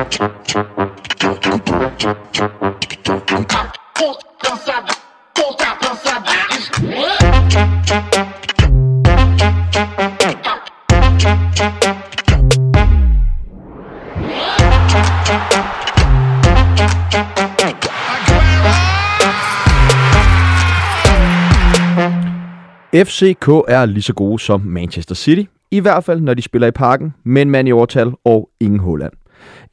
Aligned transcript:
FCK 0.00 0.06
er 23.68 23.86
lige 23.86 24.02
så 24.02 24.14
gode 24.14 24.38
som 24.38 24.60
Manchester 24.60 25.14
City, 25.14 25.42
i 25.70 25.80
hvert 25.80 26.04
fald 26.04 26.20
når 26.20 26.34
de 26.34 26.42
spiller 26.42 26.68
i 26.68 26.70
parken, 26.70 27.14
men 27.24 27.50
man 27.50 27.66
i 27.66 27.72
overtal 27.72 28.12
og 28.24 28.50
ingen 28.60 28.80
Holland. 28.80 29.19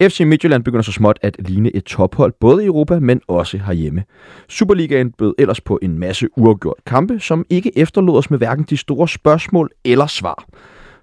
FC 0.01 0.19
Midtjylland 0.19 0.63
begynder 0.63 0.83
så 0.83 0.91
småt 0.91 1.19
at 1.21 1.35
ligne 1.39 1.75
et 1.75 1.83
tophold, 1.83 2.33
både 2.39 2.63
i 2.63 2.67
Europa, 2.67 2.99
men 2.99 3.21
også 3.27 3.57
herhjemme. 3.57 4.03
Superligaen 4.47 5.11
bød 5.11 5.33
ellers 5.37 5.61
på 5.61 5.79
en 5.81 5.99
masse 5.99 6.27
uafgjort 6.37 6.77
kampe, 6.85 7.19
som 7.19 7.45
ikke 7.49 7.77
efterlod 7.77 8.17
os 8.17 8.29
med 8.29 8.37
hverken 8.37 8.65
de 8.69 8.77
store 8.77 9.07
spørgsmål 9.07 9.69
eller 9.85 10.07
svar. 10.07 10.45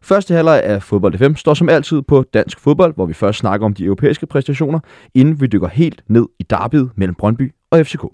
Første 0.03 0.35
halvleg 0.35 0.63
af 0.65 0.83
Fodbold 0.83 1.19
FM 1.19 1.35
står 1.35 1.55
som 1.55 1.69
altid 1.69 2.03
på 2.03 2.25
dansk 2.35 2.61
fodbold, 2.61 2.95
hvor 2.95 3.07
vi 3.07 3.13
først 3.13 3.39
snakker 3.39 3.67
om 3.67 3.75
de 3.75 3.85
europæiske 3.85 4.27
præstationer, 4.27 4.81
inden 5.15 5.41
vi 5.41 5.47
dykker 5.47 5.69
helt 5.69 6.05
ned 6.09 6.27
i 6.39 6.43
derbyet 6.43 6.91
mellem 6.97 7.15
Brøndby 7.15 7.53
og 7.71 7.87
FCK. 7.87 8.05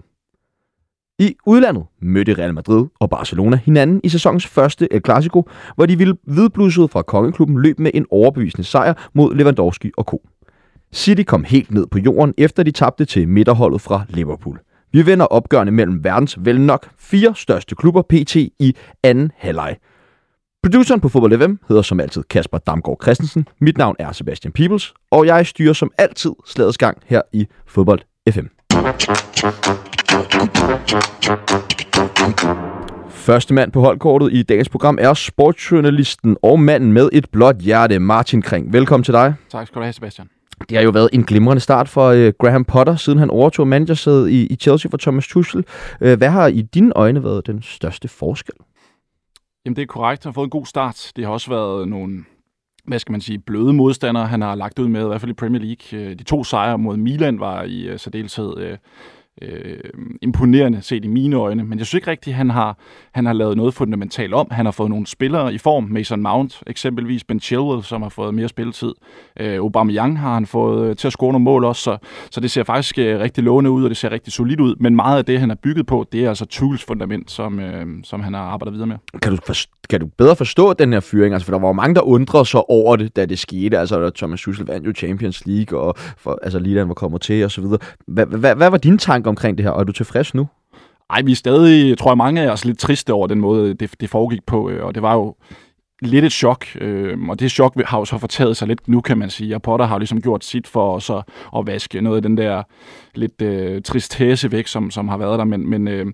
I 1.19 1.35
udlandet 1.45 1.83
mødte 2.01 2.33
Real 2.33 2.53
Madrid 2.53 2.85
og 2.99 3.09
Barcelona 3.09 3.59
hinanden 3.65 4.01
i 4.03 4.09
sæsonens 4.09 4.47
første 4.47 4.93
El 4.93 5.01
Clasico, 5.05 5.49
hvor 5.75 5.85
de 5.85 5.97
ville 5.97 6.17
hvidblussede 6.23 6.87
fra 6.87 7.01
kongeklubben 7.01 7.61
løb 7.61 7.79
med 7.79 7.91
en 7.93 8.05
overbevisende 8.11 8.63
sejr 8.63 8.93
mod 9.13 9.35
Lewandowski 9.35 9.91
og 9.97 10.03
Co. 10.03 10.21
City 10.93 11.23
kom 11.23 11.43
helt 11.43 11.71
ned 11.71 11.87
på 11.87 11.99
jorden, 11.99 12.33
efter 12.37 12.63
de 12.63 12.71
tabte 12.71 13.05
til 13.05 13.27
midterholdet 13.27 13.81
fra 13.81 14.03
Liverpool. 14.09 14.59
Vi 14.91 15.05
vender 15.05 15.25
opgørende 15.25 15.71
mellem 15.71 16.03
verdens 16.03 16.37
vel 16.39 16.61
nok 16.61 16.89
fire 16.99 17.33
største 17.35 17.75
klubber 17.75 18.01
PT 18.01 18.35
i 18.35 18.75
anden 19.03 19.31
halvleg. 19.37 19.77
Produceren 20.63 21.01
på 21.01 21.09
Fodbold 21.09 21.37
FM 21.37 21.53
hedder 21.67 21.81
som 21.81 21.99
altid 21.99 22.23
Kasper 22.29 22.57
Damgaard 22.57 22.97
Christensen. 23.03 23.47
Mit 23.61 23.77
navn 23.77 23.95
er 23.99 24.11
Sebastian 24.11 24.51
Peebles, 24.51 24.93
og 25.11 25.25
jeg 25.25 25.47
styrer 25.47 25.73
som 25.73 25.91
altid 25.97 26.31
slagets 26.45 26.77
gang 26.77 26.97
her 27.05 27.21
i 27.33 27.47
Fodbold 27.67 27.99
FM. 28.31 28.45
Første 33.09 33.53
mand 33.53 33.71
på 33.71 33.81
holdkortet 33.81 34.33
i 34.33 34.43
dagens 34.43 34.69
program 34.69 34.97
er 35.01 35.13
sportsjournalisten 35.13 36.37
og 36.43 36.59
manden 36.59 36.93
med 36.93 37.09
et 37.13 37.29
blåt 37.31 37.55
hjerte, 37.55 37.99
Martin 37.99 38.41
Kring. 38.41 38.73
Velkommen 38.73 39.03
til 39.03 39.13
dig. 39.13 39.33
Tak 39.51 39.67
skal 39.67 39.79
du 39.79 39.83
have, 39.83 39.93
Sebastian. 39.93 40.27
Det 40.69 40.77
har 40.77 40.83
jo 40.83 40.89
været 40.89 41.09
en 41.13 41.23
glimrende 41.23 41.59
start 41.59 41.89
for 41.89 42.07
øh, 42.07 42.33
Graham 42.39 42.65
Potter, 42.65 42.95
siden 42.95 43.19
han 43.19 43.29
overtog 43.29 43.67
managersædet 43.67 44.29
i, 44.29 44.47
i 44.47 44.55
Chelsea 44.55 44.89
for 44.89 44.97
Thomas 44.97 45.27
Tuchel. 45.27 45.65
Øh, 46.01 46.17
hvad 46.17 46.29
har 46.29 46.47
i 46.47 46.61
dine 46.61 46.91
øjne 46.95 47.23
været 47.23 47.47
den 47.47 47.61
største 47.61 48.07
forskel? 48.07 48.55
Jamen 49.65 49.75
det 49.75 49.81
er 49.81 49.85
korrekt. 49.85 50.23
Han 50.23 50.29
har 50.29 50.33
fået 50.33 50.45
en 50.45 50.49
god 50.49 50.65
start. 50.65 51.11
Det 51.15 51.25
har 51.25 51.31
også 51.31 51.49
været 51.49 51.87
nogle 51.87 52.23
hvad 52.85 52.99
skal 52.99 53.11
man 53.11 53.21
sige, 53.21 53.39
bløde 53.39 53.73
modstandere, 53.73 54.27
han 54.27 54.41
har 54.41 54.55
lagt 54.55 54.79
ud 54.79 54.87
med, 54.87 55.03
i 55.03 55.07
hvert 55.07 55.21
fald 55.21 55.31
i 55.31 55.33
Premier 55.33 55.61
League. 55.61 55.99
Øh, 55.99 56.19
de 56.19 56.23
to 56.23 56.43
sejre 56.43 56.77
mod 56.77 56.97
Milan 56.97 57.39
var 57.39 57.63
i 57.63 57.81
øh, 57.87 57.99
særdeleshed 57.99 58.57
øh, 58.57 58.77
øh, 59.41 59.79
imponerende 60.21 60.81
set 60.81 61.05
i 61.05 61.07
mine 61.07 61.35
øjne, 61.35 61.63
men 61.63 61.79
jeg 61.79 61.87
synes 61.87 61.99
ikke 61.99 62.11
rigtigt, 62.11 62.33
at 62.33 62.37
han 62.37 62.49
har, 62.49 62.77
han 63.13 63.25
har 63.25 63.33
lavet 63.33 63.57
noget 63.57 63.73
fundamentalt 63.73 64.33
om. 64.33 64.47
Han 64.51 64.65
har 64.65 64.71
fået 64.71 64.89
nogle 64.89 65.07
spillere 65.07 65.53
i 65.53 65.57
form, 65.57 65.83
Mason 65.83 66.21
Mount 66.21 66.63
eksempelvis, 66.67 67.23
Ben 67.23 67.39
Chilwell, 67.39 67.83
som 67.83 68.01
har 68.01 68.09
fået 68.09 68.33
mere 68.33 68.47
spilletid. 68.47 68.93
Øh, 69.39 69.57
Aubameyang 69.57 70.19
har 70.19 70.33
han 70.33 70.45
fået 70.45 70.89
øh, 70.89 70.95
til 70.95 71.07
at 71.07 71.13
score 71.13 71.31
nogle 71.31 71.43
mål 71.43 71.65
også, 71.65 71.81
så, 71.81 71.97
så 72.31 72.39
det 72.39 72.51
ser 72.51 72.63
faktisk 72.63 72.99
øh, 72.99 73.19
rigtig 73.19 73.43
lovende 73.43 73.71
ud, 73.71 73.83
og 73.83 73.89
det 73.89 73.97
ser 73.97 74.11
rigtig 74.11 74.33
solidt 74.33 74.59
ud, 74.59 74.75
men 74.79 74.95
meget 74.95 75.17
af 75.17 75.25
det, 75.25 75.39
han 75.39 75.49
har 75.49 75.57
bygget 75.63 75.85
på, 75.85 76.05
det 76.11 76.25
er 76.25 76.29
altså 76.29 76.45
Tuchels 76.45 76.83
fundament, 76.83 77.31
som, 77.31 77.59
øh, 77.59 77.85
som 78.03 78.21
han 78.21 78.33
har 78.33 78.41
arbejdet 78.41 78.73
videre 78.73 78.87
med. 78.87 78.97
Kan 79.21 79.31
du, 79.31 79.37
for, 79.45 79.53
kan 79.89 79.99
du 79.99 80.07
bedre 80.17 80.35
forstå 80.35 80.73
den 80.73 80.93
her 80.93 80.99
fyring? 80.99 81.33
Altså, 81.33 81.45
for 81.45 81.51
der 81.51 81.59
var 81.59 81.67
jo 81.67 81.73
mange, 81.73 81.95
der 81.95 82.01
undrede 82.01 82.45
sig 82.45 82.69
over 82.69 82.95
det, 82.95 83.15
da 83.15 83.25
det 83.25 83.39
skete. 83.39 83.79
Altså, 83.79 84.09
Thomas 84.09 84.41
Tuchel 84.41 84.65
vandt 84.65 84.87
jo 84.87 84.93
Champions 84.93 85.45
League, 85.45 85.79
og 85.79 85.95
for, 86.17 86.39
altså, 86.43 86.59
lige 86.59 86.75
da 86.75 86.79
han 86.79 86.87
var 86.87 86.93
kommet 86.93 87.21
til, 87.21 87.45
og 87.45 87.51
så 87.51 87.61
videre. 87.61 87.77
Hvad 88.07 88.69
var 88.69 88.77
din 88.77 88.97
tanke 89.21 89.29
omkring 89.29 89.57
det 89.57 89.65
her, 89.65 89.71
og 89.71 89.79
er 89.79 89.83
du 89.83 89.91
tilfreds 89.91 90.33
nu? 90.33 90.47
Ej, 91.09 91.21
vi 91.21 91.31
er 91.31 91.35
stadig, 91.35 91.97
tror 91.97 92.11
jeg, 92.11 92.17
mange 92.17 92.41
af 92.41 92.51
os 92.51 92.65
lidt 92.65 92.79
triste 92.79 93.13
over 93.13 93.27
den 93.27 93.39
måde, 93.39 93.73
det, 93.73 93.91
det 94.01 94.09
foregik 94.09 94.45
på, 94.45 94.69
øh, 94.69 94.85
og 94.85 94.95
det 94.95 95.03
var 95.03 95.13
jo 95.13 95.35
lidt 96.01 96.25
et 96.25 96.31
chok, 96.31 96.65
øh, 96.81 97.29
og 97.29 97.39
det 97.39 97.51
chok 97.51 97.81
har 97.85 97.97
jo 97.97 98.05
så 98.05 98.17
fortaget 98.17 98.57
sig 98.57 98.67
lidt 98.67 98.87
nu, 98.87 99.01
kan 99.01 99.17
man 99.17 99.29
sige, 99.29 99.55
og 99.55 99.61
Potter 99.61 99.85
har 99.85 99.97
ligesom 99.97 100.21
gjort 100.21 100.45
sit 100.45 100.67
for 100.67 100.95
os 100.95 101.09
at, 101.09 101.23
at 101.57 101.67
vaske 101.67 102.01
noget 102.01 102.15
af 102.15 102.21
den 102.21 102.37
der 102.37 102.63
lidt 103.15 103.41
øh, 103.41 103.81
tristesse 103.81 104.51
væk, 104.51 104.67
som, 104.67 104.91
som 104.91 105.07
har 105.07 105.17
været 105.17 105.39
der, 105.39 105.45
men, 105.45 105.69
men 105.69 105.87
øh, 105.87 106.05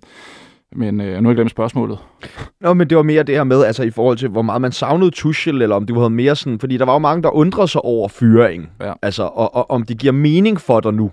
men 0.75 1.01
øh, 1.01 1.21
nu 1.21 1.29
er 1.29 1.31
jeg 1.31 1.35
glemt 1.35 1.51
spørgsmålet. 1.51 1.99
Nå, 2.61 2.73
men 2.73 2.89
det 2.89 2.97
var 2.97 3.03
mere 3.03 3.23
det 3.23 3.35
her 3.35 3.43
med, 3.43 3.63
altså 3.63 3.83
i 3.83 3.89
forhold 3.89 4.17
til, 4.17 4.29
hvor 4.29 4.41
meget 4.41 4.61
man 4.61 4.71
savnede 4.71 5.11
Tuchel, 5.11 5.61
eller 5.61 5.75
om 5.75 5.85
det 5.85 5.95
var 5.95 6.09
mere 6.09 6.35
sådan, 6.35 6.59
fordi 6.59 6.77
der 6.77 6.85
var 6.85 6.93
jo 6.93 6.99
mange, 6.99 7.23
der 7.23 7.29
undrede 7.29 7.67
sig 7.67 7.81
over 7.81 8.07
fyring. 8.07 8.69
Ja. 8.81 8.93
Altså, 9.01 9.23
og, 9.23 9.55
og, 9.55 9.71
om 9.71 9.83
det 9.83 9.97
giver 9.97 10.13
mening 10.13 10.61
for 10.61 10.79
dig 10.79 10.93
nu. 10.93 11.11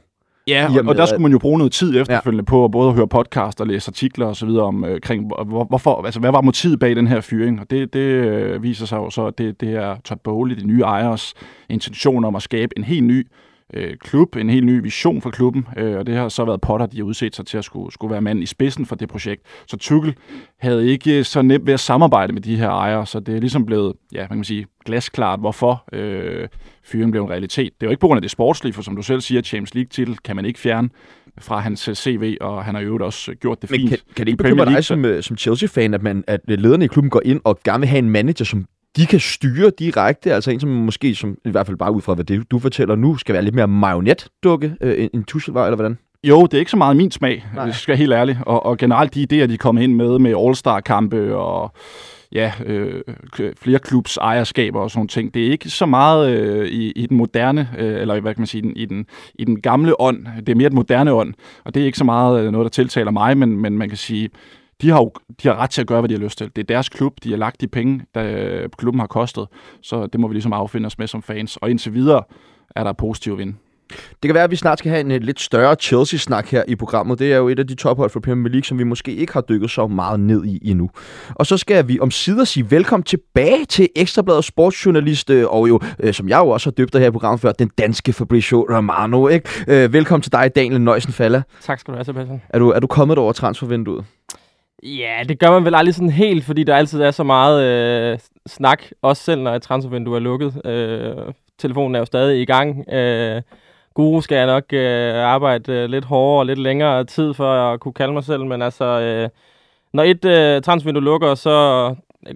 Ja, 0.48 0.68
og, 0.78 0.84
og 0.86 0.96
der 0.96 1.06
skulle 1.06 1.22
man 1.22 1.32
jo 1.32 1.38
bruge 1.38 1.58
noget 1.58 1.72
tid 1.72 2.00
efterfølgende 2.00 2.44
ja. 2.48 2.50
på 2.50 2.64
at 2.64 2.70
både 2.70 2.88
at 2.88 2.94
høre 2.94 3.08
podcast 3.08 3.60
og 3.60 3.66
læse 3.66 3.88
artikler 3.88 4.26
og 4.26 4.36
så 4.36 4.46
videre 4.46 4.64
om, 4.64 4.84
øh, 4.84 5.00
kring, 5.00 5.26
hvor, 5.26 5.64
hvorfor, 5.64 6.02
altså, 6.04 6.20
hvad 6.20 6.30
var 6.30 6.40
motivet 6.40 6.80
bag 6.80 6.96
den 6.96 7.06
her 7.06 7.20
fyring? 7.20 7.60
Og 7.60 7.70
det, 7.70 7.92
det 7.92 8.00
øh, 8.00 8.62
viser 8.62 8.86
sig 8.86 8.96
jo 8.96 9.10
så, 9.10 9.26
at 9.26 9.38
det, 9.38 9.60
det 9.60 9.74
er 9.74 9.96
Todd 10.04 10.20
Bowley, 10.24 10.56
de 10.56 10.66
nye 10.66 10.80
ejers 10.80 11.34
intention 11.68 12.24
om 12.24 12.36
at 12.36 12.42
skabe 12.42 12.78
en 12.78 12.84
helt 12.84 13.04
ny 13.04 13.26
øh, 13.74 13.96
klub, 13.96 14.36
en 14.36 14.50
helt 14.50 14.66
ny 14.66 14.82
vision 14.82 15.22
for 15.22 15.30
klubben, 15.30 15.66
øh, 15.76 15.98
og 15.98 16.06
det 16.06 16.16
har 16.16 16.28
så 16.28 16.44
været 16.44 16.60
Potter, 16.60 16.86
de 16.86 16.96
har 16.96 17.04
udset 17.04 17.36
sig 17.36 17.46
til 17.46 17.58
at 17.58 17.64
skulle, 17.64 17.92
skulle 17.92 18.12
være 18.12 18.20
mand 18.20 18.42
i 18.42 18.46
spidsen 18.46 18.86
for 18.86 18.96
det 18.96 19.08
projekt. 19.08 19.42
Så 19.66 19.76
Tuchel 19.76 20.14
havde 20.60 20.88
ikke 20.88 21.24
så 21.24 21.42
nemt 21.42 21.66
ved 21.66 21.74
at 21.74 21.80
samarbejde 21.80 22.32
med 22.32 22.42
de 22.42 22.56
her 22.56 22.70
ejere, 22.70 23.06
så 23.06 23.20
det 23.20 23.36
er 23.36 23.40
ligesom 23.40 23.66
blevet, 23.66 23.92
ja, 24.12 24.26
man 24.30 24.38
kan 24.38 24.44
sige, 24.44 24.66
glasklart, 24.84 25.40
hvorfor 25.40 25.84
øh, 25.92 26.48
fyringen 26.84 27.10
blev 27.10 27.22
en 27.22 27.30
realitet. 27.30 27.72
Det 27.80 27.82
er 27.82 27.86
jo 27.86 27.90
ikke 27.90 28.00
på 28.00 28.06
grund 28.06 28.18
af 28.18 28.22
det 28.22 28.30
sportslige, 28.30 28.72
for 28.72 28.82
som 28.82 28.96
du 28.96 29.02
selv 29.02 29.20
siger, 29.20 29.50
James 29.52 29.74
League-titel 29.74 30.16
kan 30.24 30.36
man 30.36 30.44
ikke 30.44 30.60
fjerne 30.60 30.88
fra 31.38 31.58
hans 31.58 31.88
øh, 31.88 31.94
CV, 31.94 32.36
og 32.40 32.64
han 32.64 32.74
har 32.74 32.82
jo 32.82 32.98
også 33.00 33.34
gjort 33.34 33.62
det 33.62 33.70
Men 33.70 33.80
fint. 33.80 33.90
Kan, 33.90 33.98
kan 34.16 34.26
det 34.26 34.32
ikke 34.32 34.42
bekymre 34.42 34.64
dig 34.64 34.84
som, 34.84 35.04
øh, 35.04 35.22
som 35.22 35.36
Chelsea-fan, 35.36 35.94
at, 35.94 36.02
man, 36.02 36.24
at 36.26 36.40
lederne 36.48 36.84
i 36.84 36.88
klubben 36.88 37.10
går 37.10 37.22
ind 37.24 37.40
og 37.44 37.58
gerne 37.64 37.80
vil 37.80 37.88
have 37.88 37.98
en 37.98 38.10
manager, 38.10 38.44
som 38.44 38.66
de 38.96 39.06
kan 39.06 39.20
styre 39.20 39.70
direkte, 39.78 40.32
altså 40.34 40.50
en 40.50 40.60
som 40.60 40.70
måske, 40.70 41.14
som 41.14 41.36
i 41.44 41.50
hvert 41.50 41.66
fald 41.66 41.76
bare 41.76 41.92
ud 41.92 42.02
fra, 42.02 42.14
hvad 42.14 42.24
det, 42.24 42.50
du 42.50 42.58
fortæller 42.58 42.96
nu, 42.96 43.16
skal 43.16 43.32
være 43.32 43.42
lidt 43.42 43.54
mere 43.54 43.68
marionetdukke, 43.68 44.74
øh, 44.80 45.08
end 45.14 45.24
Tuchel 45.24 45.54
var, 45.54 45.64
eller 45.64 45.76
hvordan? 45.76 45.98
Jo, 46.24 46.42
det 46.42 46.54
er 46.54 46.58
ikke 46.58 46.70
så 46.70 46.76
meget 46.76 46.96
min 46.96 47.10
smag, 47.10 47.44
Nej. 47.54 47.64
hvis 47.64 47.72
jeg 47.72 47.80
skal 47.80 47.92
være 47.92 47.98
helt 47.98 48.12
ærlig. 48.12 48.38
Og, 48.46 48.66
og 48.66 48.78
generelt 48.78 49.14
de 49.14 49.22
idéer, 49.22 49.46
de 49.46 49.58
kommer 49.58 49.82
ind 49.82 49.94
med, 49.94 50.18
med 50.18 50.34
All-Star-kampe 50.46 51.36
og 51.36 51.74
ja, 52.34 52.52
øh, 52.66 53.02
flere 53.56 53.78
klubs 53.78 54.16
ejerskaber 54.16 54.80
og 54.80 54.90
sådan 54.90 55.08
ting. 55.08 55.34
Det 55.34 55.46
er 55.46 55.50
ikke 55.50 55.70
så 55.70 55.86
meget 55.86 56.38
øh, 56.38 56.66
i, 56.68 56.90
i 56.90 57.06
den 57.06 57.16
moderne, 57.16 57.68
øh, 57.78 58.00
eller 58.00 58.20
hvad 58.20 58.34
kan 58.34 58.40
man 58.40 58.46
sige, 58.46 58.60
i 58.60 58.64
den, 58.66 58.76
i, 58.76 58.84
den, 58.84 59.06
i 59.34 59.44
den 59.44 59.60
gamle 59.60 60.00
ånd. 60.00 60.26
Det 60.36 60.48
er 60.48 60.54
mere 60.54 60.68
den 60.68 60.76
moderne 60.76 61.12
ånd, 61.12 61.34
og 61.64 61.74
det 61.74 61.82
er 61.82 61.86
ikke 61.86 61.98
så 61.98 62.04
meget 62.04 62.44
øh, 62.44 62.52
noget, 62.52 62.64
der 62.64 62.70
tiltaler 62.70 63.10
mig, 63.10 63.38
men, 63.38 63.56
men 63.56 63.78
man 63.78 63.88
kan 63.88 63.98
sige, 63.98 64.30
de 64.82 64.90
har 64.90 64.98
jo 64.98 65.12
de 65.42 65.48
har 65.48 65.56
ret 65.56 65.70
til 65.70 65.80
at 65.80 65.86
gøre, 65.86 66.00
hvad 66.00 66.08
de 66.08 66.14
har 66.14 66.22
lyst 66.22 66.38
til. 66.38 66.50
Det 66.56 66.62
er 66.62 66.66
deres 66.66 66.88
klub, 66.88 67.16
de 67.24 67.30
har 67.30 67.36
lagt 67.36 67.60
de 67.60 67.68
penge, 67.68 68.00
der 68.14 68.68
klubben 68.78 69.00
har 69.00 69.06
kostet, 69.06 69.46
så 69.82 70.06
det 70.06 70.20
må 70.20 70.28
vi 70.28 70.34
ligesom 70.34 70.52
affinde 70.52 70.86
os 70.86 70.98
med 70.98 71.06
som 71.06 71.22
fans. 71.22 71.56
Og 71.56 71.70
indtil 71.70 71.94
videre 71.94 72.22
er 72.76 72.84
der 72.84 72.92
positiv 72.92 73.38
vind. 73.38 73.54
Det 73.90 74.28
kan 74.28 74.34
være, 74.34 74.44
at 74.44 74.50
vi 74.50 74.56
snart 74.56 74.78
skal 74.78 74.90
have 74.90 75.00
en 75.00 75.10
uh, 75.10 75.16
lidt 75.16 75.40
større 75.40 75.76
Chelsea-snak 75.80 76.50
her 76.50 76.62
i 76.68 76.76
programmet. 76.76 77.18
Det 77.18 77.32
er 77.32 77.36
jo 77.36 77.48
et 77.48 77.58
af 77.58 77.66
de 77.66 77.74
tophold 77.74 78.10
for 78.10 78.20
Premier 78.20 78.48
League, 78.48 78.64
som 78.64 78.78
vi 78.78 78.84
måske 78.84 79.14
ikke 79.14 79.32
har 79.32 79.40
dykket 79.40 79.70
så 79.70 79.86
meget 79.86 80.20
ned 80.20 80.44
i 80.44 80.70
endnu. 80.70 80.90
Og 81.34 81.46
så 81.46 81.56
skal 81.56 81.88
vi 81.88 82.00
om 82.00 82.10
sider 82.10 82.44
sige 82.44 82.70
velkommen 82.70 83.04
tilbage 83.04 83.64
til 83.64 83.88
Ekstrabladet 83.96 84.44
sportsjournalist, 84.44 85.30
uh, 85.30 85.54
og 85.54 85.68
jo, 85.68 85.80
uh, 86.04 86.10
som 86.12 86.28
jeg 86.28 86.38
jo 86.38 86.48
også 86.48 86.66
har 86.66 86.72
døbt 86.72 86.98
her 86.98 87.06
i 87.06 87.10
programmet 87.10 87.40
før, 87.40 87.52
den 87.52 87.70
danske 87.78 88.12
Fabrizio 88.12 88.66
Romano. 88.70 89.28
Ikke? 89.28 89.48
Velkommen 89.92 90.22
til 90.22 90.32
dig, 90.32 90.50
Daniel 90.56 90.80
Nøjsen 90.80 91.12
Falla. 91.12 91.42
Tak 91.62 91.80
skal 91.80 91.92
du 91.92 91.96
have, 91.96 92.04
Sebastian. 92.04 92.42
Er 92.48 92.58
du, 92.58 92.70
er 92.70 92.80
du 92.80 92.86
kommet 92.86 93.18
over 93.18 93.32
transfervinduet? 93.32 94.04
Ja, 94.82 95.22
det 95.28 95.38
gør 95.38 95.50
man 95.50 95.64
vel 95.64 95.74
aldrig 95.74 95.94
sådan 95.94 96.10
helt, 96.10 96.44
fordi 96.44 96.64
der 96.64 96.76
altid 96.76 97.00
er 97.00 97.10
så 97.10 97.22
meget 97.22 97.64
øh, 97.64 98.18
snak, 98.46 98.82
også 99.02 99.22
selv 99.22 99.42
når 99.42 99.54
et 99.54 99.62
transfervindue 99.62 100.16
er 100.16 100.20
lukket. 100.20 100.66
Øh, 100.66 101.32
telefonen 101.58 101.94
er 101.94 101.98
jo 101.98 102.04
stadig 102.04 102.40
i 102.40 102.44
gang. 102.44 102.92
Øh, 102.92 103.42
Guru 103.94 104.20
skal 104.20 104.36
jeg 104.36 104.46
nok 104.46 104.72
øh, 104.72 105.14
arbejde 105.14 105.72
øh, 105.72 105.88
lidt 105.90 106.04
hårdere 106.04 106.40
og 106.40 106.46
lidt 106.46 106.58
længere 106.58 107.04
tid 107.04 107.34
for 107.34 107.52
at 107.54 107.80
kunne 107.80 107.94
kalde 107.94 108.12
mig 108.12 108.24
selv, 108.24 108.44
men 108.46 108.62
altså, 108.62 108.84
øh, 108.84 109.28
når 109.92 110.02
et 110.02 110.24
øh, 110.24 110.62
transvindue 110.62 111.04
lukker, 111.04 111.34
så 111.34 111.50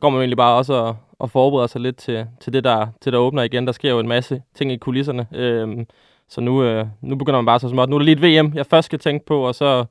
går 0.01 0.11
man 0.11 0.21
egentlig 0.21 0.37
bare 0.37 0.57
også 0.57 0.75
og, 0.75 0.97
og 1.19 1.31
forbereder 1.31 1.67
sig 1.67 1.81
lidt 1.81 1.97
til, 1.97 2.27
til, 2.41 2.53
det, 2.53 2.65
der, 2.65 2.87
til 3.01 3.13
der 3.13 3.19
åbner 3.19 3.43
igen. 3.43 3.67
Der 3.67 3.73
sker 3.73 3.91
jo 3.91 3.99
en 3.99 4.09
masse 4.09 4.43
ting 4.55 4.73
i 4.73 4.77
kulisserne, 4.77 5.27
øh, 5.35 5.87
så 6.29 6.41
nu, 6.41 6.63
øh, 6.63 6.87
nu 7.01 7.17
begynder 7.17 7.41
man 7.41 7.47
bare 7.47 7.61
så 7.61 7.69
småt. 7.69 7.89
Nu 7.89 7.97
er 7.97 8.01
det 8.01 8.19
lige 8.19 8.37
et 8.37 8.45
VM, 8.45 8.53
jeg 8.55 8.67
først 8.67 8.87
skal 8.87 8.99
tænke 8.99 9.27
på, 9.27 9.47
og 9.47 9.55
så, 9.55 9.85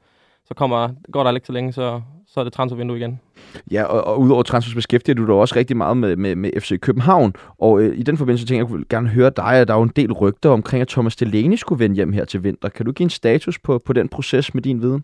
så 0.45 0.53
kommer, 0.53 0.89
går 1.11 1.23
der 1.23 1.31
ikke 1.31 1.47
så 1.47 1.53
længe, 1.53 1.73
så, 1.73 2.01
så 2.37 2.41
er 2.41 2.43
det 2.43 2.53
transfervindue 2.53 2.97
igen. 2.97 3.19
Ja, 3.71 3.83
og, 3.83 4.03
og 4.03 4.19
udover 4.19 4.43
transfers 4.43 4.75
beskæftiger 4.75 5.15
du 5.15 5.25
dig 5.25 5.33
også 5.33 5.55
rigtig 5.55 5.77
meget 5.77 5.97
med, 5.97 6.15
med, 6.15 6.35
med 6.35 6.51
FC 6.59 6.79
København, 6.79 7.33
og 7.59 7.81
øh, 7.81 7.97
i 7.97 8.03
den 8.03 8.17
forbindelse 8.17 8.45
tænker 8.45 8.57
jeg, 8.57 8.65
jeg 8.65 8.69
kunne 8.69 8.85
gerne 8.89 9.09
høre 9.09 9.31
dig, 9.37 9.53
at 9.53 9.67
der 9.67 9.73
er 9.73 9.77
jo 9.77 9.83
en 9.83 9.91
del 9.95 10.11
rygter 10.13 10.49
omkring, 10.49 10.81
at 10.81 10.87
Thomas 10.87 11.15
Delaney 11.15 11.55
skulle 11.55 11.79
vende 11.79 11.95
hjem 11.95 12.13
her 12.13 12.25
til 12.25 12.43
vinter. 12.43 12.69
Kan 12.69 12.85
du 12.85 12.91
give 12.91 13.03
en 13.03 13.09
status 13.09 13.59
på, 13.59 13.81
på 13.85 13.93
den 13.93 14.09
proces 14.09 14.53
med 14.53 14.63
din 14.63 14.81
viden? 14.81 15.03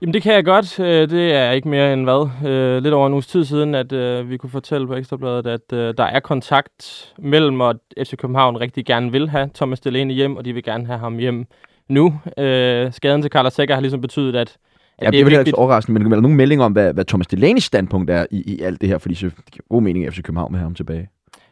Jamen 0.00 0.14
det 0.14 0.22
kan 0.22 0.34
jeg 0.34 0.44
godt. 0.44 0.80
Øh, 0.80 1.10
det 1.10 1.34
er 1.34 1.50
ikke 1.50 1.68
mere 1.68 1.92
end 1.92 2.04
hvad. 2.04 2.48
Øh, 2.50 2.82
lidt 2.82 2.94
over 2.94 3.06
en 3.06 3.12
uges 3.12 3.26
tid 3.26 3.44
siden, 3.44 3.74
at 3.74 3.92
øh, 3.92 4.30
vi 4.30 4.36
kunne 4.36 4.50
fortælle 4.50 4.86
på 4.86 4.94
Ekstrabladet, 4.94 5.46
at 5.46 5.70
der 5.98 6.04
er 6.04 6.20
kontakt 6.20 7.12
mellem, 7.18 7.60
og 7.60 7.74
FC 8.04 8.16
København 8.16 8.60
rigtig 8.60 8.86
gerne 8.86 9.12
vil 9.12 9.28
have 9.28 9.50
Thomas 9.54 9.80
Delaney 9.80 10.14
hjem, 10.14 10.36
og 10.36 10.44
de 10.44 10.52
vil 10.52 10.62
gerne 10.62 10.86
have 10.86 10.98
ham 10.98 11.18
hjem 11.18 11.46
nu. 11.88 12.20
Skaden 12.90 13.22
til 13.22 13.30
Carlos 13.30 13.52
Sækker 13.52 13.74
har 13.74 13.80
ligesom 13.80 14.00
betydet, 14.00 14.36
at 14.36 14.56
Ja, 15.02 15.10
det, 15.10 15.20
er 15.20 15.30
jo 15.30 15.38
ikke 15.38 15.58
overraskende, 15.58 16.00
men 16.00 16.12
er 16.12 16.16
der 16.16 16.22
nogen 16.22 16.36
melding 16.36 16.62
om, 16.62 16.72
hvad, 16.72 16.94
hvad 16.94 17.04
Thomas 17.04 17.26
Delaney's 17.34 17.60
standpunkt 17.60 18.10
er 18.10 18.26
i, 18.30 18.42
i 18.46 18.60
alt 18.60 18.80
det 18.80 18.88
her? 18.88 18.98
Fordi 18.98 19.14
det 19.14 19.32
giver 19.50 19.64
god 19.70 19.82
mening, 19.82 20.06
at 20.06 20.14
FC 20.14 20.22
København 20.22 20.52
med 20.52 20.60
ham 20.60 20.74
tilbage. 20.74 21.08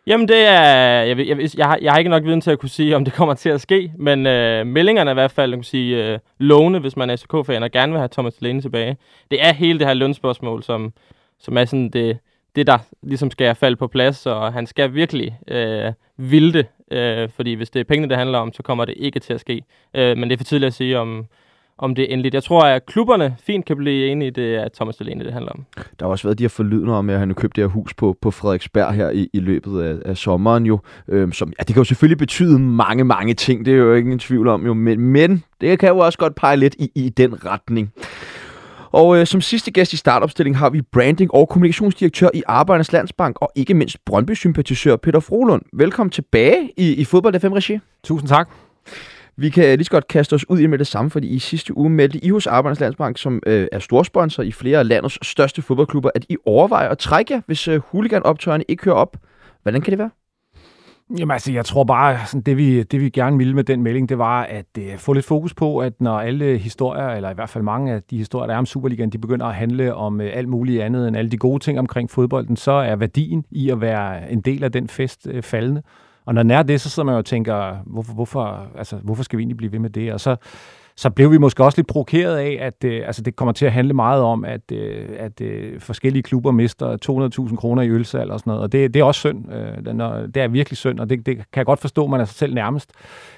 Jamen 0.07 0.29
det 0.29 0.47
er, 0.47 0.63
jeg, 1.03 1.19
jeg, 1.19 1.39
jeg, 1.57 1.67
har, 1.67 1.79
jeg 1.83 1.93
har 1.93 1.99
ikke 1.99 2.11
nok 2.11 2.25
viden 2.25 2.41
til 2.41 2.51
at 2.51 2.59
kunne 2.59 2.69
sige, 2.69 2.97
om 2.97 3.05
det 3.05 3.15
kommer 3.15 3.35
til 3.35 3.49
at 3.49 3.61
ske, 3.61 3.93
men 3.99 4.27
øh, 4.27 4.67
meldingerne 4.67 5.11
er 5.11 5.13
i 5.13 5.15
hvert 5.15 5.31
fald, 5.31 5.55
kan 5.55 5.63
sige, 5.63 6.13
øh, 6.13 6.19
lovende, 6.39 6.79
hvis 6.79 6.97
man 6.97 7.11
er 7.11 7.17
SK-fan 7.17 7.63
og 7.63 7.71
gerne 7.71 7.93
vil 7.93 7.99
have 7.99 8.09
Thomas 8.13 8.35
Delaney 8.35 8.61
tilbage. 8.61 8.97
Det 9.31 9.47
er 9.47 9.53
hele 9.53 9.79
det 9.79 9.87
her 9.87 9.95
lønspørgsmål, 9.95 10.63
som, 10.63 10.93
som 11.39 11.57
er 11.57 11.65
sådan 11.65 11.91
det, 11.91 12.19
det, 12.57 12.67
der 12.67 12.79
ligesom 13.03 13.31
skal 13.31 13.55
falde 13.55 13.77
på 13.77 13.87
plads, 13.87 14.27
og 14.27 14.53
han 14.53 14.67
skal 14.67 14.95
virkelig 14.95 15.39
øh, 15.49 15.93
vilde, 16.17 16.65
øh, 16.91 17.29
fordi 17.37 17.55
hvis 17.55 17.71
det 17.71 17.81
er 17.81 17.85
pengene, 17.85 18.09
det 18.09 18.17
handler 18.17 18.39
om, 18.39 18.53
så 18.53 18.63
kommer 18.63 18.85
det 18.85 18.95
ikke 18.97 19.21
til 19.21 19.33
at 19.33 19.41
ske. 19.41 19.63
Øh, 19.95 20.17
men 20.17 20.31
det 20.31 20.33
er 20.33 20.37
for 20.37 20.45
tidligt 20.45 20.67
at 20.67 20.75
sige, 20.75 20.99
om, 20.99 21.27
om 21.79 21.95
det 21.95 22.03
er 22.03 22.13
endeligt. 22.13 22.35
Jeg 22.35 22.43
tror, 22.45 22.61
at 22.61 22.87
klubberne 22.87 23.37
fint 23.43 23.65
kan 23.65 23.77
blive 23.77 24.07
enige 24.09 24.29
i 24.29 24.31
det, 24.31 24.57
at 24.57 24.73
Thomas 24.73 24.97
Delaney 24.97 25.25
det 25.25 25.33
handler 25.33 25.53
om. 25.53 25.65
Der 25.77 26.07
har 26.07 26.11
også 26.11 26.29
været 26.29 26.39
de 26.39 26.45
her 26.45 26.49
forlydende 26.49 26.93
om, 26.95 27.11
at 27.11 27.19
han 27.19 27.29
har 27.29 27.35
købt 27.35 27.57
det 27.57 27.65
her 27.65 27.69
hus 27.69 27.95
på, 27.95 28.17
på 28.21 28.31
Frederiksberg 28.31 28.95
her 28.95 29.11
i, 29.11 29.29
i 29.33 29.41
løbet 29.41 29.83
af, 29.83 30.11
af 30.11 30.17
sommeren 30.17 30.67
jo. 30.67 30.79
Øhm, 31.09 31.33
som, 31.33 31.53
ja, 31.59 31.63
det 31.63 31.75
kan 31.75 31.81
jo 31.81 31.85
selvfølgelig 31.85 32.19
betyde 32.19 32.59
mange, 32.59 33.05
mange 33.05 33.35
ting. 33.35 33.65
Det 33.67 33.75
er 33.75 33.79
jo 33.79 33.95
ikke 33.95 34.13
en 34.13 34.19
tvivl 34.19 34.49
om 34.49 34.67
jo. 34.67 34.75
Men, 34.75 35.01
men 35.01 35.45
det 35.61 35.79
kan 35.79 35.89
jo 35.89 35.99
også 35.99 36.19
godt 36.19 36.35
pege 36.35 36.57
lidt 36.57 36.75
i, 36.79 36.91
i 36.95 37.09
den 37.09 37.45
retning. 37.47 37.93
Og 38.91 39.19
øh, 39.19 39.27
som 39.27 39.41
sidste 39.41 39.71
gæst 39.71 39.93
i 39.93 39.97
startopstillingen 39.97 40.59
har 40.59 40.71
vi 40.71 40.83
branding- 40.83 41.35
og 41.35 41.49
kommunikationsdirektør 41.49 42.29
i 42.35 42.43
Arbejdernes 42.47 42.93
Landsbank, 42.93 43.37
og 43.41 43.53
ikke 43.55 43.75
mindst 43.75 44.05
Brøndby-sympatisør 44.05 44.97
Peter 44.97 45.21
Frohlund. 45.21 45.63
Velkommen 45.73 46.11
tilbage 46.11 46.71
i, 46.77 46.95
i 46.95 47.05
Fodbold 47.05 47.41
FM 47.41 47.53
Regi. 47.53 47.79
Tusind 48.05 48.29
tak. 48.29 48.49
Vi 49.39 49.51
kan 49.51 49.65
lige 49.65 49.85
så 49.85 49.91
godt 49.91 50.09
kaste 50.09 50.35
os 50.35 50.51
ud 50.51 50.59
i 50.59 50.67
med 50.67 50.79
det 50.79 50.87
samme, 50.87 51.11
fordi 51.11 51.29
i 51.29 51.39
sidste 51.39 51.77
uge 51.77 51.91
meldte 51.91 52.25
I 52.25 52.29
hos 52.29 52.47
Arbejdernes 52.47 52.81
Landsbank, 52.81 53.19
som 53.19 53.43
øh, 53.47 53.69
er 53.73 53.79
storsponsor 53.79 54.43
i 54.43 54.53
flere 54.53 54.79
af 54.79 54.89
landets 54.89 55.27
største 55.27 55.63
fodboldklubber, 55.63 56.11
at 56.15 56.27
I 56.29 56.37
overvejer 56.47 56.89
at 56.89 56.99
trække 56.99 57.35
jer, 57.35 57.41
hvis 57.47 57.69
øh, 57.69 57.81
huliganoptøjerne 57.91 58.65
ikke 58.69 58.81
kører 58.81 58.95
op. 58.95 59.17
Hvordan 59.63 59.81
kan 59.81 59.91
det 59.91 59.99
være? 59.99 60.11
Jamen 61.19 61.31
altså, 61.31 61.53
jeg 61.53 61.65
tror 61.65 61.85
bare, 61.85 62.19
sådan, 62.27 62.41
det, 62.41 62.57
vi, 62.57 62.83
det 62.83 63.01
vi 63.01 63.11
gerne 63.11 63.39
ville 63.39 63.55
med 63.55 63.65
den 63.65 63.83
melding, 63.83 64.09
det 64.09 64.19
var 64.19 64.43
at 64.43 64.67
øh, 64.79 64.99
få 64.99 65.13
lidt 65.13 65.25
fokus 65.25 65.55
på, 65.55 65.79
at 65.79 66.01
når 66.01 66.21
alle 66.21 66.59
historier, 66.59 67.09
eller 67.09 67.31
i 67.31 67.35
hvert 67.35 67.49
fald 67.49 67.65
mange 67.65 67.93
af 67.93 68.03
de 68.03 68.19
historier, 68.19 68.47
der 68.47 68.55
er 68.55 68.59
om 68.59 68.67
Superligaen, 68.67 69.11
de 69.11 69.19
begynder 69.19 69.47
at 69.47 69.55
handle 69.55 69.95
om 69.95 70.21
øh, 70.21 70.31
alt 70.33 70.49
muligt 70.49 70.83
andet 70.83 71.09
end 71.09 71.17
alle 71.17 71.31
de 71.31 71.39
gode 71.39 71.63
ting 71.63 71.79
omkring 71.79 72.11
fodbolden, 72.11 72.57
så 72.57 72.73
er 72.73 72.97
værdien 72.97 73.45
i 73.51 73.71
at 73.71 73.81
være 73.81 74.31
en 74.33 74.41
del 74.41 74.65
af 74.65 74.73
den 74.73 74.89
fest 74.89 75.27
øh, 75.31 75.43
faldende. 75.43 75.83
Og 76.27 76.35
når 76.35 76.43
den 76.43 76.51
er 76.51 76.63
det, 76.63 76.81
så 76.81 76.91
sidder 76.91 77.05
man 77.07 77.13
jo 77.13 77.19
og 77.19 77.25
tænker, 77.25 77.77
hvorfor, 77.87 78.15
hvorfor, 78.15 78.67
altså, 78.79 78.97
hvorfor 78.97 79.23
skal 79.23 79.37
vi 79.37 79.43
egentlig 79.43 79.57
blive 79.57 79.73
ved 79.73 79.79
med 79.79 79.91
det? 79.91 80.13
Og 80.13 80.21
så, 80.21 80.37
så 80.97 81.11
blev 81.11 81.33
vi 81.33 81.39
måske 81.39 81.65
også 81.65 81.79
lidt 81.79 81.87
provokeret 81.87 82.37
af, 82.37 82.59
at 82.61 82.85
øh, 82.85 83.07
altså, 83.07 83.23
det 83.23 83.37
kommer 83.37 83.53
til 83.53 83.67
at 83.67 83.73
handle 83.73 83.95
meget 83.95 84.23
om, 84.23 84.45
at, 84.45 84.73
øh, 84.73 85.09
at 85.19 85.41
øh, 85.41 85.81
forskellige 85.81 86.23
klubber 86.23 86.51
mister 86.51 87.49
200.000 87.51 87.57
kroner 87.57 87.83
i 87.83 87.89
ølsalg 87.89 88.31
og 88.31 88.41
sådan 88.41 88.51
noget. 88.51 88.63
Og 88.63 88.73
det, 88.73 88.95
det 88.95 89.01
er 89.01 89.05
også 89.05 89.19
synd. 89.19 89.53
Øh, 89.53 89.85
det, 89.85 90.01
er, 90.01 90.27
det 90.27 90.43
er 90.43 90.49
virkelig 90.49 90.77
synd, 90.77 91.01
og 91.01 91.11
det, 91.11 91.27
det 91.27 91.37
kan 91.37 91.45
jeg 91.57 91.67
godt 91.67 91.81
forstå, 91.81 92.07
man 92.07 92.21
er 92.21 92.25
sig 92.25 92.37
selv 92.37 92.55
nærmest. 92.55 92.93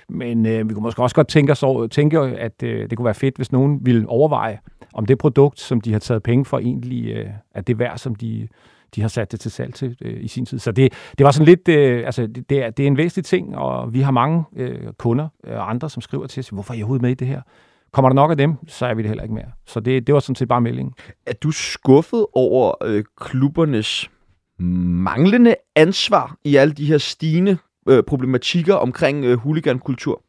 Men 0.08 0.46
øh, 0.46 0.68
vi 0.68 0.74
kunne 0.74 0.82
måske 0.82 1.02
også 1.02 1.16
godt 1.16 1.28
tænke, 1.28 1.52
os, 1.52 1.64
tænke 1.90 2.20
at 2.20 2.62
øh, 2.62 2.90
det 2.90 2.96
kunne 2.96 3.04
være 3.04 3.14
fedt, 3.14 3.36
hvis 3.36 3.52
nogen 3.52 3.78
ville 3.82 4.08
overveje, 4.08 4.58
om 4.94 5.06
det 5.06 5.18
produkt, 5.18 5.60
som 5.60 5.80
de 5.80 5.92
har 5.92 5.98
taget 5.98 6.22
penge 6.22 6.44
for, 6.44 6.58
egentlig 6.58 7.10
øh, 7.10 7.26
er 7.54 7.60
det 7.60 7.78
værd, 7.78 7.98
som 7.98 8.14
de 8.14 8.48
de 8.94 9.00
har 9.00 9.08
sat 9.08 9.32
det 9.32 9.40
til 9.40 9.50
salg 9.50 9.74
til 9.74 9.96
øh, 10.02 10.24
i 10.24 10.28
sin 10.28 10.46
tid. 10.46 10.58
Så 10.58 10.72
det, 10.72 10.92
det 11.18 11.24
var 11.24 11.30
sådan 11.30 11.46
lidt, 11.46 11.68
øh, 11.68 12.06
altså 12.06 12.26
det, 12.26 12.50
det, 12.50 12.64
er, 12.64 12.70
det 12.70 12.82
er 12.82 12.86
en 12.86 12.96
væsentlig 12.96 13.24
ting, 13.24 13.56
og 13.56 13.92
vi 13.92 14.00
har 14.00 14.10
mange 14.10 14.44
øh, 14.56 14.92
kunder 14.98 15.28
og 15.44 15.50
øh, 15.50 15.70
andre, 15.70 15.90
som 15.90 16.02
skriver 16.02 16.26
til 16.26 16.40
os, 16.40 16.48
hvorfor 16.48 16.74
er 16.74 16.78
I 16.78 16.82
overhovedet 16.82 17.02
med 17.02 17.10
i 17.10 17.14
det 17.14 17.26
her? 17.26 17.42
Kommer 17.92 18.08
der 18.08 18.14
nok 18.14 18.30
af 18.30 18.36
dem, 18.36 18.54
så 18.66 18.86
er 18.86 18.94
vi 18.94 19.02
det 19.02 19.08
heller 19.08 19.22
ikke 19.22 19.34
mere. 19.34 19.50
Så 19.66 19.80
det, 19.80 20.06
det 20.06 20.14
var 20.14 20.20
sådan 20.20 20.34
set 20.34 20.48
bare 20.48 20.60
meldingen. 20.60 20.94
Er 21.26 21.32
du 21.32 21.50
skuffet 21.50 22.26
over 22.32 22.74
øh, 22.84 23.04
klubbernes 23.20 24.10
manglende 24.58 25.54
ansvar 25.76 26.36
i 26.44 26.56
alle 26.56 26.74
de 26.74 26.86
her 26.86 26.98
stigende 26.98 27.58
øh, 27.88 28.02
problematikker 28.02 28.74
omkring 28.74 29.24
øh, 29.24 29.38
huligankultur? 29.38 30.22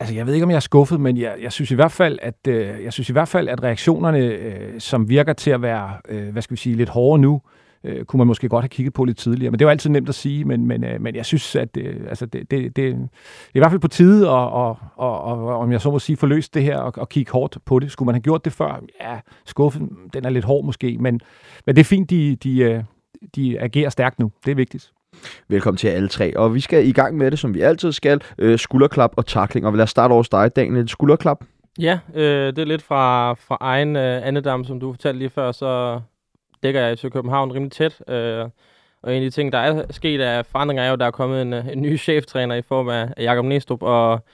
Altså, 0.00 0.14
jeg 0.14 0.26
ved 0.26 0.34
ikke, 0.34 0.44
om 0.44 0.50
jeg 0.50 0.56
er 0.56 0.60
skuffet, 0.60 1.00
men 1.00 1.16
jeg, 1.16 1.36
jeg 1.42 1.52
synes 1.52 1.70
i 1.70 1.74
hvert 1.74 1.92
fald, 1.92 2.18
at 2.22 2.48
øh, 2.48 2.84
jeg 2.84 2.92
synes 2.92 3.08
i 3.08 3.12
hvert 3.12 3.28
fald, 3.28 3.48
at 3.48 3.62
reaktionerne, 3.62 4.18
øh, 4.18 4.80
som 4.80 5.08
virker 5.08 5.32
til 5.32 5.50
at 5.50 5.62
være, 5.62 5.92
øh, 6.08 6.28
hvad 6.28 6.42
skal 6.42 6.54
vi 6.56 6.60
sige, 6.60 6.76
lidt 6.76 6.88
hårdere 6.88 7.18
nu, 7.18 7.40
øh, 7.84 8.04
kunne 8.04 8.18
man 8.18 8.26
måske 8.26 8.48
godt 8.48 8.62
have 8.62 8.68
kigget 8.68 8.94
på 8.94 9.04
lidt 9.04 9.18
tidligere. 9.18 9.50
Men 9.50 9.58
det 9.58 9.64
er 9.64 9.66
jo 9.66 9.70
altid 9.70 9.90
nemt 9.90 10.08
at 10.08 10.14
sige, 10.14 10.44
men, 10.44 10.66
men, 10.66 10.84
øh, 10.84 11.00
men 11.00 11.14
jeg 11.14 11.26
synes, 11.26 11.56
at 11.56 11.76
øh, 11.76 11.96
altså 12.08 12.26
det, 12.26 12.50
det, 12.50 12.62
det, 12.62 12.76
det 12.76 12.90
er 12.90 13.08
i 13.54 13.58
hvert 13.58 13.70
fald 13.70 13.80
på 13.80 13.88
tide, 13.88 14.30
og, 14.30 14.50
og, 14.52 14.78
og, 14.96 15.22
og 15.22 15.58
om 15.58 15.72
jeg 15.72 15.80
så 15.80 15.90
må 15.90 15.98
sige, 15.98 16.16
forløst 16.16 16.54
det 16.54 16.62
her 16.62 16.78
og, 16.78 16.92
og 16.96 17.08
kigge 17.08 17.32
hårdt 17.32 17.58
på 17.64 17.78
det. 17.78 17.92
Skulle 17.92 18.06
man 18.06 18.14
have 18.14 18.22
gjort 18.22 18.44
det 18.44 18.52
før? 18.52 18.82
Ja, 19.00 19.20
skuffen, 19.44 19.90
den 20.12 20.24
er 20.24 20.30
lidt 20.30 20.44
hård 20.44 20.64
måske, 20.64 20.96
men, 21.00 21.20
men 21.66 21.76
det 21.76 21.80
er 21.80 21.84
fint, 21.84 22.10
de, 22.10 22.36
de, 22.36 22.58
øh, 22.58 22.82
de 23.36 23.60
agerer 23.60 23.90
stærkt 23.90 24.18
nu. 24.18 24.32
Det 24.44 24.50
er 24.50 24.54
vigtigt. 24.54 24.92
Velkommen 25.48 25.78
til 25.78 25.88
alle 25.88 26.08
tre. 26.08 26.36
Og 26.36 26.54
vi 26.54 26.60
skal 26.60 26.86
i 26.86 26.92
gang 26.92 27.16
med 27.16 27.30
det, 27.30 27.38
som 27.38 27.54
vi 27.54 27.60
altid 27.60 27.92
skal. 27.92 28.20
Øh, 28.38 28.58
skulderklap 28.58 29.12
og 29.16 29.26
takling. 29.26 29.66
Og 29.66 29.74
vi 29.74 29.80
os 29.80 29.90
starte 29.90 30.12
over 30.12 30.22
dig, 30.22 30.56
Daniel. 30.56 30.88
Skulderklap? 30.88 31.44
Ja, 31.78 31.98
øh, 32.14 32.46
det 32.46 32.58
er 32.58 32.64
lidt 32.64 32.82
fra, 32.82 33.32
fra 33.32 33.56
egen 33.60 33.96
øh, 33.96 34.26
andedam, 34.26 34.64
som 34.64 34.80
du 34.80 34.92
fortalte 34.92 35.18
lige 35.18 35.30
før, 35.30 35.52
så 35.52 36.00
dækker 36.62 36.80
jeg 36.80 36.98
til 36.98 37.10
København 37.10 37.52
rimelig 37.52 37.72
tæt. 37.72 38.02
Øh, 38.08 38.48
og 39.02 39.16
en 39.16 39.22
af 39.22 39.30
de 39.30 39.30
ting, 39.30 39.52
der 39.52 39.58
er 39.58 39.82
sket 39.90 40.20
af 40.20 40.46
forandringer, 40.46 40.84
er 40.84 40.88
jo, 40.88 40.92
at 40.92 41.00
der 41.00 41.06
er 41.06 41.10
kommet 41.10 41.42
en, 41.42 41.52
øh, 41.52 41.68
en 41.72 41.82
ny 41.82 41.98
cheftræner 41.98 42.54
i 42.54 42.62
form 42.62 42.88
af 42.88 43.12
Jakob 43.18 43.44
Næstrup, 43.44 43.82
og 43.82 44.24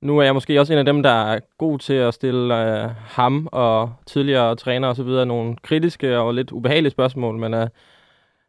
nu 0.00 0.18
er 0.18 0.22
jeg 0.22 0.34
måske 0.34 0.60
også 0.60 0.72
en 0.72 0.78
af 0.78 0.84
dem, 0.84 1.02
der 1.02 1.32
er 1.32 1.40
god 1.58 1.78
til 1.78 1.94
at 1.94 2.14
stille 2.14 2.82
øh, 2.84 2.90
ham 2.96 3.48
og 3.52 3.92
tidligere 4.06 4.56
træner 4.56 4.88
og 4.88 4.96
så 4.96 5.02
videre 5.02 5.26
nogle 5.26 5.56
kritiske 5.62 6.18
og 6.18 6.34
lidt 6.34 6.52
ubehagelige 6.52 6.90
spørgsmål, 6.90 7.38
men 7.38 7.54
øh, 7.54 7.66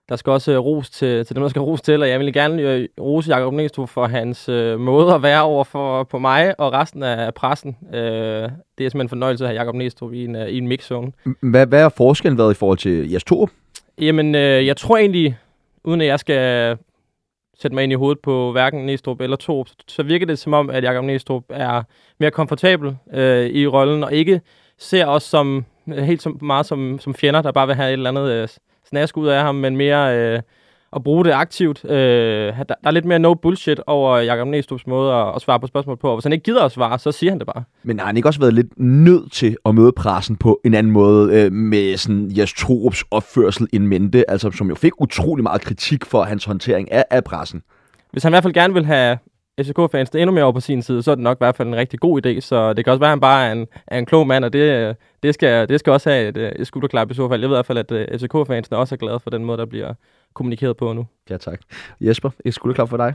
der 0.10 0.16
skal 0.16 0.32
også 0.32 0.58
ros 0.58 0.90
til, 0.90 1.26
til 1.26 1.36
dem, 1.36 1.42
der 1.42 1.50
skal 1.50 1.62
ros 1.62 1.82
til, 1.82 2.02
og 2.02 2.10
jeg 2.10 2.20
vil 2.20 2.34
gerne 2.34 2.62
øh, 2.62 2.88
rose 3.00 3.36
Jacob 3.36 3.54
Næstrup 3.54 3.90
for 3.90 4.08
hans 4.08 4.50
øh, 4.50 4.80
måde 4.80 5.14
at 5.14 5.24
være 5.24 5.42
over 5.42 5.64
for 5.64 6.04
på 6.04 6.20
mig 6.20 6.60
og 6.60 6.74
resten 6.74 7.04
af 7.04 7.34
pressen. 7.34 7.78
Øh, 7.94 8.00
det 8.00 8.00
er 8.00 8.50
simpelthen 8.78 9.02
en 9.02 9.10
fornøjelse 9.10 9.44
at 9.44 9.50
have 9.50 9.60
Jacob 9.60 9.76
Næstrup 9.76 10.14
i 10.14 10.26
en, 10.26 10.36
uh, 10.36 10.42
i 10.42 10.58
en 10.58 10.68
mixzone. 10.68 11.12
Hvad, 11.42 11.68
hvad 11.68 11.82
er 11.82 11.90
forskellen 11.90 12.38
været 12.38 12.52
i 12.52 12.58
forhold 12.58 12.78
til 12.78 13.12
Jes 13.12 13.24
Torup? 13.24 13.50
Jamen, 14.02 14.36
øh, 14.36 14.66
jeg 14.66 14.78
tror 14.78 14.98
egentlig, 14.98 15.38
uden 15.84 16.02
at 16.02 16.08
jeg 16.08 16.20
skal 16.20 16.78
sætte 17.62 17.76
mig 17.76 17.84
ind 17.84 17.92
i 17.92 17.96
hovedet 17.96 18.20
på 18.24 18.52
hverken 18.52 18.86
Næstrup 18.86 19.22
eller 19.22 19.38
Torup, 19.38 19.68
så 19.88 20.04
virker 20.04 20.26
det 20.26 20.40
som 20.40 20.54
om, 20.54 20.70
at 20.70 20.84
Jacob 20.84 21.04
Næstrup 21.04 21.44
er 21.50 21.84
mere 22.20 22.32
komfortabel 22.32 22.98
øh, 23.14 23.46
i 23.46 23.68
rollen, 23.68 24.04
og 24.04 24.14
ikke 24.14 24.42
ser 24.78 25.06
os 25.06 25.24
som 25.24 25.66
helt 25.88 26.22
så 26.22 26.30
meget 26.30 26.66
som, 26.66 27.00
som 27.00 27.16
fjender, 27.16 27.42
der 27.42 27.52
bare 27.52 27.68
vil 27.68 27.76
have 27.76 27.90
et 27.90 27.94
eller 27.94 28.10
andet 28.10 28.32
øh, 28.32 28.48
snask 28.90 29.18
ud 29.18 29.28
af 29.28 29.42
ham, 29.42 29.56
men 29.56 29.78
mere 29.78 30.18
øh, 30.18 30.42
at 30.96 31.04
bruge 31.04 31.26
det 31.26 31.32
aktivt. 31.32 31.86
Øh, 31.86 31.92
der, 32.58 32.64
der 32.64 32.74
er 32.84 32.92
lidt 32.92 33.06
mere 33.06 33.20
no 33.20 33.34
bullshit 33.34 33.82
over 33.88 34.18
Jakob 34.18 34.48
Næstrup's 34.48 34.84
måde 34.88 35.14
at, 35.14 35.36
at 35.36 35.42
svare 35.42 35.60
på 35.60 35.68
spørgsmål 35.68 35.98
på. 35.98 36.10
Og 36.10 36.16
hvis 36.16 36.24
han 36.24 36.34
ikke 36.34 36.44
gider 36.44 36.64
at 36.64 36.72
svare, 36.72 37.00
så 37.00 37.12
siger 37.12 37.32
han 37.32 37.40
det 37.40 37.48
bare. 37.48 37.64
Men 37.84 38.00
har 38.00 38.06
han 38.06 38.18
ikke 38.18 38.30
også 38.30 38.40
været 38.40 38.54
lidt 38.54 38.80
nødt 38.80 39.32
til 39.32 39.58
at 39.66 39.76
møde 39.76 39.92
pressen 39.92 40.36
på 40.36 40.62
en 40.66 40.74
anden 40.74 40.94
måde, 40.94 41.34
øh, 41.34 41.52
med 41.52 41.98
sådan 41.98 42.32
Jes 42.38 42.54
Torups 42.54 43.04
opførsel 43.12 43.68
in 43.74 43.88
mente, 43.88 44.30
altså 44.30 44.52
som 44.52 44.70
jo 44.70 44.76
fik 44.76 45.02
utrolig 45.02 45.44
meget 45.44 45.62
kritik 45.62 46.06
for 46.06 46.24
hans 46.24 46.46
håndtering 46.46 46.92
af, 46.92 47.06
af 47.12 47.24
pressen? 47.24 47.62
Hvis 48.12 48.24
han 48.24 48.32
i 48.32 48.34
hvert 48.34 48.44
fald 48.44 48.54
gerne 48.54 48.74
vil 48.74 48.86
have 48.86 49.18
FCK-fans 49.62 50.10
endnu 50.10 50.32
mere 50.32 50.44
over 50.44 50.54
på 50.54 50.60
sin 50.60 50.82
side, 50.82 51.04
så 51.04 51.12
er 51.12 51.16
det 51.16 51.24
nok 51.24 51.38
i 51.38 51.44
hvert 51.44 51.56
fald 51.56 51.68
en 51.68 51.76
rigtig 51.76 52.00
god 52.00 52.26
idé. 52.26 52.40
Så 52.40 52.74
det 52.74 52.86
kan 52.86 52.92
også 52.92 53.00
være, 53.00 53.08
at 53.08 53.12
han 53.12 53.20
bare 53.20 53.48
er 53.48 53.52
en, 53.52 53.68
er 53.88 53.98
en 53.98 54.06
klog 54.06 54.28
mand, 54.28 54.46
og 54.46 54.54
det, 54.54 54.96
det, 55.24 55.34
skal, 55.34 55.70
det 55.70 55.80
skal 55.80 55.94
også 55.94 56.10
have 56.10 56.28
et, 56.28 56.62
et 56.62 56.68
skulderklap 56.68 57.12
i 57.12 57.14
så 57.14 57.30
fald. 57.30 57.42
Jeg 57.42 57.50
ved 57.50 57.56
i 57.56 57.58
hvert 57.58 57.66
fald, 57.66 57.78
at 57.78 57.92
øh, 57.92 58.08
FCK-fansene 58.20 58.78
også 58.78 58.96
er 58.96 58.98
glade 58.98 59.20
for 59.20 59.30
den 59.30 59.46
måde, 59.46 59.58
der 59.58 59.66
bliver 59.66 59.94
kommunikeret 60.34 60.78
på 60.78 60.94
nu. 60.94 61.06
Ja, 61.30 61.38
tak. 61.38 61.60
Jesper, 62.02 62.30
et 62.46 62.54
skulderklap 62.54 62.90
for 62.90 62.98
dig? 62.98 63.14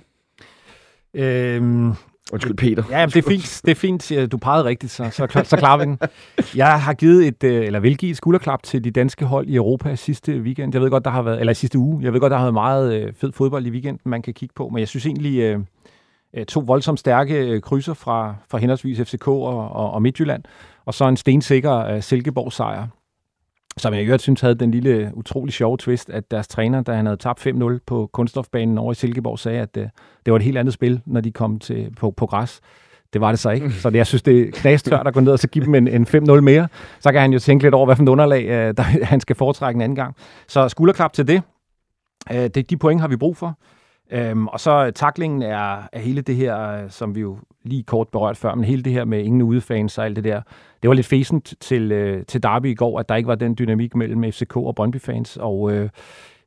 Øhm, 1.15 1.93
Undskyld, 2.33 2.57
Peter. 2.57 2.83
Ja, 2.91 3.07
det 3.07 3.17
er 3.17 3.29
fint. 3.29 3.61
Det 3.65 3.71
er 3.71 3.75
fint. 3.75 4.13
Du 4.33 4.37
pegede 4.37 4.65
rigtigt, 4.65 4.93
så, 4.93 5.11
så, 5.11 5.43
så 5.45 5.57
klarer 5.57 5.79
vi 5.79 5.85
den. 5.85 5.99
Jeg 6.57 6.83
har 6.83 6.95
givet 6.95 7.27
et, 7.27 7.45
øh, 7.45 7.67
eller 7.67 7.81
vil 7.81 7.97
give 7.97 8.11
et 8.11 8.17
skulderklap 8.17 8.63
til 8.63 8.85
de 8.85 8.91
danske 8.91 9.25
hold 9.25 9.47
i 9.49 9.57
Europa 9.57 9.97
sidste 9.97 10.41
weekend. 10.41 10.75
Jeg 10.75 10.83
ved 10.83 10.91
godt, 10.91 11.05
der 11.05 11.11
har 11.11 11.23
været, 11.23 11.41
eller 11.41 11.53
sidste 11.53 11.79
uge. 11.79 12.05
Jeg 12.05 12.13
ved 12.13 12.21
godt, 12.21 12.31
der 12.31 12.37
har 12.37 12.45
været 12.45 12.55
meget 12.55 13.03
øh, 13.03 13.13
fed 13.21 13.33
fodbold 13.33 13.67
i 13.67 13.71
weekenden, 13.71 14.11
man 14.11 14.23
kan 14.23 14.35
kigge 14.35 14.53
på. 14.57 14.69
Men 14.69 14.79
jeg 14.79 14.89
synes 14.89 15.07
egentlig, 15.07 15.41
Øh, 15.41 15.59
to 16.49 16.61
voldsomt 16.67 17.01
stærke 17.01 17.39
øh, 17.39 17.61
krydser 17.61 17.95
fra, 17.95 18.35
fra 18.51 18.59
henholdsvis 18.59 19.01
FCK 19.01 19.29
og, 19.29 19.73
og, 19.73 19.91
og 19.91 20.03
Midtjylland, 20.03 20.43
og 20.85 20.95
så 20.95 21.09
en 21.09 21.17
stensikker 21.17 21.95
uh, 21.95 22.01
Silkeborg-sejr. 22.01 22.87
som 23.77 23.95
jeg 23.95 24.03
i 24.03 24.05
øvrigt 24.05 24.23
synes 24.23 24.41
havde 24.41 24.55
den 24.55 24.71
lille 24.71 25.11
utrolig 25.15 25.55
sjove 25.55 25.77
twist, 25.77 26.11
at 26.11 26.31
deres 26.31 26.49
træner, 26.49 26.83
da 26.83 26.93
han 26.93 27.07
havde 27.07 27.17
tabt 27.17 27.47
5-0 27.47 27.79
på 27.87 28.11
kunststofbanen 28.13 28.79
over 28.79 28.93
i 28.93 28.95
Silkeborg, 28.95 29.39
sagde, 29.39 29.61
at 29.61 29.77
uh, 29.77 29.83
det 30.27 30.33
var 30.33 30.37
et 30.37 30.43
helt 30.43 30.59
andet 30.59 30.75
spil, 30.75 31.01
når 31.07 31.21
de 31.21 31.33
kom 31.33 31.59
til, 31.59 31.91
på, 31.97 32.11
på 32.11 32.27
græs. 32.27 32.61
Det 33.13 33.21
var 33.21 33.31
det 33.31 33.39
så 33.39 33.51
ikke. 33.51 33.71
Så 33.71 33.91
det, 33.91 33.99
jeg 33.99 34.07
synes, 34.07 34.23
det 34.23 34.41
er 34.41 34.51
knastørt 34.51 35.07
at 35.07 35.15
gå 35.15 35.21
ned 35.21 35.33
og 35.33 35.39
så 35.39 35.49
give 35.49 35.65
dem 35.65 35.75
en, 35.75 35.89
en 35.89 36.07
5-0 36.07 36.41
mere. 36.41 36.69
Så 37.01 37.13
kan 37.13 37.21
han 37.21 37.33
jo 37.33 37.39
tænke 37.39 37.65
lidt 37.65 37.75
over, 37.75 37.87
hvad 37.87 37.97
for 37.97 38.03
et 38.03 38.09
underlag 38.09 38.45
uh, 38.45 38.75
der, 38.77 38.83
han 39.13 39.21
skal 39.21 39.37
foretrække 39.37 39.79
en 39.79 39.83
anden 39.83 39.97
gang. 39.97 40.17
Så 40.49 40.69
skulderklap 40.69 41.13
til 41.13 41.29
det. 41.29 41.43
Uh, 42.31 42.37
det. 42.37 42.71
De 42.71 42.77
point 42.77 43.01
har 43.01 43.09
vi 43.09 43.17
brug 43.17 43.37
for. 43.37 43.59
Øhm, 44.13 44.47
og 44.47 44.61
så 44.61 44.91
taklingen 44.95 45.43
er, 45.43 45.89
er 45.93 45.99
hele 45.99 46.21
det 46.21 46.37
her, 46.37 46.89
som 46.89 47.15
vi 47.15 47.21
jo 47.21 47.39
lige 47.65 47.83
kort 47.83 48.09
berørt 48.09 48.37
før, 48.37 48.55
men 48.55 48.65
hele 48.65 48.83
det 48.83 48.93
her 48.93 49.05
med 49.05 49.25
ingen 49.25 49.43
udefans 49.43 49.99
og 49.99 50.05
alt 50.05 50.17
det 50.17 50.25
der, 50.25 50.43
det 50.83 50.89
var 50.89 50.95
lidt 50.95 51.07
fæsent 51.07 51.55
til, 51.61 51.93
øh, 51.93 52.27
til 52.27 52.43
Derby 52.43 52.67
i 52.67 52.75
går, 52.75 52.99
at 52.99 53.09
der 53.09 53.15
ikke 53.15 53.27
var 53.27 53.35
den 53.35 53.57
dynamik 53.59 53.95
mellem 53.95 54.33
FCK 54.33 54.57
og 54.57 54.75
Brøndby-fans, 54.75 55.37
og 55.37 55.73
øh, 55.73 55.89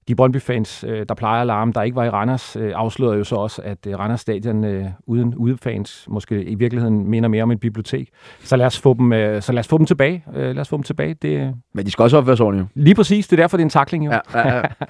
de 0.08 0.16
Brøndby-fans, 0.16 0.86
øh, 0.88 1.06
der 1.10 1.16
plejer 1.16 1.42
at 1.42 1.48
larme, 1.48 1.74
der 1.74 1.82
ikke 1.82 1.96
var 1.96 2.04
i 2.04 2.10
Randers, 2.10 2.56
øh, 2.56 2.72
afslørede 2.76 3.18
jo 3.18 3.24
så 3.24 3.36
også, 3.36 3.62
at 3.62 3.88
øh, 3.88 4.00
Randers 4.00 4.22
Stadion 4.22 4.64
øh, 4.64 4.86
uden 5.06 5.36
udefans 5.36 6.06
måske 6.10 6.44
i 6.44 6.56
virkeligheden 6.56 7.10
minder 7.10 7.30
mere 7.30 7.44
om 7.44 7.52
et 7.52 7.60
bibliotek. 7.60 8.10
Så 8.44 8.56
lad 8.56 8.66
os 8.66 8.80
få 8.80 8.94
dem, 8.94 9.14
øh, 9.14 9.42
så 9.42 9.52
lad 9.52 9.60
os 9.60 9.68
få 9.68 9.78
dem 9.78 9.86
tilbage. 9.86 10.26
Øh, 10.36 10.56
lad 10.56 10.60
os 10.60 10.70
få 10.70 10.78
dem 10.78 10.84
tilbage. 10.84 11.14
Det, 11.14 11.56
Men 11.74 11.86
de 11.86 11.92
skal 11.92 12.04
også 12.04 12.18
opføre 12.18 12.38
sig 12.38 12.46
ordentligt. 12.46 12.70
Lige 12.76 12.96
præcis, 12.96 13.28
det 13.28 13.40
er 13.40 13.44
derfor, 13.44 13.58
det 13.58 13.62
er 13.62 13.66
en 13.66 13.70
takling 13.70 14.06
jo. 14.06 14.12
Ja, 14.12 14.20
ja, 14.34 14.56
ja. 14.56 14.64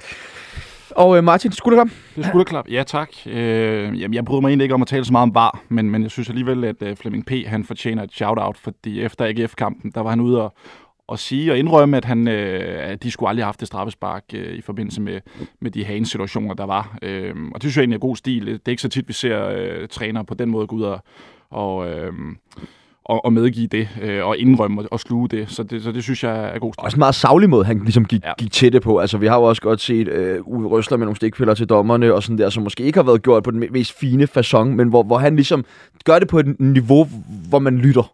Og 0.95 1.17
øh, 1.17 1.23
Martin, 1.23 1.51
skulderklap? 1.51 1.89
Det 2.15 2.25
er 2.25 2.29
skulderklap, 2.29 2.65
ja 2.69 2.83
tak. 2.83 3.09
Øh, 3.25 4.01
jamen, 4.01 4.13
jeg 4.13 4.25
bryder 4.25 4.41
mig 4.41 4.49
egentlig 4.49 4.65
ikke 4.65 4.75
om 4.75 4.81
at 4.81 4.87
tale 4.87 5.05
så 5.05 5.11
meget 5.11 5.23
om 5.23 5.35
VAR, 5.35 5.61
men, 5.69 5.89
men 5.89 6.03
jeg 6.03 6.11
synes 6.11 6.29
alligevel, 6.29 6.63
at 6.63 6.81
øh, 6.81 6.95
Flemming 6.95 7.25
P. 7.25 7.31
han 7.45 7.65
fortjener 7.65 8.03
et 8.03 8.13
shout-out, 8.13 8.57
fordi 8.57 9.01
efter 9.01 9.25
AGF-kampen, 9.25 9.91
der 9.91 10.01
var 10.01 10.09
han 10.09 10.19
ude 10.19 10.41
og, 10.41 10.53
og 11.07 11.19
sige 11.19 11.51
og 11.51 11.57
indrømme, 11.57 11.97
at, 11.97 12.05
han, 12.05 12.27
øh, 12.27 12.91
at 12.91 13.03
de 13.03 13.11
skulle 13.11 13.29
aldrig 13.29 13.43
have 13.43 13.47
haft 13.47 13.59
det 13.59 13.67
straffespark 13.67 14.23
øh, 14.33 14.55
i 14.55 14.61
forbindelse 14.61 15.01
med, 15.01 15.19
med 15.61 15.71
de 15.71 15.85
Hagen-situationer, 15.85 16.53
der 16.53 16.65
var. 16.65 16.97
Øh, 17.01 17.35
og 17.53 17.53
det 17.53 17.63
synes 17.63 17.77
jeg 17.77 17.81
egentlig 17.81 17.97
er 17.97 17.99
god 17.99 18.15
stil. 18.15 18.45
Det 18.45 18.61
er 18.65 18.69
ikke 18.69 18.81
så 18.81 18.89
tit, 18.89 19.07
vi 19.07 19.13
ser 19.13 19.47
øh, 19.47 19.87
trænere 19.87 20.25
på 20.25 20.33
den 20.33 20.49
måde 20.49 20.67
gå 20.67 20.75
ud 20.75 20.83
og, 20.83 20.99
og 21.49 21.89
øh, 21.89 22.13
og, 23.05 23.25
og 23.25 23.33
medgive 23.33 23.67
det, 23.67 23.87
øh, 24.01 24.25
og 24.25 24.37
indrømme 24.37 24.81
og, 24.81 24.87
og 24.91 24.99
sluge 24.99 25.29
det. 25.29 25.51
Så, 25.51 25.63
det. 25.63 25.83
så 25.83 25.91
det 25.91 26.03
synes 26.03 26.23
jeg 26.23 26.55
er 26.55 26.59
god 26.59 26.73
stil. 26.73 26.83
Også 26.83 26.95
en 26.95 26.99
meget 26.99 27.15
savlig 27.15 27.49
måde, 27.49 27.65
han 27.65 27.79
ligesom 27.79 28.05
gik, 28.05 28.23
ja. 28.23 28.33
gik 28.37 28.51
til 28.51 28.73
det 28.73 28.81
på. 28.81 28.97
Altså, 28.97 29.17
vi 29.17 29.27
har 29.27 29.37
jo 29.37 29.43
også 29.43 29.61
godt 29.61 29.81
set 29.81 30.07
øh, 30.07 30.39
Uwe 30.47 30.67
Røsler 30.67 30.97
med 30.97 31.05
nogle 31.05 31.15
stikpiller 31.15 31.53
til 31.53 31.69
dommerne, 31.69 32.13
og 32.13 32.23
sådan 32.23 32.37
der, 32.37 32.49
som 32.49 32.63
måske 32.63 32.83
ikke 32.83 32.97
har 32.97 33.03
været 33.03 33.23
gjort 33.23 33.43
på 33.43 33.51
den 33.51 33.63
mest 33.71 33.99
fine 33.99 34.27
façon, 34.37 34.63
men 34.63 34.89
hvor, 34.89 35.03
hvor 35.03 35.17
han 35.17 35.35
ligesom 35.35 35.65
gør 36.05 36.19
det 36.19 36.27
på 36.27 36.39
et 36.39 36.59
niveau, 36.59 37.07
hvor 37.49 37.59
man 37.59 37.77
lytter. 37.77 38.13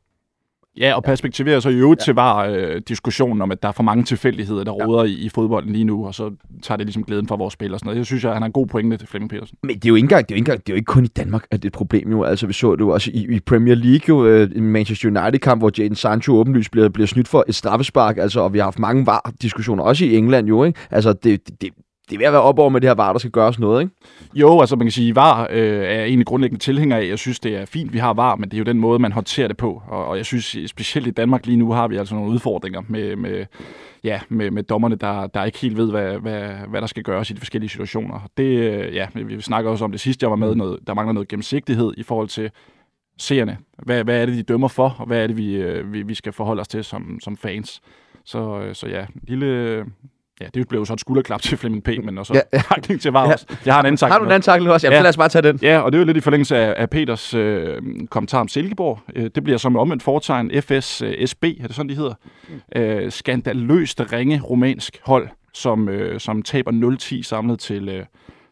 Ja, 0.77 0.93
og 0.93 1.03
perspektiverer 1.03 1.59
så 1.59 1.69
i 1.69 1.75
øvrigt 1.75 2.01
ja. 2.01 2.03
til 2.03 2.13
var 2.13 2.45
øh, 2.45 2.81
diskussionen 2.88 3.41
om, 3.41 3.51
at 3.51 3.63
der 3.63 3.67
er 3.67 3.71
for 3.71 3.83
mange 3.83 4.03
tilfældigheder, 4.03 4.63
der 4.63 4.73
ja. 4.79 4.85
råder 4.85 5.03
i, 5.03 5.13
i 5.13 5.29
fodbolden 5.29 5.73
lige 5.73 5.83
nu, 5.83 6.07
og 6.07 6.15
så 6.15 6.31
tager 6.63 6.77
det 6.77 6.85
ligesom 6.85 7.03
glæden 7.03 7.27
fra 7.27 7.35
vores 7.35 7.53
spillere 7.53 7.75
og 7.75 7.79
sådan 7.79 7.88
noget. 7.88 7.97
Jeg 7.97 8.05
synes, 8.05 8.25
at 8.25 8.33
han 8.33 8.41
har 8.41 8.45
en 8.45 8.51
god 8.51 8.67
pointe 8.67 8.97
til 8.97 9.07
Flemming 9.07 9.29
Petersen. 9.29 9.57
Men 9.63 9.75
det 9.75 9.85
er 9.85 9.89
jo 9.89 9.95
ikke 9.95 10.05
engang, 10.05 10.29
det 10.29 10.35
er 10.35 10.35
jo 10.35 10.38
ikke, 10.38 10.49
engang, 10.49 10.67
det 10.67 10.69
er 10.69 10.73
jo 10.73 10.77
ikke 10.77 10.85
kun 10.85 11.05
i 11.05 11.07
Danmark, 11.07 11.47
at 11.51 11.63
det 11.63 11.65
er 11.65 11.69
et 11.69 11.73
problem 11.73 12.11
jo. 12.11 12.23
Altså, 12.23 12.47
vi 12.47 12.53
så 12.53 12.71
det 12.71 12.79
jo 12.79 12.89
også 12.89 13.11
i, 13.13 13.35
i 13.35 13.39
Premier 13.39 13.75
League 13.75 14.05
jo, 14.09 14.25
øh, 14.25 14.49
en 14.55 14.63
Manchester 14.63 15.07
United-kamp, 15.07 15.61
hvor 15.61 15.71
Jadon 15.77 15.95
Sancho 15.95 16.33
åbenlyst 16.33 16.71
bliver, 16.71 16.89
bliver 16.89 17.07
snydt 17.07 17.27
for 17.27 17.45
et 17.47 17.55
straffespark, 17.55 18.17
altså, 18.17 18.39
og 18.39 18.53
vi 18.53 18.57
har 18.57 18.65
haft 18.65 18.79
mange 18.79 19.05
var-diskussioner, 19.05 19.83
også 19.83 20.05
i 20.05 20.15
England 20.15 20.47
jo, 20.47 20.63
ikke? 20.63 20.79
Altså, 20.91 21.13
det, 21.13 21.61
det, 21.61 21.69
det 22.09 22.15
er 22.15 22.19
ved 22.19 22.25
at 22.25 22.33
være 22.33 22.41
op 22.41 22.59
over 22.59 22.69
med 22.69 22.81
det 22.81 22.89
her 22.89 22.95
VAR, 22.95 23.11
der 23.11 23.19
skal 23.19 23.31
gøres 23.31 23.59
noget, 23.59 23.81
ikke? 23.81 23.93
Jo, 24.33 24.59
altså 24.59 24.75
man 24.75 24.85
kan 24.85 24.91
sige, 24.91 25.15
VAR 25.15 25.47
øh, 25.51 25.83
er 25.83 26.03
egentlig 26.03 26.25
grundlæggende 26.25 26.63
tilhænger 26.63 26.97
af. 26.97 27.07
Jeg 27.07 27.19
synes, 27.19 27.39
det 27.39 27.55
er 27.55 27.65
fint, 27.65 27.93
vi 27.93 27.97
har 27.97 28.13
VAR, 28.13 28.35
men 28.35 28.49
det 28.49 28.53
er 28.53 28.57
jo 28.57 28.63
den 28.63 28.79
måde, 28.79 28.99
man 28.99 29.11
håndterer 29.11 29.47
det 29.47 29.57
på. 29.57 29.83
Og, 29.87 30.05
og 30.05 30.17
jeg 30.17 30.25
synes, 30.25 30.57
specielt 30.67 31.07
i 31.07 31.11
Danmark 31.11 31.45
lige 31.45 31.57
nu 31.57 31.71
har 31.71 31.87
vi 31.87 31.97
altså 31.97 32.15
nogle 32.15 32.31
udfordringer 32.31 32.81
med, 32.87 33.15
med, 33.15 33.45
ja, 34.03 34.19
med, 34.29 34.51
med 34.51 34.63
dommerne, 34.63 34.95
der, 34.95 35.27
der 35.27 35.43
ikke 35.43 35.57
helt 35.57 35.77
ved, 35.77 35.91
hvad, 35.91 36.17
hvad, 36.17 36.49
hvad 36.69 36.81
der 36.81 36.87
skal 36.87 37.03
gøres 37.03 37.29
i 37.29 37.33
de 37.33 37.39
forskellige 37.39 37.69
situationer. 37.69 38.29
Det, 38.37 38.43
øh, 38.43 38.95
ja, 38.95 39.07
vi 39.15 39.41
snakker 39.41 39.71
også 39.71 39.85
om 39.85 39.91
det 39.91 39.99
sidste, 39.99 40.23
jeg 40.23 40.29
var 40.29 40.35
med, 40.35 40.55
noget, 40.55 40.79
der 40.87 40.93
mangler 40.93 41.13
noget 41.13 41.27
gennemsigtighed 41.27 41.93
i 41.97 42.03
forhold 42.03 42.27
til 42.27 42.51
seerne. 43.17 43.57
Hvad, 43.83 44.03
hvad 44.03 44.21
er 44.21 44.25
det, 44.25 44.35
de 44.35 44.43
dømmer 44.43 44.67
for, 44.67 44.95
og 44.99 45.05
hvad 45.05 45.23
er 45.23 45.27
det, 45.27 45.37
vi, 45.37 45.55
øh, 45.55 45.93
vi, 45.93 46.01
vi 46.01 46.13
skal 46.13 46.33
forholde 46.33 46.59
os 46.59 46.67
til 46.67 46.83
som, 46.83 47.19
som 47.23 47.37
fans? 47.37 47.81
Så, 48.25 48.61
øh, 48.61 48.75
så 48.75 48.87
ja, 48.87 49.05
lille, 49.23 49.85
Ja, 50.41 50.46
det 50.53 50.67
blev 50.67 50.79
jo 50.79 50.86
så 50.86 50.93
et 50.93 51.00
skulderklap 51.00 51.41
til 51.41 51.58
Flemming 51.58 51.84
P., 51.84 51.89
men 52.03 52.17
også 52.17 52.34
ja, 52.34 52.39
ja. 52.53 52.62
takling 52.75 53.01
til 53.01 53.12
VAR 53.12 53.29
ja. 53.29 53.36
Jeg 53.65 53.74
har 53.74 53.79
en 53.79 53.86
anden 53.86 53.98
takling. 53.98 54.13
Har 54.13 54.19
du 54.19 54.25
en 54.25 54.31
anden 54.31 54.41
takling 54.41 54.72
også? 54.72 54.88
Ja, 54.88 54.93
ja. 54.93 55.01
lad 55.01 55.10
os 55.10 55.17
bare 55.17 55.29
tage 55.29 55.41
den. 55.41 55.60
Ja, 55.62 55.79
og 55.79 55.91
det 55.91 55.98
er 55.98 56.00
jo 56.00 56.05
lidt 56.05 56.17
i 56.17 56.22
forlængelse 56.22 56.58
af, 56.58 56.74
af 56.77 56.89
Peters 56.89 57.34
øh, 57.34 57.81
kommentar 58.10 58.39
om 58.39 58.48
Silkeborg. 58.48 59.00
Øh, 59.15 59.29
det 59.36 59.43
bliver 59.43 59.58
som 59.58 59.75
omvendt 59.75 60.03
foretegn 60.03 60.51
FSSB, 60.62 61.43
er 61.43 61.67
det 61.67 61.75
sådan, 61.75 61.89
de 61.89 61.96
hedder? 61.96 62.13
Mm. 62.50 62.81
Øh, 62.81 63.12
skandaløst 63.12 64.01
ringe 64.13 64.41
romansk 64.41 65.00
hold, 65.03 65.27
som, 65.53 65.89
øh, 65.89 66.19
som 66.19 66.41
taber 66.41 66.72
0-10 67.22 67.24
samlet 67.24 67.60
til, 67.60 67.89
øh, 67.89 68.05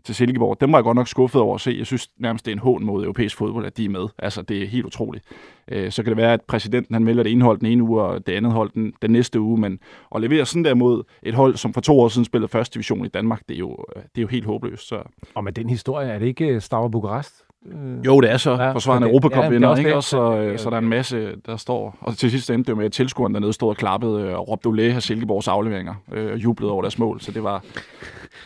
til 0.07 0.15
Silkeborg. 0.15 0.61
Dem 0.61 0.71
var 0.71 0.77
jeg 0.77 0.83
godt 0.83 0.95
nok 0.95 1.07
skuffet 1.07 1.41
over 1.41 1.55
at 1.55 1.61
se. 1.61 1.75
Jeg 1.77 1.85
synes 1.85 2.09
nærmest, 2.17 2.45
det 2.45 2.51
er 2.51 2.55
en 2.55 2.59
hån 2.59 2.85
mod 2.85 3.03
europæisk 3.03 3.37
fodbold, 3.37 3.65
at 3.65 3.77
de 3.77 3.85
er 3.85 3.89
med. 3.89 4.07
Altså, 4.19 4.41
det 4.41 4.63
er 4.63 4.67
helt 4.67 4.85
utroligt. 4.85 5.25
Øh, 5.67 5.91
så 5.91 6.03
kan 6.03 6.09
det 6.09 6.17
være, 6.17 6.33
at 6.33 6.41
præsidenten 6.41 6.95
han 6.95 7.03
melder 7.03 7.23
det 7.23 7.31
ene 7.31 7.43
hold 7.43 7.59
den 7.59 7.67
ene 7.67 7.83
uge, 7.83 8.01
og 8.01 8.27
det 8.27 8.33
andet 8.33 8.51
hold 8.51 8.71
den, 8.73 8.93
den 9.01 9.11
næste 9.11 9.39
uge, 9.39 9.59
men 9.59 9.79
at 10.15 10.21
levere 10.21 10.45
sådan 10.45 10.65
der 10.65 10.73
mod 10.73 11.03
et 11.23 11.33
hold, 11.33 11.55
som 11.55 11.73
for 11.73 11.81
to 11.81 11.99
år 11.99 12.07
siden 12.07 12.25
spillede 12.25 12.47
første 12.49 12.73
division 12.73 13.05
i 13.05 13.09
Danmark, 13.09 13.41
det 13.49 13.55
er 13.55 13.59
jo, 13.59 13.77
øh, 13.95 14.01
det 14.01 14.17
er 14.17 14.21
jo 14.21 14.27
helt 14.27 14.45
håbløst. 14.45 14.87
Så. 14.87 15.01
Og 15.35 15.43
med 15.43 15.53
den 15.53 15.69
historie, 15.69 16.09
er 16.09 16.19
det 16.19 16.25
ikke 16.25 16.47
øh, 16.47 16.61
Stavre 16.61 16.91
Bukarest? 16.91 17.46
Øh, 17.67 18.05
jo, 18.05 18.21
det 18.21 18.31
er 18.31 18.37
så. 18.37 18.51
Ja, 18.51 18.71
Forsvarende 18.71 19.07
Europacup-vinder, 19.07 19.69
ja, 19.69 19.75
ikke? 19.75 19.95
Også, 19.95 20.09
så, 20.09 20.37
øh, 20.37 20.59
så 20.59 20.69
der 20.69 20.75
er 20.75 20.81
en 20.81 20.89
masse, 20.89 21.35
der 21.45 21.57
står. 21.57 21.97
Og 22.01 22.17
til 22.17 22.31
sidst 22.31 22.49
endte 22.49 22.71
det 22.71 22.77
med, 22.77 22.85
at 22.85 22.91
tilskueren 22.91 23.33
dernede 23.33 23.53
stod 23.53 23.69
og 23.69 23.77
klappede 23.77 24.35
og 24.35 24.49
råbte 24.49 24.69
olé 24.69 24.81
af 24.81 25.03
Silkeborgs 25.03 25.47
afleveringer 25.47 25.95
øh, 26.11 26.31
og 26.31 26.37
jublede 26.37 26.71
over 26.71 26.81
deres 26.81 26.99
mål. 26.99 27.21
Så 27.21 27.31
det 27.31 27.43
var, 27.43 27.63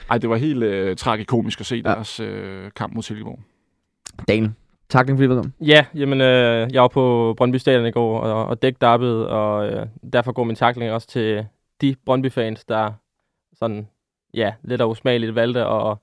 ej, 0.10 0.18
det 0.18 0.30
var 0.30 0.36
helt 0.36 0.64
øh, 0.64 0.96
tragikomisk 0.96 1.60
at 1.60 1.66
se 1.66 1.82
ja. 1.86 1.92
deres 1.92 2.20
øh, 2.20 2.72
kamp 2.76 2.94
mod 2.94 3.04
Silkeborg. 3.04 3.40
Daniel, 4.28 4.52
takling 4.90 5.20
fordi 5.20 5.28
du 5.28 5.44
Ja, 5.62 5.86
jamen, 5.96 6.22
øh, 6.22 6.74
jeg 6.74 6.82
var 6.82 6.88
på 6.88 7.34
Brøndby 7.38 7.56
Stadion 7.56 7.86
i 7.86 7.92
går 7.92 8.20
og, 8.20 8.46
og 8.46 8.62
dæk 8.62 8.82
dabbet, 8.82 9.28
og 9.28 9.68
øh, 9.68 9.86
derfor 10.14 10.32
går 10.32 10.44
min 10.44 10.56
takling 10.56 10.92
også 10.92 11.08
til 11.08 11.46
de 11.82 11.96
Brøndby-fans, 12.06 12.66
der 12.66 12.92
sådan, 13.60 13.88
ja, 14.34 14.54
lidt 14.64 14.82
usmageligt 14.82 15.36
valgte 15.36 15.60
at 15.60 15.98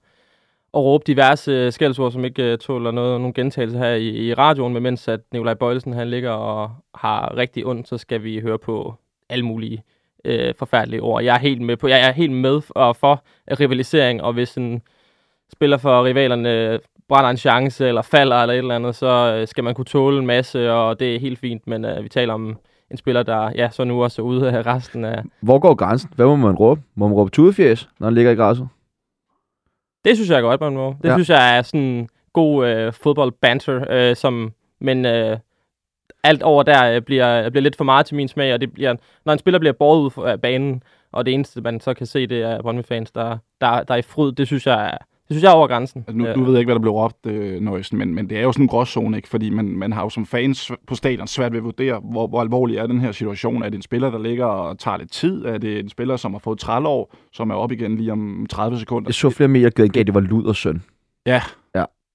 og 0.72 0.84
råbe 0.84 1.04
diverse 1.06 1.52
øh, 1.52 1.72
skældsord, 1.72 2.12
som 2.12 2.24
ikke 2.24 2.52
uh, 2.52 2.58
tåler 2.58 2.90
noget, 2.90 3.20
nogen 3.20 3.34
gentagelse 3.34 3.78
her 3.78 3.92
i, 3.92 4.08
i 4.08 4.34
radioen, 4.34 4.72
men 4.72 4.82
mens 4.82 5.08
at 5.08 5.20
Nikolaj 5.32 5.54
Bøjlesen 5.54 5.92
han 5.92 6.10
ligger 6.10 6.30
og 6.30 6.70
har 6.94 7.36
rigtig 7.36 7.66
ondt, 7.66 7.88
så 7.88 7.98
skal 7.98 8.22
vi 8.22 8.40
høre 8.40 8.58
på 8.58 8.94
alle 9.28 9.44
mulige 9.44 9.82
øh, 10.24 10.54
forfærdelige 10.58 11.02
ord. 11.02 11.22
Jeg 11.22 11.34
er 11.34 11.38
helt 11.38 11.60
med 11.60 11.76
på, 11.76 11.88
jeg 11.88 12.08
er 12.08 12.12
helt 12.12 12.32
med 12.32 12.60
for, 12.60 12.92
for 12.92 13.22
rivalisering, 13.60 14.22
og 14.22 14.32
hvis 14.32 14.56
en 14.56 14.82
spiller 15.52 15.76
for 15.76 16.04
rivalerne 16.04 16.52
øh, 16.52 16.78
brænder 17.08 17.30
en 17.30 17.36
chance, 17.36 17.88
eller 17.88 18.02
falder, 18.02 18.36
eller 18.36 18.54
et 18.54 18.58
eller 18.58 18.74
andet, 18.74 18.94
så 18.94 19.42
skal 19.48 19.64
man 19.64 19.74
kunne 19.74 19.84
tåle 19.84 20.18
en 20.18 20.26
masse, 20.26 20.72
og 20.72 21.00
det 21.00 21.14
er 21.14 21.20
helt 21.20 21.38
fint, 21.38 21.66
men 21.66 21.84
øh, 21.84 22.04
vi 22.04 22.08
taler 22.08 22.34
om 22.34 22.56
en 22.90 22.96
spiller, 22.96 23.22
der 23.22 23.50
ja, 23.54 23.70
så 23.70 23.84
nu 23.84 24.02
også 24.02 24.22
er 24.22 24.26
ude 24.26 24.50
af 24.50 24.66
resten 24.66 25.04
af... 25.04 25.22
Hvor 25.40 25.58
går 25.58 25.74
grænsen? 25.74 26.10
Hvad 26.16 26.26
må 26.26 26.36
man 26.36 26.54
råbe? 26.54 26.80
Må 26.94 27.08
man 27.08 27.16
råbe 27.16 27.30
tudefjæs, 27.30 27.88
når 27.98 28.06
han 28.06 28.14
ligger 28.14 28.30
i 28.30 28.34
græsset? 28.34 28.68
Det 30.08 30.16
synes 30.16 30.30
jeg 30.30 30.36
er 30.36 30.42
godt, 30.42 30.60
man 30.60 30.72
må. 30.72 30.94
Det 31.02 31.08
ja. 31.08 31.14
synes 31.14 31.30
jeg 31.30 31.58
er 31.58 31.62
sådan 31.62 32.08
god 32.32 32.66
øh, 32.66 32.92
fodbold-banter, 32.92 33.84
øh, 33.90 34.16
som, 34.16 34.52
men 34.80 35.06
øh, 35.06 35.38
alt 36.22 36.42
over 36.42 36.62
der 36.62 36.94
øh, 36.94 37.02
bliver, 37.02 37.50
bliver 37.50 37.62
lidt 37.62 37.76
for 37.76 37.84
meget 37.84 38.06
til 38.06 38.16
min 38.16 38.28
smag, 38.28 38.54
og 38.54 38.60
det 38.60 38.72
bliver, 38.72 38.94
når 39.24 39.32
en 39.32 39.38
spiller 39.38 39.58
bliver 39.58 39.72
båret 39.72 40.00
ud 40.00 40.24
af 40.24 40.40
banen, 40.40 40.82
og 41.12 41.26
det 41.26 41.34
eneste, 41.34 41.60
man 41.60 41.80
så 41.80 41.94
kan 41.94 42.06
se, 42.06 42.26
det 42.26 42.42
er 42.42 42.62
Brøndby-fans, 42.62 43.10
der, 43.10 43.38
der, 43.60 43.82
der 43.82 43.94
er 43.94 43.98
i 43.98 44.02
fryd, 44.02 44.32
det 44.32 44.46
synes 44.46 44.66
jeg 44.66 44.86
er, 44.86 44.98
det 45.28 45.34
synes 45.34 45.42
jeg 45.42 45.50
er 45.50 45.54
over 45.54 45.66
grænsen. 45.66 46.04
Altså, 46.08 46.18
nu, 46.18 46.26
du 46.34 46.50
ved 46.50 46.58
ikke, 46.58 46.66
hvad 46.68 46.74
der 46.74 46.80
blev 46.80 46.92
råbt, 46.92 47.26
øh, 47.26 47.60
Nøjsen, 47.60 47.98
men, 47.98 48.14
men 48.14 48.30
det 48.30 48.38
er 48.38 48.42
jo 48.42 48.52
sådan 48.52 48.64
en 48.64 48.68
gråzone, 48.68 49.16
ikke? 49.16 49.28
fordi 49.28 49.50
man, 49.50 49.64
man 49.64 49.92
har 49.92 50.02
jo 50.02 50.10
som 50.10 50.26
fans 50.26 50.70
på 50.86 50.94
stadion 50.94 51.26
svært 51.26 51.52
ved 51.52 51.58
at 51.58 51.64
vurdere, 51.64 52.00
hvor, 52.10 52.26
hvor 52.26 52.40
alvorlig 52.40 52.76
er 52.76 52.86
den 52.86 53.00
her 53.00 53.12
situation. 53.12 53.62
Er 53.62 53.68
det 53.68 53.76
en 53.76 53.82
spiller, 53.82 54.10
der 54.10 54.18
ligger 54.18 54.44
og 54.44 54.78
tager 54.78 54.96
lidt 54.96 55.12
tid? 55.12 55.44
Er 55.44 55.58
det 55.58 55.78
en 55.78 55.88
spiller, 55.88 56.16
som 56.16 56.32
har 56.32 56.38
fået 56.38 56.58
30 56.58 56.88
år, 56.88 57.14
som 57.32 57.50
er 57.50 57.54
op 57.54 57.72
igen 57.72 57.96
lige 57.96 58.12
om 58.12 58.46
30 58.50 58.78
sekunder? 58.78 59.08
Jeg 59.08 59.14
så 59.14 59.30
flere 59.30 59.48
mere, 59.48 59.70
gav, 59.70 59.86
det 59.88 60.14
var 60.14 60.20
lud 60.20 60.44
og 60.44 60.56
søn. 60.56 60.82
Ja, 61.26 61.42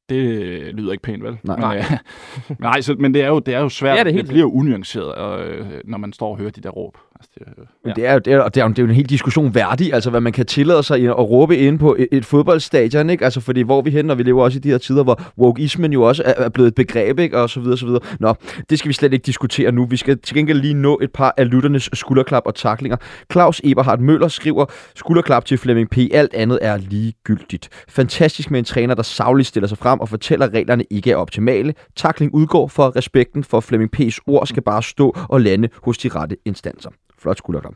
det 0.09 0.75
lyder 0.75 0.91
ikke 0.91 1.01
pænt, 1.01 1.23
vel? 1.23 1.37
Nej. 1.43 1.75
Men, 1.75 1.77
øh, 1.77 2.57
nej, 2.59 2.81
så, 2.81 2.95
men 2.99 3.13
det 3.13 3.21
er 3.21 3.27
jo, 3.27 3.39
det 3.39 3.53
er 3.53 3.59
jo 3.59 3.69
svært. 3.69 3.97
Ja, 3.97 4.03
det, 4.03 4.13
det 4.13 4.27
bliver 4.27 4.41
jo 4.41 4.51
unuanceret, 4.51 5.45
øh, 5.45 5.65
når 5.85 5.97
man 5.97 6.13
står 6.13 6.29
og 6.29 6.37
hører 6.37 6.51
de 6.51 6.61
der 6.61 6.69
råb. 6.69 6.97
Altså, 7.23 7.55
det, 7.55 7.57
ja. 7.57 7.63
Men 7.83 7.95
det 7.95 8.05
er, 8.05 8.19
det, 8.19 8.33
er, 8.33 8.49
det, 8.49 8.61
er, 8.61 8.67
det 8.67 8.79
er 8.79 8.83
jo 8.83 8.89
en 8.89 8.95
helt 8.95 9.09
diskussion 9.09 9.55
værdig, 9.55 9.93
altså 9.93 10.09
hvad 10.09 10.21
man 10.21 10.33
kan 10.33 10.45
tillade 10.45 10.83
sig 10.83 10.99
at 10.99 11.29
råbe 11.29 11.57
ind 11.57 11.79
på 11.79 11.95
et, 11.99 12.07
et 12.11 12.25
fodboldstadion, 12.25 13.09
ikke? 13.09 13.25
Altså 13.25 13.41
fordi 13.41 13.61
hvor 13.61 13.81
vi 13.81 13.89
hen, 13.89 14.05
når 14.05 14.15
vi 14.15 14.23
lever 14.23 14.43
også 14.43 14.57
i 14.57 14.59
de 14.59 14.69
her 14.69 14.77
tider, 14.77 15.03
hvor 15.03 15.21
wokeismen 15.37 15.93
jo 15.93 16.01
også 16.01 16.23
er, 16.25 16.33
er 16.37 16.49
blevet 16.49 16.67
et 16.67 16.75
begreb, 16.75 17.19
ikke? 17.19 17.37
Og 17.37 17.49
så 17.49 17.59
videre, 17.59 17.77
så 17.77 17.85
videre. 17.85 18.01
Nå, 18.19 18.33
det 18.69 18.79
skal 18.79 18.89
vi 18.89 18.93
slet 18.93 19.13
ikke 19.13 19.25
diskutere 19.25 19.71
nu. 19.71 19.85
Vi 19.85 19.97
skal 19.97 20.19
til 20.19 20.35
gengæld 20.35 20.59
lige 20.59 20.73
nå 20.73 20.99
et 21.01 21.11
par 21.11 21.33
af 21.37 21.49
lytternes 21.51 21.89
skulderklap 21.93 22.43
og 22.45 22.55
taklinger. 22.55 22.97
Claus 23.31 23.61
Eberhard 23.63 23.99
Møller 23.99 24.27
skriver, 24.27 24.65
skulderklap 24.95 25.45
til 25.45 25.57
Flemming 25.57 25.89
P. 25.89 25.97
Alt 26.13 26.33
andet 26.33 26.59
er 26.61 26.77
ligegyldigt. 26.77 27.69
Fantastisk 27.89 28.51
med 28.51 28.59
en 28.59 28.65
træner, 28.65 28.95
der 28.95 29.03
savligt 29.03 29.47
stiller 29.47 29.67
sig 29.67 29.77
frem 29.77 29.99
og 29.99 30.09
fortæller, 30.09 30.45
at 30.45 30.53
reglerne 30.53 30.83
ikke 30.89 31.11
er 31.11 31.15
optimale. 31.15 31.73
Takling 31.95 32.33
udgår 32.33 32.67
for 32.67 32.95
respekten 32.95 33.43
for 33.43 33.59
Flemming 33.59 33.91
P.'s 33.91 34.19
ord 34.27 34.47
skal 34.47 34.63
bare 34.63 34.83
stå 34.83 35.15
og 35.29 35.41
lande 35.41 35.69
hos 35.83 35.97
de 35.97 36.09
rette 36.09 36.37
instanser. 36.45 36.89
Flot 37.23 37.37
skulderklap. 37.37 37.73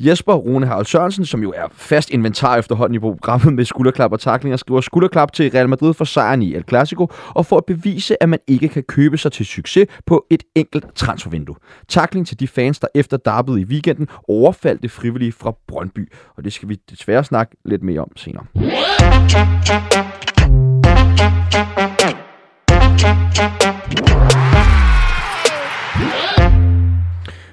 Jesper 0.00 0.34
Rune 0.34 0.66
Harald 0.66 0.86
Sørensen, 0.86 1.24
som 1.24 1.42
jo 1.42 1.52
er 1.56 1.66
fast 1.72 2.10
inventar 2.10 2.56
efterhånden 2.56 2.94
i 2.94 2.98
programmet 2.98 3.54
med 3.54 3.64
skulderklap 3.64 4.12
og 4.12 4.20
taklinger, 4.20 4.56
skriver 4.56 4.80
skulderklap 4.80 5.32
til 5.32 5.50
Real 5.50 5.68
Madrid 5.68 5.94
for 5.94 6.04
sejren 6.04 6.42
i 6.42 6.54
El 6.54 6.64
Clasico, 6.68 7.08
og 7.28 7.46
for 7.46 7.56
at 7.56 7.64
bevise, 7.66 8.22
at 8.22 8.28
man 8.28 8.38
ikke 8.46 8.68
kan 8.68 8.82
købe 8.82 9.18
sig 9.18 9.32
til 9.32 9.46
succes 9.46 9.86
på 10.06 10.26
et 10.30 10.42
enkelt 10.54 10.86
transfervindue. 10.94 11.56
Takling 11.88 12.26
til 12.26 12.40
de 12.40 12.48
fans, 12.48 12.78
der 12.78 12.88
efter 12.94 13.16
darbet 13.16 13.58
i 13.58 13.64
weekenden 13.64 14.08
overfaldte 14.28 14.88
frivillige 14.88 15.32
fra 15.32 15.54
Brøndby, 15.68 16.12
og 16.36 16.44
det 16.44 16.52
skal 16.52 16.68
vi 16.68 16.74
desværre 16.90 17.24
snakke 17.24 17.56
lidt 17.64 17.82
mere 17.82 18.00
om 18.00 18.16
senere. 18.16 18.44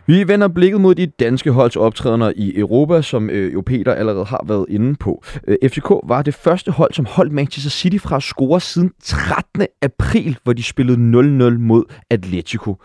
Vi 0.07 0.27
vender 0.27 0.47
blikket 0.47 0.81
mod 0.81 0.95
de 0.95 1.05
danske 1.05 1.51
holds 1.51 1.75
optrædener 1.75 2.33
i 2.35 2.57
Europa, 2.59 3.01
som 3.01 3.29
øh, 3.29 3.53
jo 3.53 3.61
Peter 3.61 3.93
allerede 3.93 4.25
har 4.25 4.43
været 4.47 4.65
inde 4.69 4.95
på. 4.95 5.23
Øh, 5.47 5.69
FCK 5.69 5.89
var 6.03 6.21
det 6.21 6.33
første 6.33 6.71
hold, 6.71 6.93
som 6.93 7.05
holdt 7.05 7.33
Manchester 7.33 7.69
City 7.69 7.97
fra 7.97 8.15
at 8.15 8.23
score 8.23 8.61
siden 8.61 8.91
13. 9.03 9.67
april, 9.81 10.37
hvor 10.43 10.53
de 10.53 10.63
spillede 10.63 10.97
0-0 10.97 11.57
mod 11.57 11.83
Atletico. 12.09 12.75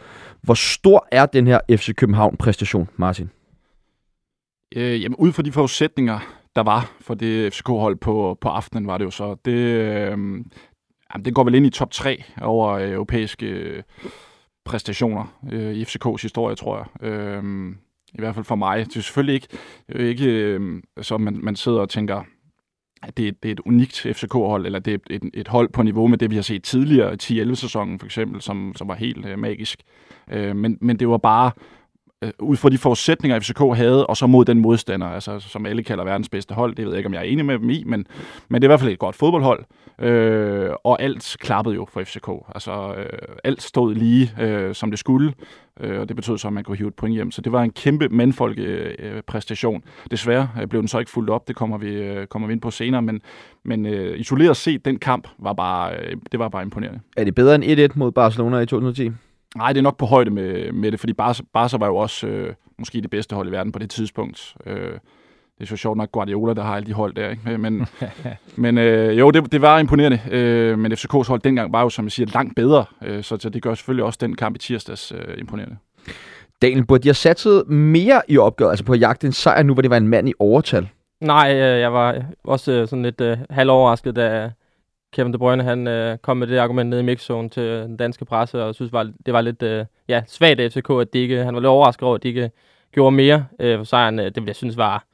Hvor 0.42 0.54
stor 0.54 1.08
er 1.12 1.26
den 1.26 1.46
her 1.46 1.60
FC 1.70 1.94
København-præstation, 1.94 2.88
Martin? 2.96 3.30
Øh, 4.76 5.02
jamen, 5.02 5.16
ud 5.16 5.32
fra 5.32 5.42
de 5.42 5.52
forudsætninger, 5.52 6.18
der 6.56 6.62
var 6.62 6.92
for 7.00 7.14
det 7.14 7.54
FCK-hold 7.54 7.96
på, 7.96 8.38
på 8.40 8.48
aftenen, 8.48 8.86
var 8.86 8.98
det 8.98 9.04
jo 9.04 9.10
så. 9.10 9.36
Det, 9.44 9.52
øh, 9.52 10.10
jamen, 10.10 11.24
det 11.24 11.34
går 11.34 11.44
vel 11.44 11.54
ind 11.54 11.66
i 11.66 11.70
top 11.70 11.90
3 11.90 12.24
over 12.40 12.70
øh, 12.70 12.90
europæiske 12.90 13.46
øh, 13.46 13.82
præstationer 14.64 15.38
øh, 15.52 15.74
i 15.74 15.82
FCK's 15.82 16.22
historie, 16.22 16.56
tror 16.56 16.76
jeg. 16.78 17.10
Øh, 17.10 17.74
I 18.14 18.18
hvert 18.18 18.34
fald 18.34 18.44
for 18.44 18.54
mig. 18.54 18.78
Det 18.78 18.96
er 18.96 19.00
selvfølgelig 19.00 19.34
ikke, 19.34 19.48
ikke 19.94 20.26
øh, 20.26 20.82
så 21.00 21.18
man, 21.18 21.38
man 21.42 21.56
sidder 21.56 21.80
og 21.80 21.88
tænker, 21.88 22.22
at 23.02 23.16
det, 23.16 23.42
det 23.42 23.48
er 23.48 23.52
et 23.52 23.60
unikt 23.60 24.06
FCK-hold, 24.12 24.66
eller 24.66 24.78
det 24.78 24.94
er 24.94 24.98
et, 25.10 25.30
et 25.34 25.48
hold 25.48 25.68
på 25.68 25.82
niveau 25.82 26.06
med 26.06 26.18
det, 26.18 26.30
vi 26.30 26.34
har 26.34 26.42
set 26.42 26.62
tidligere, 26.62 27.14
i 27.14 27.42
10-11-sæsonen 27.42 27.98
for 27.98 28.06
eksempel, 28.06 28.40
som, 28.40 28.72
som 28.76 28.88
var 28.88 28.94
helt 28.94 29.26
øh, 29.26 29.38
magisk. 29.38 29.82
Øh, 30.30 30.56
men, 30.56 30.78
men 30.80 30.98
det 30.98 31.08
var 31.08 31.18
bare 31.18 31.50
Øh, 32.22 32.30
ud 32.38 32.56
fra 32.56 32.68
de 32.68 32.78
forudsætninger, 32.78 33.40
FCK 33.40 33.58
havde, 33.58 34.06
og 34.06 34.16
så 34.16 34.26
mod 34.26 34.44
den 34.44 34.60
modstander, 34.60 35.06
altså, 35.06 35.38
som 35.38 35.66
alle 35.66 35.82
kalder 35.82 36.04
verdens 36.04 36.28
bedste 36.28 36.54
hold. 36.54 36.74
Det 36.74 36.84
ved 36.84 36.92
jeg 36.92 36.98
ikke, 36.98 37.06
om 37.06 37.14
jeg 37.14 37.20
er 37.20 37.24
enig 37.24 37.44
med 37.44 37.58
dem 37.58 37.70
i, 37.70 37.84
men, 37.86 38.06
men 38.48 38.62
det 38.62 38.66
er 38.66 38.68
i 38.68 38.72
hvert 38.72 38.80
fald 38.80 38.92
et 38.92 38.98
godt 38.98 39.16
fodboldhold. 39.16 39.64
Øh, 39.98 40.70
og 40.84 41.02
alt 41.02 41.36
klappede 41.40 41.74
jo 41.74 41.86
for 41.92 42.02
FCK. 42.04 42.28
Altså, 42.54 42.94
øh, 42.98 43.18
alt 43.44 43.62
stod 43.62 43.94
lige, 43.94 44.32
øh, 44.40 44.74
som 44.74 44.90
det 44.90 44.98
skulle, 44.98 45.32
øh, 45.80 46.00
og 46.00 46.08
det 46.08 46.16
betød 46.16 46.38
så, 46.38 46.48
at 46.48 46.54
man 46.54 46.64
kunne 46.64 46.76
hive 46.76 46.88
et 46.88 46.94
point 46.94 47.14
hjem. 47.14 47.30
Så 47.30 47.40
det 47.40 47.52
var 47.52 47.62
en 47.62 47.70
kæmpe 47.70 48.08
mandfolk 48.08 48.58
øh, 48.58 49.22
præstation. 49.26 49.82
Desværre 50.10 50.48
øh, 50.60 50.66
blev 50.66 50.82
den 50.82 50.88
så 50.88 50.98
ikke 50.98 51.10
fuldt 51.10 51.30
op, 51.30 51.48
det 51.48 51.56
kommer 51.56 51.78
vi, 51.78 51.90
øh, 51.90 52.26
kommer 52.26 52.48
vi 52.48 52.52
ind 52.52 52.60
på 52.60 52.70
senere, 52.70 53.02
men, 53.02 53.20
men 53.64 53.86
øh, 53.86 54.20
isoleret 54.20 54.56
set, 54.56 54.84
den 54.84 54.98
kamp 54.98 55.28
var 55.38 55.52
bare, 55.52 55.94
øh, 55.96 56.16
det 56.32 56.40
var 56.40 56.48
bare 56.48 56.62
imponerende. 56.62 57.00
Er 57.16 57.24
det 57.24 57.34
bedre 57.34 57.54
end 57.54 57.92
1-1 57.92 57.98
mod 57.98 58.12
Barcelona 58.12 58.58
i 58.58 58.66
2010? 58.66 59.10
Nej, 59.56 59.72
det 59.72 59.78
er 59.78 59.82
nok 59.82 59.96
på 59.96 60.06
højde 60.06 60.30
med, 60.30 60.72
med 60.72 60.92
det, 60.92 61.00
fordi 61.00 61.12
Barca, 61.12 61.42
Barca 61.52 61.76
var 61.76 61.86
jo 61.86 61.96
også 61.96 62.26
øh, 62.26 62.54
måske 62.78 63.00
det 63.00 63.10
bedste 63.10 63.36
hold 63.36 63.48
i 63.48 63.52
verden 63.52 63.72
på 63.72 63.78
det 63.78 63.90
tidspunkt. 63.90 64.56
Øh, 64.66 64.92
det 65.58 65.64
er 65.64 65.66
så 65.66 65.76
sjovt 65.76 65.96
nok 65.96 66.12
Guardiola, 66.12 66.54
der 66.54 66.62
har 66.62 66.76
alle 66.76 66.86
de 66.86 66.92
hold 66.92 67.14
der. 67.14 67.30
Ikke? 67.30 67.58
Men, 67.58 67.86
men 68.56 68.78
øh, 68.78 69.18
jo, 69.18 69.30
det, 69.30 69.52
det 69.52 69.62
var 69.62 69.78
imponerende. 69.78 70.20
Øh, 70.30 70.78
men 70.78 70.92
FCK's 70.92 71.28
hold 71.28 71.40
dengang 71.40 71.72
var 71.72 71.82
jo, 71.82 71.88
som 71.88 72.04
jeg 72.04 72.12
siger, 72.12 72.30
langt 72.34 72.56
bedre. 72.56 72.84
Øh, 73.02 73.22
så, 73.22 73.36
så 73.40 73.48
det 73.48 73.62
gør 73.62 73.74
selvfølgelig 73.74 74.04
også 74.04 74.18
den 74.22 74.36
kamp 74.36 74.56
i 74.56 74.58
tirsdags 74.58 75.12
øh, 75.12 75.38
imponerende. 75.38 75.76
Daniel, 76.62 76.86
burde 76.86 77.02
de 77.02 77.08
have 77.08 77.14
satset 77.14 77.68
mere 77.68 78.22
i 78.28 78.38
opgøret, 78.38 78.70
altså 78.70 78.84
på 78.84 78.92
at 78.92 79.00
jagte 79.00 79.26
en 79.26 79.32
sejr 79.32 79.62
nu, 79.62 79.72
hvor 79.72 79.82
det 79.82 79.90
var 79.90 79.96
en 79.96 80.08
mand 80.08 80.28
i 80.28 80.32
overtal? 80.38 80.88
Nej, 81.20 81.52
øh, 81.54 81.80
jeg 81.80 81.92
var 81.92 82.22
også 82.44 82.72
øh, 82.72 82.88
sådan 82.88 83.02
lidt 83.02 83.20
øh, 83.20 83.38
halvoverrasket, 83.50 84.16
da 84.16 84.50
Kevin 85.12 85.32
De 85.32 85.38
Bruyne 85.38 85.62
han, 85.62 85.86
øh, 85.86 86.18
kom 86.18 86.36
med 86.36 86.46
det 86.46 86.58
argument 86.58 86.90
ned 86.90 86.98
i 86.98 87.02
mixzone 87.02 87.48
til 87.48 87.62
den 87.62 87.96
danske 87.96 88.24
presse, 88.24 88.64
og 88.64 88.74
synes, 88.74 88.92
var, 88.92 89.12
det 89.26 89.34
var 89.34 89.40
lidt 89.40 89.62
øh, 89.62 89.84
ja, 90.08 90.22
svagt 90.26 90.60
af 90.60 90.72
FCK, 90.72 90.90
at 90.90 91.12
de 91.12 91.18
ikke, 91.18 91.36
han 91.36 91.54
var 91.54 91.60
lidt 91.60 91.68
overrasket 91.68 92.02
over, 92.02 92.14
at 92.14 92.22
de 92.22 92.28
ikke 92.28 92.50
gjorde 92.92 93.16
mere 93.16 93.46
øh, 93.60 93.78
for 93.78 93.84
sejren. 93.84 94.18
Det 94.18 94.36
vil 94.36 94.46
jeg 94.46 94.56
synes 94.56 94.76
var 94.76 95.04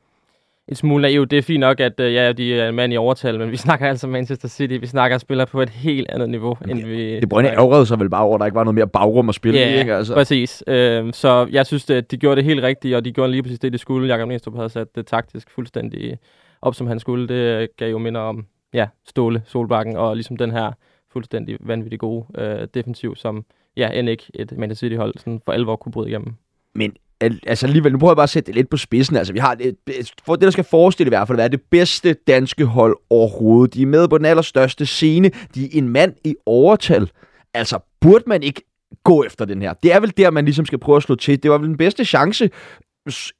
en 0.68 0.74
smule 0.74 1.02
naivt. 1.02 1.30
Det 1.30 1.38
er 1.38 1.42
fint 1.42 1.60
nok, 1.60 1.80
at 1.80 2.00
øh, 2.00 2.14
ja, 2.14 2.32
de 2.32 2.60
er 2.60 2.68
en 2.68 2.74
mand 2.74 2.92
i 2.92 2.96
overtal, 2.96 3.38
men 3.38 3.50
vi 3.50 3.56
snakker 3.66 3.88
altså 3.88 4.06
Manchester 4.06 4.48
City. 4.48 4.74
Vi 4.80 4.86
snakker 4.86 5.18
spiller 5.18 5.44
på 5.44 5.62
et 5.62 5.70
helt 5.70 6.10
andet 6.10 6.30
niveau, 6.30 6.56
Jamen, 6.60 6.76
end 6.76 6.86
vi... 6.86 7.20
Det 7.20 7.28
Brønne 7.28 7.50
ærgerede 7.50 7.86
sig 7.86 8.00
vel 8.00 8.10
bare 8.10 8.22
over, 8.22 8.34
at 8.34 8.40
der 8.40 8.46
ikke 8.46 8.56
var 8.56 8.64
noget 8.64 8.74
mere 8.74 8.88
bagrum 8.88 9.28
at 9.28 9.34
spille 9.34 9.60
ja, 9.60 9.74
i, 9.74 9.78
ikke? 9.78 9.94
Altså. 9.94 10.14
præcis. 10.14 10.64
Øh, 10.66 11.12
så 11.12 11.48
jeg 11.50 11.66
synes, 11.66 11.90
at 11.90 12.10
de 12.10 12.16
gjorde 12.16 12.36
det 12.36 12.44
helt 12.44 12.62
rigtigt, 12.62 12.96
og 12.96 13.04
de 13.04 13.12
gjorde 13.12 13.30
lige 13.30 13.42
præcis 13.42 13.58
det, 13.58 13.72
de 13.72 13.78
skulle. 13.78 14.08
Jakob 14.08 14.28
Næstrup 14.28 14.54
havde 14.54 14.68
sat 14.68 14.96
det 14.96 15.06
taktisk 15.06 15.50
fuldstændig 15.50 16.18
op, 16.62 16.74
som 16.74 16.86
han 16.86 17.00
skulle. 17.00 17.28
Det 17.28 17.68
gav 17.76 17.90
jo 17.90 17.98
minder 17.98 18.20
om 18.20 18.46
ja, 18.74 18.86
Ståle, 19.06 19.42
Solbakken, 19.46 19.96
og 19.96 20.16
ligesom 20.16 20.36
den 20.36 20.50
her 20.50 20.72
fuldstændig 21.12 21.56
vanvittig 21.60 21.98
gode 21.98 22.26
øh, 22.38 22.68
defensiv, 22.74 23.16
som 23.16 23.44
ja, 23.76 23.90
end 23.90 24.08
ikke 24.08 24.24
et 24.34 24.52
Manchester 24.58 24.86
City-hold 24.86 25.14
sådan 25.18 25.40
for 25.44 25.52
alvor 25.52 25.76
kunne 25.76 25.92
bryde 25.92 26.08
igennem. 26.08 26.34
Men 26.74 26.96
altså 27.20 27.66
alligevel, 27.66 27.92
nu 27.92 27.98
prøver 27.98 28.10
jeg 28.10 28.16
bare 28.16 28.22
at 28.22 28.30
sætte 28.30 28.46
det 28.46 28.54
lidt 28.54 28.68
på 28.68 28.76
spidsen. 28.76 29.16
Altså, 29.16 29.32
vi 29.32 29.38
har 29.38 29.54
det, 29.54 29.76
for 30.24 30.34
det, 30.34 30.42
der 30.42 30.50
skal 30.50 30.64
forestille 30.64 31.08
i 31.08 31.10
hvert 31.10 31.28
fald, 31.28 31.38
at 31.38 31.40
være 31.40 31.48
det 31.48 31.62
bedste 31.70 32.12
danske 32.12 32.64
hold 32.64 32.96
overhovedet. 33.10 33.74
De 33.74 33.82
er 33.82 33.86
med 33.86 34.08
på 34.08 34.18
den 34.18 34.26
allerstørste 34.26 34.86
scene. 34.86 35.30
De 35.54 35.64
er 35.64 35.68
en 35.72 35.88
mand 35.88 36.14
i 36.24 36.34
overtal. 36.46 37.10
Altså, 37.54 37.78
burde 38.00 38.24
man 38.26 38.42
ikke 38.42 38.62
gå 39.04 39.24
efter 39.24 39.44
den 39.44 39.62
her? 39.62 39.72
Det 39.72 39.92
er 39.92 40.00
vel 40.00 40.12
der, 40.16 40.30
man 40.30 40.44
ligesom 40.44 40.66
skal 40.66 40.78
prøve 40.78 40.96
at 40.96 41.02
slå 41.02 41.14
til. 41.14 41.42
Det 41.42 41.50
var 41.50 41.58
vel 41.58 41.68
den 41.68 41.76
bedste 41.76 42.04
chance 42.04 42.50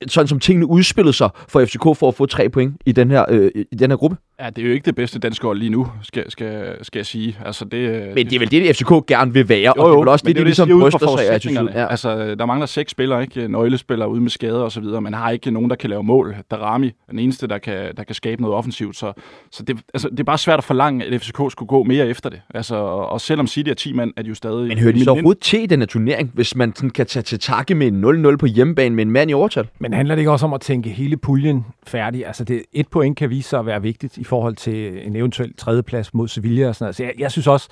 sådan 0.09 0.29
som 0.29 0.41
tingene 0.41 0.67
udspillede 0.67 1.13
sig 1.13 1.31
for 1.49 1.65
FCK 1.65 1.83
for 1.83 2.09
at 2.09 2.15
få 2.15 2.27
tre 2.27 2.49
point 2.49 2.77
i 2.87 2.93
den 2.93 3.11
her, 3.11 3.25
øh, 3.29 3.51
i 3.73 3.75
den 3.75 3.91
her 3.91 3.97
gruppe? 3.97 4.17
Ja, 4.41 4.51
det 4.51 4.63
er 4.63 4.67
jo 4.67 4.73
ikke 4.73 4.85
det 4.85 4.95
bedste 4.95 5.19
danske 5.19 5.47
hold 5.47 5.59
lige 5.59 5.71
nu, 5.71 5.89
skal, 6.03 6.31
skal, 6.31 6.77
skal 6.85 6.99
jeg 6.99 7.07
sige. 7.07 7.37
Altså, 7.45 7.65
det, 7.65 8.15
men 8.15 8.27
det 8.27 8.33
er 8.33 8.39
vel 8.39 8.51
det, 8.51 8.77
FCK 8.77 9.07
gerne 9.07 9.33
vil 9.33 9.49
være, 9.49 9.73
jo, 9.77 9.83
jo, 9.83 9.83
og 9.83 9.89
det 9.89 9.95
er 9.95 9.99
vel 9.99 10.09
også 10.09 10.27
det, 10.27 10.37
de 10.37 10.45
ligesom 10.45 10.69
bryster 10.69 11.17
sig 11.19 11.59
af. 11.59 11.75
Ja. 11.75 11.87
Altså, 11.87 12.35
der 12.35 12.47
mangler 12.47 12.67
seks 12.67 12.91
spillere, 12.91 13.23
ikke? 13.23 13.49
nøglespillere 13.49 14.11
ude 14.11 14.21
med 14.21 14.31
skader 14.31 14.61
og 14.61 14.73
så 14.73 14.81
videre. 14.81 15.01
Man 15.01 15.15
har 15.15 15.31
ikke 15.31 15.51
nogen, 15.51 15.71
der 15.71 15.77
kan 15.77 15.91
lave 15.91 16.03
mål. 16.03 16.37
Darami 16.51 16.87
er 16.87 17.11
den 17.11 17.19
eneste, 17.19 17.47
der 17.47 17.59
kan, 17.59 17.97
der 17.97 18.05
kan 18.05 18.15
skabe 18.15 18.43
noget 18.43 18.57
offensivt. 18.57 18.97
Så, 18.97 19.13
så 19.53 19.63
det, 19.63 19.77
altså, 19.95 20.09
det 20.09 20.21
er 20.21 20.25
bare 20.25 20.39
svært 20.39 20.59
at 20.59 20.65
forlange, 20.65 21.05
at 21.05 21.21
FCK 21.21 21.37
skulle 21.51 21.69
gå 21.69 21.83
mere 21.83 22.09
efter 22.09 22.31
det. 22.31 22.41
Altså, 22.55 22.77
og 22.77 23.21
selvom 23.21 23.47
City 23.47 23.71
er 23.71 23.75
10 23.75 23.93
mand, 23.93 24.13
er 24.17 24.23
de 24.23 24.29
jo 24.29 24.35
stadig... 24.35 24.69
Men 24.69 24.79
hører 24.79 24.93
de 24.93 25.05
så 25.05 25.11
overhovedet 25.11 25.43
til 25.43 25.63
i 25.63 25.67
den 25.67 25.81
her 25.81 25.87
turnering, 25.87 26.31
hvis 26.35 26.57
man 26.57 26.75
sådan 26.75 26.91
kan 26.91 27.07
tage 27.07 27.23
til 27.23 27.39
takke 27.39 27.75
med 27.75 27.87
en 27.87 28.27
0-0 28.27 28.37
på 28.37 28.47
hjemmebane 28.47 28.95
med 28.95 29.05
en 29.05 29.11
mand 29.11 29.31
i 29.31 29.35
overtal? 29.59 29.73
Men 29.79 29.93
handler 29.93 30.15
det 30.15 30.21
ikke 30.21 30.31
også 30.31 30.47
om 30.47 30.53
at 30.53 30.61
tænke 30.61 30.91
hele 30.91 31.17
puljen 31.17 31.67
færdig? 31.87 32.27
Altså, 32.27 32.45
det, 32.45 32.63
et 32.73 32.89
point 32.89 33.17
kan 33.17 33.31
vise 33.31 33.49
sig 33.49 33.59
at 33.59 33.67
være 33.67 33.83
vigtigt 33.83 34.19
i 34.19 34.25
forhold 34.25 34.57
til 34.57 35.07
en 35.07 35.17
eventuel 35.17 35.55
tredjeplads 35.57 36.15
mod 36.15 36.29
Sevilla 36.29 36.69
og 36.69 36.75
sådan 36.75 36.85
noget. 36.85 36.97
Så 36.97 37.05
jeg, 37.05 37.13
jeg 37.19 37.31
synes 37.31 37.47
også, 37.47 37.69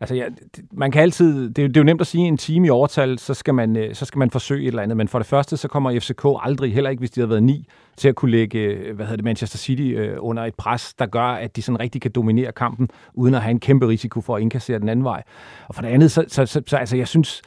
altså 0.00 0.14
ja, 0.14 0.24
man 0.72 0.90
kan 0.90 1.02
altid, 1.02 1.50
det, 1.50 1.64
er 1.64 1.68
det 1.68 1.76
er 1.76 1.80
jo 1.80 1.84
nemt 1.84 2.00
at 2.00 2.06
sige, 2.06 2.26
en 2.26 2.36
time 2.36 2.66
i 2.66 2.70
overtal, 2.70 3.18
så 3.18 3.34
skal, 3.34 3.54
man, 3.54 3.76
øh, 3.76 3.94
så 3.94 4.04
skal 4.04 4.18
man 4.18 4.30
forsøge 4.30 4.62
et 4.62 4.68
eller 4.68 4.82
andet. 4.82 4.96
Men 4.96 5.08
for 5.08 5.18
det 5.18 5.26
første, 5.26 5.56
så 5.56 5.68
kommer 5.68 6.00
FCK 6.00 6.24
aldrig, 6.42 6.74
heller 6.74 6.90
ikke 6.90 7.00
hvis 7.00 7.10
de 7.10 7.20
havde 7.20 7.30
været 7.30 7.42
ni, 7.42 7.68
til 7.96 8.08
at 8.08 8.14
kunne 8.14 8.30
lægge 8.30 8.58
øh, 8.58 8.96
hvad 8.96 9.06
hedder 9.06 9.16
det, 9.16 9.24
Manchester 9.24 9.58
City 9.58 9.82
øh, 9.82 10.16
under 10.18 10.44
et 10.44 10.54
pres, 10.54 10.94
der 10.94 11.06
gør, 11.06 11.26
at 11.26 11.56
de 11.56 11.62
sådan 11.62 11.80
rigtig 11.80 12.02
kan 12.02 12.10
dominere 12.10 12.52
kampen, 12.52 12.88
uden 13.14 13.34
at 13.34 13.42
have 13.42 13.50
en 13.50 13.60
kæmpe 13.60 13.88
risiko 13.88 14.20
for 14.20 14.36
at 14.36 14.42
indkassere 14.42 14.78
den 14.78 14.88
anden 14.88 15.04
vej. 15.04 15.22
Og 15.68 15.74
for 15.74 15.82
det 15.82 15.88
andet, 15.88 16.10
så, 16.10 16.24
så, 16.28 16.46
så, 16.46 16.62
så 16.66 16.76
altså, 16.76 16.96
jeg 16.96 17.08
synes, 17.08 17.42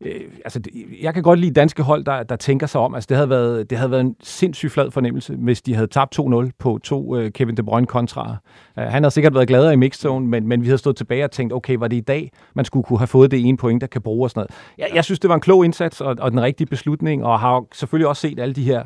øh, 0.00 0.20
altså, 0.44 0.60
jeg 1.02 1.14
kan 1.14 1.22
godt 1.22 1.38
lide 1.38 1.52
danske 1.52 1.82
hold, 1.82 2.04
der, 2.04 2.22
der 2.22 2.36
tænker 2.36 2.66
sig 2.66 2.80
om. 2.80 2.94
Altså, 2.94 3.06
det 3.08 3.16
havde, 3.16 3.30
været, 3.30 3.70
det 3.70 3.78
havde 3.78 3.90
været 3.90 4.00
en 4.00 4.16
sindssygt 4.22 4.72
flad 4.72 4.90
fornemmelse, 4.90 5.34
hvis 5.36 5.62
de 5.62 5.74
havde 5.74 5.86
tabt 5.86 6.18
2-0 6.18 6.50
på 6.58 6.78
to 6.82 7.16
øh, 7.16 7.32
Kevin 7.32 7.56
De 7.56 7.62
Bruyne 7.62 7.86
kontra. 7.86 8.36
Øh, 8.78 8.84
han 8.84 9.02
havde 9.02 9.10
sikkert 9.10 9.34
været 9.34 9.48
gladere 9.48 9.72
i 9.72 9.76
mixzone, 9.76 10.26
men, 10.26 10.48
men 10.48 10.62
vi 10.62 10.66
havde 10.66 10.78
stået 10.78 10.96
tilbage 10.96 11.24
og 11.24 11.30
tænkt, 11.30 11.52
okay, 11.52 11.76
var 11.78 11.88
det 11.88 11.96
i 11.96 12.00
dag, 12.00 12.32
man 12.54 12.64
skulle 12.64 12.84
kunne 12.84 12.98
have 12.98 13.06
fået 13.06 13.30
det 13.30 13.48
ene 13.48 13.56
point, 13.56 13.80
der 13.80 13.86
kan 13.86 14.02
bruge 14.02 14.26
og 14.26 14.30
sådan 14.30 14.40
noget. 14.40 14.50
Jeg, 14.78 14.88
jeg 14.94 15.04
synes, 15.04 15.20
det 15.20 15.28
var 15.28 15.34
en 15.34 15.40
klog 15.40 15.64
indsats 15.64 16.00
og, 16.00 16.16
og 16.20 16.30
den 16.30 16.42
rigtige 16.42 16.66
beslutning, 16.66 17.24
og 17.24 17.40
har 17.40 17.64
selvfølgelig 17.74 18.08
også 18.08 18.20
set 18.20 18.40
alle 18.40 18.54
de 18.54 18.64
her 18.64 18.84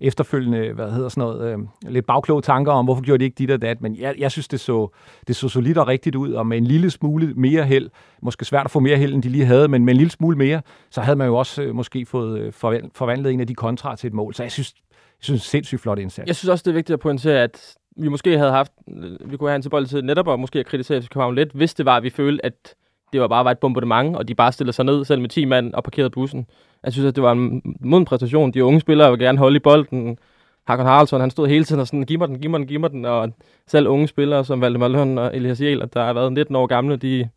efterfølgende, 0.00 0.72
hvad 0.72 0.90
hedder 0.90 1.08
sådan 1.08 1.20
noget, 1.20 1.52
øh, 1.52 1.58
lidt 1.92 2.06
bagkloge 2.06 2.42
tanker 2.42 2.72
om, 2.72 2.84
hvorfor 2.84 3.02
gjorde 3.02 3.18
de 3.18 3.24
ikke 3.24 3.34
dit 3.34 3.50
og 3.50 3.62
dat, 3.62 3.80
men 3.80 3.96
jeg, 3.96 4.14
jeg 4.18 4.32
synes, 4.32 4.48
det 4.48 4.60
så, 4.60 4.88
det 5.28 5.36
så 5.36 5.48
solidt 5.48 5.78
og 5.78 5.88
rigtigt 5.88 6.16
ud, 6.16 6.32
og 6.32 6.46
med 6.46 6.58
en 6.58 6.64
lille 6.64 6.90
smule 6.90 7.34
mere 7.34 7.64
held, 7.64 7.90
måske 8.22 8.44
svært 8.44 8.64
at 8.64 8.70
få 8.70 8.80
mere 8.80 8.96
held, 8.96 9.14
end 9.14 9.22
de 9.22 9.28
lige 9.28 9.44
havde, 9.44 9.68
men 9.68 9.84
med 9.84 9.92
en 9.92 9.96
lille 9.96 10.10
smule 10.10 10.36
mere, 10.36 10.62
så 10.90 11.00
havde 11.00 11.16
man 11.16 11.26
jo 11.26 11.36
også 11.36 11.62
øh, 11.62 11.74
måske 11.74 12.06
fået 12.06 12.40
øh, 12.40 12.52
forvandlet 12.94 13.32
en 13.32 13.40
af 13.40 13.46
de 13.46 13.54
kontra 13.54 13.96
til 13.96 14.06
et 14.06 14.14
mål. 14.14 14.34
Så 14.34 14.42
jeg 14.42 14.52
synes, 14.52 14.74
jeg 14.98 15.24
synes 15.24 15.42
sindssygt 15.42 15.80
flot 15.80 15.98
indsats. 15.98 16.26
Jeg 16.26 16.36
synes 16.36 16.48
også, 16.48 16.62
det 16.62 16.70
er 16.70 16.74
vigtigt 16.74 16.94
at 16.94 17.00
pointere, 17.00 17.42
at 17.42 17.74
vi 17.96 18.08
måske 18.08 18.38
havde 18.38 18.50
haft, 18.50 18.72
øh, 18.88 19.30
vi 19.30 19.36
kunne 19.36 19.50
have 19.50 19.56
en 19.56 19.62
tilbøjelighed 19.62 19.98
til 19.98 20.06
netop 20.06 20.28
og 20.28 20.40
måske 20.40 20.58
at 20.58 20.66
kritisere 20.66 21.02
FC 21.02 21.08
København 21.08 21.34
lidt, 21.34 21.52
hvis 21.52 21.74
det 21.74 21.86
var, 21.86 21.96
at 21.96 22.02
vi 22.02 22.10
følte, 22.10 22.44
at 22.46 22.74
det 23.12 23.20
var 23.20 23.28
bare 23.28 23.44
var 23.44 23.50
et 23.50 23.58
bombardement, 23.58 24.16
og 24.16 24.28
de 24.28 24.34
bare 24.34 24.52
stillede 24.52 24.72
sig 24.72 24.84
ned 24.84 25.04
selv 25.04 25.20
med 25.20 25.28
10 25.28 25.44
mand 25.44 25.74
og 25.74 25.84
parkerede 25.84 26.10
bussen. 26.10 26.46
Jeg 26.84 26.92
synes, 26.92 27.08
at 27.08 27.16
det 27.16 27.22
var 27.22 27.32
en 27.32 27.62
moden 27.80 28.04
præstation. 28.04 28.52
De 28.52 28.64
unge 28.64 28.80
spillere 28.80 29.10
vil 29.10 29.18
gerne 29.18 29.38
holde 29.38 29.56
i 29.56 29.60
bolden. 29.60 30.18
Hakon 30.66 30.86
Haraldsson, 30.86 31.20
han 31.20 31.30
stod 31.30 31.48
hele 31.48 31.64
tiden 31.64 31.80
og 31.80 31.86
sådan, 31.86 32.02
giv 32.02 32.18
mig 32.18 32.28
den, 32.28 32.38
giv 32.38 32.50
mig 32.50 32.58
den, 32.58 32.66
giv 32.66 32.80
mig 32.80 32.90
den. 32.90 33.04
Og 33.04 33.32
selv 33.66 33.88
unge 33.88 34.08
spillere 34.08 34.44
som 34.44 34.60
Valdemar 34.60 34.88
Løn 34.88 35.18
og 35.18 35.36
Elias 35.36 35.60
Jæl, 35.60 35.88
der 35.94 36.04
har 36.04 36.12
været 36.12 36.32
19 36.32 36.56
år 36.56 36.66
gamle, 36.66 36.96
de 36.96 37.28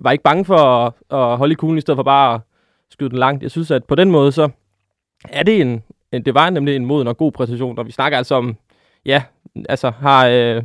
var 0.00 0.10
ikke 0.10 0.24
bange 0.24 0.44
for 0.44 0.56
at, 0.56 0.92
at 1.10 1.38
holde 1.38 1.52
i 1.52 1.54
kuglen, 1.54 1.78
i 1.78 1.80
stedet 1.80 1.98
for 1.98 2.02
bare 2.02 2.34
at 2.34 2.40
skyde 2.90 3.10
den 3.10 3.18
langt. 3.18 3.42
Jeg 3.42 3.50
synes, 3.50 3.70
at 3.70 3.84
på 3.84 3.94
den 3.94 4.10
måde, 4.10 4.32
så 4.32 4.48
er 5.28 5.42
det 5.42 5.60
en, 5.60 5.82
det 6.12 6.34
var 6.34 6.50
nemlig 6.50 6.76
en 6.76 6.86
moden 6.86 7.08
og 7.08 7.16
god 7.16 7.32
præcision, 7.32 7.78
og 7.78 7.86
vi 7.86 7.92
snakker 7.92 8.18
altså 8.18 8.34
om, 8.34 8.56
ja, 9.06 9.22
altså 9.68 9.90
har, 9.90 10.28
øh, 10.28 10.62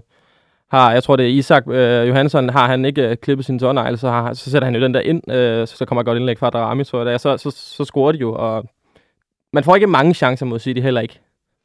har 0.70 0.92
jeg 0.92 1.04
tror 1.04 1.16
det 1.16 1.26
er 1.26 1.30
Isak 1.30 1.64
øh, 1.68 2.08
Johansson, 2.08 2.50
har 2.50 2.68
han 2.68 2.86
ikke 2.86 3.10
øh, 3.10 3.18
klippet 3.18 3.46
sin 3.46 3.60
tårnegl, 3.60 3.98
så, 3.98 4.10
har, 4.10 4.34
så 4.34 4.52
sætter 4.52 4.66
han 4.66 4.76
jo 4.76 4.82
den 4.82 4.94
der 4.94 5.00
ind, 5.00 5.32
øh, 5.32 5.68
så 5.68 5.86
kommer 5.86 6.04
godt 6.04 6.18
indlæg 6.18 6.38
fra 6.38 6.50
Darami, 6.50 6.84
tror 6.84 7.06
jeg, 7.06 7.20
så, 7.20 7.38
så, 7.38 7.52
så 7.52 7.86
scorer 7.86 8.12
de 8.12 8.18
jo, 8.18 8.34
og 8.34 8.66
man 9.54 9.64
får 9.64 9.76
ikke 9.76 9.88
mange 9.88 10.14
chancer 10.14 10.46
mod 10.46 10.60
City, 10.60 10.82
heller 10.82 11.02
ikke, 11.02 11.20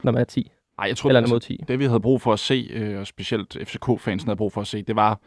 når 0.05 0.13
man 0.13 0.21
er 0.21 0.25
10. 0.25 0.51
Nej, 0.79 0.89
jeg 0.89 0.97
tror, 0.97 1.11
Eller 1.11 1.21
altså, 1.21 1.35
mod 1.35 1.41
10. 1.41 1.65
det 1.69 1.79
vi 1.79 1.85
havde 1.85 2.01
brug 2.01 2.21
for 2.21 2.33
at 2.33 2.39
se, 2.39 2.71
øh, 2.73 3.01
og 3.01 3.07
specielt 3.07 3.57
FCK-fansen 3.63 4.29
havde 4.29 4.37
brug 4.37 4.53
for 4.53 4.61
at 4.61 4.67
se, 4.67 4.83
det 4.83 4.97
var 4.97 5.19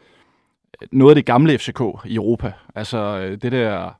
øh, 0.82 0.88
noget 0.92 1.10
af 1.10 1.14
det 1.14 1.26
gamle 1.26 1.58
FCK 1.58 1.80
i 2.04 2.14
Europa. 2.14 2.52
Altså 2.74 2.98
øh, 2.98 3.38
det 3.42 3.52
der 3.52 3.90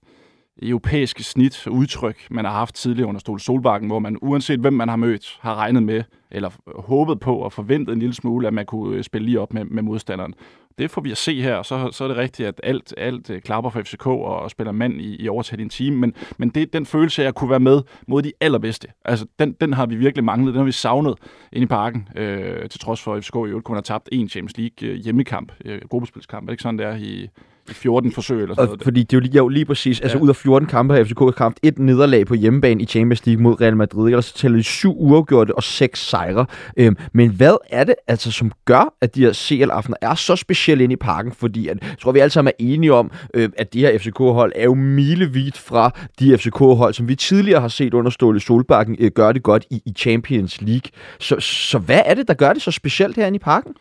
europæiske 0.62 1.22
snit 1.22 1.66
udtryk, 1.66 2.26
man 2.30 2.44
har 2.44 2.52
haft 2.52 2.74
tidligere 2.74 3.08
under 3.08 3.18
Stol 3.18 3.40
Solbakken, 3.40 3.88
hvor 3.88 3.98
man 3.98 4.16
uanset 4.22 4.60
hvem 4.60 4.72
man 4.72 4.88
har 4.88 4.96
mødt, 4.96 5.38
har 5.40 5.54
regnet 5.54 5.82
med, 5.82 6.02
eller 6.30 6.50
håbet 6.80 7.20
på 7.20 7.36
og 7.36 7.52
forventet 7.52 7.92
en 7.92 7.98
lille 7.98 8.14
smule, 8.14 8.46
at 8.46 8.54
man 8.54 8.66
kunne 8.66 8.96
øh, 8.96 9.04
spille 9.04 9.26
lige 9.26 9.40
op 9.40 9.52
med, 9.52 9.64
med 9.64 9.82
modstanderen. 9.82 10.34
Det 10.78 10.90
får 10.90 11.00
vi 11.00 11.10
at 11.10 11.16
se 11.16 11.42
her, 11.42 11.54
og 11.54 11.66
så, 11.66 11.88
så 11.92 12.04
er 12.04 12.08
det 12.08 12.16
rigtigt, 12.16 12.48
at 12.48 12.60
alt, 12.62 12.94
alt 12.96 13.30
øh, 13.30 13.40
klapper 13.40 13.70
for 13.70 13.82
FCK 13.82 14.06
og, 14.06 14.40
og 14.40 14.50
spiller 14.50 14.72
mand 14.72 15.00
i, 15.00 15.22
i 15.22 15.28
overtaget 15.28 15.60
i 15.60 15.62
en 15.62 15.68
time, 15.68 15.96
men, 15.96 16.14
men 16.38 16.48
det, 16.48 16.72
den 16.72 16.86
følelse 16.86 17.24
af 17.24 17.28
at 17.28 17.34
kunne 17.34 17.50
være 17.50 17.60
med 17.60 17.82
mod 18.08 18.22
de 18.22 18.32
allerbedste, 18.40 18.88
altså 19.04 19.26
den, 19.38 19.52
den 19.52 19.72
har 19.72 19.86
vi 19.86 19.96
virkelig 19.96 20.24
manglet, 20.24 20.54
den 20.54 20.58
har 20.58 20.64
vi 20.64 20.72
savnet 20.72 21.14
ind 21.52 21.62
i 21.62 21.66
parken, 21.66 22.08
øh, 22.16 22.68
til 22.68 22.80
trods 22.80 23.02
for 23.02 23.14
at 23.14 23.24
FCK 23.24 23.34
i 23.34 23.38
øvrigt 23.38 23.64
kun 23.64 23.76
har 23.76 23.82
tabt 23.82 24.08
en 24.12 24.28
Champions 24.28 24.56
League 24.58 24.88
øh, 24.88 24.96
hjemmekamp, 24.96 25.52
øh, 25.64 25.80
gruppespilskamp, 25.90 26.44
er 26.44 26.46
det 26.46 26.52
ikke 26.52 26.62
sådan, 26.62 26.78
det 26.78 26.86
er 26.86 26.96
i 26.96 27.28
14 27.74 28.12
forsøg 28.12 28.42
eller 28.42 28.54
sådan 28.54 28.62
Og 28.62 28.66
noget? 28.66 28.82
fordi 28.82 29.02
det 29.02 29.12
er 29.12 29.16
jo 29.16 29.20
lige, 29.20 29.36
jo, 29.36 29.48
lige 29.48 29.64
præcis, 29.64 30.00
altså 30.00 30.18
Ja. 30.18 30.22
ud 30.24 30.28
af 30.28 30.36
14 30.36 30.68
kampe 30.68 30.94
har 30.94 31.04
FCK 31.04 31.38
haft 31.38 31.58
et 31.62 31.78
nederlag 31.78 32.26
på 32.26 32.34
hjemmebane 32.34 32.82
i 32.82 32.86
Champions 32.86 33.26
League 33.26 33.42
mod 33.42 33.60
Real 33.60 33.76
Madrid, 33.76 34.04
ellers 34.06 34.32
tæller 34.32 34.56
de 34.58 34.62
syv 34.62 34.94
uafgjorte 34.96 35.54
og 35.54 35.62
seks 35.62 36.08
sejre. 36.08 36.46
Øhm, 36.76 36.96
men 37.12 37.30
hvad 37.30 37.56
er 37.70 37.84
det, 37.84 37.94
altså, 38.06 38.32
som 38.32 38.52
gør, 38.64 38.94
at 39.00 39.14
de 39.14 39.20
her 39.20 39.32
CL-aftener 39.32 39.96
er 40.00 40.14
så 40.14 40.36
specielle 40.36 40.84
inde 40.84 40.92
i 40.92 40.96
parken? 40.96 41.32
Fordi 41.32 41.68
at, 41.68 41.78
jeg 41.82 41.98
tror, 42.02 42.12
vi 42.12 42.18
alle 42.18 42.30
sammen 42.30 42.52
er 42.58 42.64
enige 42.64 42.92
om, 42.94 43.10
øh, 43.34 43.48
at 43.58 43.72
de 43.74 43.80
her 43.80 43.98
FCK-hold 43.98 44.52
er 44.54 44.64
jo 44.64 44.74
milevidt 44.74 45.58
fra 45.58 45.90
de 46.18 46.38
FCK-hold, 46.38 46.94
som 46.94 47.08
vi 47.08 47.14
tidligere 47.14 47.60
har 47.60 47.68
set 47.68 47.94
under 47.94 48.10
Ståle 48.10 48.40
Solbakken 48.40 48.96
øh, 49.00 49.10
gøre 49.14 49.32
det 49.32 49.42
godt 49.42 49.64
i, 49.70 49.82
i 49.86 49.92
Champions 49.96 50.60
League. 50.62 50.90
Så, 51.20 51.40
så 51.40 51.78
hvad 51.78 52.00
er 52.04 52.14
det, 52.14 52.28
der 52.28 52.34
gør 52.34 52.52
det 52.52 52.62
så 52.62 52.70
specielt 52.70 53.16
herinde 53.16 53.36
i 53.36 53.38
parken? 53.38 53.74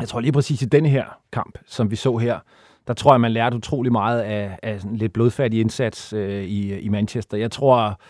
Jeg 0.00 0.08
tror 0.08 0.20
lige 0.20 0.32
præcis 0.32 0.62
i 0.62 0.64
denne 0.64 0.88
her 0.88 1.04
kamp, 1.32 1.58
som 1.66 1.90
vi 1.90 1.96
så 1.96 2.16
her, 2.16 2.38
der 2.86 2.94
tror 2.94 3.12
jeg, 3.12 3.20
man 3.20 3.32
lærte 3.32 3.56
utrolig 3.56 3.92
meget 3.92 4.20
af, 4.20 4.58
af 4.62 4.80
sådan 4.80 4.92
en 4.92 4.96
lidt 4.96 5.12
blodfattig 5.12 5.60
indsats 5.60 6.12
øh, 6.12 6.44
i, 6.44 6.78
i 6.78 6.88
Manchester. 6.88 7.36
Jeg 7.36 7.50
tror, 7.50 8.00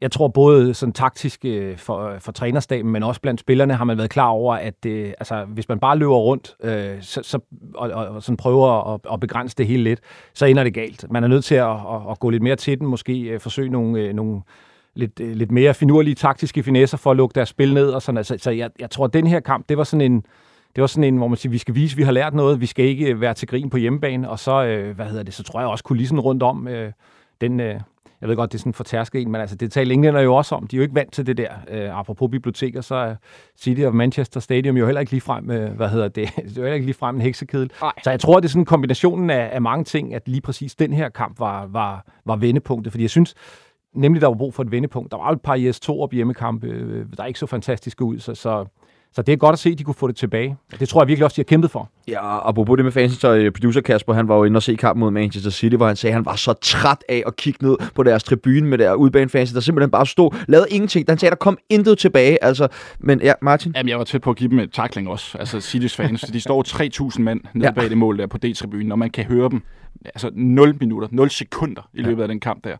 jeg 0.00 0.10
tror 0.10 0.28
både 0.28 0.74
sådan 0.74 0.92
taktisk 0.92 1.44
øh, 1.44 1.76
for, 1.76 2.16
for 2.18 2.32
trænerstaben, 2.32 2.92
men 2.92 3.02
også 3.02 3.20
blandt 3.20 3.40
spillerne 3.40 3.74
har 3.74 3.84
man 3.84 3.98
været 3.98 4.10
klar 4.10 4.28
over, 4.28 4.54
at 4.54 4.86
øh, 4.86 5.12
altså, 5.20 5.44
hvis 5.44 5.68
man 5.68 5.78
bare 5.78 5.98
løber 5.98 6.16
rundt 6.16 6.56
øh, 6.62 7.02
så, 7.02 7.20
så, 7.22 7.38
og, 7.74 7.90
og, 7.90 8.06
og 8.06 8.22
sådan 8.22 8.36
prøver 8.36 8.94
at, 8.94 9.00
at 9.12 9.20
begrænse 9.20 9.56
det 9.56 9.66
hele 9.66 9.82
lidt, 9.82 10.00
så 10.34 10.46
ender 10.46 10.64
det 10.64 10.74
galt. 10.74 11.04
Man 11.10 11.24
er 11.24 11.28
nødt 11.28 11.44
til 11.44 11.54
at, 11.54 11.70
at, 11.70 12.00
at 12.10 12.18
gå 12.20 12.30
lidt 12.30 12.42
mere 12.42 12.56
til 12.56 12.80
den, 12.80 12.86
måske 12.86 13.20
øh, 13.20 13.40
forsøge 13.40 13.68
nogle, 13.68 14.00
øh, 14.00 14.12
nogle 14.14 14.40
lidt, 14.94 15.20
øh, 15.20 15.36
lidt 15.36 15.50
mere 15.50 15.74
finurlige 15.74 16.14
taktiske 16.14 16.62
finesser 16.62 16.96
for 16.96 17.10
at 17.10 17.16
lukke 17.16 17.34
deres 17.34 17.48
spil 17.48 17.74
ned. 17.74 17.90
Og 17.90 18.02
sådan. 18.02 18.16
Altså, 18.16 18.36
så 18.38 18.50
jeg, 18.50 18.70
jeg 18.78 18.90
tror, 18.90 19.04
at 19.04 19.12
den 19.12 19.26
her 19.26 19.40
kamp, 19.40 19.68
det 19.68 19.78
var 19.78 19.84
sådan 19.84 20.12
en, 20.12 20.24
det 20.76 20.80
var 20.80 20.86
sådan 20.86 21.04
en, 21.04 21.16
hvor 21.16 21.28
man 21.28 21.36
siger, 21.36 21.50
vi 21.50 21.58
skal 21.58 21.74
vise, 21.74 21.94
at 21.94 21.98
vi 21.98 22.02
har 22.02 22.12
lært 22.12 22.34
noget, 22.34 22.60
vi 22.60 22.66
skal 22.66 22.84
ikke 22.84 23.20
være 23.20 23.34
til 23.34 23.48
grin 23.48 23.70
på 23.70 23.76
hjemmebane, 23.76 24.30
og 24.30 24.38
så, 24.38 24.64
øh, 24.64 24.94
hvad 24.94 25.06
hedder 25.06 25.22
det, 25.22 25.34
så 25.34 25.42
tror 25.42 25.60
jeg 25.60 25.68
også 25.68 25.84
kulissen 25.84 26.20
rundt 26.20 26.42
om, 26.42 26.68
øh, 26.68 26.92
den, 27.40 27.60
øh, 27.60 27.80
jeg 28.20 28.28
ved 28.28 28.36
godt, 28.36 28.52
det 28.52 28.58
er 28.58 28.60
sådan 28.60 28.74
for 28.74 28.84
tærsket 28.84 29.22
en, 29.22 29.30
men 29.30 29.40
altså, 29.40 29.56
det 29.56 29.72
taler 29.72 29.94
englænder 29.94 30.20
jo 30.20 30.34
også 30.34 30.54
om. 30.54 30.66
De 30.66 30.76
er 30.76 30.78
jo 30.78 30.82
ikke 30.82 30.94
vant 30.94 31.12
til 31.12 31.26
det 31.26 31.36
der. 31.36 31.50
Øh, 31.68 31.98
apropos 31.98 32.30
biblioteker, 32.30 32.80
så 32.80 32.94
er 32.94 33.14
City 33.58 33.80
of 33.82 33.94
Manchester 33.94 34.40
Stadium 34.40 34.76
jo 34.76 34.86
heller 34.86 35.00
ikke 35.00 35.12
ligefrem, 35.12 35.50
øh, 35.50 35.72
hvad 35.72 35.88
hedder 35.88 36.08
det, 36.08 36.28
det 36.36 36.42
er 36.44 36.54
jo 36.56 36.62
heller 36.62 36.74
ikke 36.74 36.86
ligefrem 36.86 37.16
en 37.16 37.22
heksekedel. 37.22 37.70
Nej. 37.80 37.92
Så 38.04 38.10
jeg 38.10 38.20
tror, 38.20 38.40
det 38.40 38.44
er 38.44 38.48
sådan 38.50 38.64
kombinationen 38.64 39.30
af, 39.30 39.50
af 39.52 39.62
mange 39.62 39.84
ting, 39.84 40.14
at 40.14 40.28
lige 40.28 40.40
præcis 40.40 40.74
den 40.74 40.92
her 40.92 41.08
kamp 41.08 41.40
var, 41.40 41.66
var, 41.66 42.06
var 42.26 42.36
vendepunktet, 42.36 42.92
fordi 42.92 43.02
jeg 43.02 43.10
synes, 43.10 43.34
nemlig 43.94 44.20
der 44.20 44.28
var 44.28 44.34
brug 44.34 44.54
for 44.54 44.62
et 44.62 44.70
vendepunkt. 44.70 45.12
Der 45.12 45.18
var 45.18 45.26
jo 45.28 45.32
et 45.32 45.42
par 45.42 45.54
IS-2 45.54 45.90
op 45.90 46.12
hjemmekampe, 46.12 46.66
øh, 46.66 47.06
der 47.16 47.24
ikke 47.24 47.38
så 47.38 47.46
fantastiske 47.46 48.04
ud, 48.04 48.18
så, 48.18 48.34
så 48.34 48.66
så 49.12 49.22
det 49.22 49.32
er 49.32 49.36
godt 49.36 49.52
at 49.52 49.58
se, 49.58 49.70
at 49.70 49.78
de 49.78 49.84
kunne 49.84 49.94
få 49.94 50.06
det 50.08 50.16
tilbage. 50.16 50.56
Det 50.80 50.88
tror 50.88 51.02
jeg 51.02 51.08
virkelig 51.08 51.24
også, 51.24 51.34
de 51.34 51.40
har 51.40 51.44
kæmpet 51.44 51.70
for. 51.70 51.88
Ja, 52.10 52.20
og 52.36 52.48
apropos 52.48 52.76
det 52.76 52.84
med 52.84 52.92
fansen, 52.92 53.20
så 53.20 53.34
øh, 53.34 53.50
producer 53.52 53.80
Kasper, 53.80 54.12
han 54.14 54.28
var 54.28 54.36
jo 54.36 54.44
inde 54.44 54.58
og 54.58 54.62
se 54.62 54.74
kampen 54.74 55.00
mod 55.00 55.10
Manchester 55.10 55.50
City, 55.50 55.76
hvor 55.76 55.86
han 55.86 55.96
sagde, 55.96 56.10
at 56.12 56.14
han 56.14 56.24
var 56.24 56.36
så 56.36 56.52
træt 56.62 57.04
af 57.08 57.22
at 57.26 57.36
kigge 57.36 57.66
ned 57.66 57.76
på 57.94 58.02
deres 58.02 58.24
tribune 58.24 58.60
med 58.62 58.78
der 58.78 58.94
udbanefansen, 58.94 59.54
der 59.54 59.60
simpelthen 59.60 59.90
bare 59.90 60.06
stod, 60.06 60.30
lavede 60.48 60.66
ingenting. 60.70 61.04
Han 61.08 61.18
sagde, 61.18 61.30
der 61.30 61.36
kom 61.36 61.58
intet 61.70 61.98
tilbage. 61.98 62.44
Altså, 62.44 62.68
men 62.98 63.20
ja, 63.22 63.32
Martin? 63.42 63.72
Jamen, 63.76 63.88
jeg 63.88 63.98
var 63.98 64.04
tæt 64.04 64.20
på 64.20 64.30
at 64.30 64.36
give 64.36 64.50
dem 64.50 64.58
et 64.58 64.72
tackling 64.72 65.08
også. 65.08 65.38
Altså, 65.38 65.56
City's 65.56 65.96
fans, 65.96 66.20
de 66.20 66.40
står 66.40 66.64
3.000 67.16 67.20
mand 67.22 67.40
nede 67.54 67.64
Ja. 67.66 67.68
ja. 67.76 67.80
bag 67.80 67.90
det 67.90 67.98
mål 67.98 68.18
der 68.18 68.26
på 68.26 68.38
D-tribunen, 68.44 68.92
og 68.92 68.98
man 68.98 69.10
kan 69.10 69.24
høre 69.24 69.48
dem 69.50 69.62
altså 70.14 70.30
0 70.34 70.74
minutter, 70.80 71.08
0 71.12 71.30
sekunder 71.30 71.88
i 71.94 72.02
løbet 72.02 72.22
af 72.22 72.28
den 72.28 72.40
kamp 72.40 72.64
der. 72.64 72.76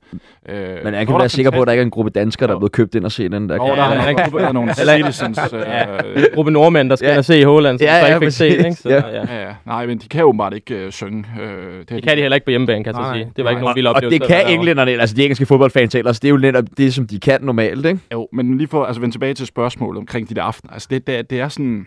Øh, 0.49 0.85
Men 0.85 0.95
jeg 0.95 1.07
kan 1.07 1.19
være 1.19 1.29
sikker 1.29 1.51
på, 1.51 1.61
at 1.62 1.66
der 1.66 1.73
ikke 1.73 1.81
er 1.81 1.85
en 1.85 1.90
gruppe 1.90 2.11
danskere, 2.11 2.49
der 2.49 2.55
er 2.55 2.59
blevet 2.59 2.73
købt 2.73 2.95
ind 2.95 3.05
og 3.05 3.12
se 3.12 3.29
den 3.29 3.49
der. 3.49 3.59
Og 3.59 3.66
kamp. 3.66 3.79
der 3.79 3.85
Ja, 3.85 3.90
er, 3.90 4.09
ja, 4.09 4.38
der 4.38 4.49
er 4.49 4.53
nogle 4.53 4.75
citizens... 5.03 5.38
Øh, 5.53 6.25
gruppe 6.35 6.51
nordmænd, 6.51 6.90
der 6.90 6.97
skal 6.97 7.07
Ja. 7.07 7.12
ja. 7.12 7.19
og 7.19 7.25
se 7.25 7.45
Håland, 7.45 7.79
som 7.79 7.85
Ja, 7.85 7.93
ja, 7.95 7.99
ja, 8.01 8.07
ja, 8.09 8.14
ikke 8.14 8.27
fik 8.27 8.33
set, 8.37 8.59
ikke? 8.66 8.73
Så, 8.75 8.88
Ja. 8.88 9.19
Ja. 9.28 9.35
ja, 9.35 9.46
ja. 9.46 9.54
Nej, 9.66 9.87
men 9.87 9.98
de 9.98 10.09
kan 10.09 10.24
åbenbart 10.24 10.54
ikke 10.54 10.74
øh, 10.74 10.92
synge. 10.92 11.24
Øh, 11.40 11.78
det, 11.78 11.88
Det 11.88 12.02
kan 12.02 12.16
de 12.16 12.22
heller 12.22 12.35
ikke 12.35 12.44
på 12.44 12.50
hjemmebane, 12.50 12.85
kan 12.85 12.94
jeg 12.96 13.04
så 13.04 13.12
sige. 13.14 13.33
Det 13.37 13.44
var 13.44 13.50
ikke 13.50 13.61
nej. 13.61 13.64
nogen 13.64 13.76
vild 13.76 13.87
og 13.87 13.94
oplevelse. 13.94 14.18
det 14.18 14.28
kan 14.28 14.48
englænderne, 14.48 14.90
altså 14.90 15.16
de 15.16 15.22
engelske 15.22 15.46
fodboldfans 15.46 15.94
ellers, 15.94 16.20
det 16.20 16.28
er 16.28 16.30
jo 16.30 16.38
netop 16.38 16.64
det, 16.76 16.94
som 16.94 17.06
de 17.06 17.20
kan 17.20 17.42
normalt, 17.42 17.87
ikke? 17.87 18.00
Jo, 18.12 18.28
men 18.33 18.59
lige 18.59 18.68
for 18.68 18.83
at 18.83 18.87
altså, 18.88 19.00
vende 19.00 19.14
tilbage 19.14 19.35
til 19.35 19.46
spørgsmålet 19.46 19.98
omkring 19.98 20.28
de 20.28 20.35
der 20.35 20.42
aftener. 20.42 20.72
Altså, 20.72 20.88
det, 20.90 21.06
det, 21.06 21.30
det 21.30 21.40
er 21.40 21.48
sådan... 21.48 21.87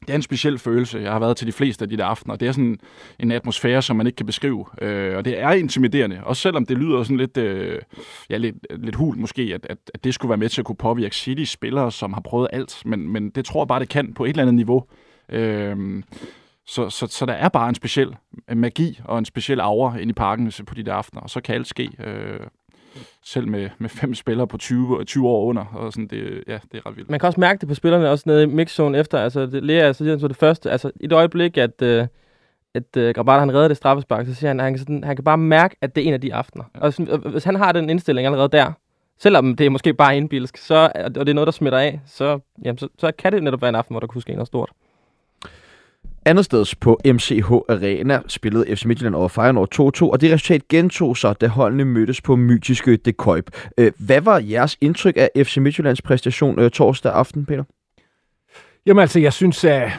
Det 0.00 0.10
er 0.10 0.14
en 0.14 0.22
speciel 0.22 0.58
følelse. 0.58 0.98
Jeg 0.98 1.12
har 1.12 1.18
været 1.18 1.36
til 1.36 1.46
de 1.46 1.52
fleste 1.52 1.82
af 1.82 1.88
de 1.88 1.96
der 1.96 2.04
aftener. 2.04 2.36
Det 2.36 2.48
er 2.48 2.52
sådan 2.52 2.78
en 3.18 3.32
atmosfære, 3.32 3.82
som 3.82 3.96
man 3.96 4.06
ikke 4.06 4.16
kan 4.16 4.26
beskrive. 4.26 4.66
Øh, 4.82 5.16
og 5.16 5.24
det 5.24 5.40
er 5.42 5.50
intimiderende. 5.50 6.20
Også 6.22 6.42
selvom 6.42 6.66
det 6.66 6.78
lyder 6.78 7.02
sådan 7.02 7.16
lidt, 7.16 7.36
øh, 7.36 7.78
ja, 8.30 8.36
lidt, 8.36 8.56
lidt 8.70 8.94
hul 8.94 9.18
måske, 9.18 9.42
at, 9.42 9.66
at, 9.70 9.78
at 9.94 10.04
det 10.04 10.14
skulle 10.14 10.30
være 10.30 10.36
med 10.36 10.48
til 10.48 10.60
at 10.60 10.64
kunne 10.64 10.76
påvirke 10.76 11.16
City 11.16 11.44
spillere, 11.44 11.92
som 11.92 12.12
har 12.12 12.20
prøvet 12.20 12.48
alt. 12.52 12.82
Men, 12.84 13.12
men 13.12 13.30
det 13.30 13.44
tror 13.44 13.62
jeg 13.62 13.68
bare, 13.68 13.80
det 13.80 13.88
kan 13.88 14.14
på 14.14 14.24
et 14.24 14.28
eller 14.28 14.42
andet 14.42 14.54
niveau. 14.54 14.84
Øh, 15.28 16.02
så, 16.66 16.90
så, 16.90 17.06
så 17.06 17.26
der 17.26 17.32
er 17.32 17.48
bare 17.48 17.68
en 17.68 17.74
speciel 17.74 18.16
magi 18.54 19.00
og 19.04 19.18
en 19.18 19.24
speciel 19.24 19.60
aura 19.60 19.96
inde 19.96 20.10
i 20.10 20.12
parken 20.12 20.52
på 20.66 20.74
de 20.74 20.82
der 20.82 20.94
aftener. 20.94 21.22
Og 21.22 21.30
så 21.30 21.40
kan 21.40 21.54
alt 21.54 21.66
ske. 21.66 21.90
Øh, 22.04 22.40
selv 23.24 23.48
med, 23.48 23.70
med 23.78 23.88
fem 23.88 24.14
spillere 24.14 24.46
på 24.46 24.58
20, 24.58 25.04
20 25.04 25.28
år 25.28 25.44
under. 25.44 25.64
Og 25.64 25.92
sådan, 25.92 26.06
det, 26.06 26.44
ja, 26.48 26.58
det 26.72 26.78
er 26.78 26.86
ret 26.86 26.96
vildt. 26.96 27.10
Man 27.10 27.20
kan 27.20 27.26
også 27.26 27.40
mærke 27.40 27.60
det 27.60 27.68
på 27.68 27.74
spillerne 27.74 28.10
også 28.10 28.24
nede 28.26 28.42
i 28.42 28.46
mixzone 28.46 28.98
efter. 28.98 29.18
Altså, 29.18 29.46
det, 29.46 29.64
Lea, 29.64 29.92
så 29.92 29.98
siger 29.98 30.10
han 30.10 30.20
så 30.20 30.28
det 30.28 30.36
første. 30.36 30.70
Altså, 30.70 30.90
i 31.00 31.04
et 31.04 31.12
øjeblik, 31.12 31.56
at, 31.56 31.82
øh, 31.82 32.06
at 32.74 32.96
øh, 32.96 33.14
han 33.16 33.54
redder 33.54 33.68
det 33.68 33.76
straffespark, 33.76 34.26
så 34.26 34.34
siger 34.34 34.50
han, 34.50 34.60
at 34.60 34.64
han 34.64 34.72
kan, 34.72 34.78
sådan, 34.78 35.04
han 35.04 35.16
kan 35.16 35.24
bare 35.24 35.38
mærke, 35.38 35.76
at 35.80 35.96
det 35.96 36.04
er 36.04 36.08
en 36.08 36.14
af 36.14 36.20
de 36.20 36.34
aftener. 36.34 36.64
Ja. 36.74 36.80
Og 36.80 36.92
sådan, 36.92 37.14
øh, 37.14 37.32
hvis 37.32 37.44
han 37.44 37.56
har 37.56 37.72
den 37.72 37.90
indstilling 37.90 38.26
allerede 38.26 38.48
der, 38.48 38.72
selvom 39.18 39.56
det 39.56 39.66
er 39.66 39.70
måske 39.70 39.94
bare 39.94 40.16
indbilsk, 40.16 40.56
så, 40.56 40.90
og 40.94 41.14
det 41.14 41.28
er 41.28 41.34
noget, 41.34 41.46
der 41.46 41.52
smitter 41.52 41.78
af, 41.78 42.00
så, 42.06 42.38
jamen, 42.64 42.78
så, 42.78 42.88
så 42.98 43.12
kan 43.18 43.32
det 43.32 43.42
netop 43.42 43.62
være 43.62 43.68
en 43.68 43.74
aften, 43.74 43.92
hvor 43.92 44.00
der 44.00 44.06
kunne 44.06 44.22
ske 44.22 44.32
noget 44.32 44.46
stort. 44.46 44.70
Andetsteds 46.26 46.74
på 46.74 47.00
MCH 47.04 47.52
Arena 47.52 48.20
spillede 48.28 48.76
FC 48.76 48.84
Midtjylland 48.84 49.14
over 49.14 49.28
Feyenoord 49.28 49.74
2-2, 49.74 50.10
og 50.10 50.20
det 50.20 50.32
resultat 50.32 50.68
gentog 50.68 51.16
sig, 51.16 51.40
da 51.40 51.46
holdene 51.46 51.84
mødtes 51.84 52.20
på 52.20 52.36
mytiske 52.36 52.96
De 52.96 53.12
Kuip. 53.12 53.50
Øh, 53.78 53.92
hvad 53.98 54.20
var 54.20 54.38
jeres 54.38 54.76
indtryk 54.80 55.16
af 55.16 55.30
FC 55.36 55.56
Midtjyllands 55.56 56.02
præstation 56.02 56.58
øh, 56.58 56.70
torsdag 56.70 57.12
aften, 57.12 57.46
Peter? 57.46 57.64
Jamen 58.86 59.00
altså, 59.00 59.20
jeg 59.20 59.32
synes, 59.32 59.64
at, 59.64 59.90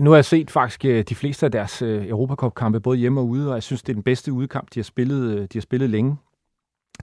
nu 0.00 0.10
har 0.10 0.16
jeg 0.16 0.24
set 0.24 0.50
faktisk 0.50 0.84
øh, 0.84 1.04
de 1.08 1.14
fleste 1.14 1.46
af 1.46 1.52
deres 1.52 1.82
øh, 1.82 2.08
Europacup-kampe, 2.08 2.80
både 2.80 2.98
hjemme 2.98 3.20
og 3.20 3.26
ude, 3.28 3.48
og 3.48 3.54
jeg 3.54 3.62
synes, 3.62 3.82
det 3.82 3.88
er 3.88 3.94
den 3.94 4.02
bedste 4.02 4.32
udekamp, 4.32 4.68
de 4.74 4.80
har 4.80 4.84
spillet, 4.84 5.52
de 5.52 5.58
har 5.58 5.62
spillet 5.62 5.90
længe. 5.90 6.16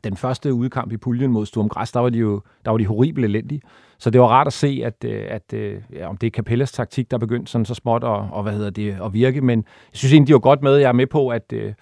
Den 0.04 0.18
første 0.18 0.54
udekamp 0.54 0.92
i 0.92 0.98
puljen 0.98 1.32
mod 1.32 1.46
Sturm 1.46 1.70
Græs, 1.70 1.92
der 1.92 2.00
var 2.00 2.10
de 2.10 2.18
jo 2.18 2.42
der 2.66 2.72
var 2.72 2.78
de 2.78 2.86
horrible 2.86 3.26
elendige. 3.26 3.62
Så 4.04 4.10
det 4.10 4.22
var 4.22 4.28
rart 4.28 4.48
at 4.48 4.54
se, 4.54 4.82
at, 4.86 5.06
øh, 5.06 5.26
at, 5.30 5.54
at 5.54 5.82
ja, 5.94 6.08
om 6.08 6.18
det 6.18 6.28
er 6.28 6.32
Capellas 6.32 6.72
taktik, 6.72 7.12
der 7.12 7.18
begyndte 7.18 7.52
sådan 7.52 7.66
så 7.66 7.74
småt 7.74 8.04
at, 8.04 8.10
og, 8.10 8.44
hvad 8.44 8.54
hedder 8.54 8.70
det, 8.70 8.98
at 9.06 9.14
virke. 9.14 9.42
Men 9.42 9.60
jeg 9.60 9.98
synes 9.98 10.14
egentlig, 10.14 10.28
de 10.28 10.34
var 10.34 10.40
godt 10.40 10.62
med. 10.62 10.76
Jeg 10.76 10.88
er 10.88 10.94
med 10.94 11.08
på, 11.08 11.30
at, 11.30 11.54
øh, 11.54 11.74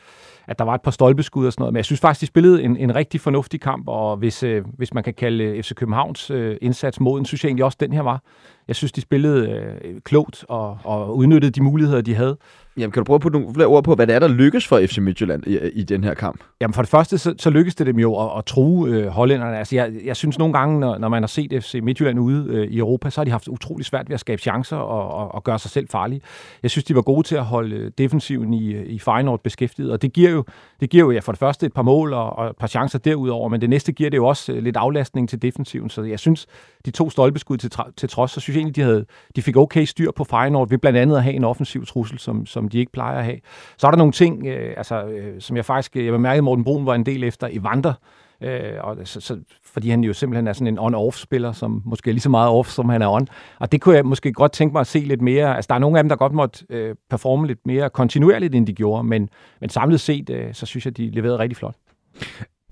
at 0.47 0.59
der 0.59 0.65
var 0.65 0.75
et 0.75 0.81
par 0.81 0.91
stolpeskud 0.91 1.45
og 1.45 1.53
sådan 1.53 1.61
noget. 1.61 1.73
Men 1.73 1.77
jeg 1.77 1.85
synes 1.85 1.99
faktisk, 1.99 2.21
de 2.21 2.25
spillede 2.25 2.63
en, 2.63 2.77
en 2.77 2.95
rigtig 2.95 3.21
fornuftig 3.21 3.61
kamp, 3.61 3.87
og 3.87 4.17
hvis, 4.17 4.43
øh, 4.43 4.63
hvis 4.77 4.93
man 4.93 5.03
kan 5.03 5.13
kalde 5.13 5.63
FC 5.63 5.73
Københavns 5.73 6.31
øh, 6.31 6.57
indsats 6.61 6.99
moden, 6.99 7.25
synes 7.25 7.43
jeg 7.43 7.49
egentlig 7.49 7.65
også, 7.65 7.77
den 7.79 7.93
her 7.93 8.01
var. 8.01 8.21
jeg 8.67 8.75
synes, 8.75 8.91
de 8.91 9.01
spillede 9.01 9.49
øh, 9.49 10.01
klogt 10.01 10.45
og, 10.49 10.77
og 10.83 11.17
udnyttede 11.17 11.51
de 11.51 11.63
muligheder, 11.63 12.01
de 12.01 12.15
havde. 12.15 12.37
Jamen, 12.77 12.91
kan 12.91 13.01
du 13.01 13.03
prøve 13.03 13.15
at 13.15 13.21
putte 13.21 13.39
nogle 13.39 13.53
flere 13.53 13.67
ord 13.67 13.83
på, 13.83 13.95
hvad 13.95 14.07
det 14.07 14.15
er, 14.15 14.19
der 14.19 14.27
lykkes 14.27 14.67
for 14.67 14.81
FC 14.85 14.97
Midtjylland 14.97 15.47
i, 15.47 15.57
i 15.57 15.83
den 15.83 16.03
her 16.03 16.13
kamp? 16.13 16.43
Jamen, 16.61 16.73
for 16.73 16.81
det 16.81 16.89
første, 16.89 17.17
så, 17.17 17.33
så 17.37 17.49
lykkedes 17.49 17.75
det 17.75 17.87
dem 17.87 17.99
jo 17.99 18.15
at, 18.23 18.37
at 18.37 18.45
true 18.45 18.89
øh, 18.89 19.07
hollænderne. 19.07 19.57
Altså, 19.57 19.75
jeg, 19.75 19.91
jeg 20.05 20.15
synes 20.15 20.39
nogle 20.39 20.53
gange, 20.53 20.79
når, 20.79 20.97
når 20.97 21.09
man 21.09 21.23
har 21.23 21.27
set 21.27 21.63
FC 21.63 21.79
Midtjylland 21.83 22.19
ude 22.19 22.45
øh, 22.49 22.67
i 22.67 22.77
Europa, 22.77 23.09
så 23.09 23.19
har 23.19 23.25
de 23.25 23.31
haft 23.31 23.47
utrolig 23.47 23.85
svært 23.85 24.09
ved 24.09 24.13
at 24.13 24.19
skabe 24.19 24.41
chancer 24.41 24.77
og, 24.77 25.13
og, 25.13 25.35
og 25.35 25.43
gøre 25.43 25.59
sig 25.59 25.71
selv 25.71 25.87
farlige. 25.89 26.21
Jeg 26.63 26.71
synes, 26.71 26.85
de 26.85 26.95
var 26.95 27.01
gode 27.01 27.27
til 27.27 27.35
at 27.35 27.45
holde 27.45 27.75
øh, 27.75 27.91
defensiven 27.97 28.53
i, 28.53 28.73
øh, 28.73 28.85
i 28.85 28.99
Feyenoord 28.99 29.43
beskæftiget, 29.43 29.91
og 29.91 30.01
det 30.01 30.13
giver 30.13 30.29
jo, 30.29 30.43
det 30.79 30.89
giver 30.89 31.03
jo 31.03 31.11
ja, 31.11 31.19
for 31.19 31.31
det 31.31 31.39
første 31.39 31.65
et 31.65 31.73
par 31.73 31.81
mål 31.81 32.13
og, 32.13 32.33
og 32.33 32.49
et 32.49 32.57
par 32.59 32.67
chancer 32.67 32.99
derudover, 32.99 33.49
men 33.49 33.61
det 33.61 33.69
næste 33.69 33.91
giver 33.91 34.09
det 34.09 34.17
jo 34.17 34.25
også 34.25 34.53
øh, 34.53 34.63
lidt 34.63 34.77
aflastning 34.77 35.29
til 35.29 35.41
defensiven, 35.41 35.89
så 35.89 36.03
jeg 36.03 36.19
synes, 36.19 36.47
de 36.85 36.91
to 36.91 37.09
stolpeskud 37.09 37.57
til, 37.57 37.71
til 37.97 38.09
trods, 38.09 38.31
så 38.31 38.39
synes 38.39 38.55
jeg 38.55 38.59
egentlig, 38.59 38.75
de, 38.75 38.81
havde, 38.81 39.05
de 39.35 39.41
fik 39.41 39.57
okay 39.57 39.85
styr 39.85 40.11
på 40.11 40.23
Feyenoord 40.23 40.69
ved 40.69 40.77
blandt 40.77 40.99
andet 40.99 41.17
at 41.17 41.23
have 41.23 41.35
en 41.35 41.43
offensiv 41.43 41.85
trussel, 41.85 42.19
som, 42.19 42.45
som 42.45 42.60
de 42.69 42.79
ikke 42.79 42.91
plejer 42.91 43.17
at 43.17 43.23
have. 43.23 43.37
Så 43.77 43.87
er 43.87 43.91
der 43.91 43.97
nogle 43.97 44.13
ting, 44.13 44.47
øh, 44.47 44.73
altså, 44.77 45.03
øh, 45.03 45.41
som 45.41 45.57
jeg 45.57 45.65
faktisk, 45.65 45.97
øh, 45.97 46.05
jeg 46.05 46.13
bemærkede, 46.13 46.41
Morten 46.41 46.63
Brun 46.63 46.85
var 46.85 46.95
en 46.95 47.05
del 47.05 47.23
efter 47.23 47.47
i 47.47 47.63
Vander, 47.63 47.93
øh, 48.41 48.73
og 48.79 48.97
så, 49.03 49.21
så, 49.21 49.39
fordi 49.65 49.89
han 49.89 50.03
jo 50.03 50.13
simpelthen 50.13 50.47
er 50.47 50.53
sådan 50.53 50.67
en 50.67 50.79
on-off-spiller, 50.79 51.51
som 51.51 51.81
måske 51.85 52.09
er 52.09 52.13
lige 52.13 52.21
så 52.21 52.29
meget 52.29 52.49
off, 52.49 52.69
som 52.69 52.89
han 52.89 53.01
er 53.01 53.07
on. 53.07 53.27
Og 53.59 53.71
det 53.71 53.81
kunne 53.81 53.95
jeg 53.95 54.05
måske 54.05 54.33
godt 54.33 54.51
tænke 54.51 54.73
mig 54.73 54.79
at 54.79 54.87
se 54.87 54.99
lidt 54.99 55.21
mere. 55.21 55.55
Altså, 55.55 55.67
der 55.69 55.75
er 55.75 55.79
nogle 55.79 55.97
af 55.97 56.03
dem, 56.03 56.09
der 56.09 56.15
godt 56.15 56.33
måtte 56.33 56.65
øh, 56.69 56.95
performe 57.09 57.47
lidt 57.47 57.59
mere 57.65 57.89
kontinuerligt, 57.89 58.55
end 58.55 58.67
de 58.67 58.73
gjorde, 58.73 59.03
men, 59.03 59.29
men 59.61 59.69
samlet 59.69 59.99
set, 59.99 60.29
øh, 60.29 60.53
så 60.53 60.65
synes 60.65 60.85
jeg, 60.85 60.97
de 60.97 61.09
leverede 61.09 61.39
rigtig 61.39 61.57
flot. 61.57 61.75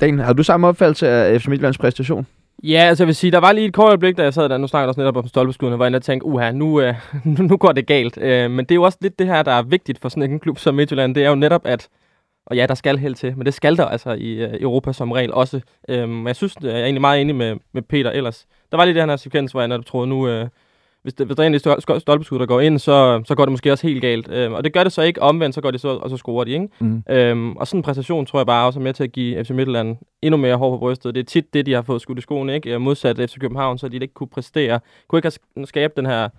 Dan, 0.02 0.20
har 0.20 0.34
du 0.34 0.44
samme 0.44 0.68
opfattelse 0.68 1.08
af 1.08 1.42
FC 1.42 1.48
Midtjyllands 1.48 1.78
præstation? 1.78 2.28
Ja, 2.64 2.80
altså 2.80 3.04
jeg 3.04 3.08
vil 3.08 3.16
sige, 3.16 3.32
der 3.32 3.38
var 3.38 3.52
lige 3.52 3.68
et 3.68 3.74
kort 3.74 3.88
øjeblik, 3.88 4.18
da 4.18 4.24
jeg 4.24 4.34
sad 4.34 4.50
der, 4.50 4.58
nu 4.58 4.68
snakker 4.68 4.84
jeg 4.84 4.90
også 4.90 5.02
netop 5.02 5.18
om 5.18 5.28
stolpeskuddene, 5.28 5.76
hvor 5.76 5.86
jeg 5.86 6.02
tænkte, 6.02 6.26
uha, 6.26 6.52
nu, 6.52 6.82
øh, 6.82 6.96
nu, 7.38 7.44
nu 7.44 7.58
går 7.58 7.72
det 7.72 7.88
galt. 7.88 8.18
Øh, 8.22 8.52
men 8.52 8.66
det 8.66 8.72
er 8.72 8.76
jo 8.76 8.84
også 8.84 8.98
lidt 9.02 9.20
det 9.20 9.28
her, 9.28 9.44
der 9.44 9.52
er 9.52 9.62
vigtigt 9.62 10.00
for 10.00 10.10
sådan 10.10 10.32
en 10.32 10.40
klub 10.40 10.58
som 10.58 10.76
Midtjylland, 10.76 11.16
det 11.16 11.24
er 11.24 11.30
jo 11.30 11.36
netop, 11.36 11.62
at 11.66 11.90
og 12.50 12.56
ja, 12.56 12.66
der 12.66 12.74
skal 12.74 12.98
held 12.98 13.16
til, 13.16 13.38
men 13.38 13.46
det 13.46 13.54
skal 13.54 13.78
der 13.78 13.86
altså 13.86 14.12
i 14.12 14.32
øh, 14.32 14.62
Europa 14.62 14.94
som 14.94 15.12
regel 15.12 15.34
også. 15.34 15.62
Øhm, 15.90 16.28
jeg 16.28 16.36
synes, 16.36 16.56
øh, 16.64 16.70
jeg 16.70 16.80
er 16.80 16.84
egentlig 16.84 17.02
meget 17.02 17.22
enig 17.22 17.36
med, 17.36 17.56
med 17.74 17.82
Peter 17.82 18.12
ellers. 18.12 18.48
Der 18.72 18.78
var 18.78 18.86
lige 18.86 19.00
det 19.00 19.10
her 19.10 19.16
sekvens, 19.16 19.52
hvor 19.52 19.62
jeg 19.62 19.68
netop 19.68 19.86
troede, 19.86 20.08
nu, 20.08 20.28
øh, 20.28 20.48
hvis, 21.04 21.14
det, 21.14 21.26
hvis 21.26 21.36
der 21.36 21.44
er 21.44 21.48
en 21.96 22.00
stolpeskud, 22.00 22.40
der 22.40 22.46
går 22.46 22.60
ind, 22.60 22.80
så, 22.80 23.22
så 23.26 23.36
går 23.36 23.46
det 23.46 23.52
måske 23.52 23.72
også 23.72 23.88
helt 23.88 24.02
galt. 24.02 24.30
Øhm, 24.32 24.54
og 24.54 24.64
det 24.64 24.74
gør 24.74 24.84
det 24.84 24.92
så 24.92 25.02
ikke 25.02 25.22
omvendt, 25.22 25.56
så 25.56 25.62
går 25.62 25.72
det 25.72 25.82
så, 25.82 25.88
og 25.88 26.10
så 26.10 26.18
scorer 26.18 26.44
de, 26.44 26.52
ikke? 26.52 26.68
Mm. 26.80 27.04
Øhm, 27.10 27.58
og 27.58 27.68
sådan 27.68 27.80
en 27.80 27.84
præstation 27.84 28.26
tror 28.26 28.40
jeg 28.40 28.48
bare 28.48 28.68
også 28.68 28.80
er 28.80 28.84
med 28.84 28.94
til 28.94 29.04
at 29.04 29.12
give 29.12 29.44
FC 29.44 29.50
Midtjylland 29.50 29.98
endnu 30.22 30.38
mere 30.38 30.56
hår 30.56 30.72
på 30.72 30.78
brystet. 30.78 31.16
Det 31.16 31.22
er 31.22 31.26
tit 31.26 31.54
det, 31.54 31.66
de 31.66 31.74
har 31.74 31.82
fået 31.82 32.02
skudt 32.02 32.18
i 32.18 32.22
skoene, 32.22 32.56
ikke? 32.56 32.80
Modsat 32.80 33.18
FC 33.18 33.40
København, 33.40 33.78
så 33.78 33.88
de 33.88 33.96
ikke 33.96 34.14
kunne 34.14 34.28
præstere. 34.28 34.80
Kunne 35.08 35.18
ikke 35.18 35.32
have 35.56 35.66
skabe 35.66 35.94
den 35.98 36.06
her 36.06 36.30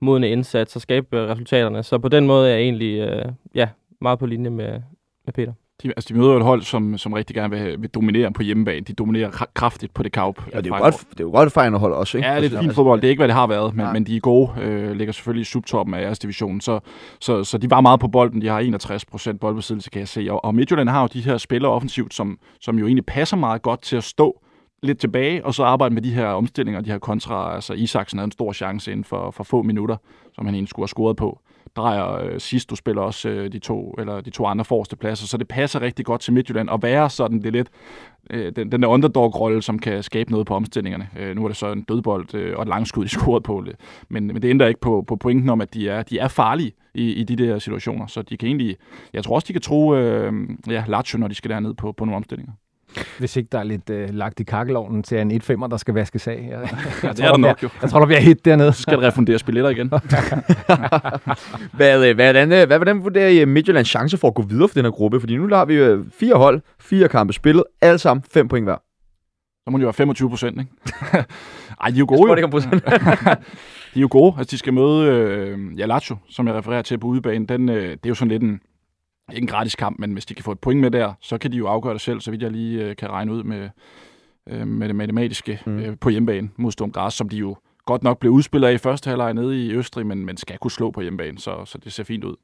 modne 0.00 0.30
indsats 0.30 0.76
og 0.76 0.82
skabe 0.82 1.26
resultaterne. 1.28 1.82
Så 1.82 1.98
på 1.98 2.08
den 2.08 2.26
måde 2.26 2.48
er 2.48 2.52
jeg 2.52 2.62
egentlig 2.62 2.98
øh, 2.98 3.24
ja, 3.54 3.68
meget 4.00 4.18
på 4.18 4.26
linje 4.26 4.50
med, 4.50 4.80
med 5.26 5.32
Peter. 5.34 5.52
De, 5.82 5.88
altså, 5.88 6.14
de 6.14 6.18
møder 6.18 6.36
et 6.36 6.42
hold, 6.42 6.62
som, 6.62 6.98
som 6.98 7.12
rigtig 7.12 7.36
gerne 7.36 7.56
vil, 7.56 7.82
vil 7.82 7.90
dominere 7.90 8.32
på 8.32 8.42
hjemmebane. 8.42 8.80
De 8.80 8.92
dominerer 8.92 9.30
kraftigt 9.54 9.94
på 9.94 10.02
det 10.02 10.12
kaup. 10.12 10.42
Ja, 10.52 10.58
det 10.58 10.66
er 10.66 10.76
jo 10.76 10.82
godt, 10.82 10.94
det 11.10 11.20
er 11.20 11.24
jo 11.24 11.30
godt 11.30 11.52
fejrende 11.52 11.78
hold 11.78 11.92
også, 11.92 12.18
ikke? 12.18 12.28
Ja, 12.28 12.34
det 12.34 12.40
er 12.40 12.42
altså, 12.42 12.60
fint 12.60 12.74
fodbold. 12.74 13.00
Det 13.00 13.06
er 13.06 13.10
ikke, 13.10 13.20
hvad 13.20 13.28
det 13.28 13.34
har 13.34 13.46
været, 13.46 13.76
men, 13.76 13.92
men 13.92 14.06
de 14.06 14.16
er 14.16 14.20
gode. 14.20 14.50
Øh, 14.60 14.96
ligger 14.96 15.12
selvfølgelig 15.12 15.42
i 15.42 15.44
subtoppen 15.44 15.94
af 15.94 16.02
jeres 16.02 16.18
division. 16.18 16.60
Så, 16.60 16.80
så, 17.20 17.44
så 17.44 17.58
de 17.58 17.70
var 17.70 17.80
meget 17.80 18.00
på 18.00 18.08
bolden. 18.08 18.42
De 18.42 18.48
har 18.48 18.58
61 18.58 19.04
procent 19.04 19.40
boldbesiddelse, 19.40 19.90
kan 19.90 20.00
jeg 20.00 20.08
se. 20.08 20.26
Og, 20.30 20.44
og 20.44 20.54
Midtjylland 20.54 20.88
har 20.88 21.00
jo 21.00 21.08
de 21.12 21.20
her 21.20 21.38
spillere 21.38 21.72
offensivt, 21.72 22.14
som, 22.14 22.38
som 22.60 22.78
jo 22.78 22.86
egentlig 22.86 23.06
passer 23.06 23.36
meget 23.36 23.62
godt 23.62 23.82
til 23.82 23.96
at 23.96 24.04
stå 24.04 24.40
lidt 24.82 24.98
tilbage, 24.98 25.46
og 25.46 25.54
så 25.54 25.64
arbejde 25.64 25.94
med 25.94 26.02
de 26.02 26.14
her 26.14 26.26
omstillinger, 26.26 26.80
de 26.80 26.90
her 26.90 26.98
kontra. 26.98 27.54
Altså 27.54 27.72
Isaksen 27.72 28.18
havde 28.18 28.26
en 28.26 28.32
stor 28.32 28.52
chance 28.52 28.92
inden 28.92 29.04
for, 29.04 29.30
for 29.30 29.44
få 29.44 29.62
minutter, 29.62 29.96
som 30.32 30.46
han 30.46 30.54
egentlig 30.54 30.68
skulle 30.68 30.84
have 30.84 30.88
scoret 30.88 31.16
på 31.16 31.40
drejer 31.76 32.12
øh, 32.12 32.40
sidst, 32.40 32.70
du 32.70 32.76
spiller 32.76 33.02
også 33.02 33.28
øh, 33.28 33.52
de, 33.52 33.58
to, 33.58 33.94
eller 33.98 34.20
de 34.20 34.30
to 34.30 34.46
andre 34.46 34.64
forreste 34.64 34.96
pladser, 34.96 35.26
så 35.26 35.36
det 35.36 35.48
passer 35.48 35.82
rigtig 35.82 36.04
godt 36.04 36.20
til 36.20 36.32
Midtjylland 36.32 36.70
at 36.70 36.82
være 36.82 37.10
sådan 37.10 37.42
det 37.42 37.52
lidt 37.52 37.68
øh, 38.30 38.52
den, 38.56 38.72
den 38.72 38.82
der 38.82 38.88
underdog-rolle, 38.88 39.62
som 39.62 39.78
kan 39.78 40.02
skabe 40.02 40.30
noget 40.30 40.46
på 40.46 40.54
omstillingerne. 40.54 41.08
Øh, 41.18 41.36
nu 41.36 41.44
er 41.44 41.48
det 41.48 41.56
så 41.56 41.72
en 41.72 41.82
dødbold 41.82 42.34
øh, 42.34 42.56
og 42.56 42.62
et 42.62 42.68
langskud 42.68 43.04
i 43.04 43.08
scoret 43.08 43.42
på 43.42 43.62
det, 43.66 43.76
men, 44.08 44.26
men 44.26 44.42
det 44.42 44.50
ændrer 44.50 44.66
ikke 44.66 44.80
på, 44.80 45.04
på 45.06 45.16
pointen 45.16 45.50
om, 45.50 45.60
at 45.60 45.74
de 45.74 45.88
er, 45.88 46.02
de 46.02 46.18
er 46.18 46.28
farlige 46.28 46.72
i, 46.94 47.12
i 47.12 47.24
de 47.24 47.36
der 47.36 47.58
situationer, 47.58 48.06
så 48.06 48.22
de 48.22 48.36
kan 48.36 48.46
egentlig, 48.46 48.76
jeg 49.12 49.24
tror 49.24 49.34
også, 49.34 49.46
de 49.48 49.52
kan 49.52 49.62
tro 49.62 49.94
øh, 49.94 50.32
ja, 50.68 50.84
Lazio, 50.88 51.18
når 51.18 51.28
de 51.28 51.34
skal 51.34 51.50
derned 51.50 51.74
på, 51.74 51.92
på 51.92 52.04
nogle 52.04 52.16
omstillinger. 52.16 52.52
Hvis 53.18 53.36
ikke 53.36 53.48
der 53.52 53.58
er 53.58 53.62
lidt 53.62 53.90
øh, 53.90 54.08
lagt 54.10 54.40
i 54.40 54.42
kakkelovnen 54.44 55.02
til 55.02 55.18
en 55.18 55.30
1 55.30 55.48
der 55.48 55.76
skal 55.76 55.94
vaskes 55.94 56.28
af. 56.28 56.48
Jeg, 56.50 56.70
jeg, 57.02 57.16
det 57.16 57.24
er 57.24 57.30
der 57.30 57.36
nok 57.36 57.62
jo. 57.62 57.68
Jeg 57.82 57.90
tror, 57.90 57.98
der 57.98 58.06
bliver 58.06 58.20
hit 58.20 58.44
dernede. 58.44 58.72
Så 58.72 58.82
skal 58.82 58.98
der 58.98 59.06
refundere 59.06 59.38
billetter 59.46 59.70
igen. 59.70 59.88
hvad, 61.76 62.14
hvordan, 62.14 62.48
hvad, 62.48 62.66
hvordan 62.66 63.04
vurderer 63.04 63.28
I 63.28 63.44
Midtjyllands 63.44 63.88
chance 63.88 64.18
for 64.18 64.28
at 64.28 64.34
gå 64.34 64.42
videre 64.42 64.68
for 64.68 64.74
den 64.74 64.84
her 64.84 64.90
gruppe? 64.90 65.20
Fordi 65.20 65.36
nu 65.36 65.48
har 65.48 65.64
vi 65.64 65.74
øh, 65.74 66.04
fire 66.18 66.34
hold, 66.34 66.60
fire 66.80 67.08
kampe 67.08 67.32
spillet, 67.32 67.64
alle 67.80 67.98
sammen 67.98 68.24
fem 68.32 68.48
point 68.48 68.66
hver. 68.66 68.76
Så 69.64 69.70
må 69.70 69.78
det 69.78 69.82
jo 69.82 69.86
være 69.86 69.94
25 69.94 70.30
procent, 70.30 70.60
ikke? 70.60 70.72
Ej, 71.80 71.88
de 71.90 71.94
er 71.94 71.98
jo 71.98 72.06
gode. 72.08 72.30
Jeg 72.30 72.42
jo. 72.42 72.58
de 73.94 73.98
er 73.98 74.00
jo 74.00 74.08
gode. 74.10 74.34
Altså, 74.38 74.50
de 74.50 74.58
skal 74.58 74.72
møde 74.72 75.06
øh, 75.06 75.78
ja, 75.78 75.86
Lazio, 75.86 76.16
som 76.30 76.46
jeg 76.46 76.54
refererer 76.54 76.82
til 76.82 76.98
på 76.98 77.06
udebane. 77.06 77.46
Den, 77.46 77.68
øh, 77.68 77.90
det 77.90 77.92
er 77.92 78.08
jo 78.08 78.14
sådan 78.14 78.30
lidt 78.30 78.42
en, 78.42 78.60
ikke 79.32 79.44
en 79.44 79.48
gratis 79.48 79.74
kamp, 79.74 79.98
men 79.98 80.12
hvis 80.12 80.26
de 80.26 80.34
kan 80.34 80.44
få 80.44 80.52
et 80.52 80.58
point 80.58 80.80
med 80.80 80.90
der, 80.90 81.12
så 81.20 81.38
kan 81.38 81.52
de 81.52 81.56
jo 81.56 81.66
afgøre 81.66 81.92
det 81.92 82.00
selv, 82.00 82.20
så 82.20 82.30
vidt 82.30 82.42
jeg 82.42 82.50
lige 82.50 82.84
øh, 82.84 82.96
kan 82.96 83.10
regne 83.10 83.32
ud 83.32 83.42
med, 83.42 83.68
øh, 84.48 84.66
med 84.66 84.88
det 84.88 84.96
matematiske 84.96 85.60
mm. 85.66 85.78
øh, 85.78 85.96
på 86.00 86.08
hjemmebane 86.08 86.50
mod 86.56 86.72
Sturm 86.72 86.92
Græs, 86.92 87.14
som 87.14 87.28
de 87.28 87.36
jo 87.36 87.56
godt 87.86 88.02
nok 88.02 88.18
blev 88.18 88.32
udspillet 88.32 88.68
af 88.68 88.72
i 88.72 88.78
første 88.78 89.08
halvleg 89.08 89.34
nede 89.34 89.66
i 89.66 89.72
Østrig, 89.72 90.06
men, 90.06 90.26
men 90.26 90.36
skal 90.36 90.58
kunne 90.58 90.70
slå 90.70 90.90
på 90.90 91.00
hjemmebane, 91.00 91.38
så, 91.38 91.64
så 91.64 91.78
det 91.78 91.92
ser 91.92 92.04
fint 92.04 92.24
ud. 92.24 92.36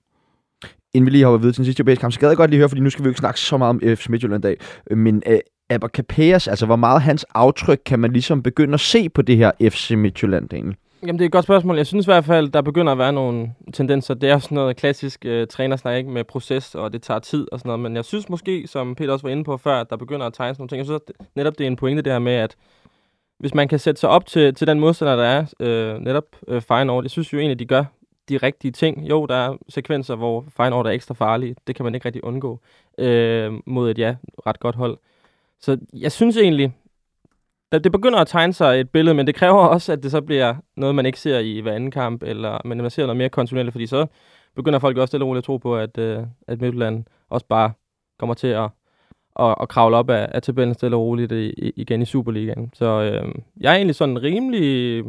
Inden 0.95 1.07
vi 1.07 1.11
lige 1.11 1.25
hopper 1.25 1.39
videre 1.39 1.53
til 1.53 1.59
den 1.59 1.65
sidste 1.65 1.81
europæiske 1.81 2.01
kamp, 2.01 2.13
så 2.13 2.21
gad 2.21 2.29
jeg 2.29 2.37
godt 2.37 2.51
lige 2.51 2.59
høre, 2.59 2.69
fordi 2.69 2.81
nu 2.81 2.91
skal 2.91 3.05
vi 3.05 3.07
jo 3.07 3.11
ikke 3.11 3.19
snakke 3.19 3.41
så 3.41 3.57
meget 3.57 3.71
om 3.71 3.97
FC 3.97 4.09
Midtjylland 4.09 4.43
dag, 4.43 4.57
men 4.91 5.23
øh, 5.27 5.39
Aber 5.71 5.89
Capellas, 5.89 6.49
altså 6.49 6.67
hvor 6.67 6.77
meget 6.77 7.03
hans 7.03 7.25
aftryk 7.35 7.81
kan 7.87 7.99
man 7.99 8.13
ligesom 8.13 8.43
begynde 8.43 8.75
at 8.75 8.81
se 8.81 9.09
på 9.09 9.23
det 9.23 9.37
her 9.37 9.51
FC 9.71 9.91
Midtjylland 9.91 10.53
egentlig? 10.53 10.77
Jamen, 11.07 11.19
det 11.19 11.25
er 11.25 11.27
et 11.27 11.33
godt 11.33 11.45
spørgsmål. 11.45 11.77
Jeg 11.77 11.87
synes 11.87 12.07
i 12.07 12.11
hvert 12.11 12.25
fald, 12.25 12.49
der 12.49 12.63
begynder 12.63 12.93
at 12.93 12.99
være 12.99 13.13
nogle 13.13 13.55
tendenser. 13.73 14.15
Det 14.15 14.31
er 14.31 14.39
sådan 14.39 14.55
noget 14.55 14.77
klassisk 14.77 15.25
øh, 15.25 15.47
trænersnak 15.47 15.97
ikke? 15.97 16.11
med 16.11 16.25
proces, 16.25 16.75
og 16.75 16.93
det 16.93 17.03
tager 17.03 17.21
tid 17.21 17.47
og 17.53 17.59
sådan 17.59 17.69
noget. 17.69 17.81
Men 17.81 17.97
jeg 17.97 18.05
synes 18.05 18.29
måske, 18.29 18.67
som 18.67 18.95
Peter 18.95 19.13
også 19.13 19.27
var 19.27 19.31
inde 19.33 19.45
på 19.45 19.57
før, 19.57 19.81
at 19.81 19.91
der 19.91 19.97
begynder 19.97 20.27
at 20.27 20.35
tegne 20.35 20.55
sådan 20.55 20.61
nogle 20.63 20.69
ting. 20.69 20.79
Jeg 20.79 20.87
synes 20.87 21.01
at 21.09 21.27
netop, 21.35 21.59
det 21.59 21.65
er 21.65 21.69
en 21.69 21.77
pointe 21.77 22.03
det 22.03 22.13
her 22.13 22.19
med, 22.19 22.33
at 22.33 22.57
hvis 23.39 23.55
man 23.55 23.69
kan 23.69 23.79
sætte 23.79 24.01
sig 24.01 24.09
op 24.09 24.27
til, 24.27 24.55
til 24.55 24.67
den 24.67 24.81
modstander, 24.81 25.17
der 25.17 25.25
er, 25.25 25.47
øh, 25.61 25.99
netop 26.01 26.25
øh, 26.49 26.63
Feyenoord, 26.63 27.05
jeg 27.05 27.11
synes 27.11 27.33
jo 27.33 27.39
egentlig, 27.39 27.59
de 27.59 27.67
gør 27.67 27.85
de 28.29 28.37
rigtige 28.37 28.73
ting. 28.73 29.11
Jo, 29.11 29.27
der 29.27 29.35
er 29.35 29.57
sekvenser, 29.69 30.15
hvor 30.15 30.45
Feyenoord 30.57 30.87
er 30.87 30.91
ekstra 30.91 31.15
farlige. 31.15 31.57
Det 31.67 31.77
kan 31.77 31.85
man 31.85 31.95
ikke 31.95 32.07
rigtig 32.07 32.25
undgå 32.25 32.61
øh, 32.99 33.53
mod 33.67 33.91
et 33.91 33.99
ja, 33.99 34.15
ret 34.47 34.61
godt 34.61 34.77
hold. 34.77 34.99
Så 35.61 35.79
jeg 35.93 36.13
synes 36.13 36.37
egentlig, 36.37 36.73
det 37.79 37.93
begynder 37.93 38.19
at 38.19 38.27
tegne 38.27 38.53
sig 38.53 38.81
et 38.81 38.91
billede, 38.91 39.15
men 39.15 39.27
det 39.27 39.35
kræver 39.35 39.67
også, 39.75 39.93
at 39.93 40.03
det 40.03 40.11
så 40.11 40.21
bliver 40.21 40.55
noget, 40.77 40.95
man 40.95 41.07
ikke 41.07 41.21
ser 41.21 41.39
i 41.39 41.61
hver 41.61 41.73
anden 41.73 41.91
kamp, 41.91 42.23
eller 42.23 42.59
men 42.65 42.79
man 42.79 42.91
ser 42.91 43.03
noget 43.03 43.17
mere 43.17 43.29
kontinuerligt, 43.29 43.73
fordi 43.73 43.87
så 43.87 44.07
begynder 44.57 44.79
folk 44.79 44.97
også 44.97 45.07
stille 45.07 45.25
og 45.25 45.29
roligt 45.29 45.43
at 45.43 45.45
tro 45.45 45.57
på, 45.57 45.77
at, 45.77 45.99
øh, 45.99 46.19
at 46.49 46.61
Midtjylland 46.61 47.05
også 47.31 47.47
bare 47.47 47.73
kommer 48.19 48.35
til 48.35 48.49
at, 48.49 48.71
at, 49.41 49.55
at 49.61 49.69
kravle 49.69 49.97
op 49.97 50.11
af, 50.11 50.29
af 50.33 50.43
tabellen 50.43 50.75
stille 50.75 50.97
og 50.97 51.03
roligt 51.03 51.33
i, 51.33 51.51
i, 51.51 51.73
igen 51.77 52.03
i 52.03 52.05
Superligaen. 52.05 52.71
Så 52.75 52.87
øh, 52.87 53.35
jeg 53.61 53.73
er 53.73 53.77
egentlig 53.77 53.95
sådan 53.95 54.23
rimelig, 54.23 55.05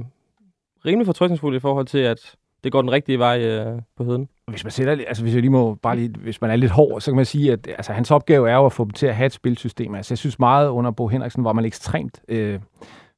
rimelig 0.86 1.06
fortrykningsfuld 1.06 1.56
i 1.56 1.60
forhold 1.60 1.86
til, 1.86 1.98
at 2.00 2.36
det 2.64 2.72
går 2.72 2.82
den 2.82 2.92
rigtige 2.92 3.20
vej 3.20 3.42
øh, 3.42 3.82
på 3.98 4.04
heden. 4.04 4.30
Hvis 4.52 4.64
man 4.64 4.72
sætter, 4.72 4.98
altså 5.08 5.24
hvis 5.24 5.34
jeg 5.34 5.42
lige 5.42 5.52
må 5.52 5.76
bare 5.76 5.96
lige, 5.96 6.14
hvis 6.20 6.42
man 6.42 6.52
er 6.52 6.56
lidt 6.56 6.72
hård, 6.72 7.02
så 7.02 7.12
kan 7.12 7.16
man 7.16 7.26
sige, 7.26 7.52
at 7.52 7.68
altså, 7.68 7.94
hans 7.94 8.12
opgave 8.12 8.50
er 8.50 8.56
jo 8.56 8.66
at 8.66 8.74
få 8.74 8.84
dem 8.84 8.92
til 8.92 9.08
at 9.08 9.16
have 9.16 9.26
et 9.26 9.34
spilsystem. 9.34 9.96
Altså 9.96 10.14
jeg 10.14 10.18
synes 10.18 10.40
meget 10.40 10.70
under 10.70 10.92
Bo 10.92 11.08
Henriksen 11.08 11.44
var 11.44 11.54
man 11.54 11.66
ekstremt 11.66 12.22
øh, 12.28 12.60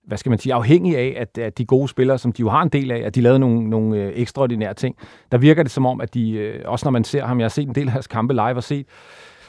hvad 0.07 0.17
skal 0.17 0.29
man 0.29 0.39
sige, 0.39 0.53
afhængig 0.53 0.97
af, 0.97 1.13
at, 1.17 1.37
at 1.37 1.57
de 1.57 1.65
gode 1.65 1.87
spillere, 1.87 2.17
som 2.17 2.31
de 2.31 2.39
jo 2.41 2.49
har 2.49 2.61
en 2.61 2.69
del 2.69 2.91
af, 2.91 3.01
at 3.05 3.15
de 3.15 3.21
lavede 3.21 3.39
nogle, 3.39 3.69
nogle 3.69 3.97
øh, 3.97 4.11
ekstraordinære 4.15 4.73
ting. 4.73 4.95
Der 5.31 5.37
virker 5.37 5.63
det 5.63 5.71
som 5.71 5.85
om, 5.85 6.01
at 6.01 6.13
de, 6.13 6.31
øh, 6.31 6.61
også 6.65 6.85
når 6.85 6.91
man 6.91 7.03
ser 7.03 7.25
ham, 7.25 7.39
jeg 7.39 7.43
har 7.43 7.49
set 7.49 7.67
en 7.67 7.75
del 7.75 7.87
af 7.87 7.91
hans 7.91 8.07
kampe 8.07 8.33
live 8.33 8.55
og 8.55 8.63
set, 8.63 8.85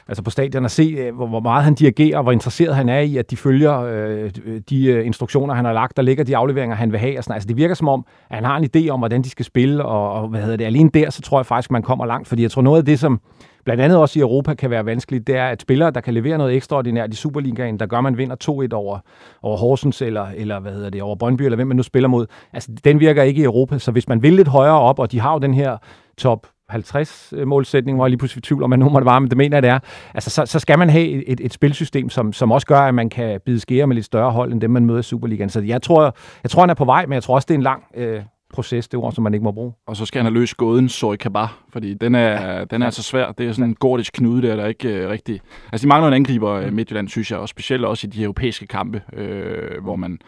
altså 0.08 0.22
på 0.22 0.30
stadion 0.30 0.64
og 0.64 0.70
se, 0.70 0.82
øh, 0.82 1.14
hvor, 1.14 1.40
meget 1.40 1.64
han 1.64 1.74
dirigerer, 1.74 2.22
hvor 2.22 2.32
interesseret 2.32 2.76
han 2.76 2.88
er 2.88 3.00
i, 3.00 3.16
at 3.16 3.30
de 3.30 3.36
følger 3.36 3.80
øh, 3.80 4.30
de 4.70 4.86
øh, 4.86 5.06
instruktioner, 5.06 5.54
han 5.54 5.64
har 5.64 5.72
lagt, 5.72 5.96
der 5.96 6.02
ligger 6.02 6.24
de 6.24 6.36
afleveringer, 6.36 6.76
han 6.76 6.92
vil 6.92 7.00
have. 7.00 7.18
Og 7.18 7.24
sådan. 7.24 7.34
Altså 7.34 7.48
det 7.48 7.56
virker 7.56 7.74
som 7.74 7.88
om, 7.88 8.06
at 8.30 8.36
han 8.36 8.44
har 8.44 8.56
en 8.56 8.70
idé 8.76 8.88
om, 8.88 9.00
hvordan 9.00 9.22
de 9.22 9.30
skal 9.30 9.44
spille, 9.44 9.84
og, 9.84 10.12
og 10.12 10.28
hvad 10.28 10.40
hedder 10.40 10.56
det, 10.56 10.64
alene 10.64 10.90
der, 10.94 11.10
så 11.10 11.22
tror 11.22 11.38
jeg 11.38 11.46
faktisk, 11.46 11.70
man 11.70 11.82
kommer 11.82 12.06
langt, 12.06 12.28
fordi 12.28 12.42
jeg 12.42 12.50
tror 12.50 12.62
noget 12.62 12.78
af 12.78 12.84
det, 12.84 12.98
som 12.98 13.20
blandt 13.64 13.82
andet 13.82 13.98
også 13.98 14.18
i 14.18 14.22
Europa 14.22 14.54
kan 14.54 14.70
være 14.70 14.86
vanskeligt, 14.86 15.26
det 15.26 15.36
er, 15.36 15.46
at 15.46 15.62
spillere, 15.62 15.90
der 15.90 16.00
kan 16.00 16.14
levere 16.14 16.38
noget 16.38 16.56
ekstraordinært 16.56 17.12
i 17.12 17.16
Superligaen, 17.16 17.80
der 17.80 17.86
gør, 17.86 18.00
man 18.00 18.18
vinder 18.18 18.66
2-1 18.72 18.74
over, 18.74 18.98
over 19.42 19.56
Horsens, 19.56 20.02
eller, 20.02 20.26
eller 20.36 20.60
hvad 20.60 20.72
hedder 20.72 20.90
det, 20.90 21.02
over 21.02 21.16
Brøndby, 21.16 21.42
eller 21.42 21.56
hvem 21.56 21.66
man 21.66 21.76
nu 21.76 21.82
spiller 21.82 22.08
mod. 22.08 22.26
Altså, 22.52 22.70
den 22.84 23.00
virker 23.00 23.22
ikke 23.22 23.40
i 23.40 23.44
Europa, 23.44 23.78
så 23.78 23.90
hvis 23.90 24.08
man 24.08 24.22
vil 24.22 24.32
lidt 24.32 24.48
højere 24.48 24.80
op, 24.80 24.98
og 24.98 25.12
de 25.12 25.20
har 25.20 25.32
jo 25.32 25.38
den 25.38 25.54
her 25.54 25.76
top 26.18 26.46
50 26.68 27.34
målsætning, 27.46 27.96
hvor 27.96 28.06
jeg 28.06 28.10
lige 28.10 28.18
pludselig 28.18 28.42
tvivl 28.42 28.62
om, 28.62 28.70
hvad 28.70 28.78
nummer 28.78 29.00
det 29.00 29.04
var, 29.04 29.18
men 29.18 29.30
det 29.30 29.36
mener 29.36 29.56
jeg, 29.56 29.62
det 29.62 29.70
er. 29.70 29.78
Altså, 30.14 30.30
så, 30.30 30.46
så 30.46 30.58
skal 30.58 30.78
man 30.78 30.90
have 30.90 31.06
et, 31.06 31.24
et, 31.26 31.40
et 31.40 31.52
spilsystem, 31.52 32.08
som, 32.08 32.32
som 32.32 32.52
også 32.52 32.66
gør, 32.66 32.80
at 32.80 32.94
man 32.94 33.10
kan 33.10 33.40
bide 33.46 33.60
skære 33.60 33.86
med 33.86 33.94
lidt 33.94 34.06
større 34.06 34.30
hold, 34.30 34.52
end 34.52 34.60
dem, 34.60 34.70
man 34.70 34.86
møder 34.86 35.00
i 35.00 35.02
Superligaen. 35.02 35.50
Så 35.50 35.60
jeg 35.60 35.82
tror, 35.82 36.16
jeg 36.42 36.50
tror, 36.50 36.62
han 36.62 36.70
er 36.70 36.74
på 36.74 36.84
vej, 36.84 37.06
men 37.06 37.12
jeg 37.12 37.22
tror 37.22 37.34
også, 37.34 37.46
det 37.46 37.54
er 37.54 37.58
en 37.58 37.62
lang, 37.62 37.84
øh, 37.94 38.22
proces, 38.52 38.88
det 38.88 39.00
ord, 39.00 39.12
som 39.12 39.24
man 39.24 39.34
ikke 39.34 39.44
må 39.44 39.52
bruge. 39.52 39.72
Og 39.86 39.96
så 39.96 40.06
skal 40.06 40.18
han 40.18 40.26
have 40.32 40.40
løst 40.40 40.56
gåden 40.56 40.88
Sorry 40.88 41.16
Kabar, 41.16 41.58
fordi 41.72 41.94
den 41.94 42.14
er, 42.14 42.56
ja. 42.56 42.64
den 42.64 42.82
er 42.82 42.86
altså 42.86 43.02
svær. 43.02 43.32
Det 43.32 43.48
er 43.48 43.52
sådan 43.52 43.70
en 43.70 43.74
gordisk 43.74 44.12
knude 44.12 44.42
der, 44.42 44.56
der 44.56 44.66
ikke 44.66 44.88
øh, 44.88 45.10
rigtig... 45.10 45.40
Altså, 45.72 45.84
de 45.84 45.88
mangler 45.88 46.08
en 46.08 46.14
angriber 46.14 46.60
i 46.60 46.70
Midtjylland, 46.70 47.08
synes 47.08 47.30
jeg, 47.30 47.38
og 47.38 47.48
specielt 47.48 47.84
også 47.84 48.06
i 48.06 48.10
de 48.10 48.22
europæiske 48.22 48.66
kampe, 48.66 49.02
øh, 49.12 49.82
hvor 49.82 49.96
man 49.96 50.18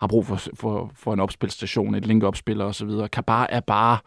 har 0.00 0.06
brug 0.06 0.26
for, 0.26 0.40
for, 0.54 0.90
for 0.94 1.14
en 1.14 1.20
opspilstation, 1.20 1.94
et 1.94 2.06
link-opspiller 2.06 2.64
osv. 2.64 2.90
Kabar 3.12 3.46
er 3.50 3.60
bare... 3.60 3.98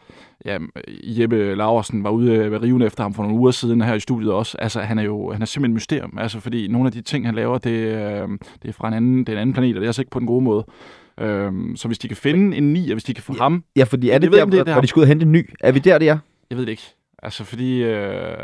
Ja, 0.45 0.58
Jeppe 1.04 1.56
Laversen 1.56 2.04
var 2.04 2.10
ude 2.10 2.52
ved 2.52 2.62
riven 2.62 2.82
efter 2.82 3.04
ham 3.04 3.13
for 3.13 3.23
nogle 3.23 3.39
uger 3.39 3.52
siden 3.52 3.82
her 3.82 3.93
i 3.93 4.00
studiet 4.00 4.32
også. 4.32 4.58
Altså, 4.58 4.82
han 4.82 5.00
er 5.00 5.04
jo 5.04 5.32
han 5.32 5.41
er 5.41 5.45
simpelthen 5.45 5.71
et 5.71 5.76
mysterium, 5.76 6.17
altså, 6.17 6.39
fordi 6.39 6.67
nogle 6.67 6.88
af 6.88 6.91
de 6.91 7.02
ting, 7.02 7.26
han 7.26 7.36
laver, 7.36 7.58
det, 7.58 7.71
øh, 7.71 8.30
det 8.62 8.69
er 8.69 8.73
fra 8.73 8.88
en 8.88 8.93
anden, 8.93 9.19
det 9.19 9.30
er 9.30 9.34
en 9.34 9.41
anden 9.41 9.54
planet, 9.54 9.76
og 9.76 9.82
det 9.82 9.86
er 9.86 9.89
altså 9.89 10.02
ikke 10.02 10.12
på 10.12 10.19
den 10.19 10.28
gode 10.28 10.43
måde. 10.43 10.65
Øhm, 11.19 11.76
så 11.76 11.88
hvis 11.88 12.00
de 12.00 12.08
kan 12.08 12.17
finde 12.17 12.58
en 12.58 12.73
9, 12.73 12.89
og 12.89 12.93
hvis 12.93 13.04
de 13.04 13.13
kan 13.13 13.23
få 13.23 13.34
ham... 13.34 13.63
Ja, 13.76 13.84
fordi 13.84 14.10
er 14.10 14.17
det 14.17 14.32
der, 14.32 14.45
det, 14.45 14.67
hvor 14.67 14.82
de 14.82 14.88
skulle 14.88 15.08
hente 15.08 15.26
en 15.26 15.32
ny? 15.32 15.50
Er 15.60 15.71
vi 15.71 15.80
der, 15.80 15.97
det 15.97 16.10
er? 16.10 16.17
Jeg 16.50 16.58
ved 16.58 16.65
det 16.65 16.71
ikke. 16.71 16.84
Altså, 17.27 17.43
fordi 17.43 17.83
øh, 17.83 18.37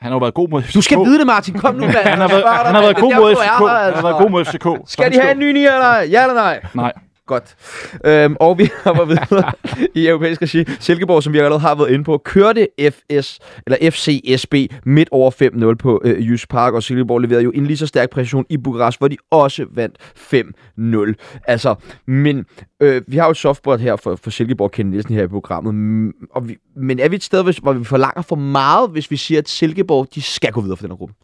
han 0.00 0.10
har 0.10 0.10
jo 0.10 0.18
været 0.18 0.34
god 0.34 0.48
mod 0.48 0.62
FCK. 0.62 0.74
Du 0.74 0.80
skal 0.80 0.98
vide 0.98 1.18
det, 1.18 1.26
Martin. 1.26 1.54
Kom 1.58 1.74
nu, 1.74 1.80
mand. 1.96 1.96
han 1.96 2.18
har 2.20 2.28
været, 2.28 2.44
han 2.66 2.74
har 2.74 2.82
været 2.82 2.96
god 2.96 3.14
mod 3.14 3.34
FCK. 3.34 3.44
Han 3.44 3.94
har 3.94 4.02
været 4.02 4.16
god 4.16 4.30
mod 4.30 4.44
FCK. 4.44 4.66
Skal 4.92 5.12
de 5.12 5.20
have 5.20 5.32
en 5.32 5.38
ny 5.38 5.52
9 5.52 5.58
eller 5.58 5.94
Ja 6.00 6.22
eller 6.22 6.34
nej? 6.34 6.60
Nej. 6.74 6.92
Godt. 7.28 7.56
Øhm, 8.04 8.36
og 8.40 8.58
vi 8.58 8.64
har 8.84 9.04
været 9.04 9.08
videre 9.30 9.52
i 9.94 10.06
europæisk 10.08 10.42
regi. 10.42 10.64
Silkeborg, 10.80 11.22
som 11.22 11.32
vi 11.32 11.38
allerede 11.38 11.60
har 11.60 11.74
været 11.74 11.90
inde 11.90 12.04
på, 12.04 12.18
kørte 12.24 12.68
FS, 12.80 13.38
eller 13.66 13.90
FCSB 13.90 14.54
midt 14.84 15.08
over 15.12 15.30
5-0 15.72 15.74
på 15.74 16.00
øh, 16.04 16.28
Jysk 16.28 16.48
Park, 16.48 16.74
og 16.74 16.82
Silkeborg 16.82 17.18
leverede 17.18 17.44
jo 17.44 17.50
en 17.50 17.66
lige 17.66 17.76
så 17.76 17.86
stærk 17.86 18.10
præcision 18.10 18.44
i 18.48 18.56
Bukarest, 18.56 18.98
hvor 18.98 19.08
de 19.08 19.16
også 19.30 19.66
vandt 19.70 19.98
5-0. 20.16 21.40
Altså, 21.46 21.74
men 22.06 22.46
øh, 22.80 23.02
vi 23.06 23.16
har 23.16 23.24
jo 23.24 23.30
et 23.30 23.36
softboard 23.36 23.80
her 23.80 23.96
for, 23.96 24.16
for 24.16 24.30
Silkeborg 24.30 24.70
Kende 24.70 24.90
Nielsen 24.90 25.14
her 25.14 25.24
i 25.24 25.28
programmet, 25.28 25.74
mm, 25.74 26.12
og 26.30 26.48
vi, 26.48 26.56
men 26.76 26.98
er 26.98 27.08
vi 27.08 27.16
et 27.16 27.24
sted, 27.24 27.44
hvis, 27.44 27.56
hvor 27.56 27.72
vi 27.72 27.84
forlanger 27.84 28.22
for 28.22 28.36
meget, 28.36 28.90
hvis 28.90 29.10
vi 29.10 29.16
siger, 29.16 29.38
at 29.38 29.48
Silkeborg, 29.48 30.08
de 30.14 30.22
skal 30.22 30.52
gå 30.52 30.60
videre 30.60 30.76
for 30.76 30.82
den 30.82 30.90
her 30.90 30.96
gruppe? 30.96 31.14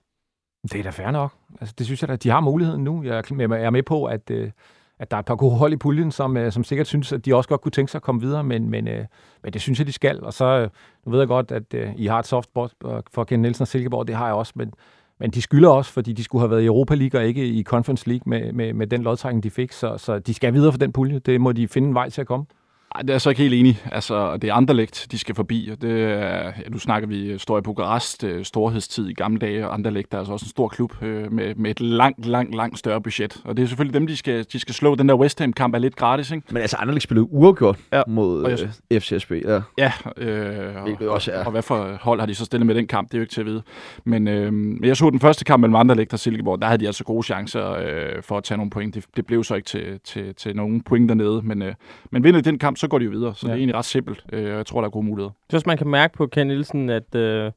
Det 0.62 0.78
er 0.78 0.82
da 0.82 0.90
fair 0.90 1.10
nok. 1.10 1.32
Altså, 1.60 1.74
det 1.78 1.86
synes 1.86 2.02
jeg 2.02 2.08
da, 2.08 2.16
de 2.16 2.30
har 2.30 2.40
muligheden 2.40 2.84
nu. 2.84 3.02
Jeg 3.04 3.24
er 3.30 3.70
med 3.70 3.82
på, 3.82 4.04
at... 4.04 4.30
Øh 4.30 4.50
at 4.98 5.10
der 5.10 5.16
er 5.16 5.20
et 5.20 5.26
par 5.26 5.36
gode 5.36 5.56
hold 5.56 5.72
i 5.72 5.76
puljen, 5.76 6.10
som, 6.10 6.36
øh, 6.36 6.52
som 6.52 6.64
sikkert 6.64 6.86
synes, 6.86 7.12
at 7.12 7.24
de 7.24 7.34
også 7.34 7.48
godt 7.48 7.60
kunne 7.60 7.72
tænke 7.72 7.92
sig 7.92 7.98
at 7.98 8.02
komme 8.02 8.20
videre, 8.20 8.44
men, 8.44 8.70
men, 8.70 8.88
øh, 8.88 9.04
men 9.42 9.52
det 9.52 9.60
synes 9.60 9.78
jeg, 9.78 9.86
de 9.86 9.92
skal. 9.92 10.24
Og 10.24 10.32
så, 10.32 10.44
øh, 10.44 10.68
nu 11.06 11.12
ved 11.12 11.18
jeg 11.18 11.28
godt, 11.28 11.52
at 11.52 11.74
øh, 11.74 11.88
I 11.96 12.06
har 12.06 12.18
et 12.18 12.26
softbot 12.26 12.72
for 13.14 13.24
Ken 13.24 13.42
Nielsen 13.42 13.62
og 13.62 13.68
Silkeborg, 13.68 14.06
det 14.06 14.16
har 14.16 14.26
jeg 14.26 14.34
også, 14.34 14.52
men, 14.56 14.72
men 15.20 15.30
de 15.30 15.42
skylder 15.42 15.68
også, 15.68 15.92
fordi 15.92 16.12
de 16.12 16.24
skulle 16.24 16.42
have 16.42 16.50
været 16.50 16.62
i 16.62 16.66
Europa 16.66 16.94
League 16.94 17.20
og 17.20 17.26
ikke 17.26 17.46
i 17.46 17.62
Conference 17.62 18.08
League 18.08 18.22
med, 18.26 18.52
med, 18.52 18.72
med 18.72 18.86
den 18.86 19.02
lodtrækning, 19.02 19.42
de 19.42 19.50
fik, 19.50 19.72
så, 19.72 19.98
så 19.98 20.18
de 20.18 20.34
skal 20.34 20.54
videre 20.54 20.72
for 20.72 20.78
den 20.78 20.92
pulje. 20.92 21.18
Det 21.18 21.40
må 21.40 21.52
de 21.52 21.68
finde 21.68 21.88
en 21.88 21.94
vej 21.94 22.10
til 22.10 22.20
at 22.20 22.26
komme. 22.26 22.46
Ej, 22.94 23.02
det 23.02 23.14
er 23.14 23.18
så 23.18 23.30
ikke 23.30 23.42
helt 23.42 23.54
enig. 23.54 23.82
Altså, 23.92 24.36
det 24.36 24.50
er 24.50 24.54
Anderlecht, 24.54 25.06
de 25.12 25.18
skal 25.18 25.34
forbi. 25.34 25.68
Og 25.72 25.82
det 25.82 26.02
er, 26.02 26.44
ja, 26.44 26.68
nu 26.68 26.78
snakker 26.78 27.08
vi 27.08 27.38
står 27.38 27.58
i 27.58 27.60
Bukarest, 27.60 28.24
øh, 28.24 28.44
storhedstid 28.44 29.08
i 29.08 29.12
gamle 29.12 29.38
dage, 29.38 29.68
og 29.68 29.74
Anderlecht 29.74 30.14
er 30.14 30.18
altså 30.18 30.32
også 30.32 30.44
en 30.44 30.48
stor 30.48 30.68
klub 30.68 31.02
øh, 31.02 31.32
med, 31.32 31.54
med 31.54 31.70
et 31.70 31.80
langt, 31.80 32.26
langt, 32.26 32.54
langt 32.54 32.78
større 32.78 33.00
budget. 33.00 33.36
Og 33.44 33.56
det 33.56 33.62
er 33.62 33.66
selvfølgelig 33.66 34.00
dem, 34.00 34.06
de 34.06 34.16
skal, 34.16 34.46
de 34.52 34.58
skal 34.58 34.74
slå. 34.74 34.94
Den 34.94 35.08
der 35.08 35.14
West 35.14 35.40
Ham-kamp 35.40 35.74
er 35.74 35.78
lidt 35.78 35.96
gratis, 35.96 36.30
ikke? 36.30 36.46
Men 36.50 36.62
altså, 36.62 36.76
Anderlecht 36.76 37.02
spillede 37.02 37.32
uafgjort 37.32 37.78
ja. 37.92 38.02
mod 38.06 38.58
øh, 38.90 39.00
FCSB. 39.00 39.32
Ja, 39.32 39.62
ja 39.78 39.92
øh, 40.16 40.98
og, 41.00 41.08
også 41.08 41.32
er. 41.32 41.44
og 41.44 41.50
hvad 41.50 41.62
for 41.62 41.98
hold 42.00 42.20
har 42.20 42.26
de 42.26 42.34
så 42.34 42.44
stillet 42.44 42.66
med 42.66 42.74
den 42.74 42.86
kamp? 42.86 43.08
Det 43.08 43.14
er 43.14 43.18
jo 43.18 43.22
ikke 43.22 43.34
til 43.34 43.40
at 43.40 43.46
vide. 43.46 43.62
Men, 44.04 44.28
øh, 44.28 44.52
jeg 44.86 44.96
så 44.96 45.10
den 45.10 45.20
første 45.20 45.44
kamp 45.44 45.60
mellem 45.60 45.76
Anderlecht 45.76 46.12
og 46.12 46.18
Silkeborg. 46.18 46.60
Der 46.60 46.66
havde 46.66 46.80
de 46.80 46.86
altså 46.86 47.04
gode 47.04 47.22
chancer 47.22 47.70
øh, 47.70 48.22
for 48.22 48.38
at 48.38 48.44
tage 48.44 48.58
nogle 48.58 48.70
point. 48.70 48.94
Det, 48.94 49.04
det 49.16 49.26
blev 49.26 49.44
så 49.44 49.54
ikke 49.54 49.66
til, 49.66 50.00
til, 50.04 50.34
til 50.34 50.56
nogen 50.56 50.80
point 50.80 51.08
dernede. 51.08 51.40
Men, 51.44 51.62
øh, 51.62 51.74
men 52.10 52.24
vinder 52.24 52.40
den 52.40 52.58
kamp, 52.58 52.76
så 52.84 52.88
går 52.88 52.98
de 52.98 53.04
jo 53.04 53.10
videre. 53.10 53.34
Så 53.34 53.46
ja. 53.46 53.52
det 53.52 53.56
er 53.56 53.58
egentlig 53.58 53.76
ret 53.76 53.84
simpelt. 53.84 54.24
Øh, 54.32 54.44
jeg 54.44 54.66
tror, 54.66 54.80
der 54.80 54.86
er 54.86 54.90
gode 54.90 55.06
muligheder. 55.06 55.30
Jeg 55.30 55.50
synes, 55.50 55.66
man 55.66 55.76
kan 55.76 55.86
mærke 55.86 56.16
på 56.16 56.26
Ken 56.26 56.46
Nielsen, 56.46 56.90
at 56.90 57.14
øh, 57.14 57.52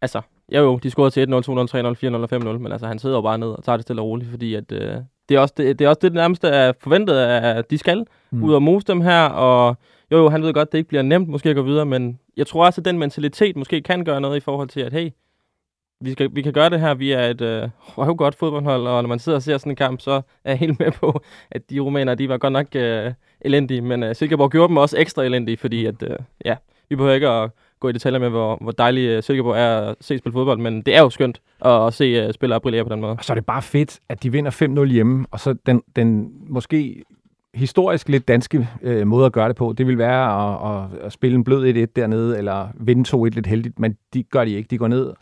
altså, 0.00 0.20
ja 0.52 0.60
jo, 0.60 0.78
de 0.82 0.90
scorede 0.90 1.10
til 1.10 1.26
1-0, 1.26 1.26
2-0, 1.26 1.32
3-0, 1.32 1.44
4-0 2.06 2.14
og 2.14 2.32
5-0, 2.32 2.58
men 2.58 2.72
altså, 2.72 2.86
han 2.86 2.98
sidder 2.98 3.16
jo 3.16 3.22
bare 3.22 3.38
ned 3.38 3.48
og 3.48 3.64
tager 3.64 3.76
det 3.76 3.82
stille 3.82 4.02
og 4.02 4.06
roligt, 4.06 4.30
fordi 4.30 4.54
at, 4.54 4.72
øh, 4.72 4.96
det, 5.28 5.36
er 5.36 5.40
også 5.40 5.54
det, 5.56 5.78
det 5.78 5.84
er 5.84 5.88
også 5.88 5.98
det, 6.02 6.10
det 6.10 6.16
nærmeste 6.16 6.48
er 6.48 6.72
forventet, 6.80 7.16
at 7.16 7.70
de 7.70 7.78
skal 7.78 8.06
mm. 8.30 8.44
ud 8.44 8.54
og 8.54 8.62
mose 8.62 8.86
dem 8.86 9.00
her, 9.00 9.24
og 9.24 9.76
jo, 10.10 10.18
jo, 10.18 10.28
han 10.28 10.42
ved 10.42 10.54
godt, 10.54 10.68
at 10.68 10.72
det 10.72 10.78
ikke 10.78 10.88
bliver 10.88 11.02
nemt 11.02 11.28
måske 11.28 11.50
at 11.50 11.56
gå 11.56 11.62
videre, 11.62 11.86
men 11.86 12.18
jeg 12.36 12.46
tror 12.46 12.66
også, 12.66 12.80
at 12.80 12.84
den 12.84 12.98
mentalitet 12.98 13.56
måske 13.56 13.80
kan 13.80 14.04
gøre 14.04 14.20
noget 14.20 14.36
i 14.36 14.40
forhold 14.40 14.68
til, 14.68 14.80
at 14.80 14.92
hey, 14.92 15.10
vi, 16.02 16.12
skal, 16.12 16.30
vi 16.32 16.42
kan 16.42 16.52
gøre 16.52 16.70
det 16.70 16.80
her, 16.80 16.94
vi 16.94 17.12
er 17.12 17.22
et 17.22 17.40
øh, 17.40 17.68
godt 18.16 18.34
fodboldhold, 18.34 18.86
og 18.86 19.02
når 19.02 19.08
man 19.08 19.18
sidder 19.18 19.36
og 19.36 19.42
ser 19.42 19.58
sådan 19.58 19.72
en 19.72 19.76
kamp, 19.76 20.00
så 20.00 20.10
er 20.44 20.50
jeg 20.50 20.58
helt 20.58 20.78
med 20.78 20.90
på, 20.90 21.22
at 21.50 21.70
de 21.70 21.80
rumæner, 21.80 22.14
de 22.14 22.28
var 22.28 22.38
godt 22.38 22.52
nok 22.52 22.66
øh, 22.76 23.12
elendige, 23.40 23.80
men 23.80 24.02
øh, 24.02 24.14
Silkeborg 24.14 24.50
gjorde 24.50 24.68
dem 24.68 24.76
også 24.76 24.98
ekstra 24.98 25.24
elendige, 25.24 25.56
fordi 25.56 25.86
at, 25.86 26.02
øh, 26.02 26.16
ja, 26.44 26.56
vi 26.88 26.96
behøver 26.96 27.14
ikke 27.14 27.28
at 27.28 27.50
gå 27.80 27.88
i 27.88 27.92
detaljer 27.92 28.18
med, 28.18 28.28
hvor, 28.28 28.58
hvor 28.60 28.72
dejlig 28.72 29.08
øh, 29.08 29.22
Silkeborg 29.22 29.56
er 29.56 29.90
at 29.90 29.96
se 30.00 30.18
spille 30.18 30.32
fodbold, 30.32 30.58
men 30.58 30.82
det 30.82 30.96
er 30.96 31.00
jo 31.00 31.10
skønt 31.10 31.40
at, 31.64 31.86
at 31.86 31.94
se 31.94 32.04
øh, 32.04 32.32
spillere 32.32 32.60
brillere 32.60 32.84
på 32.84 32.92
den 32.92 33.00
måde. 33.00 33.12
Og 33.12 33.24
så 33.24 33.32
er 33.32 33.34
det 33.34 33.46
bare 33.46 33.62
fedt, 33.62 34.00
at 34.08 34.22
de 34.22 34.32
vinder 34.32 34.84
5-0 34.84 34.92
hjemme, 34.92 35.26
og 35.30 35.40
så 35.40 35.54
den, 35.66 35.82
den 35.96 36.32
måske 36.48 37.02
historisk 37.54 38.08
lidt 38.08 38.28
danske 38.28 38.68
øh, 38.82 39.06
måde 39.06 39.26
at 39.26 39.32
gøre 39.32 39.48
det 39.48 39.56
på, 39.56 39.74
det 39.78 39.86
vil 39.86 39.98
være 39.98 40.52
at, 40.52 40.82
at, 41.00 41.06
at 41.06 41.12
spille 41.12 41.34
en 41.34 41.44
blød 41.44 41.74
1-1 41.74 41.86
dernede, 41.96 42.38
eller 42.38 42.68
vinde 42.74 43.16
2-1 43.16 43.24
lidt 43.24 43.46
heldigt, 43.46 43.78
men 43.78 43.96
de 44.14 44.22
gør 44.22 44.44
de 44.44 44.50
ikke. 44.50 44.68
De 44.68 44.78
går 44.78 44.88
ned 44.88 45.12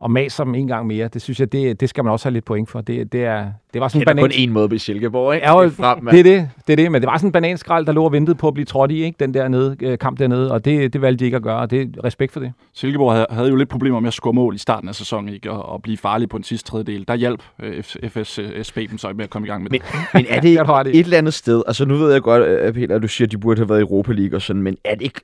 og 0.00 0.10
maser 0.10 0.44
dem 0.44 0.54
en 0.54 0.66
gang 0.66 0.86
mere. 0.86 1.08
Det 1.08 1.22
synes 1.22 1.40
jeg, 1.40 1.52
det, 1.52 1.80
det 1.80 1.88
skal 1.88 2.04
man 2.04 2.12
også 2.12 2.28
have 2.28 2.32
lidt 2.32 2.44
point 2.44 2.70
for. 2.70 2.80
Det, 2.80 3.12
det, 3.12 3.24
er, 3.24 3.46
det 3.72 3.80
var 3.80 3.88
sådan 3.88 4.02
en 4.02 4.06
banan... 4.06 4.22
kun 4.22 4.30
en 4.34 4.52
måde 4.52 4.70
ved 4.70 4.78
Silkeborg, 4.78 5.34
ikke? 5.34 5.50
Ja, 5.50 5.64
det, 5.64 5.72
frem, 5.72 6.06
det, 6.06 6.18
er 6.18 6.22
det, 6.22 6.50
det 6.66 6.72
er 6.72 6.76
det, 6.76 6.92
men 6.92 7.02
det 7.02 7.06
var 7.06 7.16
sådan 7.16 7.28
en 7.28 7.32
bananskrald, 7.32 7.86
der 7.86 7.92
lå 7.92 8.04
og 8.04 8.12
ventede 8.12 8.36
på 8.36 8.48
at 8.48 8.54
blive 8.54 8.64
trådt 8.64 8.90
i, 8.90 9.04
ikke? 9.04 9.16
den 9.20 9.34
der 9.34 9.48
nede, 9.48 9.76
øh, 9.82 9.98
kamp 9.98 10.18
dernede, 10.18 10.52
og 10.52 10.64
det, 10.64 10.92
det 10.92 11.02
valgte 11.02 11.20
de 11.20 11.24
ikke 11.24 11.36
at 11.36 11.42
gøre, 11.42 11.58
og 11.58 11.70
det 11.70 11.80
er 11.80 12.04
respekt 12.04 12.32
for 12.32 12.40
det. 12.40 12.52
Silkeborg 12.74 13.12
havde, 13.12 13.26
havde 13.30 13.48
jo 13.48 13.56
lidt 13.56 13.68
problemer 13.68 14.00
med 14.00 14.08
at 14.08 14.14
score 14.14 14.32
mål 14.32 14.54
i 14.54 14.58
starten 14.58 14.88
af 14.88 14.94
sæsonen, 14.94 15.34
ikke? 15.34 15.50
Og, 15.50 15.68
og 15.68 15.82
blive 15.82 15.96
farlig 15.96 16.28
på 16.28 16.38
den 16.38 16.44
sidste 16.44 16.70
tredjedel. 16.70 17.04
Der 17.08 17.14
hjalp 17.14 17.42
øh, 17.62 17.82
FSSB 17.82 18.76
dem 18.90 18.98
så 18.98 19.12
med 19.14 19.24
at 19.24 19.30
komme 19.30 19.48
i 19.48 19.50
gang 19.50 19.62
med 19.62 19.70
men, 19.70 19.80
det. 19.80 19.88
Men 20.14 20.26
er 20.28 20.40
det 20.40 20.50
et 20.98 21.04
eller 21.04 21.18
andet 21.18 21.34
sted, 21.34 21.62
altså 21.66 21.84
nu 21.84 21.96
ved 21.96 22.12
jeg 22.12 22.22
godt, 22.22 22.42
øh, 22.42 22.72
Peter, 22.74 22.96
at 22.96 23.02
du 23.02 23.08
siger, 23.08 23.26
at 23.26 23.32
de 23.32 23.38
burde 23.38 23.60
have 23.60 23.68
været 23.68 23.78
i 23.78 23.82
Europa 23.82 24.12
League 24.12 24.36
og 24.36 24.42
sådan, 24.42 24.62
men 24.62 24.76
er 24.84 24.94
det 24.94 25.02
ikke 25.02 25.20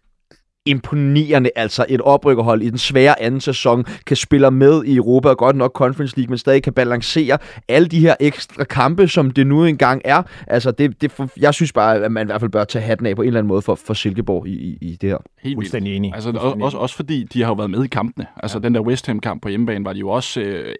imponerende, 0.66 1.50
altså 1.57 1.87
et 1.88 2.00
oprykkerhold 2.00 2.62
i 2.62 2.70
den 2.70 2.79
svære 2.79 3.22
anden 3.22 3.40
sæson, 3.40 3.85
kan 4.07 4.16
spille 4.16 4.50
med 4.50 4.85
i 4.85 4.96
Europa 4.96 5.29
og 5.29 5.38
godt 5.38 5.57
nok 5.57 5.72
Conference 5.72 6.16
League, 6.16 6.31
men 6.31 6.38
stadig 6.38 6.62
kan 6.62 6.72
balancere 6.72 7.38
alle 7.68 7.88
de 7.88 8.00
her 8.00 8.14
ekstra 8.20 8.64
kampe, 8.64 9.09
som 9.09 9.31
det 9.31 9.46
nu 9.46 9.64
engang 9.64 10.03
er. 10.05 10.22
Altså, 10.46 10.70
det, 10.70 11.00
det 11.00 11.12
for, 11.12 11.29
jeg 11.40 11.55
synes 11.55 11.72
bare, 11.72 11.96
at 11.96 12.12
man 12.12 12.27
i 12.27 12.29
hvert 12.29 12.40
fald 12.40 12.50
bør 12.50 12.64
tage 12.64 12.85
hatten 12.85 13.07
af 13.07 13.16
på 13.16 13.22
en 13.22 13.27
eller 13.27 13.40
anden 13.40 13.48
måde 13.48 13.62
for, 13.62 13.74
for 13.74 13.94
Silkeborg 13.94 14.46
i, 14.46 14.53
i, 14.53 14.79
i 14.81 14.96
det 15.00 15.11
her. 15.11 15.18
Helt 15.42 15.57
Fuldstændig 15.57 15.96
enig. 15.96 16.14
Altså, 16.14 16.31
også, 16.61 16.79
også 16.79 16.96
fordi 16.96 17.22
de 17.22 17.42
har 17.42 17.48
jo 17.48 17.55
været 17.55 17.70
med 17.70 17.85
i 17.85 17.88
kampene. 17.88 18.27
Altså, 18.42 18.59
ja. 18.59 18.62
den 18.62 18.74
der 18.74 18.81
West 18.81 19.07
Ham-kamp 19.07 19.42
på 19.42 19.48
hjemmebane 19.48 19.85
var 19.85 19.92
de 19.92 19.98
jo 19.98 20.09
også 20.09 20.40
øh, 20.40 20.74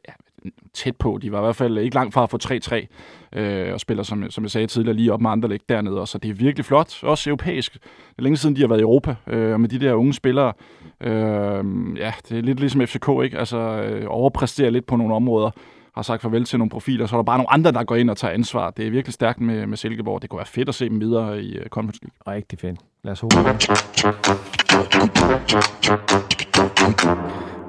tæt 0.75 0.97
på. 0.97 1.19
De 1.23 1.33
var 1.33 1.39
i 1.39 1.43
hvert 1.43 1.57
fald 1.57 1.79
ikke 1.79 1.95
langt 1.95 2.15
fra 2.15 2.23
at 2.23 2.31
få 2.31 2.39
3-3 2.45 3.39
øh, 3.41 3.73
og 3.73 3.81
spiller, 3.81 4.03
som, 4.03 4.31
som 4.31 4.45
jeg 4.45 4.51
sagde 4.51 4.67
tidligere, 4.67 4.97
lige 4.97 5.13
op 5.13 5.21
med 5.21 5.31
andre 5.31 5.49
læg 5.49 5.61
dernede. 5.69 6.01
Og 6.01 6.09
så 6.09 6.19
det 6.19 6.31
er 6.31 6.35
virkelig 6.35 6.65
flot, 6.65 7.03
også 7.03 7.31
europæisk. 7.31 7.73
Det 7.73 8.19
er 8.19 8.23
længe 8.23 8.37
siden, 8.37 8.57
de 8.57 8.61
har 8.61 8.69
været 8.69 8.81
i 8.81 8.83
Europa, 8.83 9.15
øh, 9.27 9.61
med 9.61 9.69
de 9.69 9.79
der 9.79 9.95
unge 9.95 10.15
spillere. 10.15 10.53
Øh, 11.01 11.65
ja, 11.97 12.13
det 12.29 12.39
er 12.39 12.43
lidt 12.43 12.61
ligesom 12.61 12.87
FCK, 12.87 13.09
ikke? 13.25 13.39
Altså 13.39 13.59
øh, 13.59 14.05
overpræsterer 14.09 14.71
lidt 14.71 14.87
på 14.87 14.97
nogle 14.97 15.15
områder 15.15 15.51
har 15.95 16.03
sagt 16.03 16.23
farvel 16.23 16.45
til 16.45 16.59
nogle 16.59 16.71
profiler, 16.71 17.07
så 17.07 17.17
er 17.17 17.19
der 17.19 17.25
bare 17.25 17.39
nogle 17.39 17.53
andre, 17.53 17.73
der 17.73 17.85
går 17.85 17.97
ind 17.97 18.11
og 18.11 18.17
tager 18.17 18.35
ansvar. 18.35 18.71
Det 18.71 18.87
er 18.87 18.91
virkelig 18.91 19.15
stærkt 19.15 19.41
med, 19.41 19.67
med 19.67 19.77
Silkeborg. 19.77 20.23
Det 20.23 20.31
kunne 20.31 20.39
være 20.39 20.47
fedt 20.47 20.69
at 20.69 20.75
se 20.75 20.89
dem 20.89 21.01
videre 21.01 21.43
i 21.43 21.59
uh, 21.59 21.67
Conference 21.67 22.01
League. 22.03 22.35
Rigtig 22.35 22.59
fedt. 22.59 22.81
Lad 23.05 23.13
os 23.13 23.21
håbe. 23.21 23.35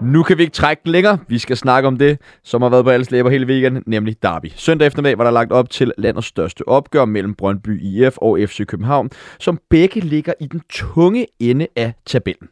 Nu 0.02 0.24
kan 0.24 0.38
vi 0.38 0.44
ikke 0.44 0.54
trække 0.54 0.82
den 0.84 0.92
længere. 0.92 1.18
Vi 1.28 1.38
skal 1.38 1.58
snakke 1.58 1.88
om 1.88 1.98
det, 1.98 2.20
som 2.44 2.62
har 2.62 2.70
været 2.70 2.86
på 2.86 2.90
alles 2.90 3.12
læber 3.12 3.30
hele 3.30 3.46
weekenden, 3.48 3.84
nemlig 3.88 4.24
Derby. 4.24 4.52
Søndag 4.56 4.86
eftermiddag 4.88 5.18
var 5.18 5.24
der 5.24 5.32
lagt 5.32 5.52
op 5.52 5.70
til 5.70 5.92
landets 5.98 6.28
største 6.28 6.68
opgør 6.68 7.06
mellem 7.06 7.36
Brøndby 7.36 7.82
IF 7.82 8.18
og 8.18 8.40
FC 8.48 8.66
København, 8.66 9.10
som 9.40 9.60
begge 9.70 10.00
ligger 10.00 10.34
i 10.42 10.48
den 10.48 10.62
tunge 10.70 11.28
ende 11.40 11.68
af 11.76 11.94
tabellen. 12.06 12.48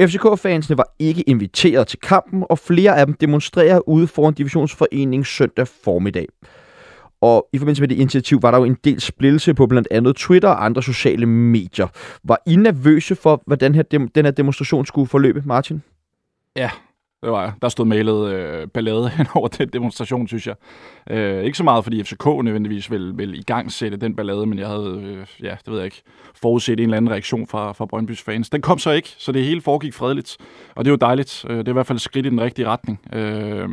FCK-fansene 0.00 0.78
var 0.78 0.94
ikke 0.98 1.22
inviteret 1.22 1.86
til 1.86 1.98
kampen, 1.98 2.44
og 2.50 2.58
flere 2.58 2.96
af 2.96 3.06
dem 3.06 3.14
demonstrerer 3.14 3.88
ude 3.88 4.06
foran 4.06 4.34
divisionsforeningen 4.34 5.24
søndag 5.24 5.68
formiddag. 5.84 6.26
Og 7.20 7.48
i 7.52 7.58
forbindelse 7.58 7.82
med 7.82 7.88
det 7.88 7.94
initiativ 7.94 8.42
var 8.42 8.50
der 8.50 8.58
jo 8.58 8.64
en 8.64 8.76
del 8.84 9.00
splittelse 9.00 9.54
på 9.54 9.66
blandt 9.66 9.88
andet 9.90 10.16
Twitter 10.16 10.48
og 10.48 10.64
andre 10.64 10.82
sociale 10.82 11.26
medier. 11.26 11.86
Var 12.24 12.42
I 12.46 12.56
nervøse 12.56 13.14
for, 13.14 13.42
hvordan 13.46 13.74
her 13.74 13.82
dem, 13.82 14.08
den 14.08 14.24
her 14.24 14.32
demonstration 14.32 14.86
skulle 14.86 15.08
forløbe, 15.08 15.42
Martin? 15.46 15.82
Ja, 16.56 16.70
det 17.22 17.30
var 17.30 17.42
jeg. 17.42 17.52
Der 17.62 17.68
stod 17.68 17.86
malet 17.86 18.32
øh, 18.32 18.68
ballade 18.68 19.08
hen 19.16 19.26
over 19.34 19.48
den 19.48 19.68
demonstration, 19.68 20.28
synes 20.28 20.46
jeg. 20.46 20.54
Øh, 21.10 21.44
ikke 21.44 21.58
så 21.58 21.64
meget, 21.64 21.84
fordi 21.84 22.04
FCK 22.04 22.26
nødvendigvis 22.26 22.90
ville, 22.90 23.16
vil 23.16 23.38
i 23.38 23.42
gang 23.42 23.72
sætte 23.72 23.96
den 23.96 24.16
ballade, 24.16 24.46
men 24.46 24.58
jeg 24.58 24.68
havde, 24.68 25.00
øh, 25.04 25.26
ja, 25.42 25.56
det 25.64 25.72
ved 25.72 25.76
jeg 25.76 25.84
ikke, 25.84 26.02
forudset 26.34 26.80
en 26.80 26.84
eller 26.84 26.96
anden 26.96 27.10
reaktion 27.10 27.46
fra, 27.46 27.72
fra 27.72 27.86
Brøndbys 27.86 28.22
fans. 28.22 28.50
Den 28.50 28.60
kom 28.60 28.78
så 28.78 28.90
ikke, 28.90 29.14
så 29.18 29.32
det 29.32 29.44
hele 29.44 29.60
foregik 29.60 29.94
fredeligt, 29.94 30.36
og 30.74 30.84
det 30.84 30.90
er 30.90 30.92
jo 30.92 30.96
dejligt. 30.96 31.44
Øh, 31.48 31.58
det 31.58 31.68
er 31.68 31.72
i 31.72 31.72
hvert 31.72 31.86
fald 31.86 31.96
et 31.96 32.02
skridt 32.02 32.26
i 32.26 32.30
den 32.30 32.40
rigtige 32.40 32.66
retning. 32.66 33.00
Øh, 33.12 33.68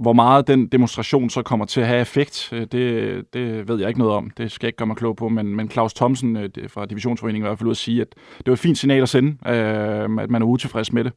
hvor 0.00 0.12
meget 0.12 0.46
den 0.46 0.66
demonstration 0.66 1.30
så 1.30 1.42
kommer 1.42 1.66
til 1.66 1.80
at 1.80 1.86
have 1.86 2.00
effekt, 2.00 2.48
øh, 2.52 2.66
det, 2.72 3.34
det 3.34 3.68
ved 3.68 3.78
jeg 3.78 3.88
ikke 3.88 4.00
noget 4.00 4.14
om. 4.14 4.30
Det 4.30 4.52
skal 4.52 4.66
jeg 4.66 4.68
ikke 4.68 4.76
gøre 4.76 4.86
mig 4.86 4.96
klog 4.96 5.16
på, 5.16 5.28
men, 5.28 5.56
men 5.56 5.70
Claus 5.70 5.94
Thomsen 5.94 6.36
øh, 6.36 6.50
fra 6.68 6.86
Divisionsforeningen 6.86 7.42
var 7.42 7.48
i 7.48 7.50
hvert 7.50 7.58
fald 7.58 7.66
ude 7.66 7.70
at 7.72 7.76
sige, 7.76 8.00
at 8.00 8.06
det 8.38 8.46
var 8.46 8.52
et 8.52 8.58
fint 8.58 8.78
signal 8.78 9.02
at 9.02 9.08
sende, 9.08 9.28
øh, 9.46 10.22
at 10.22 10.30
man 10.30 10.42
er 10.42 10.46
utilfreds 10.46 10.92
med 10.92 11.04
det. 11.04 11.12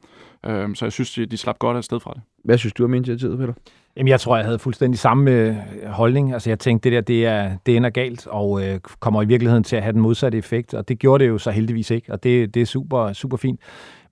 Øh, 0.46 0.76
så 0.76 0.86
jeg 0.86 0.92
synes, 0.92 1.14
de, 1.14 1.26
de 1.26 1.38
slap 1.38 1.60
godt 1.60 1.78
af 1.78 1.84
sted 1.84 2.00
fra 2.00 2.14
det. 2.14 2.22
Hvad 2.44 2.58
synes 2.58 2.74
du 2.74 2.84
om 2.84 2.94
initiativet, 2.94 3.40
Peter? 3.40 3.54
Jamen, 3.98 4.08
jeg 4.08 4.20
tror, 4.20 4.36
jeg 4.36 4.46
havde 4.46 4.60
fuldstændig 4.60 5.00
samme 5.00 5.32
øh, 5.32 5.56
holdning. 5.86 6.34
Altså, 6.34 6.50
jeg 6.50 6.60
tænkte, 6.60 6.90
det 6.90 6.96
der, 6.96 7.02
det, 7.02 7.26
er, 7.26 7.52
det 7.66 7.78
ender 7.78 7.90
galt, 7.90 8.28
og 8.28 8.66
øh, 8.66 8.80
kommer 9.00 9.22
i 9.22 9.26
virkeligheden 9.26 9.64
til 9.64 9.76
at 9.76 9.84
have 9.84 9.94
den 9.94 10.02
modsatte 10.02 10.38
effekt, 10.38 10.74
og 10.74 10.88
det 10.88 11.00
gjorde 11.00 11.24
det 11.24 11.30
jo 11.30 11.38
så 11.38 11.52
heldigvis 11.52 11.92
ikke, 11.92 12.12
og 12.12 12.24
det, 12.24 12.54
det 12.54 12.62
er 12.62 12.66
super, 12.66 13.14
super 13.14 13.38
fint. 13.38 13.60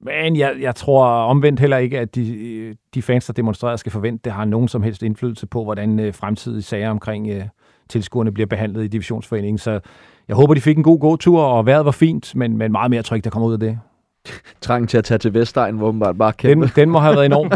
Men 0.03 0.35
jeg, 0.35 0.55
jeg 0.59 0.75
tror 0.75 1.05
omvendt 1.05 1.59
heller 1.59 1.77
ikke, 1.77 1.99
at 1.99 2.15
de, 2.15 2.75
de 2.93 3.01
fans, 3.01 3.25
der 3.25 3.33
demonstrerer, 3.33 3.75
skal 3.75 3.91
forvente, 3.91 4.21
det 4.23 4.33
har 4.33 4.45
nogen 4.45 4.67
som 4.67 4.83
helst 4.83 5.03
indflydelse 5.03 5.47
på, 5.47 5.63
hvordan 5.63 5.99
øh, 5.99 6.13
fremtidige 6.13 6.61
sager 6.61 6.89
omkring 6.89 7.29
øh, 7.29 7.43
tilskuerne 7.89 8.31
bliver 8.31 8.47
behandlet 8.47 8.83
i 8.83 8.87
divisionsforeningen. 8.87 9.57
Så 9.57 9.79
jeg 10.27 10.35
håber, 10.35 10.53
de 10.53 10.61
fik 10.61 10.77
en 10.77 10.83
god 10.83 10.99
gåtur, 10.99 11.41
og 11.41 11.65
vejret 11.65 11.85
var 11.85 11.91
fint, 11.91 12.35
men, 12.35 12.57
men 12.57 12.71
meget 12.71 12.91
mere 12.91 13.03
tryk, 13.03 13.23
der 13.23 13.29
kommer 13.29 13.47
ud 13.47 13.53
af 13.53 13.59
det. 13.59 13.79
Trangen 14.61 14.87
til 14.87 14.97
at 14.97 15.03
tage 15.03 15.17
til 15.17 15.33
Vestegn, 15.33 15.77
hvor 15.77 15.91
man 15.91 16.17
bare 16.17 16.33
kæmpe. 16.33 16.65
Den, 16.65 16.73
den 16.75 16.89
må 16.89 16.99
have 16.99 17.15
været 17.15 17.25
enorm. 17.25 17.51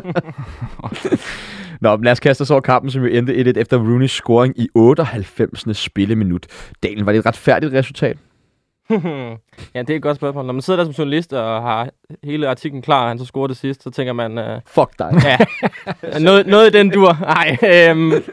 Nå, 1.81 1.97
lad 1.97 2.11
os 2.11 2.19
kaste 2.19 2.41
os 2.41 2.51
over 2.51 2.61
kampen, 2.61 2.91
som 2.91 3.03
jo 3.03 3.07
endte 3.07 3.33
1-1 3.33 3.59
efter 3.59 3.79
Rooney's 3.79 4.07
scoring 4.07 4.59
i 4.59 4.67
98. 4.75 5.77
spilleminut. 5.77 6.45
Dalen, 6.83 7.05
var 7.05 7.11
det 7.11 7.19
et 7.19 7.25
retfærdigt 7.25 7.73
resultat? 7.73 8.17
ja, 9.75 9.79
det 9.79 9.89
er 9.89 9.95
et 9.95 10.01
godt 10.01 10.17
spørgsmål. 10.17 10.45
Når 10.45 10.53
man 10.53 10.61
sidder 10.61 10.77
der 10.77 10.85
som 10.85 10.93
journalist 10.93 11.33
og 11.33 11.61
har 11.61 11.89
hele 12.23 12.49
artiklen 12.49 12.81
klar, 12.81 13.01
og 13.01 13.07
han 13.07 13.19
så 13.19 13.25
scorer 13.25 13.47
det 13.47 13.57
sidst, 13.57 13.83
så 13.83 13.89
tænker 13.89 14.13
man... 14.13 14.37
Uh, 14.37 14.61
Fuck 14.65 14.99
dig. 14.99 15.11
Ja, 15.23 15.37
noget, 16.19 16.47
noget 16.47 16.75
i 16.75 16.77
den 16.77 16.89
dur. 16.89 17.17
Nej, 17.21 17.57
øhm, 17.63 18.23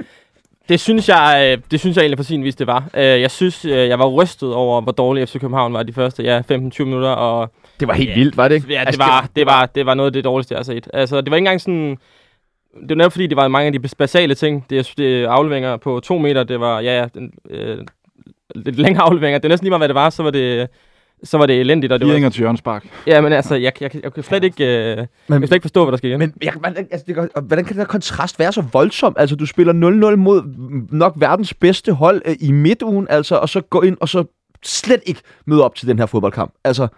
det 0.68 0.80
synes 0.80 1.08
jeg, 1.08 1.52
øh, 1.52 1.62
det 1.70 1.80
synes 1.80 1.96
jeg 1.96 2.02
egentlig 2.02 2.16
på 2.16 2.22
sin 2.22 2.44
vis, 2.44 2.54
det 2.54 2.66
var. 2.66 2.90
Øh, 2.94 3.20
jeg 3.20 3.30
synes, 3.30 3.64
jeg 3.64 3.98
var 3.98 4.06
rystet 4.06 4.54
over, 4.54 4.80
hvor 4.80 4.92
dårlig 4.92 5.28
FC 5.28 5.40
København 5.40 5.72
var 5.72 5.82
de 5.82 5.92
første 5.92 6.22
ja, 6.22 6.40
15-20 6.40 6.84
minutter. 6.84 7.10
Og, 7.10 7.52
det 7.80 7.88
var 7.88 7.94
helt 7.94 8.10
ja, 8.10 8.14
vildt, 8.14 8.36
var 8.36 8.48
det 8.48 8.54
ikke? 8.54 8.66
Ja, 8.68 8.80
det, 8.80 8.86
altså, 8.86 9.02
var, 9.02 9.28
det, 9.36 9.46
var, 9.46 9.66
det 9.66 9.86
var 9.86 9.94
noget 9.94 10.06
af 10.06 10.12
det 10.12 10.24
dårligste, 10.24 10.52
jeg 10.52 10.58
har 10.58 10.64
set. 10.64 10.88
Altså, 10.92 11.20
det 11.20 11.30
var 11.30 11.36
ikke 11.36 11.42
engang 11.42 11.60
sådan 11.60 11.98
det 12.80 12.88
var 12.88 12.94
netop 12.94 13.12
fordi, 13.12 13.26
det 13.26 13.36
var 13.36 13.48
mange 13.48 13.66
af 13.66 13.72
de 13.72 13.88
basale 13.98 14.34
ting. 14.34 14.66
Det, 14.70 14.92
det 14.96 15.24
afleveringer 15.24 15.76
på 15.76 16.00
to 16.00 16.18
meter, 16.18 16.44
det 16.44 16.60
var, 16.60 16.80
ja, 16.80 17.06
den, 17.14 17.32
øh, 17.50 17.78
lidt 18.54 18.78
længere 18.78 19.04
afleveringer. 19.04 19.38
Det 19.38 19.44
er 19.44 19.48
næsten 19.48 19.64
lige 19.64 19.70
meget, 19.70 19.80
hvad 19.80 19.88
det 19.88 19.94
var, 19.94 20.10
så 20.10 20.22
var 20.22 20.30
det, 20.30 20.68
så 21.24 21.38
var 21.38 21.46
det 21.46 21.60
elendigt. 21.60 21.92
Og 21.92 22.00
det 22.00 22.22
var, 22.22 22.30
til 22.30 22.40
Jørgens 22.40 22.58
Spark. 22.58 22.86
Ja, 23.06 23.20
men 23.20 23.32
altså, 23.32 23.54
jeg, 23.54 23.72
jeg, 23.80 23.94
jeg, 23.94 24.04
jeg 24.04 24.12
kan 24.12 24.22
slet 24.22 24.44
ikke, 24.44 24.64
øh, 24.64 24.96
men, 24.96 25.06
jeg 25.28 25.40
kan 25.40 25.46
slet 25.46 25.52
ikke 25.56 25.64
forstå, 25.64 25.84
hvad 25.84 25.92
der 25.92 25.98
sker. 25.98 26.18
Men 26.18 26.34
jeg, 26.42 26.52
man, 26.62 26.76
altså, 26.76 27.04
det, 27.06 27.44
hvordan 27.46 27.64
kan 27.64 27.76
den 27.76 27.86
kontrast 27.86 28.38
være 28.38 28.52
så 28.52 28.64
voldsom? 28.72 29.14
Altså, 29.18 29.36
du 29.36 29.46
spiller 29.46 29.72
0-0 30.12 30.16
mod 30.16 30.42
nok 30.90 31.12
verdens 31.16 31.54
bedste 31.54 31.92
hold 31.92 32.22
øh, 32.24 32.36
i 32.40 32.52
midtugen, 32.52 33.06
altså, 33.10 33.36
og 33.36 33.48
så 33.48 33.60
gå 33.60 33.80
ind 33.80 33.96
og 34.00 34.08
så 34.08 34.24
slet 34.64 35.00
ikke 35.06 35.20
møde 35.46 35.64
op 35.64 35.74
til 35.74 35.88
den 35.88 35.98
her 35.98 36.06
fodboldkamp. 36.06 36.54
Altså, 36.64 36.88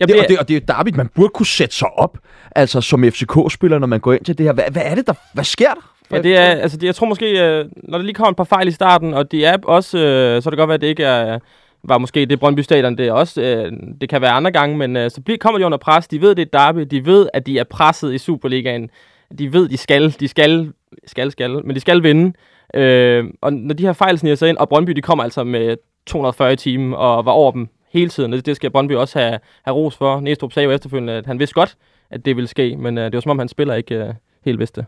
Ja, 0.00 0.06
det, 0.06 0.20
og, 0.20 0.28
det, 0.28 0.38
og 0.38 0.48
det 0.48 0.56
er 0.56 0.60
jo 0.60 0.64
David, 0.68 0.92
man 0.92 1.08
burde 1.14 1.28
kunne 1.28 1.46
sætte 1.46 1.74
sig 1.74 1.88
op, 1.98 2.18
altså 2.56 2.80
som 2.80 3.04
FCK-spiller, 3.04 3.78
når 3.78 3.86
man 3.86 4.00
går 4.00 4.12
ind 4.12 4.24
til 4.24 4.38
det 4.38 4.46
her. 4.46 4.52
Hvad, 4.52 4.64
hvad 4.70 4.82
er 4.84 4.94
det, 4.94 5.06
der, 5.06 5.12
hvad 5.34 5.44
sker 5.44 5.74
der? 5.74 5.92
Ja, 6.12 6.22
det 6.22 6.36
er, 6.36 6.44
altså, 6.44 6.76
det, 6.76 6.86
jeg 6.86 6.94
tror 6.94 7.06
måske, 7.06 7.44
øh, 7.44 7.64
når 7.76 7.98
der 7.98 8.04
lige 8.04 8.14
kommer 8.14 8.30
et 8.30 8.36
par 8.36 8.44
fejl 8.44 8.68
i 8.68 8.70
starten, 8.70 9.14
og 9.14 9.32
det 9.32 9.46
er 9.46 9.56
også, 9.64 9.98
øh, 9.98 10.42
så 10.42 10.48
er 10.48 10.50
det 10.50 10.58
godt 10.58 10.68
være, 10.68 10.74
at 10.74 10.80
det 10.80 10.86
ikke 10.86 11.04
er, 11.04 11.38
var 11.84 11.98
måske 11.98 12.26
det 12.26 12.40
Brøndby 12.40 12.60
Stadion, 12.60 12.98
det 12.98 13.08
er 13.08 13.12
også, 13.12 13.42
øh, 13.42 13.72
det 14.00 14.08
kan 14.08 14.20
være 14.20 14.30
andre 14.30 14.50
gange, 14.50 14.76
men 14.76 14.96
øh, 14.96 15.10
så 15.10 15.20
bliver, 15.20 15.38
kommer 15.38 15.58
de 15.58 15.66
under 15.66 15.78
pres, 15.78 16.08
de 16.08 16.20
ved, 16.20 16.34
det 16.34 16.42
er 16.42 16.58
derby, 16.58 16.80
de 16.80 17.06
ved, 17.06 17.28
at 17.34 17.46
de 17.46 17.58
er 17.58 17.64
presset 17.64 18.14
i 18.14 18.18
Superligaen, 18.18 18.90
de 19.38 19.52
ved, 19.52 19.68
de 19.68 19.76
skal, 19.76 20.14
de 20.20 20.28
skal, 20.28 20.72
skal, 21.06 21.30
skal, 21.30 21.50
men 21.66 21.74
de 21.74 21.80
skal 21.80 22.02
vinde, 22.02 22.32
øh, 22.74 23.24
og 23.40 23.52
når 23.52 23.74
de 23.74 23.82
her 23.82 23.92
fejl 23.92 24.18
sniger 24.18 24.36
sig 24.36 24.48
ind, 24.48 24.56
og 24.56 24.68
Brøndby, 24.68 24.90
de 24.90 25.02
kommer 25.02 25.24
altså 25.24 25.44
med 25.44 25.76
240 26.06 26.56
timer 26.56 26.96
og 26.96 27.24
var 27.24 27.32
over 27.32 27.52
dem 27.52 27.68
hele 27.92 28.08
tiden. 28.08 28.32
Det, 28.32 28.46
det 28.46 28.56
skal 28.56 28.70
Brøndby 28.70 28.92
også 28.92 29.18
have, 29.18 29.38
have 29.64 29.74
ros 29.74 29.96
for. 29.96 30.20
Næstrup 30.20 30.52
sagde 30.52 30.64
jo 30.64 30.72
efterfølgende, 30.72 31.12
at 31.12 31.26
han 31.26 31.38
vidste 31.38 31.54
godt, 31.54 31.76
at 32.10 32.24
det 32.24 32.36
ville 32.36 32.48
ske, 32.48 32.76
men 32.76 32.98
uh, 32.98 33.04
det 33.04 33.14
var 33.14 33.20
som 33.20 33.30
om, 33.30 33.38
han 33.38 33.48
spiller 33.48 33.74
ikke 33.74 34.08
uh, 34.08 34.14
helt 34.44 34.58
vidste 34.58 34.86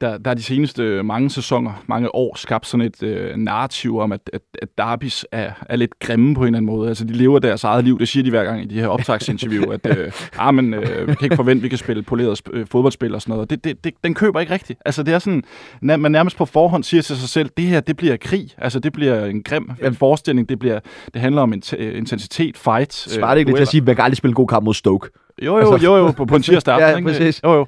der, 0.00 0.18
der 0.18 0.30
er 0.30 0.34
de 0.34 0.42
seneste 0.42 1.02
mange 1.02 1.30
sæsoner, 1.30 1.84
mange 1.86 2.14
år, 2.14 2.36
skabt 2.36 2.66
sådan 2.66 2.86
et 2.86 3.02
øh, 3.02 3.36
narrativ 3.36 3.98
om, 3.98 4.12
at, 4.12 4.20
at, 4.32 4.40
at 4.62 4.68
derbis 4.78 5.26
er, 5.32 5.50
er 5.68 5.76
lidt 5.76 5.98
grimme 5.98 6.34
på 6.34 6.40
en 6.40 6.46
eller 6.46 6.56
anden 6.56 6.76
måde. 6.76 6.88
Altså, 6.88 7.04
de 7.04 7.12
lever 7.12 7.38
deres 7.38 7.64
eget 7.64 7.84
liv. 7.84 7.98
Det 7.98 8.08
siger 8.08 8.24
de 8.24 8.30
hver 8.30 8.44
gang 8.44 8.62
i 8.62 8.66
de 8.66 8.80
her 8.80 8.88
optagsinterview, 8.88 9.72
at 9.72 9.98
øh, 9.98 10.12
ah, 10.38 10.54
men, 10.54 10.74
øh, 10.74 11.08
vi 11.08 11.14
kan 11.14 11.24
ikke 11.24 11.36
forvente, 11.36 11.60
at 11.60 11.62
vi 11.62 11.68
kan 11.68 11.78
spille 11.78 12.02
poleret 12.02 12.40
øh, 12.52 12.66
fodboldspil 12.66 13.14
og 13.14 13.22
sådan 13.22 13.32
noget. 13.32 13.50
Det, 13.50 13.64
det, 13.64 13.84
det, 13.84 13.94
den 14.04 14.14
køber 14.14 14.40
ikke 14.40 14.52
rigtigt. 14.52 14.78
Altså, 14.84 15.02
det 15.02 15.14
er 15.14 15.18
sådan, 15.18 15.42
man 15.80 16.12
nærmest 16.12 16.36
på 16.36 16.44
forhånd 16.44 16.84
siger 16.84 17.02
til 17.02 17.16
sig 17.16 17.28
selv, 17.28 17.50
det 17.56 17.64
her, 17.64 17.80
det 17.80 17.96
bliver 17.96 18.16
krig. 18.16 18.50
Altså, 18.58 18.78
det 18.78 18.92
bliver 18.92 19.24
en 19.24 19.42
grim 19.42 19.70
en 19.84 19.94
forestilling. 19.94 20.48
Det, 20.48 20.58
bliver, 20.58 20.80
det 21.14 21.20
handler 21.20 21.42
om 21.42 21.52
intensitet, 21.78 22.56
fight. 22.56 22.94
Svarer 22.94 23.34
det 23.34 23.38
ikke 23.38 23.48
øh, 23.48 23.52
lidt 23.52 23.58
til 23.58 23.62
at 23.62 23.68
sige, 23.68 23.80
at 23.80 23.86
man 23.86 23.96
kan 23.96 24.04
aldrig 24.04 24.16
spille 24.16 24.30
en 24.30 24.34
god 24.34 24.48
kamp 24.48 24.64
mod 24.64 24.74
Stoke? 24.74 25.08
Jo, 25.42 25.58
jo, 25.58 25.72
altså, 25.72 25.86
jo, 25.86 25.96
jo, 25.96 26.10
på, 26.10 26.24
på 26.24 26.36
en 26.36 26.42
tirsdag 26.42 26.74
aften. 26.74 26.88
ja, 26.90 26.96
ikke? 26.96 27.08
præcis. 27.08 27.42
Jo, 27.44 27.52
jo. 27.52 27.66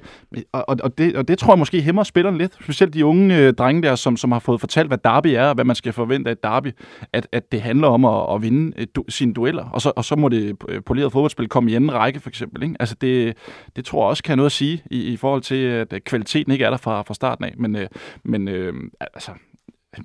Og, 0.53 0.69
og, 0.69 0.77
og, 0.83 0.97
det, 0.97 1.15
og 1.15 1.27
det 1.27 1.37
tror 1.39 1.53
jeg 1.53 1.59
måske 1.59 1.81
hæmmer 1.81 2.03
spillerne 2.03 2.37
lidt. 2.37 2.53
Specielt 2.63 2.93
de 2.93 3.05
unge 3.05 3.37
øh, 3.37 3.53
drenge 3.53 3.81
der, 3.81 3.95
som, 3.95 4.17
som 4.17 4.31
har 4.31 4.39
fået 4.39 4.59
fortalt, 4.59 4.87
hvad 4.87 4.97
derby 4.97 5.27
er, 5.27 5.47
og 5.47 5.55
hvad 5.55 5.65
man 5.65 5.75
skal 5.75 5.93
forvente 5.93 6.29
af 6.29 6.31
et 6.31 6.43
derby. 6.43 6.71
At, 7.13 7.27
at 7.31 7.51
det 7.51 7.61
handler 7.61 7.87
om 7.87 8.05
at, 8.05 8.35
at 8.35 8.41
vinde 8.41 8.77
et, 8.77 8.95
du, 8.95 9.03
sine 9.09 9.33
dueller. 9.33 9.65
Og 9.69 9.81
så, 9.81 9.91
og 9.95 10.05
så 10.05 10.15
må 10.15 10.29
det 10.29 10.55
øh, 10.69 10.81
poleret 10.85 11.11
fodboldspil 11.11 11.47
komme 11.47 11.71
i 11.71 11.75
anden 11.75 11.93
række, 11.93 12.19
for 12.19 12.29
eksempel. 12.29 12.63
Ikke? 12.63 12.75
Altså 12.79 12.95
det, 13.01 13.37
det 13.75 13.85
tror 13.85 14.03
jeg 14.03 14.09
også 14.09 14.23
kan 14.23 14.31
have 14.31 14.37
noget 14.37 14.49
at 14.49 14.51
sige 14.51 14.83
i, 14.91 15.01
i 15.01 15.17
forhold 15.17 15.41
til, 15.41 15.55
at 15.55 15.93
kvaliteten 16.05 16.51
ikke 16.51 16.65
er 16.65 16.69
der 16.69 16.77
fra, 16.77 17.01
fra 17.01 17.13
starten 17.13 17.45
af. 17.45 17.53
Men, 17.57 17.75
øh, 17.75 17.87
men 18.23 18.47
øh, 18.47 18.73
altså, 19.13 19.31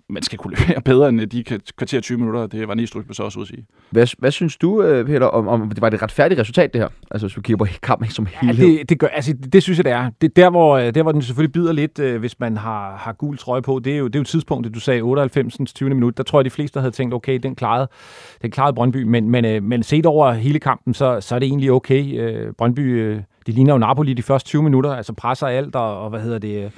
man 0.08 0.22
skal 0.22 0.38
kunne 0.38 0.56
levere 0.56 0.80
bedre 0.80 1.08
end 1.08 1.20
de 1.20 1.44
kvarter 1.76 2.00
20 2.00 2.18
minutter, 2.18 2.46
det 2.46 2.68
var 2.68 2.74
Nistrup 2.74 3.04
så 3.12 3.22
også 3.22 3.38
ud 3.38 3.44
at 3.44 3.48
sige. 3.48 3.66
Hvad, 3.90 4.06
hvad 4.18 4.30
synes 4.30 4.56
du, 4.56 4.82
øh, 4.82 5.06
Peter, 5.06 5.26
om, 5.26 5.48
om 5.48 5.68
det 5.68 5.80
var 5.80 5.88
et 5.88 6.02
retfærdigt 6.02 6.40
resultat, 6.40 6.72
det 6.72 6.80
her? 6.80 6.88
Altså, 7.10 7.26
hvis 7.26 7.36
vi 7.36 7.42
kigger 7.42 7.64
på 7.64 7.66
kampen 7.82 8.10
som 8.10 8.26
helhed. 8.40 8.66
Ja, 8.68 8.78
det, 8.78 8.88
det, 8.88 8.98
gør, 8.98 9.06
altså, 9.06 9.32
det 9.52 9.62
synes 9.62 9.78
jeg, 9.78 9.84
det 9.84 9.92
er. 9.92 10.10
Det 10.20 10.36
der, 10.36 10.50
hvor, 10.50 10.76
øh, 10.76 10.94
der, 10.94 11.02
hvor 11.02 11.12
den 11.12 11.22
selvfølgelig 11.22 11.52
bider 11.52 11.72
lidt, 11.72 11.98
øh, 11.98 12.20
hvis 12.20 12.40
man 12.40 12.56
har, 12.56 12.96
har 12.96 13.12
gul 13.12 13.38
trøje 13.38 13.62
på, 13.62 13.78
det 13.78 13.92
er 13.92 13.98
jo, 13.98 14.06
det 14.06 14.14
er 14.14 14.20
jo 14.20 14.24
tidspunktet, 14.24 14.74
du 14.74 14.80
sagde, 14.80 15.00
98. 15.00 15.72
20. 15.74 15.88
minut. 15.88 16.16
Der 16.16 16.22
tror 16.22 16.40
jeg, 16.40 16.44
de 16.44 16.50
fleste 16.50 16.80
havde 16.80 16.92
tænkt, 16.92 17.14
okay, 17.14 17.38
den 17.42 17.54
klarede, 17.54 17.88
den 18.42 18.50
klarede 18.50 18.74
Brøndby, 18.74 19.02
men, 19.02 19.30
men, 19.30 19.64
men 19.68 19.82
set 19.82 20.06
over 20.06 20.32
hele 20.32 20.58
kampen, 20.58 20.94
så, 20.94 21.20
så 21.20 21.34
er 21.34 21.38
det 21.38 21.46
egentlig 21.46 21.72
okay. 21.72 22.48
Brøndby, 22.58 23.16
de 23.46 23.52
ligner 23.52 23.74
jo 23.74 23.78
Napoli 23.78 24.14
de 24.14 24.22
første 24.22 24.48
20 24.48 24.62
minutter, 24.62 24.94
altså 24.94 25.12
presser 25.12 25.46
alt, 25.46 25.76
og, 25.76 26.00
og 26.02 26.10
hvad 26.10 26.20
hedder 26.20 26.38
det 26.38 26.72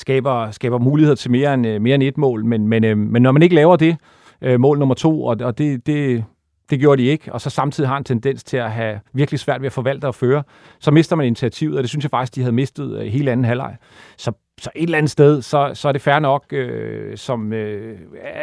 skaber, 0.00 0.50
skaber 0.50 0.78
muligheder 0.78 1.16
til 1.16 1.30
mere 1.30 1.54
end, 1.54 1.66
øh, 1.66 1.80
mere 1.80 1.94
end 1.94 2.02
et 2.02 2.18
mål. 2.18 2.44
Men, 2.44 2.68
men, 2.68 2.84
øh, 2.84 2.98
men 2.98 3.22
når 3.22 3.32
man 3.32 3.42
ikke 3.42 3.54
laver 3.54 3.76
det, 3.76 3.96
øh, 4.42 4.60
mål 4.60 4.78
nummer 4.78 4.94
to, 4.94 5.24
og, 5.24 5.36
og 5.40 5.58
det, 5.58 5.86
det, 5.86 6.24
det 6.70 6.80
gjorde 6.80 7.02
de 7.02 7.08
ikke, 7.08 7.32
og 7.32 7.40
så 7.40 7.50
samtidig 7.50 7.88
har 7.88 7.96
en 7.96 8.04
tendens 8.04 8.44
til 8.44 8.56
at 8.56 8.70
have 8.70 9.00
virkelig 9.12 9.40
svært 9.40 9.60
ved 9.60 9.66
at 9.66 9.72
forvalte 9.72 10.04
og 10.04 10.14
føre, 10.14 10.42
så 10.80 10.90
mister 10.90 11.16
man 11.16 11.26
initiativet, 11.26 11.76
og 11.76 11.82
det 11.82 11.90
synes 11.90 12.04
jeg 12.04 12.10
faktisk, 12.10 12.34
de 12.34 12.40
havde 12.40 12.54
mistet 12.54 12.98
øh, 12.98 13.06
hele 13.06 13.32
anden 13.32 13.44
halvleg. 13.44 13.76
Så, 14.16 14.32
så 14.60 14.70
et 14.74 14.82
eller 14.82 14.98
andet 14.98 15.10
sted, 15.10 15.42
så, 15.42 15.70
så 15.74 15.88
er 15.88 15.92
det 15.92 16.02
fair 16.02 16.18
nok, 16.18 16.44
øh, 16.52 17.16
som, 17.16 17.52
øh, 17.52 17.98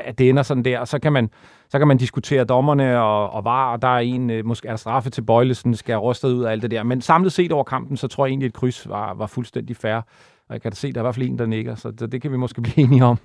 at 0.06 0.18
det 0.18 0.30
ender 0.30 0.44
sådan 0.44 0.66
der, 0.66 0.80
og 0.80 0.88
så 0.88 1.00
kan 1.00 1.14
man, 1.14 1.30
så 1.70 1.78
kan 1.78 1.88
man 1.88 1.98
diskutere 1.98 2.44
dommerne 2.44 3.02
og, 3.02 3.30
og 3.30 3.44
var, 3.44 3.72
og 3.72 3.82
der 3.82 3.88
er 3.88 4.00
en, 4.00 4.30
øh, 4.30 4.46
måske 4.46 4.68
er 4.68 4.72
der 4.72 4.78
straffe 4.78 5.10
til 5.10 5.22
Bøjlesen, 5.22 5.76
skal 5.76 5.96
rustet 5.96 6.34
ud 6.34 6.44
af 6.44 6.52
alt 6.52 6.62
det 6.62 6.72
der. 6.72 6.84
Men 6.84 7.02
samlet 7.02 7.32
set 7.32 7.52
over 7.52 7.64
kampen, 7.64 7.98
så 7.98 8.08
tror 8.08 8.26
jeg 8.26 8.32
egentlig, 8.32 8.46
at 8.46 8.50
et 8.50 8.56
kryds 8.56 8.90
var, 8.90 9.14
var 9.14 9.28
fuldstændig 9.28 9.76
fair. 9.76 10.02
Og 10.50 10.54
jeg 10.54 10.62
kan 10.62 10.72
da 10.72 10.76
se, 10.76 10.88
at 10.88 10.96
der 10.96 11.02
er 11.02 11.04
i 11.04 11.06
hvert 11.06 11.16
fald 11.16 11.28
en, 11.28 11.40
der 11.40 11.46
nikker, 11.46 11.76
så 11.76 11.92
det, 11.92 12.12
det 12.12 12.22
kan 12.22 12.32
vi 12.32 12.38
måske 12.38 12.62
blive 12.66 12.80
enige 12.80 13.06
om. 13.06 13.18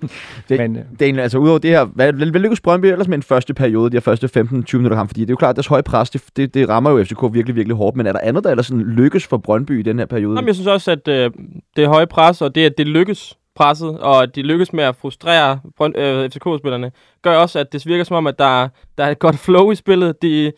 Det, 0.49 0.59
Men, 0.59 0.75
øh, 0.75 1.17
er 1.17 1.21
altså 1.21 1.37
udover 1.37 1.59
det 1.59 1.71
her, 1.71 1.85
hvad, 1.85 2.13
hvad, 2.13 2.27
hvad 2.27 2.41
lykkes 2.41 2.61
Brøndby 2.61 2.85
ellers 2.85 3.07
med 3.07 3.17
en 3.17 3.23
første 3.23 3.53
periode, 3.53 3.91
de 3.91 3.95
her 3.95 4.01
første 4.01 4.39
15-20 4.39 4.77
minutter 4.77 4.97
kamp? 4.97 5.09
Fordi 5.09 5.21
det 5.21 5.29
er 5.29 5.33
jo 5.33 5.35
klart, 5.35 5.49
at 5.49 5.55
deres 5.55 5.67
høje 5.67 5.83
pres, 5.83 6.09
det, 6.09 6.23
det, 6.35 6.53
det, 6.53 6.69
rammer 6.69 6.91
jo 6.91 7.03
FCK 7.03 7.23
virkelig, 7.31 7.55
virkelig 7.55 7.77
hårdt. 7.77 7.97
Men 7.97 8.07
er 8.07 8.11
der 8.11 8.19
andet, 8.23 8.43
der 8.43 8.49
ellers 8.49 8.65
sådan 8.65 8.83
lykkes 8.83 9.27
for 9.27 9.37
Brøndby 9.37 9.79
i 9.79 9.81
den 9.81 9.99
her 9.99 10.05
periode? 10.05 10.35
Jamen, 10.35 10.47
jeg 10.47 10.55
synes 10.55 10.67
også, 10.67 10.91
at 10.91 11.07
øh, 11.07 11.31
det 11.75 11.87
høje 11.87 12.07
pres, 12.07 12.41
og 12.41 12.55
det, 12.55 12.65
at 12.65 12.77
det 12.77 12.87
lykkes 12.87 13.37
presset, 13.55 13.99
og 13.99 14.23
at 14.23 14.35
de 14.35 14.41
lykkes 14.41 14.73
med 14.73 14.83
at 14.83 14.95
frustrere 14.95 15.59
øh, 15.95 16.29
FCK-spillerne, 16.29 16.91
gør 17.21 17.37
også, 17.37 17.59
at 17.59 17.73
det 17.73 17.85
virker 17.85 18.03
som 18.03 18.17
om, 18.17 18.27
at 18.27 18.39
der, 18.39 18.67
der 18.97 19.03
er 19.03 19.09
et 19.09 19.19
godt 19.19 19.35
flow 19.35 19.71
i 19.71 19.75
spillet. 19.75 20.21
De, 20.21 20.51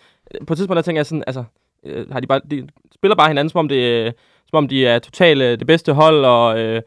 på 0.47 0.53
et 0.53 0.57
tidspunkt, 0.57 0.76
der 0.76 0.82
tænker 0.82 0.99
jeg 0.99 1.05
sådan, 1.05 1.24
altså, 1.28 1.43
øh, 1.86 2.11
har 2.11 2.20
de, 2.20 2.28
bare, 2.28 2.41
de 2.51 2.68
spiller 2.95 3.16
bare 3.16 3.28
hinanden, 3.28 3.49
som 3.49 3.59
om 3.59 3.68
det 3.68 4.13
som 4.50 4.58
om 4.58 4.68
de 4.68 4.88
er 4.88 5.00
totalt 5.00 5.41
øh, 5.41 5.60
det 5.60 5.68
bedste 5.68 5.93
hold, 5.93 6.26
og 6.26 6.60
øh, 6.60 6.82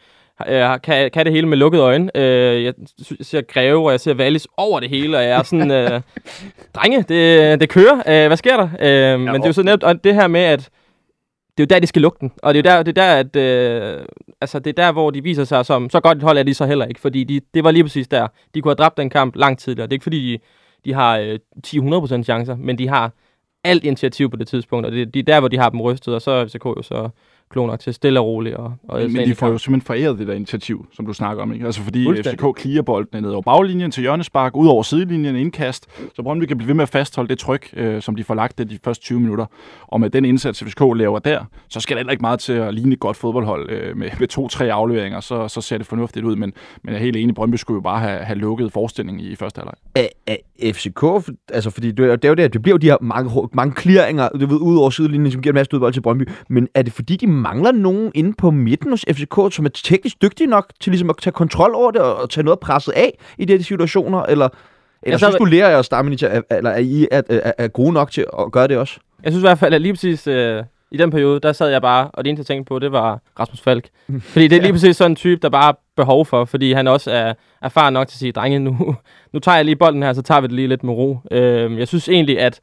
øh, 0.49 0.81
kan, 0.83 1.11
kan 1.11 1.27
det 1.27 1.33
hele 1.33 1.49
med 1.49 1.57
lukkede 1.57 1.83
øjne. 1.83 2.11
Øh, 2.17 2.65
jeg 2.65 2.75
ser 3.21 3.41
Greve, 3.41 3.87
og 3.87 3.91
jeg 3.91 4.01
ser 4.01 4.15
Wallis 4.15 4.47
over 4.57 4.81
det 4.81 4.89
hele, 4.89 5.17
og 5.17 5.23
jeg 5.23 5.31
er 5.31 5.43
sådan, 5.43 5.71
øh, 5.71 6.01
drenge, 6.77 7.03
det, 7.03 7.61
det 7.61 7.69
kører. 7.69 7.95
Øh, 7.95 8.27
hvad 8.27 8.37
sker 8.37 8.57
der? 8.57 8.69
Øh, 8.81 8.91
ja, 8.91 9.17
men 9.17 9.35
det 9.35 9.43
er 9.43 9.49
jo 9.49 9.53
så 9.53 9.63
netop 9.63 10.05
det 10.05 10.15
her 10.15 10.27
med, 10.27 10.41
at 10.41 10.71
det 11.59 11.63
er 11.63 11.67
jo 11.71 11.75
der, 11.75 11.81
de 11.81 11.87
skal 11.87 12.03
lukke 12.03 12.19
den. 12.21 12.33
Og 12.43 12.55
det 12.55 12.67
er 12.67 12.73
jo 12.73 12.77
der, 12.77 12.83
det 12.83 12.99
er 12.99 13.03
der, 13.03 13.15
at, 13.15 13.37
øh, 13.37 14.05
altså, 14.41 14.59
det 14.59 14.79
er 14.79 14.83
der, 14.83 14.93
hvor 14.93 15.11
de 15.11 15.23
viser 15.23 15.45
sig 15.45 15.67
som, 15.67 15.91
så 15.91 16.01
godt 16.01 16.19
et 16.19 16.25
hold 16.25 16.39
er 16.39 16.43
de 16.43 16.55
så 16.55 16.67
heller 16.67 16.87
ikke, 16.87 17.01
fordi 17.01 17.25
de, 17.25 17.41
det 17.55 17.65
var 17.65 17.71
lige 17.71 17.85
præcis 17.85 18.09
der. 18.09 18.29
De 18.55 18.61
kunne 18.61 18.71
have 18.71 18.75
dræbt 18.75 18.97
den 18.97 19.11
kamp 19.11 19.37
lang 19.37 19.59
tidligere. 19.59 19.87
Det 19.87 19.93
er 19.93 19.95
ikke 19.95 20.03
fordi, 20.03 20.33
de, 20.33 20.39
de 20.85 20.95
har 20.95 21.19
øh, 21.19 21.39
10-100% 21.67 22.23
chancer, 22.23 22.57
men 22.57 22.79
de 22.79 22.89
har 22.89 23.13
alt 23.65 23.85
initiativ 23.85 24.31
på 24.31 24.37
det 24.37 24.49
tidspunkt, 24.49 24.87
og 24.87 24.93
det, 24.93 25.15
de 25.15 25.19
er 25.19 25.23
der, 25.23 25.41
hvor 25.41 25.49
de 25.49 25.59
har 25.59 25.71
dem 25.71 25.81
rystet, 25.81 26.15
og 26.15 26.23
så 26.23 26.31
er 26.31 26.47
FCK 26.47 26.65
jo 26.65 26.83
så 26.83 27.09
klog 27.51 27.66
nok 27.66 27.80
til 27.80 27.94
stille 27.94 28.20
og 28.20 28.26
roligt. 28.26 28.55
Og, 28.55 28.72
og 28.88 29.01
men, 29.01 29.12
men 29.12 29.28
de 29.28 29.34
får 29.34 29.49
jo 29.49 29.59
simpelthen 29.59 29.86
foræret 29.86 30.18
det 30.18 30.26
der 30.26 30.34
initiativ, 30.34 30.86
som 30.92 31.07
du 31.07 31.12
snakker 31.12 31.42
om. 31.42 31.53
Ikke? 31.53 31.66
Altså 31.66 31.80
fordi 31.82 32.22
FCK 32.22 32.61
clear 32.61 32.82
bolden 32.82 33.22
ned 33.22 33.30
over 33.30 33.42
baglinjen 33.42 33.90
til 33.90 34.01
hjørnespark, 34.01 34.57
ud 34.57 34.68
over 34.68 34.82
sidelinjen, 34.82 35.36
indkast, 35.36 35.86
så 36.14 36.22
Brøndby 36.22 36.44
kan 36.44 36.59
blive 36.59 36.68
ved 36.68 36.74
med 36.74 36.82
at 36.82 36.88
fastholde 36.88 37.28
det 37.28 37.38
tryk, 37.38 37.70
øh, 37.76 38.03
som 38.03 38.16
de 38.16 38.24
får 38.24 38.34
lagt 38.34 38.59
det 38.59 38.70
de 38.70 38.78
første 38.84 39.05
20 39.05 39.20
minutter. 39.20 39.46
Og 39.86 40.01
med 40.01 40.11
den 40.11 40.24
indsats, 40.24 40.64
FCK 40.64 40.80
laver 40.94 41.18
der, 41.18 41.44
så 41.68 41.80
skal 41.80 41.96
der 41.96 42.01
heller 42.01 42.12
ikke 42.12 42.22
meget 42.22 42.40
til 42.40 42.53
at 42.53 42.74
ligne 42.74 42.92
et 42.92 43.01
godt 43.01 43.16
fodboldhold 43.16 43.70
øh, 43.70 43.96
med, 43.96 44.11
med 44.18 44.28
to-tre 44.28 44.72
afleveringer, 44.72 45.20
så, 45.20 45.49
så 45.49 45.61
ser 45.61 45.78
det 45.78 45.86
fornuftigt 45.86 46.26
ud. 46.26 46.36
Men, 46.36 46.53
men 46.82 46.92
jeg 46.92 46.99
er 46.99 47.05
helt 47.05 47.16
enig, 47.16 47.34
Brøndby 47.34 47.57
skulle 47.57 47.76
jo 47.76 47.80
bare 47.80 48.01
have, 48.01 48.18
have 48.18 48.38
lukket 48.38 48.72
forestillingen 48.72 49.24
i 49.24 49.34
første 49.34 49.59
halvleg. 49.59 49.74
FCK, 50.74 51.32
altså 51.53 51.70
fordi 51.70 51.90
det, 51.90 51.96
det 51.96 52.24
er 52.24 52.28
jo 52.28 52.34
det, 52.34 52.53
det 52.53 52.62
bliver 52.62 52.74
jo 52.74 52.78
de 52.78 52.86
her 52.86 52.96
mange, 53.01 53.49
mange 53.53 53.74
clearinger, 53.80 54.28
du 54.28 54.46
ved, 54.46 54.59
ud 54.61 54.76
over 54.76 54.90
sidelinjen, 54.90 55.32
som 55.32 55.42
giver 55.42 55.53
en 55.53 55.55
masse 55.55 55.70
dødbold 55.70 55.92
til 55.92 56.01
Brøndby. 56.01 56.28
Men 56.49 56.68
er 56.74 56.82
det 56.82 56.92
fordi, 56.92 57.16
de 57.16 57.26
mangler 57.39 57.72
nogen 57.72 58.12
inde 58.14 58.34
på 58.39 58.51
midten 58.51 58.91
hos 58.91 59.05
FCK, 59.11 59.55
som 59.55 59.64
er 59.64 59.70
teknisk 59.74 60.22
dygtige 60.22 60.47
nok 60.47 60.72
til 60.80 60.91
ligesom 60.91 61.11
at 61.11 61.16
tage 61.16 61.32
kontrol 61.32 61.74
over 61.74 61.91
det 61.91 62.01
og 62.01 62.30
tage 62.30 62.45
noget 62.45 62.61
presset 62.61 62.93
af 62.93 63.18
i 63.39 63.45
de 63.45 63.53
her 63.53 63.62
situationer? 63.62 64.22
Eller, 64.22 64.49
eller 65.03 65.12
jeg 65.12 65.18
synes 65.20 65.34
du, 65.34 65.45
lærer 65.45 65.68
jeg 65.68 65.84
Staminic, 65.84 66.22
eller 66.22 66.70
er 66.70 66.78
I 66.78 67.09
er, 67.11 67.22
er, 67.28 67.53
er 67.59 67.68
gode 67.68 67.93
nok 67.93 68.11
til 68.11 68.26
at 68.39 68.53
gøre 68.53 68.68
det 68.68 68.76
også? 68.76 69.01
Jeg 69.24 69.32
synes 69.32 69.43
i 69.43 69.47
hvert 69.47 69.59
fald, 69.59 69.74
at 69.74 69.82
lige 69.82 69.93
præcis 69.93 70.26
øh, 70.26 70.64
i 70.91 70.97
den 70.97 71.11
periode, 71.11 71.41
der 71.41 71.53
sad 71.53 71.68
jeg 71.68 71.82
bare, 71.82 72.11
og 72.12 72.24
det 72.24 72.30
eneste 72.30 72.41
jeg 72.41 72.47
tænkte 72.47 72.68
på, 72.68 72.78
det 72.78 72.93
var 72.93 73.20
Rasmus 73.41 73.61
Falk. 73.61 73.89
Fordi 74.32 74.49
det 74.49 74.57
er 74.57 74.62
lige 74.62 74.72
præcis 74.72 74.97
sådan 74.97 75.12
en 75.12 75.16
type, 75.16 75.41
der 75.43 75.49
bare 75.49 75.62
har 75.62 75.78
behov 75.97 76.26
for, 76.26 76.45
fordi 76.45 76.72
han 76.72 76.89
også 76.89 77.11
er 77.11 77.34
erfaren 77.62 77.95
nok 77.95 78.09
til 78.09 78.14
at 78.14 78.18
sige, 78.18 78.32
drenge, 78.32 78.59
nu, 78.59 78.97
nu 79.32 79.39
tager 79.39 79.57
jeg 79.57 79.64
lige 79.64 79.76
bolden 79.76 80.03
her, 80.03 80.12
så 80.12 80.22
tager 80.22 80.41
vi 80.41 80.47
det 80.47 80.55
lige 80.55 80.68
lidt 80.68 80.84
med 80.84 80.95
ro. 80.95 81.18
Øh, 81.30 81.78
jeg 81.78 81.89
synes 81.89 82.09
egentlig, 82.09 82.41
at 82.41 82.61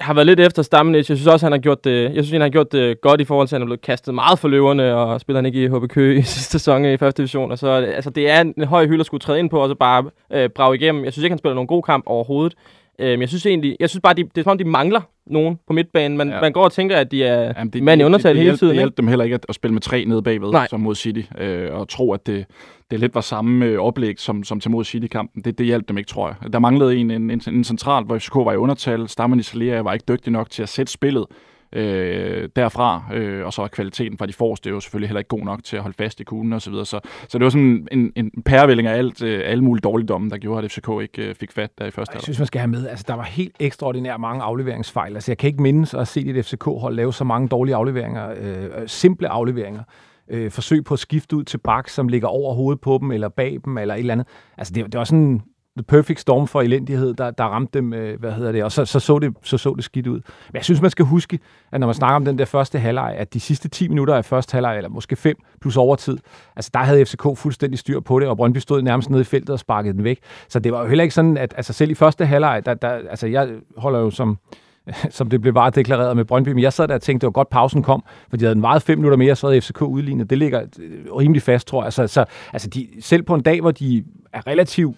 har 0.00 0.14
været 0.14 0.26
lidt 0.26 0.40
efter 0.40 0.62
Stammenich. 0.62 1.10
Jeg 1.10 1.16
synes 1.18 1.26
også, 1.26 1.46
han 1.46 1.52
har 1.52 1.58
gjort 1.58 1.84
det, 1.84 2.02
jeg 2.02 2.24
synes, 2.24 2.30
han 2.30 2.40
har 2.40 2.48
gjort 2.48 2.72
det 2.72 3.00
godt 3.00 3.20
i 3.20 3.24
forhold 3.24 3.48
til, 3.48 3.54
at 3.54 3.60
han 3.60 3.62
er 3.62 3.66
blevet 3.66 3.80
kastet 3.80 4.14
meget 4.14 4.38
for 4.38 4.48
løverne, 4.48 4.94
og 4.96 5.20
spiller 5.20 5.38
han 5.38 5.46
ikke 5.46 5.64
i 5.64 5.68
HB 5.68 5.88
Køge 5.88 6.18
i 6.18 6.22
sidste 6.34 6.50
sæson 6.50 6.84
i 6.84 6.96
første 6.96 7.22
division. 7.22 7.50
Og 7.52 7.58
så, 7.58 7.68
altså, 7.68 8.10
det 8.10 8.30
er 8.30 8.40
en 8.40 8.64
høj 8.64 8.86
hylde 8.86 9.00
at 9.00 9.06
skulle 9.06 9.20
træde 9.20 9.38
ind 9.38 9.50
på, 9.50 9.60
og 9.60 9.68
så 9.68 9.74
bare 9.74 10.04
øh, 10.32 10.48
brage 10.48 10.76
igennem. 10.76 11.04
Jeg 11.04 11.12
synes 11.12 11.24
ikke, 11.24 11.32
han 11.32 11.38
spiller 11.38 11.54
nogen 11.54 11.68
god 11.68 11.82
kamp 11.82 12.04
overhovedet. 12.06 12.54
Øh, 12.98 13.20
jeg 13.20 13.28
synes 13.28 13.46
egentlig, 13.46 13.76
jeg 13.80 13.90
synes 13.90 14.00
bare, 14.02 14.14
de, 14.14 14.22
det 14.22 14.38
er 14.38 14.42
som 14.42 14.50
om, 14.50 14.58
de 14.58 14.64
mangler 14.64 15.00
nogen 15.26 15.58
på 15.66 15.72
midtbanen. 15.72 16.18
Man, 16.18 16.28
ja. 16.28 16.40
man 16.40 16.52
går 16.52 16.64
og 16.64 16.72
tænker, 16.72 16.96
at 16.96 17.10
de 17.10 17.24
er 17.24 17.52
Jamen, 17.56 17.70
det, 17.70 17.82
mand 17.82 18.00
i 18.00 18.04
undertal 18.04 18.36
hele 18.36 18.56
tiden. 18.56 18.70
Det 18.70 18.76
hjælper 18.76 18.96
dem 18.96 19.08
heller 19.08 19.24
ikke 19.24 19.34
at, 19.34 19.46
at 19.48 19.54
spille 19.54 19.72
med 19.72 19.82
tre 19.82 20.04
nede 20.04 20.22
bagved, 20.22 20.50
Nej. 20.50 20.66
som 20.70 20.80
mod 20.80 20.94
City, 20.94 21.22
øh, 21.38 21.74
og 21.74 21.88
tro, 21.88 22.12
at 22.12 22.26
det, 22.26 22.46
det 22.90 23.00
lidt 23.00 23.14
var 23.14 23.20
samme 23.20 23.66
øh, 23.66 23.78
oplæg 23.78 24.20
som, 24.20 24.44
som 24.44 24.60
til 24.60 24.70
mod 24.70 24.84
City-kampen. 24.84 25.42
Det, 25.42 25.58
det 25.58 25.66
hjalp 25.66 25.88
dem 25.88 25.98
ikke, 25.98 26.08
tror 26.08 26.28
jeg. 26.28 26.52
Der 26.52 26.58
manglede 26.58 26.96
en, 26.96 27.10
en, 27.10 27.30
en, 27.30 27.40
en 27.48 27.64
central, 27.64 28.04
hvor 28.04 28.18
FCK 28.18 28.34
var 28.34 28.52
i 28.52 28.56
undertal. 28.56 29.08
Stammen 29.08 29.40
i 29.40 29.42
var 29.84 29.92
ikke 29.92 30.04
dygtig 30.08 30.32
nok 30.32 30.50
til 30.50 30.62
at 30.62 30.68
sætte 30.68 30.92
spillet 30.92 31.24
øh, 31.72 32.48
derfra, 32.56 33.02
øh, 33.14 33.46
og 33.46 33.52
så 33.52 33.62
er 33.62 33.68
kvaliteten 33.68 34.18
fra 34.18 34.26
de 34.26 34.32
forreste 34.32 34.70
jo 34.70 34.80
selvfølgelig 34.80 35.08
heller 35.08 35.20
ikke 35.20 35.28
god 35.28 35.44
nok 35.44 35.64
til 35.64 35.76
at 35.76 35.82
holde 35.82 35.96
fast 35.96 36.20
i 36.20 36.24
kuglen 36.24 36.52
og 36.52 36.62
så 36.62 36.70
videre. 36.70 36.86
Så, 36.86 37.00
så 37.28 37.38
det 37.38 37.44
var 37.44 37.50
sådan 37.50 37.88
en, 37.92 38.12
en 38.16 38.30
pærevælling 38.44 38.88
af 38.88 38.98
alt, 38.98 39.22
øh, 39.22 39.42
alle 39.44 39.64
mulige 39.64 39.82
dårligdomme, 39.82 40.30
der 40.30 40.38
gjorde, 40.38 40.64
at 40.64 40.72
FCK 40.72 40.88
ikke 41.02 41.28
øh, 41.28 41.34
fik 41.34 41.52
fat 41.52 41.78
der 41.78 41.86
i 41.86 41.90
første 41.90 42.14
Jeg 42.14 42.22
synes, 42.22 42.38
man 42.38 42.46
skal 42.46 42.58
have 42.58 42.70
med, 42.70 42.88
altså 42.88 43.04
der 43.08 43.14
var 43.14 43.24
helt 43.24 43.56
ekstraordinært 43.60 44.20
mange 44.20 44.42
afleveringsfejl. 44.42 45.14
Altså 45.14 45.30
jeg 45.30 45.38
kan 45.38 45.48
ikke 45.48 45.62
mindes 45.62 45.94
at 45.94 46.08
se 46.08 46.20
et 46.20 46.46
FCK-hold 46.46 46.94
lave 46.94 47.12
så 47.12 47.24
mange 47.24 47.48
dårlige 47.48 47.74
afleveringer, 47.74 48.30
øh, 48.40 48.88
simple 48.88 49.28
afleveringer 49.28 49.82
øh, 50.28 50.50
forsøg 50.50 50.84
på 50.84 50.94
at 50.94 51.00
skifte 51.00 51.36
ud 51.36 51.44
til 51.44 51.58
bak, 51.58 51.88
som 51.88 52.08
ligger 52.08 52.28
over 52.28 52.54
hovedet 52.54 52.80
på 52.80 52.98
dem, 53.00 53.10
eller 53.10 53.28
bag 53.28 53.58
dem, 53.64 53.78
eller 53.78 53.94
et 53.94 53.98
eller 53.98 54.12
andet. 54.12 54.26
Altså, 54.58 54.74
det, 54.74 54.84
det 54.84 54.98
var 54.98 55.04
sådan 55.04 55.42
the 55.76 55.82
perfect 55.82 56.20
storm 56.20 56.46
for 56.46 56.62
elendighed, 56.62 57.14
der, 57.14 57.30
der 57.30 57.44
ramte 57.44 57.78
dem, 57.78 57.92
øh, 57.92 58.20
hvad 58.20 58.32
hedder 58.32 58.52
det, 58.52 58.64
og 58.64 58.72
så, 58.72 58.84
så, 58.84 59.00
så, 59.00 59.18
det, 59.18 59.34
så 59.42 59.58
så 59.58 59.74
det 59.74 59.84
skidt 59.84 60.06
ud. 60.06 60.20
Men 60.48 60.54
jeg 60.54 60.64
synes, 60.64 60.82
man 60.82 60.90
skal 60.90 61.04
huske, 61.04 61.38
at 61.72 61.80
når 61.80 61.86
man 61.86 61.94
snakker 61.94 62.16
om 62.16 62.24
den 62.24 62.38
der 62.38 62.44
første 62.44 62.78
halvleg, 62.78 63.14
at 63.18 63.34
de 63.34 63.40
sidste 63.40 63.68
10 63.68 63.88
minutter 63.88 64.14
af 64.14 64.24
første 64.24 64.54
halvleg, 64.54 64.76
eller 64.76 64.88
måske 64.88 65.16
5 65.16 65.36
plus 65.60 65.76
overtid, 65.76 66.18
altså 66.56 66.70
der 66.74 66.80
havde 66.80 67.06
FCK 67.06 67.22
fuldstændig 67.36 67.78
styr 67.78 68.00
på 68.00 68.20
det, 68.20 68.28
og 68.28 68.36
Brøndby 68.36 68.58
stod 68.58 68.82
nærmest 68.82 69.10
nede 69.10 69.20
i 69.20 69.24
feltet 69.24 69.50
og 69.50 69.58
sparkede 69.58 69.94
den 69.94 70.04
væk. 70.04 70.18
Så 70.48 70.58
det 70.58 70.72
var 70.72 70.82
jo 70.82 70.88
heller 70.88 71.02
ikke 71.02 71.14
sådan, 71.14 71.36
at 71.36 71.54
altså 71.56 71.72
selv 71.72 71.90
i 71.90 71.94
første 71.94 72.26
halvleg, 72.26 72.62
der, 72.66 72.74
der, 72.74 72.88
altså 72.88 73.26
jeg 73.26 73.48
holder 73.76 73.98
jo 73.98 74.10
som, 74.10 74.38
som 75.10 75.30
det 75.30 75.40
blev 75.40 75.54
bare 75.54 75.70
deklareret 75.70 76.16
med 76.16 76.24
Brøndby. 76.24 76.48
Men 76.48 76.62
jeg 76.62 76.72
sad 76.72 76.88
der 76.88 76.94
og 76.94 77.02
tænkte, 77.02 77.20
det 77.20 77.26
var 77.26 77.32
godt, 77.32 77.50
pausen 77.50 77.82
kom, 77.82 78.04
for 78.30 78.36
de 78.36 78.44
havde 78.44 78.54
en 78.54 78.60
meget 78.60 78.82
fem 78.82 78.98
minutter 78.98 79.18
mere, 79.18 79.36
så 79.36 79.46
havde 79.46 79.60
FCK 79.60 79.82
udlignet. 79.82 80.30
Det 80.30 80.38
ligger 80.38 80.62
øh, 80.80 81.14
rimelig 81.14 81.42
fast, 81.42 81.66
tror 81.66 81.82
jeg. 81.82 81.92
Så, 81.92 82.06
så 82.06 82.24
altså 82.52 82.68
de, 82.68 82.88
selv 83.00 83.22
på 83.22 83.34
en 83.34 83.42
dag, 83.42 83.60
hvor 83.60 83.70
de 83.70 84.04
er 84.32 84.46
relativt 84.46 84.96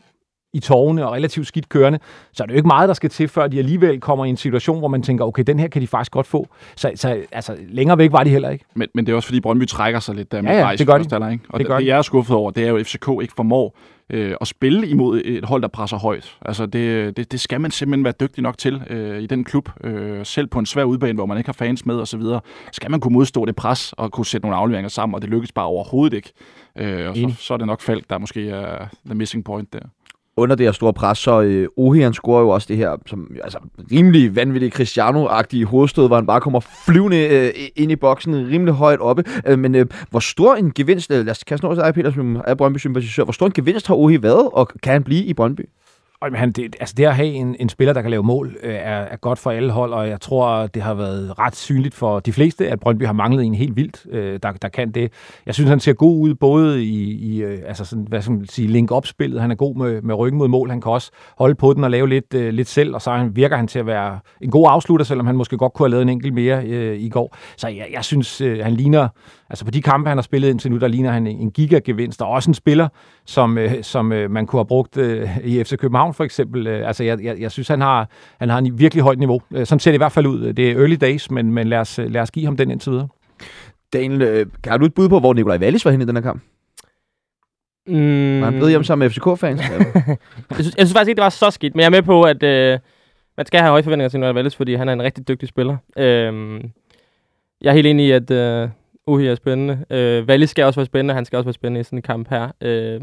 i 0.53 0.61
tårne 0.61 1.07
og 1.07 1.12
relativt 1.12 1.46
skidt 1.46 1.68
kørende, 1.68 1.99
så 2.32 2.42
er 2.42 2.46
det 2.46 2.53
jo 2.53 2.57
ikke 2.57 2.66
meget, 2.66 2.88
der 2.88 2.94
skal 2.94 3.11
til, 3.11 3.28
før 3.28 3.46
de 3.46 3.59
alligevel 3.59 4.01
kommer 4.01 4.24
i 4.24 4.28
en 4.28 4.36
situation, 4.36 4.78
hvor 4.78 4.88
man 4.88 5.03
tænker, 5.03 5.24
okay, 5.24 5.42
den 5.46 5.59
her 5.59 5.68
kan 5.68 5.82
de 5.82 5.86
faktisk 5.86 6.12
godt 6.12 6.26
få. 6.26 6.49
Så, 6.76 6.92
så 6.94 7.22
altså, 7.32 7.57
længere 7.68 7.99
væk 7.99 8.12
var 8.12 8.24
de 8.24 8.30
heller 8.30 8.51
ikke. 8.51 8.64
Men, 8.74 8.88
men 8.94 9.07
det 9.07 9.12
er 9.12 9.16
også 9.16 9.26
fordi, 9.26 9.40
Brøndby 9.40 9.66
trækker 9.66 10.01
sig 10.01 10.14
lidt 10.14 10.32
der 10.32 10.42
med 10.42 10.51
ja, 10.51 10.68
ja, 10.68 10.76
det 10.76 10.86
gør 10.86 10.99
de. 10.99 11.32
Ikke? 11.32 11.44
Og 11.49 11.59
det, 11.61 11.68
det, 11.68 11.78
det, 11.78 11.86
jeg 11.86 11.99
er 11.99 12.03
skuffet 12.03 12.36
over, 12.36 12.51
det 12.51 12.64
er 12.64 12.68
jo, 12.68 12.76
at 12.76 12.86
FCK 12.86 13.09
ikke 13.22 13.34
formår 13.36 13.74
øh, 14.11 14.34
at 14.40 14.46
spille 14.46 14.88
imod 14.88 15.22
et 15.24 15.44
hold, 15.44 15.62
der 15.62 15.68
presser 15.68 15.99
højt. 15.99 16.36
Altså 16.42 16.66
det, 16.66 17.16
det, 17.16 17.32
det 17.32 17.40
skal 17.40 17.61
man 17.61 17.70
simpelthen 17.70 18.05
være 18.05 18.14
dygtig 18.20 18.42
nok 18.42 18.59
til 18.59 18.82
øh, 18.90 19.22
i 19.22 19.26
den 19.26 19.44
klub. 19.44 19.70
Øh, 19.84 20.26
selv 20.26 20.46
på 20.46 20.59
en 20.59 20.66
svær 20.66 20.84
udbane, 20.84 21.14
hvor 21.14 21.26
man 21.26 21.38
ikke 21.38 21.49
har 21.49 21.53
fans 21.53 21.86
med 21.86 21.94
osv., 21.94 22.22
skal 22.72 22.90
man 22.90 23.01
kunne 23.01 23.14
modstå 23.14 23.44
det 23.44 23.57
pres 23.57 23.92
og 23.92 24.12
kunne 24.12 24.26
sætte 24.26 24.46
nogle 24.46 24.57
afleveringer 24.57 24.88
sammen, 24.88 25.14
og 25.14 25.22
det 25.22 25.30
lykkes 25.30 25.53
bare 25.53 25.66
overhovedet 25.66 26.16
ikke. 26.16 26.32
Øh, 26.76 27.09
og 27.09 27.16
så, 27.16 27.34
så 27.38 27.55
er 27.55 27.59
det 27.59 27.66
nok 27.66 27.80
Falk, 27.80 28.11
der 28.11 28.18
måske 28.18 28.51
er 28.51 28.86
the 29.07 29.14
missing 29.14 29.44
point 29.44 29.72
der 29.72 29.80
under 30.39 30.57
det 30.57 30.66
her 30.66 30.72
store 30.72 30.93
pres, 30.93 31.18
så 31.18 31.41
øh, 31.41 31.68
Ohi, 31.76 32.01
han 32.01 32.14
scorer 32.14 32.41
jo 32.41 32.49
også 32.49 32.66
det 32.70 32.76
her, 32.76 32.97
som 33.07 33.36
altså, 33.45 33.59
rimelig 33.93 34.36
vanvittigt 34.36 34.74
Cristiano-agtige 34.74 35.64
hovedstød, 35.64 36.07
hvor 36.07 36.16
han 36.16 36.26
bare 36.26 36.41
kommer 36.41 36.61
flyvende 36.86 37.28
øh, 37.28 37.51
ind 37.76 37.93
i 37.93 37.97
boksen, 37.97 38.34
rimelig 38.34 38.74
højt 38.74 39.01
oppe. 39.01 39.24
Øh, 39.47 39.59
men 39.59 39.74
øh, 39.74 39.86
hvor 40.11 40.20
stor 40.20 40.55
en 40.55 40.72
gevinst, 40.72 41.11
øh, 41.11 41.24
lad 41.26 41.30
os 41.30 41.45
kaste 41.45 41.64
noget 41.64 41.78
til 41.78 41.84
dig, 41.84 41.95
Peter, 41.95 42.12
som 42.12 42.43
er 42.47 42.55
Brøndby-sympatisør, 42.55 43.24
hvor 43.24 43.32
stor 43.32 43.47
en 43.47 43.53
gevinst 43.53 43.86
har 43.86 43.95
Ohi 43.95 44.22
været, 44.22 44.49
og 44.53 44.68
kan 44.82 44.93
han 44.93 45.03
blive 45.03 45.24
i 45.24 45.34
Brøndby? 45.34 45.62
Og, 46.21 46.29
han, 46.35 46.53
det, 46.53 46.77
altså 46.81 46.95
det 46.97 47.05
at 47.05 47.16
have 47.16 47.29
en, 47.29 47.57
en 47.61 47.69
spiller, 47.69 47.93
der 47.93 48.03
kan 48.03 48.11
lave 48.11 48.23
mål, 48.23 48.57
øh, 48.62 48.75
er, 48.75 48.79
er 48.79 49.16
godt 49.16 49.39
for 49.39 49.51
alle 49.51 49.71
hold, 49.73 49.93
og 49.93 50.09
jeg 50.09 50.21
tror, 50.21 50.66
det 50.66 50.83
har 50.83 50.95
været 50.95 51.39
ret 51.39 51.57
synligt 51.57 51.95
for 51.95 52.21
de 52.21 52.33
fleste, 52.33 52.69
at 52.69 52.81
Brøndby 52.81 53.07
har 53.07 53.12
manglet 53.12 53.45
en 53.45 53.55
helt 53.55 53.77
vildt, 53.77 54.07
øh, 54.11 54.41
der, 54.43 54.53
der 54.53 54.69
kan 54.69 54.91
det. 54.91 55.12
Jeg 55.47 55.55
synes, 55.55 55.71
han 55.71 55.81
ser 55.81 55.93
god 55.93 56.21
ud, 56.21 56.35
både 56.35 56.85
i, 56.85 57.12
i 57.12 57.43
øh, 57.43 57.59
altså 57.66 57.85
sådan, 57.85 58.07
hvad 58.09 58.23
skal 58.23 58.33
man 58.33 58.47
sige, 58.47 58.69
link-up-spillet. 58.69 59.41
Han 59.41 59.51
er 59.51 59.55
god 59.55 59.77
med, 59.77 60.03
med 60.03 60.14
ryggen 60.14 60.39
mod 60.39 60.49
mål. 60.49 60.71
Han 60.71 60.81
kan 60.81 60.93
også 60.93 61.11
holde 61.39 61.55
på 61.55 61.73
den 61.73 61.85
og 61.85 61.91
lave 61.91 62.09
lidt, 62.09 62.35
øh, 62.35 62.53
lidt 62.53 62.69
selv, 62.69 62.95
og 62.95 63.03
så 63.03 63.11
han, 63.12 63.37
virker 63.37 63.57
han 63.57 63.66
til 63.66 63.79
at 63.79 63.87
være 63.87 64.19
en 64.41 64.51
god 64.51 64.66
afslutter, 64.71 65.05
selvom 65.05 65.27
han 65.27 65.37
måske 65.37 65.57
godt 65.57 65.73
kunne 65.73 65.85
have 65.85 65.91
lavet 65.91 66.03
en 66.03 66.09
enkelt 66.09 66.35
mere 66.35 66.64
øh, 66.64 67.01
i 67.01 67.09
går. 67.09 67.37
Så 67.57 67.69
jeg, 67.69 67.89
jeg 67.93 68.05
synes, 68.05 68.41
øh, 68.41 68.59
han 68.64 68.73
ligner 68.73 69.09
Altså 69.51 69.64
på 69.64 69.70
de 69.70 69.82
kampe, 69.82 70.09
han 70.09 70.16
har 70.16 70.22
spillet 70.22 70.49
indtil 70.49 70.70
nu, 70.70 70.78
der 70.78 70.88
ligner 70.88 71.12
han 71.12 71.26
en 71.26 71.51
gigagevinst, 71.51 72.22
og 72.22 72.28
også 72.28 72.51
en 72.51 72.55
spiller, 72.55 72.88
som, 73.26 73.59
øh, 73.59 73.82
som 73.82 74.12
øh, 74.12 74.30
man 74.30 74.46
kunne 74.46 74.59
have 74.59 74.66
brugt 74.66 74.96
øh, 74.96 75.38
i 75.44 75.64
FC 75.64 75.76
København 75.76 76.14
for 76.14 76.24
eksempel. 76.24 76.66
Altså 76.66 77.05
jeg, 77.05 77.22
jeg, 77.22 77.40
jeg 77.40 77.51
synes, 77.51 77.68
han 77.68 77.80
har, 77.80 78.09
han 78.38 78.49
har 78.49 78.59
en 78.59 78.78
virkelig 78.78 79.03
højt 79.03 79.18
niveau. 79.18 79.40
Sådan 79.64 79.80
ser 79.80 79.90
det 79.90 79.96
i 79.96 79.99
hvert 79.99 80.12
fald 80.12 80.26
ud. 80.26 80.53
Det 80.53 80.70
er 80.70 80.76
early 80.78 80.96
days, 81.01 81.30
men, 81.30 81.53
men 81.53 81.68
lad, 81.68 81.78
os, 81.78 82.01
lad 82.07 82.20
os 82.20 82.30
give 82.30 82.44
ham 82.44 82.57
den 82.57 82.70
indtil 82.70 82.92
videre. 82.92 83.09
Daniel, 83.92 84.46
kan 84.62 84.80
du 84.80 84.86
et 84.86 84.94
bud 84.94 85.09
på, 85.09 85.20
hvor 85.20 85.32
Nikolaj 85.32 85.59
Wallis 85.59 85.84
var 85.84 85.90
henne 85.90 86.05
i 86.05 86.07
den 86.07 86.16
her 86.16 86.22
kamp? 86.22 86.42
Mm. 87.86 88.40
Var 88.40 88.44
han 88.44 88.55
blevet 88.55 88.70
hjemme 88.70 88.84
sammen 88.84 89.05
med 89.05 89.11
FCK-fans? 89.11 89.61
jeg, 89.70 90.16
synes, 90.53 90.74
jeg 90.76 90.86
synes 90.86 90.92
faktisk 90.92 91.09
ikke, 91.09 91.16
det 91.16 91.24
var 91.24 91.28
så 91.28 91.51
skidt, 91.51 91.74
men 91.74 91.80
jeg 91.80 91.86
er 91.86 91.90
med 91.90 92.03
på, 92.03 92.22
at 92.22 92.42
øh, 92.42 92.78
man 93.36 93.46
skal 93.46 93.61
have 93.61 93.70
høje 93.70 93.82
forventninger 93.82 94.09
til 94.09 94.20
Nikolaj 94.20 94.34
Wallis, 94.34 94.57
fordi 94.57 94.74
han 94.74 94.88
er 94.88 94.92
en 94.92 95.03
rigtig 95.03 95.28
dygtig 95.28 95.49
spiller. 95.49 95.76
Øh, 95.96 96.61
jeg 97.61 97.70
er 97.70 97.72
helt 97.72 97.86
enig 97.86 98.07
i, 98.07 98.11
at 98.11 98.30
øh, 98.30 98.68
Uhi 99.09 99.26
er 99.26 99.34
spændende. 99.34 99.84
Øh, 99.90 100.28
Valle 100.28 100.46
skal 100.46 100.64
også 100.64 100.80
være 100.80 100.86
spændende, 100.86 101.14
han 101.14 101.24
skal 101.24 101.36
også 101.36 101.46
være 101.46 101.52
spændende 101.52 101.80
i 101.80 101.84
sådan 101.84 101.98
en 101.98 102.02
kamp 102.02 102.28
her. 102.30 102.48
Øh, 102.61 103.00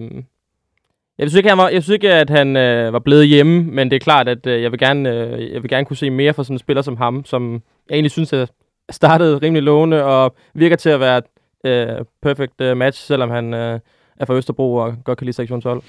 jeg 1.18 1.30
synes 1.30 1.36
ikke, 1.36 1.50
han 1.50 1.58
var, 1.58 1.70
jeg 1.70 1.84
synes 1.84 1.94
ikke 1.94 2.14
at 2.14 2.30
han 2.30 2.58
øh, 2.58 2.94
var 2.94 3.00
blevet 3.00 3.28
hjemme, 3.28 3.64
men 3.64 3.90
det 3.92 3.96
er 3.96 4.00
klart, 4.00 4.28
at 4.28 4.48
øh, 4.48 4.62
jeg, 4.62 4.72
vil 4.72 4.80
gerne, 4.80 5.10
øh, 5.10 5.54
jeg 5.54 5.64
vil 5.64 5.70
gerne 5.70 5.86
kunne 5.86 5.98
se 5.98 6.10
mere 6.10 6.34
fra 6.34 6.44
sådan 6.44 6.56
en 6.56 6.60
spiller 6.60 6.82
som 6.82 6.98
ham, 6.98 7.26
som 7.26 7.62
jeg 7.90 7.96
egentlig 7.96 8.12
synes 8.12 8.34
er 8.34 8.46
startet 8.92 9.42
rimelig 9.42 9.64
lovende 9.64 10.04
og 10.04 10.36
virker 10.54 10.76
til 10.76 10.90
at 10.90 11.00
være 11.00 11.18
et 11.18 11.26
øh, 11.66 12.06
perfect 12.22 12.62
øh, 12.62 12.78
match, 12.78 13.06
selvom 13.06 13.30
han 13.30 13.54
øh, 13.54 13.80
er 14.18 14.26
fra 14.26 14.34
Østerbro 14.34 14.76
og 14.76 14.96
godt 15.04 15.18
kan 15.18 15.26
lide 15.26 15.36
sektion 15.36 15.62
12. 15.62 15.84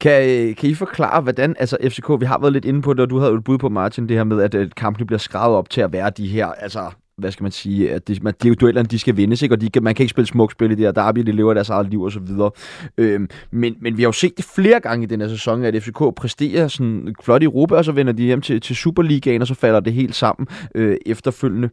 Kan, 0.00 0.54
kan 0.54 0.70
I 0.70 0.74
forklare, 0.74 1.20
hvordan, 1.20 1.56
altså 1.58 1.76
FCK, 1.82 2.20
vi 2.20 2.26
har 2.26 2.38
været 2.38 2.52
lidt 2.52 2.64
inde 2.64 2.82
på 2.82 2.92
det, 2.92 3.00
og 3.00 3.10
du 3.10 3.18
havde 3.18 3.30
jo 3.30 3.38
et 3.38 3.44
bud 3.44 3.58
på, 3.58 3.68
Martin, 3.68 4.08
det 4.08 4.16
her 4.16 4.24
med, 4.24 4.42
at, 4.42 4.54
at 4.54 4.74
kampene 4.74 5.06
bliver 5.06 5.18
skrevet 5.18 5.56
op 5.56 5.70
til 5.70 5.80
at 5.80 5.92
være 5.92 6.10
de 6.10 6.28
her, 6.28 6.46
altså 6.46 6.90
hvad 7.18 7.30
skal 7.32 7.42
man 7.42 7.52
sige, 7.52 7.92
at 7.92 8.08
de, 8.08 8.18
man, 8.22 8.34
de 8.42 8.54
duellerne, 8.54 8.88
de 8.88 8.98
skal 8.98 9.16
vindes, 9.16 9.42
ikke? 9.42 9.54
og 9.54 9.60
de, 9.60 9.80
man 9.80 9.94
kan 9.94 10.02
ikke 10.02 10.10
spille 10.10 10.28
smukt 10.28 10.52
spil 10.52 10.70
i 10.70 10.74
det 10.74 10.84
her 10.84 10.92
derby, 10.92 11.20
de 11.20 11.32
lever 11.32 11.54
deres 11.54 11.70
eget 11.70 11.90
liv 11.90 12.02
og 12.02 12.12
så 12.12 12.20
videre. 12.20 12.50
Øhm, 12.98 13.28
men, 13.50 13.76
men 13.80 13.96
vi 13.96 14.02
har 14.02 14.08
jo 14.08 14.12
set 14.12 14.36
det 14.36 14.44
flere 14.44 14.80
gange 14.80 15.04
i 15.04 15.06
den 15.06 15.20
her 15.20 15.28
sæson, 15.28 15.64
at 15.64 15.82
FCK 15.82 16.02
præsterer 16.16 16.68
sådan 16.68 17.14
flot 17.22 17.42
i 17.42 17.44
Europa, 17.44 17.74
og 17.74 17.84
så 17.84 17.92
vender 17.92 18.12
de 18.12 18.22
hjem 18.22 18.40
til, 18.40 18.60
til 18.60 18.76
Superligaen, 18.76 19.40
og 19.42 19.46
så 19.46 19.54
falder 19.54 19.80
det 19.80 19.92
helt 19.92 20.14
sammen 20.14 20.46
øh, 20.74 20.96
efterfølgende. 21.06 21.70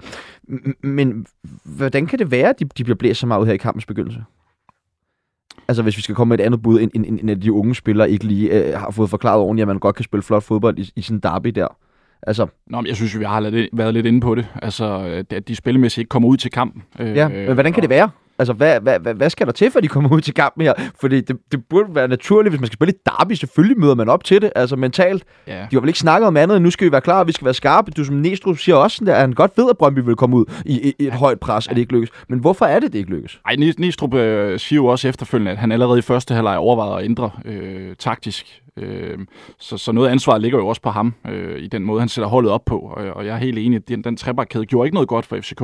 Men 0.84 1.26
hvordan 1.64 2.06
kan 2.06 2.20
det 2.20 2.32
være, 2.32 2.50
at 2.50 2.60
de, 2.60 2.66
de 2.78 2.84
bliver 2.84 2.98
blæst 2.98 3.20
så 3.20 3.28
meget 3.28 3.42
ud 3.42 3.46
her 3.46 3.54
i 3.54 3.58
kampens 3.58 3.86
begyndelse? 3.86 4.24
Altså 5.68 5.84
hvis 5.84 5.98
vi 5.98 6.02
skal 6.02 6.16
komme 6.16 6.30
med 6.30 6.40
et 6.40 6.44
andet 6.44 6.62
bud, 6.62 6.80
end, 6.80 6.92
end, 6.94 7.06
end 7.06 7.32
at 7.32 7.44
de 7.44 7.52
unge 7.52 7.76
spillere 7.76 8.12
ikke 8.12 8.26
lige 8.26 8.68
øh, 8.68 8.80
har 8.80 8.92
fået 8.92 9.10
forklaret 9.10 9.40
ordentligt, 9.40 9.64
at 9.64 9.68
man 9.68 9.80
godt 9.80 9.96
kan 9.96 10.06
spille 10.06 10.24
flot 10.24 10.44
fodbold 10.44 10.80
i, 10.80 10.92
i 10.96 11.02
sådan 11.02 11.18
en 11.18 11.20
derby 11.20 11.50
der. 11.50 11.68
Altså, 12.28 12.48
Nå, 12.68 12.82
men 12.82 12.88
jeg 12.88 12.96
synes, 12.96 13.20
vi 13.20 13.24
har 13.24 13.68
været 13.74 13.94
lidt 13.94 14.06
inde 14.06 14.22
på 14.22 14.36
det. 14.36 14.48
Altså, 14.62 15.24
at 15.30 15.48
de 15.48 15.56
spillemæssigt 15.56 15.98
ikke 16.02 16.10
kommer 16.10 16.30
ud 16.30 16.38
til 16.38 16.52
kampen. 16.52 16.84
Ja, 17.00 17.28
men 17.28 17.54
hvordan 17.54 17.74
kan 17.74 17.82
det 17.82 17.90
være? 17.90 18.10
Altså, 18.40 18.54
hvad, 18.54 18.80
hvad, 18.82 19.00
hvad, 19.00 19.14
hvad 19.14 19.30
skal 19.30 19.48
der 19.48 19.54
til, 19.54 19.72
for 19.72 19.80
de 19.80 19.88
kommer 19.88 20.12
ud 20.16 20.22
til 20.22 20.34
kampen 20.34 20.66
her? 20.66 20.74
Fordi 21.02 21.22
det, 21.22 21.38
det 21.52 21.66
burde 21.66 21.96
være 21.96 22.08
naturligt, 22.08 22.52
hvis 22.52 22.60
man 22.60 22.68
skal 22.68 22.74
spille 22.74 22.94
et 22.94 23.06
derby. 23.06 23.34
Selvfølgelig 23.34 23.80
møder 23.80 23.96
man 23.96 24.10
op 24.10 24.24
til 24.24 24.42
det, 24.42 24.52
altså 24.56 24.76
mentalt. 24.76 25.24
Ja. 25.48 25.54
De 25.54 25.76
har 25.76 25.80
vel 25.80 25.90
ikke 25.90 26.00
snakket 26.00 26.28
om 26.28 26.38
andet, 26.38 26.62
nu 26.62 26.72
skal 26.72 26.88
vi 26.88 26.92
være 26.92 27.02
klar, 27.02 27.24
vi 27.24 27.32
skal 27.32 27.46
være 27.46 27.54
skarpe. 27.54 27.92
Du 27.92 28.04
som 28.04 28.16
Næstrup 28.16 28.58
siger 28.58 28.76
også 28.76 29.06
der, 29.06 29.14
at 29.14 29.22
han 29.22 29.34
godt 29.34 29.52
ved, 29.58 29.70
at 29.70 29.78
Brøndby 29.78 30.00
vil 30.00 30.16
komme 30.16 30.36
ud 30.36 30.46
i, 30.66 30.88
i, 30.88 30.94
i 31.00 31.04
et 31.04 31.06
ja. 31.06 31.18
højt 31.18 31.40
pres, 31.40 31.68
ja. 31.68 31.72
at 31.72 31.76
det 31.76 31.82
ikke 31.82 31.94
lykkes. 31.94 32.10
Men 32.30 32.40
hvorfor 32.40 32.66
er 32.66 32.80
det, 32.80 32.94
det 32.94 33.00
ikke 33.00 33.12
lykkes? 33.12 33.40
Ej, 33.46 33.56
Næstrup 33.56 34.14
øh, 34.14 34.60
siger 34.60 34.78
jo 34.78 34.86
også 34.86 35.08
efterfølgende, 35.08 35.52
at 35.52 35.58
han 35.58 35.72
allerede 35.72 36.00
i 36.00 36.02
første 36.02 36.34
halvleg 36.34 36.58
overvejede 36.58 36.98
at 37.00 37.06
ændre 37.06 37.32
øh, 37.46 37.96
taktisk 38.00 38.62
Øh, 38.78 39.18
så, 39.60 39.78
så 39.78 39.92
noget 39.92 40.10
ansvar 40.10 40.38
ligger 40.38 40.60
jo 40.60 40.68
også 40.68 40.82
på 40.82 40.90
ham 40.90 41.14
øh, 41.28 41.60
i 41.60 41.68
den 41.68 41.84
måde, 41.84 42.00
han 42.00 42.10
sætter 42.10 42.30
holdet 42.30 42.52
op 42.52 42.66
på. 42.66 42.80
Og, 42.80 43.06
og 43.06 43.26
jeg 43.26 43.34
er 43.34 43.38
helt 43.38 43.58
enig, 43.58 43.76
at 43.76 43.88
den, 43.88 44.04
den 44.04 44.18
trebakkæde 44.18 44.66
gjorde 44.66 44.88
ikke 44.88 44.96
noget 44.96 45.08
godt 45.08 45.26
for 45.26 45.38
FCK. 45.38 45.62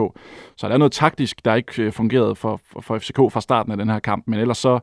Så 0.57 0.67
der 0.67 0.73
er 0.73 0.77
noget 0.77 0.91
taktisk, 0.91 1.45
der 1.45 1.55
ikke 1.55 1.83
øh, 1.83 1.91
fungerede 1.91 2.35
for, 2.35 2.60
for, 2.81 2.97
FCK 2.97 3.15
fra 3.15 3.41
starten 3.41 3.71
af 3.71 3.77
den 3.77 3.89
her 3.89 3.99
kamp. 3.99 4.23
Men 4.27 4.39
ellers 4.39 4.57
så 4.57 4.79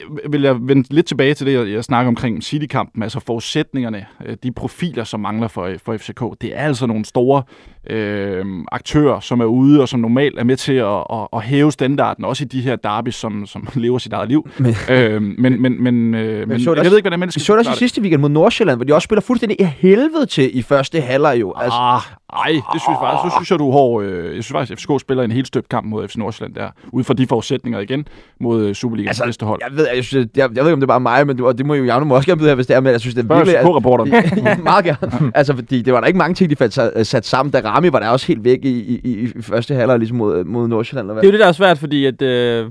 øh, 0.00 0.32
vil 0.32 0.42
jeg 0.42 0.68
vende 0.68 0.94
lidt 0.94 1.06
tilbage 1.06 1.34
til 1.34 1.46
det, 1.46 1.52
jeg, 1.52 1.68
jeg 1.68 1.84
snakker 1.84 2.08
omkring 2.08 2.42
City-kampen, 2.42 3.02
altså 3.02 3.20
forudsætningerne, 3.20 4.06
øh, 4.24 4.36
de 4.42 4.52
profiler, 4.52 5.04
som 5.04 5.20
mangler 5.20 5.48
for, 5.48 5.64
øh, 5.64 5.78
for 5.78 5.96
FCK. 5.96 6.20
Det 6.40 6.56
er 6.56 6.60
altså 6.60 6.86
nogle 6.86 7.04
store 7.04 7.42
øh, 7.90 8.44
aktører, 8.72 9.20
som 9.20 9.40
er 9.40 9.44
ude 9.44 9.80
og 9.80 9.88
som 9.88 10.00
normalt 10.00 10.38
er 10.38 10.44
med 10.44 10.56
til 10.56 10.72
at, 10.72 11.04
at, 11.12 11.28
at 11.32 11.42
hæve 11.42 11.72
standarden, 11.72 12.24
også 12.24 12.44
i 12.44 12.46
de 12.46 12.60
her 12.60 12.76
derbys, 12.76 13.14
som, 13.14 13.46
som 13.46 13.68
lever 13.74 13.98
sit 13.98 14.12
eget 14.12 14.28
liv. 14.28 14.48
Men, 14.58 14.74
øh, 14.90 15.22
men, 15.22 15.62
men, 15.62 15.82
men, 15.82 16.14
øh, 16.14 16.48
men 16.48 16.60
så 16.60 16.74
jeg 16.74 16.84
ved 16.84 16.96
ikke, 16.96 17.02
hvordan 17.02 17.20
man 17.20 17.30
skal 17.30 17.40
Vi 17.40 17.44
så 17.44 17.52
det 17.52 17.58
også 17.58 17.72
i 17.72 17.74
sidste 17.74 18.00
weekend 18.00 18.20
mod 18.20 18.28
Nordsjælland, 18.28 18.78
hvor 18.78 18.84
de 18.84 18.94
også 18.94 19.06
spiller 19.06 19.22
fuldstændig 19.22 19.60
i 19.60 19.64
helvede 19.64 20.26
til 20.26 20.58
i 20.58 20.62
første 20.62 21.00
halvleg 21.00 21.40
jo. 21.40 21.54
Altså. 21.56 21.78
Ah, 21.78 22.00
ej, 22.32 22.52
det 22.52 22.80
synes 22.82 22.88
jeg 22.88 22.96
faktisk. 23.00 23.30
Så 23.30 23.36
synes 23.38 23.50
jeg, 23.50 23.58
du 23.58 23.70
hård. 23.70 24.04
Øh, 24.04 24.24
jeg 24.24 24.44
synes 24.44 24.52
faktisk, 24.52 24.72
at 24.72 24.78
FCK 24.78 25.00
spiller 25.00 25.24
en 25.24 25.32
helt 25.32 25.46
støbt 25.46 25.68
kamp 25.68 25.86
mod 25.86 26.08
FC 26.08 26.16
Nordsjælland 26.16 26.54
der, 26.54 26.68
ud 26.92 27.04
fra 27.04 27.14
de 27.14 27.26
forudsætninger 27.26 27.80
igen 27.80 28.08
mod 28.40 28.64
øh, 28.64 28.74
Superligaens 28.74 29.10
altså, 29.10 29.24
bedste 29.24 29.46
hold. 29.46 29.60
Jeg 29.68 29.76
ved, 29.76 29.88
jeg, 29.94 30.04
synes, 30.04 30.28
jeg, 30.36 30.50
jeg, 30.56 30.64
ved 30.64 30.70
ikke, 30.70 30.72
om 30.72 30.80
det 30.80 30.84
er 30.84 30.86
bare 30.86 31.00
mig, 31.00 31.26
men 31.26 31.40
og 31.40 31.58
det 31.58 31.66
må 31.66 31.74
jo 31.74 31.84
Javne 31.84 32.14
også 32.14 32.26
gerne 32.26 32.38
byde 32.38 32.48
her, 32.48 32.54
hvis 32.54 32.66
det 32.66 32.76
er, 32.76 32.80
men 32.80 32.92
jeg 32.92 33.00
synes, 33.00 33.14
det 33.14 33.30
er 33.30 33.34
virkelig... 33.34 33.56
FCK-reporteren. 33.60 34.62
meget 34.72 34.84
gerne. 34.84 35.32
altså, 35.34 35.54
fordi 35.54 35.82
det 35.82 35.92
var 35.92 36.00
der 36.00 36.06
ikke 36.06 36.18
mange 36.18 36.34
ting, 36.34 36.50
de 36.50 36.56
fandt 36.56 37.06
sat, 37.06 37.26
sammen. 37.26 37.52
Da 37.52 37.60
Rami 37.76 37.92
var 37.92 37.98
der 37.98 38.08
også 38.08 38.26
helt 38.26 38.44
væk 38.44 38.64
i, 38.64 38.78
i, 38.78 39.00
i, 39.04 39.32
i 39.36 39.42
første 39.42 39.74
halvleg 39.74 39.98
ligesom 39.98 40.16
mod, 40.16 40.44
mod 40.44 40.68
Nordsjælland. 40.68 41.04
Eller 41.04 41.14
hvad? 41.14 41.22
Det 41.22 41.28
er 41.28 41.32
jo 41.32 41.32
det, 41.32 41.40
der 41.40 41.48
er 41.48 41.52
svært, 41.52 41.78
fordi 41.78 42.06
at... 42.06 42.22
Øh, 42.22 42.70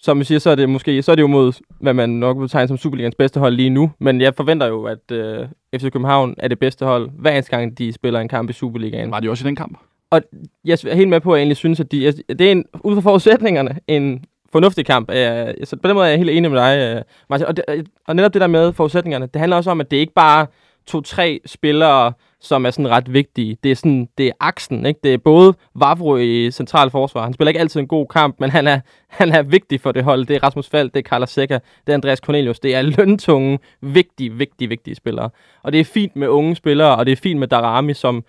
som 0.00 0.18
vi 0.18 0.24
siger, 0.24 0.38
så 0.38 0.50
er 0.50 0.54
det 0.54 0.68
måske 0.68 1.02
så 1.02 1.12
er 1.12 1.16
det 1.16 1.22
jo 1.22 1.26
mod, 1.26 1.52
hvad 1.80 1.94
man 1.94 2.10
nok 2.10 2.40
vil 2.40 2.48
tegne 2.48 2.68
som 2.68 2.76
Superligans 2.76 3.14
bedste 3.14 3.40
hold 3.40 3.54
lige 3.54 3.70
nu. 3.70 3.90
Men 3.98 4.20
jeg 4.20 4.34
forventer 4.34 4.66
jo, 4.66 4.84
at 4.84 5.10
øh, 5.12 5.46
FC 5.76 5.82
København 5.82 6.34
er 6.38 6.48
det 6.48 6.58
bedste 6.58 6.84
hold, 6.84 7.10
hver 7.18 7.30
eneste 7.30 7.56
gang 7.56 7.78
de 7.78 7.92
spiller 7.92 8.20
en 8.20 8.28
kamp 8.28 8.50
i 8.50 8.52
Superligaen. 8.52 9.10
Var 9.10 9.20
de 9.20 9.30
også 9.30 9.44
i 9.44 9.48
den 9.48 9.56
kamp? 9.56 9.78
Og 10.10 10.22
jeg 10.64 10.72
er 10.72 10.94
helt 10.94 11.08
med 11.08 11.20
på, 11.20 11.32
at 11.32 11.36
jeg 11.36 11.42
egentlig 11.42 11.56
synes, 11.56 11.80
at 11.80 11.92
de, 11.92 12.12
det 12.28 12.40
er 12.40 12.52
en, 12.52 12.64
ud 12.84 12.94
fra 12.94 13.00
forudsætningerne 13.00 13.78
en 13.88 14.24
fornuftig 14.52 14.86
kamp. 14.86 15.10
Øh, 15.10 15.54
så 15.64 15.76
på 15.82 15.88
den 15.88 15.94
måde 15.94 16.06
er 16.06 16.10
jeg 16.10 16.18
helt 16.18 16.30
enig 16.30 16.50
med 16.50 16.60
dig, 16.60 16.96
øh, 16.96 17.02
Martin. 17.30 17.46
Og, 17.46 17.56
det, 17.56 17.64
og 18.06 18.16
netop 18.16 18.34
det 18.34 18.40
der 18.40 18.46
med 18.46 18.72
forudsætningerne, 18.72 19.26
det 19.26 19.40
handler 19.40 19.56
også 19.56 19.70
om, 19.70 19.80
at 19.80 19.90
det 19.90 19.96
ikke 19.96 20.14
bare 20.14 20.46
to-tre 20.86 21.40
spillere, 21.46 22.12
som 22.42 22.66
er 22.66 22.70
sådan 22.70 22.90
ret 22.90 23.12
vigtige. 23.12 23.56
Det 23.62 23.70
er 23.70 23.74
sådan, 23.74 24.08
det 24.18 24.26
er 24.26 24.32
aksen, 24.40 24.86
ikke? 24.86 25.00
Det 25.02 25.14
er 25.14 25.18
både 25.18 25.54
Vavro 25.74 26.16
i 26.16 26.50
central 26.50 26.90
forsvar. 26.90 27.24
Han 27.24 27.32
spiller 27.32 27.48
ikke 27.48 27.60
altid 27.60 27.80
en 27.80 27.88
god 27.88 28.06
kamp, 28.06 28.36
men 28.40 28.50
han 28.50 28.66
er, 28.66 28.80
han 29.08 29.32
er 29.32 29.42
vigtig 29.42 29.80
for 29.80 29.92
det 29.92 30.04
hold. 30.04 30.26
Det 30.26 30.36
er 30.36 30.42
Rasmus 30.42 30.68
Fald, 30.68 30.90
det 30.90 30.98
er 30.98 31.08
Carlos 31.08 31.30
Seca, 31.30 31.54
det 31.86 31.92
er 31.92 31.94
Andreas 31.94 32.18
Cornelius. 32.18 32.60
Det 32.60 32.74
er 32.74 32.82
løntunge, 32.82 33.58
vigtige, 33.80 34.32
vigtige, 34.32 34.68
vigtige 34.68 34.94
spillere. 34.94 35.30
Og 35.62 35.72
det 35.72 35.80
er 35.80 35.84
fint 35.84 36.16
med 36.16 36.28
unge 36.28 36.56
spillere, 36.56 36.96
og 36.96 37.06
det 37.06 37.12
er 37.12 37.16
fint 37.16 37.40
med 37.40 37.48
Darami, 37.48 37.94
som 37.94 38.24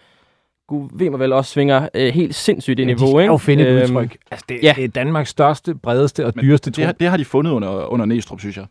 Gud 0.67 0.89
ved 0.93 1.09
mig 1.09 1.19
vel 1.19 1.33
også 1.33 1.51
svinger 1.51 1.89
øh, 1.93 2.13
helt 2.13 2.35
sindssygt 2.35 2.79
i 2.79 2.85
niveau. 2.85 3.19
Ikke? 3.19 3.39
finde 3.39 3.63
et 3.63 3.69
øhm, 3.69 3.97
udtryk. 3.97 4.17
Altså, 4.31 4.45
det, 4.49 4.59
ja. 4.63 4.73
det 4.75 4.83
er 4.83 4.87
Danmarks 4.87 5.29
største, 5.29 5.75
bredeste 5.75 6.25
og 6.25 6.41
dyreste 6.41 6.71
det, 6.71 6.87
det, 6.87 6.99
det 6.99 7.07
har 7.07 7.17
de 7.17 7.25
fundet 7.25 7.51
under, 7.51 7.85
under 7.85 8.05
Næstrup, 8.05 8.39
synes 8.39 8.57
jeg. 8.57 8.65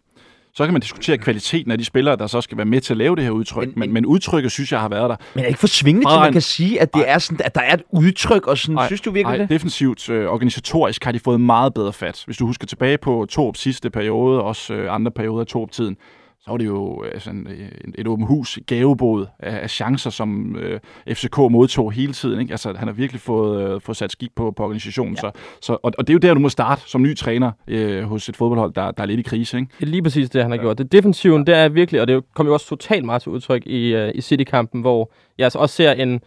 Så 0.54 0.64
kan 0.64 0.72
man 0.72 0.80
diskutere 0.80 1.18
kvaliteten 1.18 1.70
af 1.72 1.78
de 1.78 1.84
spillere, 1.84 2.16
der 2.16 2.26
så 2.26 2.40
skal 2.40 2.56
være 2.56 2.66
med 2.66 2.80
til 2.80 2.92
at 2.92 2.96
lave 2.96 3.16
det 3.16 3.24
her 3.24 3.30
udtryk. 3.30 3.68
Men, 3.68 3.78
men, 3.78 3.92
men 3.92 4.06
udtrykket, 4.06 4.52
synes 4.52 4.72
jeg, 4.72 4.80
har 4.80 4.88
været 4.88 5.10
der. 5.10 5.16
Men 5.34 5.38
er 5.38 5.42
det 5.42 5.48
ikke 5.48 5.60
for 5.60 5.66
svingende 5.66 6.10
til, 6.10 6.18
man 6.18 6.32
kan 6.32 6.42
sige, 6.42 6.80
at, 6.80 6.94
det 6.94 7.10
er 7.10 7.18
sådan, 7.18 7.46
at 7.46 7.54
der 7.54 7.60
er 7.60 7.74
et 7.74 7.82
udtryk, 7.90 8.46
og 8.46 8.58
sådan, 8.58 8.78
ej, 8.78 8.86
synes 8.86 9.00
du 9.00 9.10
virkelig 9.10 9.34
ej, 9.34 9.36
det? 9.36 9.48
defensivt, 9.48 10.08
øh, 10.08 10.26
organisatorisk 10.26 11.04
har 11.04 11.12
de 11.12 11.20
fået 11.20 11.40
meget 11.40 11.74
bedre 11.74 11.92
fat. 11.92 12.22
Hvis 12.26 12.36
du 12.36 12.46
husker 12.46 12.66
tilbage 12.66 12.98
på 12.98 13.26
Torps 13.30 13.60
sidste 13.60 13.90
periode, 13.90 14.42
også 14.42 14.74
øh, 14.74 14.94
andre 14.94 15.10
perioder 15.10 15.40
af 15.40 15.46
Torp-tiden, 15.46 15.96
så 16.44 16.50
var 16.50 16.56
det 16.56 16.66
jo 16.66 17.02
altså 17.02 17.30
en, 17.30 17.48
et, 17.94 18.06
åbent 18.06 18.28
hus, 18.28 18.58
gavebåd 18.66 19.26
af, 19.38 19.62
af 19.62 19.70
chancer, 19.70 20.10
som 20.10 20.56
øh, 20.56 20.80
FCK 21.08 21.38
modtog 21.38 21.92
hele 21.92 22.12
tiden. 22.12 22.40
Ikke? 22.40 22.52
Altså, 22.52 22.74
han 22.76 22.88
har 22.88 22.94
virkelig 22.94 23.20
fået, 23.20 23.74
øh, 23.74 23.80
fået 23.80 23.96
sat 23.96 24.12
skik 24.12 24.30
på, 24.36 24.50
på 24.50 24.64
organisationen. 24.64 25.14
Ja. 25.14 25.20
Så, 25.20 25.30
så, 25.60 25.72
og, 25.72 25.92
og 25.98 26.06
det 26.06 26.10
er 26.10 26.14
jo 26.14 26.18
der, 26.18 26.34
du 26.34 26.40
må 26.40 26.48
starte 26.48 26.82
som 26.86 27.02
ny 27.02 27.16
træner 27.16 27.52
øh, 27.68 28.02
hos 28.02 28.28
et 28.28 28.36
fodboldhold, 28.36 28.72
der, 28.74 28.90
der 28.90 29.02
er 29.02 29.06
lidt 29.06 29.20
i 29.20 29.22
krise. 29.22 29.56
Ikke? 29.56 29.70
Det 29.78 29.86
er 29.86 29.90
lige 29.90 30.02
præcis 30.02 30.30
det, 30.30 30.42
han 30.42 30.50
har 30.50 30.58
gjort. 30.58 30.78
Det 30.78 30.92
defensiven, 30.92 31.46
det 31.46 31.54
er 31.54 31.68
virkelig, 31.68 32.00
og 32.00 32.08
det 32.08 32.24
kom 32.34 32.46
jo 32.46 32.52
også 32.52 32.66
totalt 32.66 33.04
meget 33.04 33.22
til 33.22 33.32
udtryk 33.32 33.66
i, 33.66 33.96
uh, 33.96 34.08
i 34.14 34.20
City-kampen, 34.20 34.80
hvor 34.80 35.10
jeg 35.38 35.44
altså 35.44 35.58
også 35.58 35.74
ser 35.74 35.92
en 35.92 36.20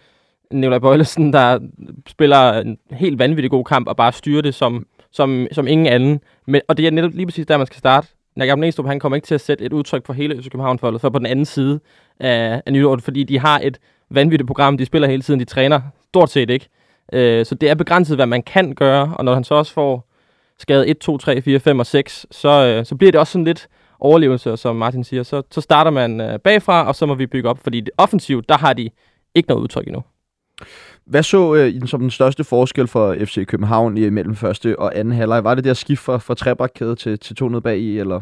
Nikolaj 0.52 0.80
Bøjlesen, 0.80 1.34
der 1.34 1.60
spiller 2.08 2.54
en 2.54 2.78
helt 2.92 3.20
vanvittig 3.20 3.52
god 3.52 3.66
kamp, 3.66 3.88
og 3.88 3.96
bare 3.96 4.12
styrer 4.12 4.42
det 4.42 4.56
som, 4.56 4.86
som, 5.12 5.48
som 5.52 5.68
ingen 5.68 5.88
anden. 5.88 6.20
Men, 6.48 6.62
og 6.68 6.78
det 6.78 6.88
er 6.88 6.92
netop 6.92 7.12
lige 7.14 7.26
præcis 7.26 7.46
der, 7.46 7.58
man 7.58 7.68
skal 7.68 7.80
starte 7.80 8.08
Jakob 8.38 8.60
Næstrup, 8.60 8.88
han 8.88 9.00
kommer 9.00 9.16
ikke 9.16 9.26
til 9.26 9.36
at 9.36 9.42
sætte 9.42 9.66
et 9.66 9.74
udtryk 9.74 10.06
for 10.06 10.14
hele 10.14 10.36
Øst 10.36 10.52
København-foldet, 10.52 11.02
så 11.02 11.10
på 11.10 11.20
den 11.20 11.26
anden 11.26 11.46
side 11.46 11.80
af, 12.20 12.62
af 12.66 12.74
nytåret, 12.74 13.02
fordi 13.02 13.24
de 13.24 13.40
har 13.40 13.60
et 13.64 13.80
vanvittigt 14.10 14.48
program, 14.48 14.78
de 14.78 14.86
spiller 14.86 15.08
hele 15.08 15.22
tiden, 15.22 15.40
de 15.40 15.46
træner 15.46 15.82
stort 16.08 16.30
set 16.30 16.50
ikke. 16.50 16.70
Øh, 17.14 17.46
så 17.46 17.56
det 17.56 17.70
er 17.70 17.76
begrænset, 17.76 18.18
hvad 18.18 18.26
man 18.26 18.44
kan 18.44 18.76
gøre, 18.76 19.14
og 19.18 19.26
når 19.26 19.34
han 19.34 19.44
så 19.44 19.56
også 19.56 19.74
får 19.74 20.10
skadet 20.60 20.90
1, 20.90 20.98
2, 20.98 21.18
3, 21.18 21.42
4, 21.42 21.60
5 21.60 21.80
og 21.80 21.86
6, 21.86 22.26
så, 22.32 22.50
øh, 22.50 22.86
så 22.86 22.96
bliver 22.96 23.12
det 23.12 23.20
også 23.20 23.32
sådan 23.32 23.46
lidt 23.46 23.68
overlevelse, 24.00 24.58
som 24.58 24.76
Martin 24.76 25.04
siger. 25.04 25.24
Så, 25.24 25.42
så 25.52 25.62
starter 25.62 25.92
man 25.92 26.22
øh, 26.22 26.40
bagfra, 26.40 26.88
og 26.88 26.96
så 26.96 27.06
må 27.06 27.16
vi 27.16 27.28
bygge 27.28 27.50
op, 27.50 27.60
fordi 27.64 27.82
det 27.82 27.90
offensivt, 27.98 28.50
der 28.50 28.58
har 28.58 28.74
de 28.74 28.90
ikke 29.36 29.50
noget 29.50 29.62
udtryk 29.62 29.88
endnu. 29.88 30.04
Hvad 31.06 31.24
så 31.24 31.56
øh, 31.56 31.88
som 31.88 32.00
den 32.00 32.12
største 32.12 32.44
forskel 32.44 32.88
for 32.88 33.16
FC 33.26 33.46
København 33.46 33.98
i 33.98 34.10
mellem 34.10 34.36
første 34.36 34.80
og 34.80 34.98
anden 35.00 35.14
halvleg? 35.14 35.44
Var 35.44 35.56
det 35.56 35.64
der 35.64 35.74
skift 35.74 36.02
fra, 36.02 36.18
fra 36.18 36.34
trebakkæde 36.34 36.96
til, 36.96 37.20
til 37.20 37.36
to 37.36 37.50
ned 37.50 37.62
bag 37.62 37.80
i, 37.80 38.00
eller? 38.00 38.22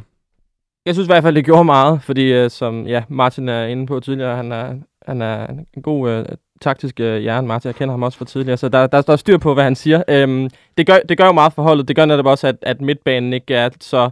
Jeg 0.86 0.96
synes 0.96 1.08
i 1.08 1.12
hvert 1.12 1.24
fald, 1.24 1.36
det 1.36 1.46
gjorde 1.46 1.64
meget, 1.64 2.02
fordi 2.02 2.34
øh, 2.34 2.50
som 2.50 2.88
ja, 2.88 3.04
Martin 3.10 3.50
er 3.50 3.66
inde 3.66 3.88
på 3.88 4.00
tidligere, 4.00 4.36
han 4.36 4.52
er, 4.52 4.76
han 5.08 5.22
er 5.22 5.48
en 5.74 5.82
god 5.82 6.10
øh, 6.10 6.26
taktisk 6.62 7.00
øh, 7.00 7.18
hjerne, 7.18 7.48
Martin. 7.48 7.68
Jeg 7.68 7.76
kender 7.76 7.94
ham 7.94 8.04
også 8.04 8.18
fra 8.18 8.26
tidligere, 8.26 8.58
så 8.58 8.70
der, 8.70 8.88
der 8.88 9.04
er 9.08 9.16
styr 9.16 9.38
på, 9.38 9.54
hvad 9.54 9.64
han 9.64 9.76
siger. 9.76 10.04
Øhm, 10.08 10.50
det, 10.78 10.88
gør, 10.88 10.98
det 11.10 11.18
gør 11.18 11.26
jo 11.26 11.32
meget 11.32 11.54
for 11.54 11.64
holdet. 11.64 11.88
Det 11.88 11.96
gør 11.96 12.06
netop 12.06 12.26
også, 12.26 12.48
at, 12.48 12.56
at 12.62 12.82
midtbanen 12.82 13.34
ikke 13.34 13.56
er 13.56 13.70
så, 13.82 14.10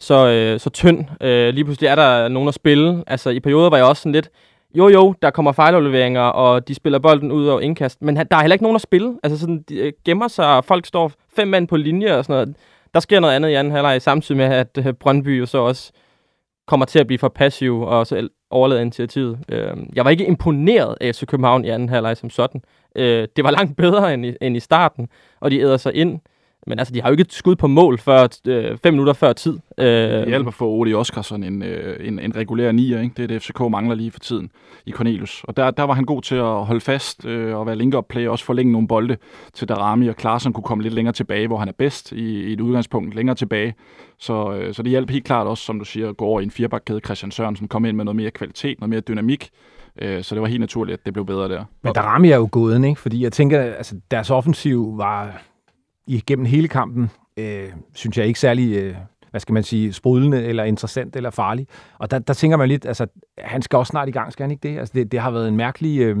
så, 0.00 0.28
øh, 0.28 0.60
så 0.60 0.70
tynd. 0.70 1.04
Øh, 1.20 1.54
lige 1.54 1.64
pludselig 1.64 1.88
er 1.88 1.94
der 1.94 2.28
nogen 2.28 2.48
at 2.48 2.54
spille. 2.54 3.04
Altså 3.06 3.30
i 3.30 3.40
perioder 3.40 3.70
var 3.70 3.76
jeg 3.76 3.86
også 3.86 4.02
sådan 4.02 4.12
lidt, 4.12 4.30
jo, 4.74 4.88
jo, 4.88 5.14
der 5.22 5.30
kommer 5.30 5.52
fejlafleveringer, 5.52 6.20
og 6.20 6.68
de 6.68 6.74
spiller 6.74 6.98
bolden 6.98 7.32
ud 7.32 7.46
over 7.46 7.60
indkast, 7.60 8.02
men 8.02 8.16
der 8.16 8.24
er 8.30 8.40
heller 8.40 8.54
ikke 8.54 8.62
nogen 8.62 8.76
at 8.76 8.82
spille. 8.82 9.18
Altså 9.22 9.38
sådan, 9.38 9.64
de 9.68 9.76
øh, 9.76 9.92
gemmer 10.04 10.28
sig, 10.28 10.56
og 10.56 10.64
folk 10.64 10.86
står 10.86 11.12
fem 11.36 11.48
mand 11.48 11.68
på 11.68 11.76
linje 11.76 12.16
og 12.16 12.24
sådan 12.24 12.34
noget. 12.34 12.56
Der 12.94 13.00
sker 13.00 13.20
noget 13.20 13.34
andet 13.34 13.48
i 13.48 13.54
anden 13.54 13.72
halvleg, 13.72 14.02
samtidig 14.02 14.36
med, 14.36 14.46
at 14.46 14.78
øh, 14.86 14.92
Brøndby 14.92 15.40
jo 15.40 15.46
så 15.46 15.58
også 15.58 15.92
kommer 16.66 16.86
til 16.86 16.98
at 16.98 17.06
blive 17.06 17.18
for 17.18 17.28
passiv 17.28 17.80
og 17.80 18.06
så 18.06 18.28
overlade 18.50 18.82
initiativet. 18.82 19.38
Øh, 19.48 19.76
jeg 19.92 20.04
var 20.04 20.10
ikke 20.10 20.26
imponeret 20.26 20.96
af 21.00 21.14
FC 21.14 21.26
København 21.26 21.64
i 21.64 21.68
anden 21.68 21.88
halvleg 21.88 22.16
som 22.16 22.30
sådan. 22.30 22.62
Øh, 22.96 23.28
det 23.36 23.44
var 23.44 23.50
langt 23.50 23.76
bedre 23.76 24.14
end 24.14 24.26
i, 24.26 24.36
end 24.40 24.56
i 24.56 24.60
starten, 24.60 25.08
og 25.40 25.50
de 25.50 25.60
æder 25.60 25.76
sig 25.76 25.94
ind. 25.94 26.20
Men 26.66 26.78
altså, 26.78 26.94
de 26.94 27.02
har 27.02 27.08
jo 27.08 27.12
ikke 27.12 27.20
et 27.20 27.32
skud 27.32 27.56
på 27.56 27.66
mål 27.66 27.98
før 27.98 28.28
øh, 28.48 28.78
fem 28.82 28.94
minutter 28.94 29.12
før 29.12 29.32
tid. 29.32 29.58
Øh, 29.78 29.86
det 29.86 30.28
hjælper 30.28 30.50
for 30.50 30.66
Ole 30.66 30.96
Oskarsson 30.96 31.42
en, 31.42 31.62
øh, 31.62 32.08
en, 32.08 32.18
en 32.18 32.36
regulær 32.36 32.72
nier, 32.72 33.00
ikke? 33.00 33.14
Det 33.16 33.22
er 33.22 33.26
det, 33.26 33.42
FCK 33.42 33.60
mangler 33.60 33.94
lige 33.94 34.10
for 34.10 34.18
tiden 34.18 34.50
i 34.86 34.92
Cornelius. 34.92 35.44
Og 35.44 35.56
der, 35.56 35.70
der 35.70 35.82
var 35.82 35.94
han 35.94 36.04
god 36.04 36.22
til 36.22 36.34
at 36.34 36.64
holde 36.64 36.80
fast 36.80 37.26
øh, 37.26 37.56
og 37.56 37.66
være 37.66 37.76
link-up 37.76 38.04
play, 38.08 38.26
også 38.26 38.44
forlænge 38.44 38.72
nogle 38.72 38.88
bolde 38.88 39.16
til 39.54 39.68
Darami, 39.68 40.08
og 40.08 40.16
Klaarsson 40.16 40.52
kunne 40.52 40.64
komme 40.64 40.82
lidt 40.82 40.94
længere 40.94 41.12
tilbage, 41.12 41.46
hvor 41.46 41.56
han 41.56 41.68
er 41.68 41.72
bedst 41.78 42.12
i, 42.12 42.48
i 42.48 42.52
et 42.52 42.60
udgangspunkt 42.60 43.14
længere 43.14 43.36
tilbage. 43.36 43.74
Så, 44.18 44.52
øh, 44.52 44.74
så 44.74 44.82
det 44.82 44.90
hjælper 44.90 45.12
helt 45.12 45.24
klart 45.24 45.46
også, 45.46 45.64
som 45.64 45.78
du 45.78 45.84
siger, 45.84 46.08
at 46.08 46.16
gå 46.16 46.24
over 46.24 46.40
i 46.40 46.44
en 46.44 46.50
firebakkæde. 46.50 47.00
Christian 47.04 47.30
Sørensen 47.30 47.68
kom 47.68 47.84
ind 47.84 47.96
med 47.96 48.04
noget 48.04 48.16
mere 48.16 48.30
kvalitet, 48.30 48.80
noget 48.80 48.90
mere 48.90 49.00
dynamik, 49.00 49.50
øh, 50.02 50.22
så 50.22 50.34
det 50.34 50.42
var 50.42 50.48
helt 50.48 50.60
naturligt, 50.60 50.98
at 50.98 51.06
det 51.06 51.12
blev 51.12 51.26
bedre 51.26 51.48
der. 51.48 51.64
Men 51.82 51.92
Darami 51.94 52.30
er 52.30 52.36
jo 52.36 52.48
gået, 52.52 52.84
ikke? 52.84 53.00
Fordi 53.00 53.22
jeg 53.22 53.32
tænker, 53.32 53.60
altså 53.60 53.96
deres 54.10 54.30
offensiv 54.30 54.98
var 54.98 55.42
igennem 56.16 56.46
hele 56.46 56.68
kampen, 56.68 57.10
øh, 57.36 57.68
synes 57.94 58.18
jeg 58.18 58.26
ikke 58.26 58.40
særlig, 58.40 58.76
øh, 58.76 58.94
hvad 59.30 59.40
skal 59.40 59.52
man 59.52 59.62
sige, 59.62 59.92
sprudlende 59.92 60.44
eller 60.44 60.64
interessant 60.64 61.16
eller 61.16 61.30
farlig. 61.30 61.66
Og 61.98 62.10
der, 62.10 62.18
der 62.18 62.34
tænker 62.34 62.56
man 62.56 62.68
lidt, 62.68 62.86
altså, 62.86 63.06
han 63.38 63.62
skal 63.62 63.76
også 63.76 63.90
snart 63.90 64.08
i 64.08 64.12
gang, 64.12 64.32
skal 64.32 64.44
han 64.44 64.50
ikke 64.50 64.68
det? 64.68 64.78
Altså, 64.78 64.92
det, 64.94 65.12
det 65.12 65.20
har 65.20 65.30
været 65.30 65.48
en 65.48 65.56
mærkelig, 65.56 66.00
øh, 66.00 66.18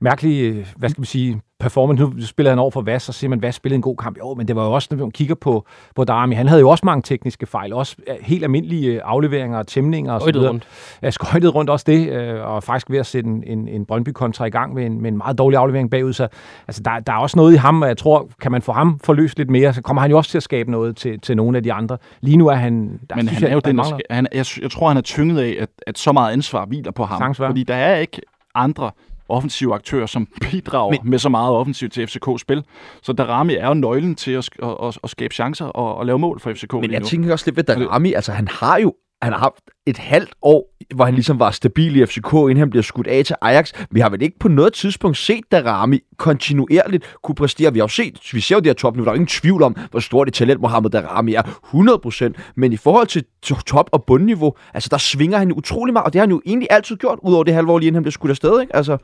mærkelig, 0.00 0.54
øh, 0.54 0.66
hvad 0.76 0.88
skal 0.88 1.00
man 1.00 1.06
sige, 1.06 1.40
performance. 1.60 2.04
Nu 2.04 2.26
spillede 2.26 2.50
han 2.50 2.58
over 2.58 2.70
for 2.70 2.82
Vas, 2.82 3.08
og 3.08 3.14
så 3.14 3.18
siger 3.18 3.28
man, 3.28 3.42
Vas 3.42 3.54
spillede 3.54 3.76
en 3.76 3.82
god 3.82 3.96
kamp. 3.96 4.18
Jo, 4.18 4.34
men 4.34 4.48
det 4.48 4.56
var 4.56 4.64
jo 4.64 4.72
også, 4.72 4.88
når 4.90 4.98
man 4.98 5.10
kigger 5.10 5.34
på, 5.34 5.66
på 5.96 6.04
Darami, 6.04 6.34
han 6.34 6.48
havde 6.48 6.60
jo 6.60 6.68
også 6.68 6.86
mange 6.86 7.02
tekniske 7.02 7.46
fejl, 7.46 7.72
også 7.72 7.96
helt 8.20 8.44
almindelige 8.44 9.02
afleveringer 9.02 9.58
og 9.58 9.66
tæmninger 9.66 10.12
og 10.12 10.20
så 10.20 10.32
videre. 10.32 10.48
rundt. 10.48 10.68
Ja, 11.02 11.10
skøjtede 11.10 11.52
rundt 11.52 11.70
også 11.70 11.84
det, 11.88 12.08
øh, 12.08 12.46
og 12.46 12.62
faktisk 12.62 12.90
ved 12.90 12.98
at 12.98 13.06
sætte 13.06 13.30
en, 13.30 13.44
en, 13.46 13.68
en 13.68 13.86
Brøndby-kontra 13.86 14.44
i 14.44 14.50
gang 14.50 14.74
med 14.74 14.86
en, 14.86 15.02
med 15.02 15.10
en 15.10 15.16
meget 15.16 15.38
dårlig 15.38 15.58
aflevering 15.58 15.90
bagud. 15.90 16.12
Så 16.12 16.28
altså, 16.68 16.82
der, 16.82 17.00
der 17.00 17.12
er 17.12 17.18
også 17.18 17.36
noget 17.36 17.54
i 17.54 17.56
ham, 17.56 17.82
og 17.82 17.88
jeg 17.88 17.96
tror, 17.96 18.28
kan 18.40 18.52
man 18.52 18.62
få 18.62 18.72
ham 18.72 18.98
forløst 19.04 19.38
lidt 19.38 19.50
mere, 19.50 19.74
så 19.74 19.82
kommer 19.82 20.02
han 20.02 20.10
jo 20.10 20.16
også 20.16 20.30
til 20.30 20.38
at 20.38 20.42
skabe 20.42 20.70
noget 20.70 20.96
til, 20.96 21.20
til 21.20 21.36
nogle 21.36 21.56
af 21.56 21.62
de 21.62 21.72
andre. 21.72 21.98
Lige 22.20 22.36
nu 22.36 22.46
er 22.46 22.54
han... 22.54 23.00
Der, 23.10 23.16
men 23.16 23.28
han 23.28 23.44
er 23.44 23.52
jo 23.52 23.60
den, 23.60 23.78
der, 23.78 24.00
han, 24.10 24.26
jeg, 24.34 24.46
jeg 24.62 24.70
tror, 24.70 24.88
han 24.88 24.96
er 24.96 25.00
tynget 25.00 25.40
af, 25.40 25.56
at, 25.60 25.68
at 25.86 25.98
så 25.98 26.12
meget 26.12 26.32
ansvar 26.32 26.66
hviler 26.66 26.90
på 26.90 27.04
ham. 27.04 27.18
Sangsvær. 27.18 27.48
Fordi 27.48 27.62
der 27.62 27.74
er 27.74 27.96
ikke 27.96 28.20
andre 28.54 28.90
offensive 29.28 29.74
aktører, 29.74 30.06
som 30.06 30.28
bidrager 30.50 30.90
Men... 30.90 31.10
med 31.10 31.18
så 31.18 31.28
meget 31.28 31.54
offensivt 31.54 31.92
til 31.92 32.06
FCK's 32.06 32.38
spil. 32.38 32.64
Så 33.02 33.12
Darami 33.12 33.54
er 33.54 33.68
jo 33.68 33.74
nøglen 33.74 34.14
til 34.14 34.32
at, 34.32 34.50
at, 34.62 34.76
at, 34.82 34.98
at 35.04 35.10
skabe 35.10 35.34
chancer 35.34 35.64
og, 35.64 35.96
og 35.96 36.06
lave 36.06 36.18
mål 36.18 36.40
for 36.40 36.52
FCK 36.52 36.72
Men 36.72 36.92
jeg 36.92 37.02
tænker 37.02 37.32
også 37.32 37.46
lidt 37.46 37.56
ved 37.56 37.64
Darami, 37.64 38.12
altså 38.12 38.32
han 38.32 38.48
har 38.48 38.78
jo 38.78 38.94
han 39.22 39.32
har 39.32 39.40
haft 39.40 39.62
et 39.86 39.98
halvt 39.98 40.34
år, 40.42 40.74
hvor 40.94 41.04
han 41.04 41.14
ligesom 41.14 41.38
var 41.38 41.50
stabil 41.50 41.96
i 41.96 42.06
FCK, 42.06 42.32
inden 42.32 42.56
han 42.56 42.70
bliver 42.70 42.82
skudt 42.82 43.06
af 43.06 43.24
til 43.24 43.36
Ajax. 43.40 43.72
Vi 43.90 44.00
har 44.00 44.10
vel 44.10 44.22
ikke 44.22 44.38
på 44.38 44.48
noget 44.48 44.72
tidspunkt 44.72 45.16
set 45.16 45.44
Darami 45.52 46.00
kontinuerligt 46.16 47.16
kunne 47.22 47.34
præstere. 47.34 47.72
Vi 47.72 47.78
har 47.78 47.84
jo 47.84 47.88
set, 47.88 48.18
vi 48.32 48.40
ser 48.40 48.56
jo 48.56 48.60
det 48.60 48.66
her 48.66 48.74
top 48.74 48.96
nu, 48.96 49.04
der 49.04 49.10
er 49.10 49.14
ingen 49.14 49.26
tvivl 49.26 49.62
om, 49.62 49.76
hvor 49.90 50.00
stort 50.00 50.26
det 50.26 50.34
talent 50.34 50.60
Mohamed 50.60 50.90
Darami 50.90 51.34
er, 51.34 51.42
100%. 51.42 52.52
Men 52.56 52.72
i 52.72 52.76
forhold 52.76 53.06
til 53.06 53.24
top- 53.66 53.88
og 53.92 54.04
bundniveau, 54.04 54.54
altså 54.74 54.88
der 54.90 54.98
svinger 54.98 55.38
han 55.38 55.52
utrolig 55.52 55.92
meget, 55.92 56.04
og 56.04 56.12
det 56.12 56.18
har 56.18 56.26
han 56.26 56.30
jo 56.30 56.42
egentlig 56.46 56.68
altid 56.70 56.96
gjort, 56.96 57.18
udover 57.22 57.44
det 57.44 57.54
halvår 57.54 57.78
lige 57.78 57.86
inden 57.86 57.96
han 57.96 58.02
blev 58.02 58.12
skudt 58.12 58.30
afsted, 58.30 58.60
ikke? 58.60 58.76
Altså, 58.76 58.98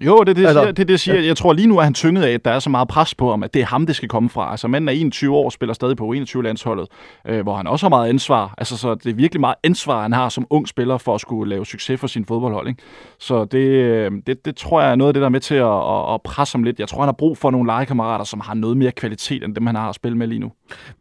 jo, 0.00 0.20
det 0.20 0.28
er 0.28 0.34
det, 0.34 0.46
altså, 0.46 0.62
siger, 0.62 0.72
det, 0.72 0.76
det, 0.76 0.90
jeg 0.90 1.00
siger. 1.00 1.20
Jeg 1.20 1.36
tror 1.36 1.52
lige 1.52 1.66
nu 1.66 1.78
er 1.78 1.82
han 1.82 1.94
tynget 1.94 2.22
af, 2.22 2.30
at 2.30 2.44
der 2.44 2.50
er 2.50 2.58
så 2.58 2.70
meget 2.70 2.88
pres 2.88 3.14
på 3.14 3.30
ham, 3.30 3.42
at 3.42 3.54
det 3.54 3.62
er 3.62 3.66
ham, 3.66 3.86
det 3.86 3.96
skal 3.96 4.08
komme 4.08 4.28
fra. 4.28 4.50
Altså 4.50 4.68
manden 4.68 4.88
er 4.88 4.92
21 4.92 5.34
år, 5.34 5.50
spiller 5.50 5.72
stadig 5.72 5.96
på 5.96 6.14
21-landsholdet, 6.16 6.88
øh, 7.26 7.42
hvor 7.42 7.56
han 7.56 7.66
også 7.66 7.84
har 7.84 7.88
meget 7.88 8.08
ansvar. 8.08 8.54
Altså 8.58 8.76
så 8.76 8.94
det 8.94 9.10
er 9.10 9.14
virkelig 9.14 9.40
meget 9.40 9.56
ansvar, 9.62 10.02
han 10.02 10.12
har 10.12 10.28
som 10.28 10.46
ung 10.50 10.68
spiller 10.68 10.98
for 10.98 11.14
at 11.14 11.20
skulle 11.20 11.50
lave 11.50 11.66
succes 11.66 12.00
for 12.00 12.06
sin 12.06 12.24
fodboldhold. 12.24 12.68
Ikke? 12.68 12.82
Så 13.18 13.44
det, 13.44 13.58
øh, 13.58 14.12
det, 14.26 14.44
det 14.44 14.56
tror 14.56 14.80
jeg 14.80 14.90
er 14.90 14.94
noget 14.94 15.08
af 15.08 15.14
det, 15.14 15.20
der 15.20 15.26
er 15.26 15.30
med 15.30 15.40
til 15.40 15.54
at, 15.54 15.66
at, 15.66 16.14
at 16.14 16.22
presse 16.22 16.54
ham 16.54 16.62
lidt. 16.62 16.80
Jeg 16.80 16.88
tror, 16.88 17.00
han 17.00 17.08
har 17.08 17.12
brug 17.12 17.38
for 17.38 17.50
nogle 17.50 17.66
legekammerater, 17.72 18.24
som 18.24 18.40
har 18.40 18.54
noget 18.54 18.76
mere 18.76 18.92
kvalitet, 18.92 19.44
end 19.44 19.54
dem, 19.54 19.66
han 19.66 19.76
har 19.76 19.88
at 19.88 19.94
spille 19.94 20.18
med 20.18 20.26
lige 20.26 20.38
nu. 20.38 20.52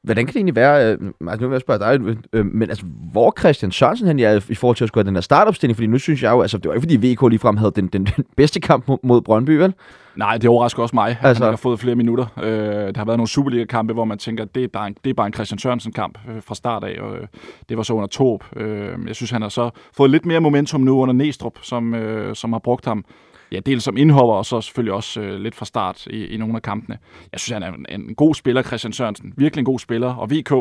Hvordan 0.04 0.26
kan 0.26 0.34
det 0.34 0.36
egentlig 0.36 0.56
være, 0.56 0.92
øh, 0.92 0.98
altså 1.28 1.42
nu 1.42 1.48
vil 1.48 1.56
jeg 1.56 1.62
spørge 1.62 1.80
dig, 1.80 2.18
øh, 2.34 2.46
men 2.46 2.70
altså, 2.70 2.86
hvor 3.12 3.34
Christian 3.40 3.72
Sørensen 3.72 4.08
han 4.08 4.20
er 4.20 4.42
i 4.50 4.56
forhold 4.56 4.76
til 4.76 4.84
at 4.84 4.88
skulle 4.88 5.04
have 5.04 5.08
den 5.08 5.16
her 5.16 5.22
startopstilling? 5.22 5.76
Fordi 5.76 5.88
nu 5.88 5.98
synes 5.98 6.24
jeg 6.24 6.32
jo, 6.32 6.42
altså 6.42 6.58
det 6.58 6.68
var 6.68 6.74
ikke 6.74 6.82
fordi 6.82 7.14
VK 7.14 7.30
ligefrem 7.30 7.58
havde 7.58 7.72
den, 7.76 7.88
den, 7.88 8.06
den 8.16 8.24
bedste 8.38 8.60
kamp 8.60 8.85
mod, 8.88 8.98
mod 9.04 9.22
Brøndby, 9.22 9.52
vel? 9.52 9.74
Nej, 10.16 10.38
det 10.38 10.50
overrasker 10.50 10.84
også 10.84 10.96
mig, 10.96 11.10
at 11.10 11.18
altså... 11.22 11.44
han 11.44 11.52
har 11.52 11.58
fået 11.58 11.80
flere 11.80 11.96
minutter. 11.96 12.26
Øh, 12.44 12.50
der 12.52 12.98
har 12.98 13.06
været 13.06 13.18
nogle 13.18 13.28
Superliga-kampe, 13.28 13.94
hvor 13.94 14.06
man 14.06 14.18
tænker, 14.18 14.44
at 14.44 14.56
det 14.56 14.64
er 14.64 14.68
bare 14.68 14.88
en, 14.88 14.96
det 15.04 15.10
er 15.10 15.14
bare 15.14 15.28
en 15.28 15.34
Christian 15.34 15.60
Sørensen-kamp 15.60 16.18
øh, 16.30 16.44
fra 16.44 16.56
start 16.56 16.84
af, 16.84 17.02
og 17.02 17.18
øh, 17.18 17.28
det 17.70 17.78
var 17.78 17.84
så 17.84 17.94
under 17.94 18.08
Torp. 18.08 18.44
Øh, 18.56 18.98
jeg 19.08 19.16
synes, 19.16 19.32
han 19.32 19.42
har 19.42 19.50
så 19.50 19.70
fået 19.98 20.12
lidt 20.12 20.26
mere 20.26 20.40
momentum 20.40 20.82
nu 20.82 21.00
under 21.00 21.14
Næstrup, 21.14 21.60
som, 21.62 21.96
øh, 21.96 22.36
som 22.36 22.54
har 22.54 22.60
brugt 22.60 22.86
ham 22.86 23.06
ja, 23.52 23.60
dels 23.60 23.84
som 23.84 23.98
indhopper, 23.98 24.36
og 24.36 24.46
så 24.46 24.62
selvfølgelig 24.62 24.94
også 24.94 25.22
øh, 25.22 25.40
lidt 25.40 25.56
fra 25.56 25.66
start 25.66 26.08
i, 26.08 26.26
i 26.26 26.38
nogle 26.38 26.56
af 26.56 26.62
kampene. 26.62 26.98
Jeg 27.32 27.40
synes, 27.40 27.54
han 27.54 27.64
er 27.64 27.78
en, 27.90 28.02
en 28.02 28.16
god 28.16 28.36
spiller, 28.36 28.62
Christian 28.62 28.94
Sørensen. 28.94 29.34
Virkelig 29.38 29.62
en 29.62 29.66
god 29.66 29.80
spiller, 29.80 30.14
og 30.14 30.32
VK 30.32 30.54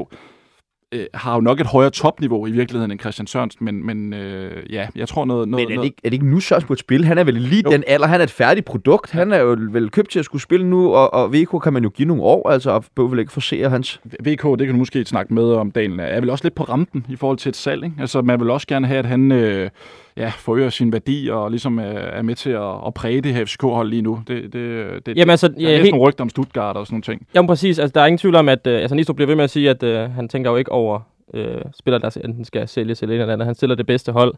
øh, 0.95 1.07
har 1.15 1.35
jo 1.35 1.41
nok 1.41 1.61
et 1.61 1.67
højere 1.67 1.91
topniveau 1.91 2.47
i 2.47 2.51
virkeligheden 2.51 2.91
end 2.91 3.01
Christian 3.01 3.27
Sørensen, 3.27 3.65
men, 3.65 3.87
men 3.87 4.13
øh, 4.13 4.73
ja, 4.73 4.89
jeg 4.97 5.09
tror 5.09 5.25
noget... 5.25 5.49
noget 5.49 5.69
men 5.69 5.79
er 5.79 5.81
det, 5.81 5.85
ikke, 5.85 5.97
er 6.05 6.09
det 6.09 6.13
ikke 6.15 6.27
nu 6.27 6.41
Sørensen 6.41 6.67
på 6.67 6.73
et 6.73 6.79
spil? 6.79 7.05
Han 7.05 7.19
er 7.19 7.25
vel 7.25 7.35
lige 7.35 7.63
jo. 7.67 7.71
den 7.71 7.85
alder, 7.87 8.07
han 8.07 8.21
er 8.21 8.25
et 8.25 8.31
færdigt 8.31 8.67
produkt. 8.67 9.11
Han 9.11 9.33
er 9.33 9.39
jo 9.39 9.57
vel 9.71 9.91
købt 9.91 10.11
til 10.11 10.19
at 10.19 10.25
skulle 10.25 10.43
spille 10.43 10.67
nu, 10.67 10.95
og, 10.95 11.15
og 11.15 11.33
VK 11.33 11.63
kan 11.63 11.73
man 11.73 11.83
jo 11.83 11.89
give 11.89 12.09
nogle 12.09 12.23
år, 12.23 12.51
altså, 12.51 12.71
og 12.71 12.85
bør 12.95 13.03
vel 13.03 13.19
ikke 13.19 13.33
forsere 13.33 13.71
hans... 13.71 14.01
VK, 14.05 14.43
det 14.43 14.59
kan 14.59 14.69
du 14.69 14.77
måske 14.77 15.05
snakke 15.05 15.35
med 15.35 15.53
om, 15.53 15.71
Daniel, 15.71 16.01
er 16.01 16.21
vel 16.21 16.31
også 16.31 16.45
lidt 16.45 16.55
på 16.55 16.63
rampen 16.63 17.07
i 17.09 17.17
forhold 17.17 17.39
til 17.39 17.49
et 17.49 17.57
salg, 17.57 17.85
ikke? 17.85 17.97
Altså, 18.01 18.23
man 18.23 18.41
vil 18.41 18.51
også 18.51 18.67
gerne 18.67 18.87
have, 18.87 18.99
at 18.99 19.07
han... 19.07 19.33
Øh, 19.33 19.71
ja, 20.17 20.33
forøger 20.39 20.71
sin 20.71 20.93
værdi 20.93 21.29
og 21.33 21.51
ligesom 21.51 21.79
er, 21.79 21.83
er 21.83 22.23
med 22.23 22.35
til 22.35 22.51
at, 22.51 22.87
at 22.87 22.95
præge 22.95 23.21
det 23.21 23.35
her 23.35 23.45
FCK-hold 23.45 23.91
lige 23.91 24.03
nu. 24.03 24.23
Det, 24.29 24.53
det, 24.53 25.07
det, 25.07 25.17
Jamen, 25.17 25.31
altså, 25.31 25.49
der 25.49 25.69
er 25.69 25.77
helt... 25.77 25.91
nogle 25.91 26.09
rygter 26.09 26.25
om 26.25 26.29
Stuttgart 26.29 26.77
og 26.77 26.87
sådan 26.87 26.95
nogle 26.95 27.03
ting. 27.03 27.27
Jamen 27.35 27.49
præcis, 27.49 27.79
altså, 27.79 27.93
der 27.93 28.01
er 28.01 28.07
ingen 28.07 28.19
tvivl 28.19 28.35
om, 28.35 28.49
at 28.49 28.67
uh, 28.67 28.73
altså, 28.73 28.95
Nistro 28.95 29.13
bliver 29.13 29.27
ved 29.27 29.37
med 29.37 29.45
at 29.45 29.51
sige, 29.51 29.71
at 29.71 29.83
uh, 29.83 30.15
han 30.15 30.29
tænker 30.29 30.51
jo 30.51 30.57
ikke 30.57 30.73
over 30.73 31.01
uh, 31.35 31.43
spillere, 31.79 32.01
der 32.01 32.21
enten 32.25 32.45
skal 32.45 32.69
sælges 32.69 33.03
eller 33.03 33.15
en 33.15 33.21
eller 33.21 33.33
andet. 33.33 33.47
Han 33.47 33.55
stiller 33.55 33.77
det 33.77 33.87
bedste 33.87 34.13
hold. 34.13 34.35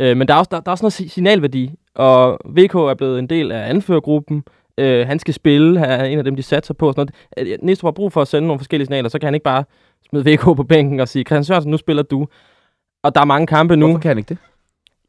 Uh, 0.00 0.16
men 0.16 0.28
der 0.28 0.34
er, 0.34 0.38
også, 0.38 0.48
der, 0.50 0.60
der 0.60 0.68
er 0.68 0.72
også 0.72 0.84
noget 0.84 1.12
signalværdi, 1.12 1.70
og 1.94 2.38
VK 2.44 2.74
er 2.74 2.94
blevet 2.94 3.18
en 3.18 3.26
del 3.26 3.52
af 3.52 3.70
anførergruppen. 3.70 4.44
Uh, 4.80 4.86
han 4.86 5.18
skal 5.18 5.34
spille, 5.34 5.78
han 5.78 5.90
er 5.90 6.04
en 6.04 6.18
af 6.18 6.24
dem, 6.24 6.36
de 6.36 6.42
satser 6.42 6.74
på. 6.74 6.92
Sådan 6.92 7.08
noget. 7.36 7.62
Næste 7.62 7.84
har 7.84 7.90
brug 7.90 8.12
for 8.12 8.22
at 8.22 8.28
sende 8.28 8.46
nogle 8.46 8.58
forskellige 8.58 8.86
signaler, 8.86 9.08
så 9.08 9.18
kan 9.18 9.26
han 9.26 9.34
ikke 9.34 9.44
bare 9.44 9.64
smide 10.10 10.34
VK 10.34 10.42
på 10.42 10.62
bænken 10.62 11.00
og 11.00 11.08
sige, 11.08 11.24
Christian 11.24 11.44
Sørensen, 11.44 11.70
nu 11.70 11.76
spiller 11.76 12.02
du. 12.02 12.26
Og 13.02 13.14
der 13.14 13.20
er 13.20 13.24
mange 13.24 13.46
kampe 13.46 13.76
nu. 13.76 13.86
Hvorfor 13.86 14.00
kan 14.00 14.08
han 14.08 14.18
ikke 14.18 14.28
det? 14.28 14.38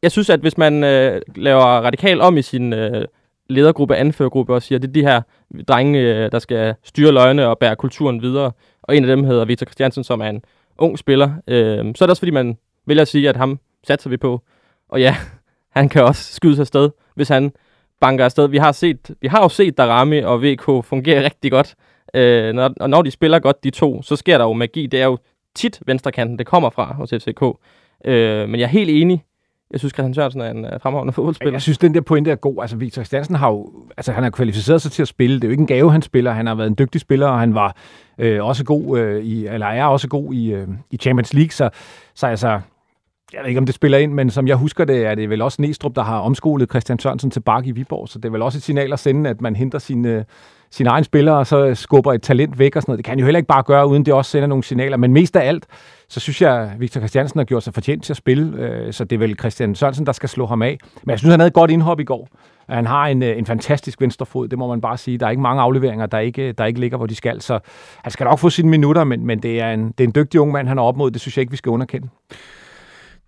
Jeg 0.01 0.11
synes, 0.11 0.29
at 0.29 0.39
hvis 0.39 0.57
man 0.57 0.83
øh, 0.83 1.21
laver 1.35 1.63
radikal 1.63 2.21
om 2.21 2.37
i 2.37 2.41
sin 2.41 2.73
øh, 2.73 3.05
ledergruppe, 3.49 3.95
anførergruppe, 3.95 4.53
og 4.53 4.61
siger, 4.61 4.79
at 4.79 4.81
det 4.81 4.89
er 4.89 4.93
de 4.93 5.03
her 5.03 5.21
drenge, 5.67 5.99
øh, 5.99 6.31
der 6.31 6.39
skal 6.39 6.75
styre 6.83 7.11
løgne 7.11 7.47
og 7.47 7.57
bære 7.57 7.75
kulturen 7.75 8.21
videre, 8.21 8.51
og 8.83 8.95
en 8.95 9.03
af 9.03 9.15
dem 9.15 9.23
hedder 9.23 9.45
Victor 9.45 9.65
Christiansen, 9.65 10.03
som 10.03 10.21
er 10.21 10.29
en 10.29 10.43
ung 10.77 10.99
spiller, 10.99 11.31
øh, 11.47 11.77
så 11.77 12.03
er 12.03 12.07
det 12.07 12.09
også, 12.09 12.19
fordi 12.19 12.31
man 12.31 12.57
vælger 12.85 13.01
at 13.01 13.07
sige, 13.07 13.29
at 13.29 13.35
ham 13.35 13.59
satser 13.87 14.09
vi 14.09 14.17
på. 14.17 14.41
Og 14.89 15.01
ja, 15.01 15.15
han 15.77 15.89
kan 15.89 16.03
også 16.03 16.33
skyde 16.33 16.55
sig 16.55 16.63
afsted, 16.63 16.89
hvis 17.15 17.29
han 17.29 17.51
banker 18.01 18.25
afsted. 18.25 18.47
Vi 18.47 18.57
har, 18.57 18.71
set, 18.71 19.11
vi 19.21 19.27
har 19.27 19.41
jo 19.41 19.49
set 19.49 19.77
Darami 19.77 20.19
og 20.19 20.43
VK 20.43 20.85
fungere 20.85 21.23
rigtig 21.29 21.51
godt. 21.51 21.75
Øh, 22.13 22.53
når, 22.53 22.73
og 22.79 22.89
når 22.89 23.01
de 23.01 23.11
spiller 23.11 23.39
godt, 23.39 23.63
de 23.63 23.69
to, 23.69 24.01
så 24.01 24.15
sker 24.15 24.37
der 24.37 24.45
jo 24.45 24.53
magi. 24.53 24.87
Det 24.87 25.01
er 25.01 25.05
jo 25.05 25.17
tit 25.55 25.79
venstrekanten, 25.85 26.39
det 26.39 26.47
kommer 26.47 26.69
fra 26.69 26.93
hos 26.93 27.09
FCK. 27.09 27.43
Øh, 28.05 28.49
men 28.49 28.59
jeg 28.59 28.65
er 28.65 28.69
helt 28.69 28.89
enig 28.89 29.23
jeg 29.71 29.79
synes, 29.79 29.93
Christian 29.93 30.13
Sørensen 30.13 30.41
er 30.41 30.51
en 30.51 30.65
uh, 30.65 30.71
fremragende 30.81 31.13
fodboldspiller. 31.13 31.53
Jeg 31.53 31.61
synes, 31.61 31.77
den 31.77 31.93
der 31.93 32.01
pointe 32.01 32.31
er 32.31 32.35
god. 32.35 32.57
Altså, 32.61 32.77
Victor 32.77 33.03
Stansen 33.03 33.35
har 33.35 33.49
jo, 33.49 33.69
altså, 33.97 34.11
han 34.11 34.23
har 34.23 34.29
kvalificeret 34.29 34.81
sig 34.81 34.91
til 34.91 35.01
at 35.01 35.07
spille. 35.07 35.35
Det 35.35 35.43
er 35.43 35.47
jo 35.47 35.51
ikke 35.51 35.61
en 35.61 35.67
gave, 35.67 35.91
han 35.91 36.01
spiller. 36.01 36.31
Han 36.31 36.47
har 36.47 36.55
været 36.55 36.67
en 36.67 36.75
dygtig 36.79 37.01
spiller, 37.01 37.27
og 37.27 37.39
han 37.39 37.55
var 37.55 37.75
øh, 38.17 38.45
også 38.45 38.65
god 38.65 38.99
øh, 38.99 39.23
i, 39.23 39.47
eller 39.47 39.65
er 39.65 39.85
også 39.85 40.07
god 40.07 40.33
i, 40.33 40.53
øh, 40.53 40.67
i 40.91 40.97
Champions 40.97 41.33
League. 41.33 41.51
Så, 41.51 41.69
så 42.15 42.27
altså, 42.27 42.59
jeg 43.33 43.41
ved 43.41 43.47
ikke, 43.47 43.59
om 43.59 43.65
det 43.65 43.75
spiller 43.75 43.97
ind, 43.97 44.13
men 44.13 44.29
som 44.29 44.47
jeg 44.47 44.55
husker 44.55 44.85
det, 44.85 45.05
er 45.05 45.15
det 45.15 45.29
vel 45.29 45.41
også 45.41 45.61
Næstrup, 45.61 45.95
der 45.95 46.03
har 46.03 46.19
omskolet 46.19 46.69
Christian 46.69 46.99
Sørensen 46.99 47.31
til 47.31 47.39
Bakke 47.39 47.69
i 47.69 47.71
Viborg. 47.71 48.09
Så 48.09 48.19
det 48.19 48.25
er 48.25 48.31
vel 48.31 48.41
også 48.41 48.57
et 48.57 48.63
signal 48.63 48.93
at 48.93 48.99
sende, 48.99 49.29
at 49.29 49.41
man 49.41 49.55
henter 49.55 49.79
sine, 49.79 50.09
øh, 50.09 50.23
sine 50.71 50.89
egne 50.89 51.03
spillere, 51.03 51.37
og 51.37 51.47
så 51.47 51.75
skubber 51.75 52.13
et 52.13 52.21
talent 52.21 52.59
væk 52.59 52.75
og 52.75 52.81
sådan 52.81 52.91
noget. 52.91 52.97
Det 52.97 53.05
kan 53.05 53.11
han 53.11 53.19
jo 53.19 53.25
heller 53.25 53.37
ikke 53.37 53.47
bare 53.47 53.63
gøre, 53.63 53.87
uden 53.87 54.05
det 54.05 54.13
også 54.13 54.31
sender 54.31 54.47
nogle 54.47 54.63
signaler. 54.63 54.97
Men 54.97 55.13
mest 55.13 55.35
af 55.35 55.47
alt, 55.47 55.65
så 56.11 56.19
synes 56.19 56.41
jeg, 56.41 56.61
at 56.61 56.79
Victor 56.79 56.99
Christiansen 56.99 57.37
har 57.39 57.45
gjort 57.45 57.63
sig 57.63 57.73
fortjent 57.73 58.03
til 58.03 58.13
at 58.13 58.17
spille, 58.17 58.57
øh, 58.57 58.93
så 58.93 59.03
det 59.03 59.15
er 59.15 59.19
vel 59.19 59.39
Christian 59.39 59.75
Sørensen, 59.75 60.05
der 60.05 60.11
skal 60.11 60.29
slå 60.29 60.45
ham 60.45 60.61
af. 60.61 60.77
Men 61.03 61.09
jeg 61.11 61.19
synes, 61.19 61.31
han 61.31 61.39
havde 61.39 61.47
et 61.47 61.53
godt 61.53 61.71
indhop 61.71 61.99
i 61.99 62.03
går. 62.03 62.27
Han 62.69 62.85
har 62.85 63.07
en, 63.07 63.23
øh, 63.23 63.37
en 63.37 63.45
fantastisk 63.45 64.01
venstrefod, 64.01 64.47
det 64.47 64.59
må 64.59 64.67
man 64.67 64.81
bare 64.81 64.97
sige. 64.97 65.17
Der 65.17 65.25
er 65.25 65.29
ikke 65.29 65.41
mange 65.41 65.61
afleveringer, 65.61 66.05
der 66.05 66.19
ikke, 66.19 66.51
der 66.51 66.65
ikke 66.65 66.79
ligger, 66.79 66.97
hvor 66.97 67.07
de 67.07 67.15
skal. 67.15 67.41
Så 67.41 67.59
han 68.03 68.11
skal 68.11 68.23
nok 68.23 68.39
få 68.39 68.49
sine 68.49 68.69
minutter, 68.69 69.03
men, 69.03 69.25
men 69.25 69.43
det, 69.43 69.61
er 69.61 69.71
en, 69.73 69.87
det 69.87 70.03
er 70.03 70.07
en 70.07 70.13
dygtig 70.15 70.39
ung 70.39 70.51
mand, 70.51 70.67
han 70.67 70.77
er 70.77 70.83
op 70.83 70.97
mod. 70.97 71.11
Det 71.11 71.21
synes 71.21 71.37
jeg 71.37 71.41
ikke, 71.41 71.51
vi 71.51 71.57
skal 71.57 71.69
underkende. 71.69 72.07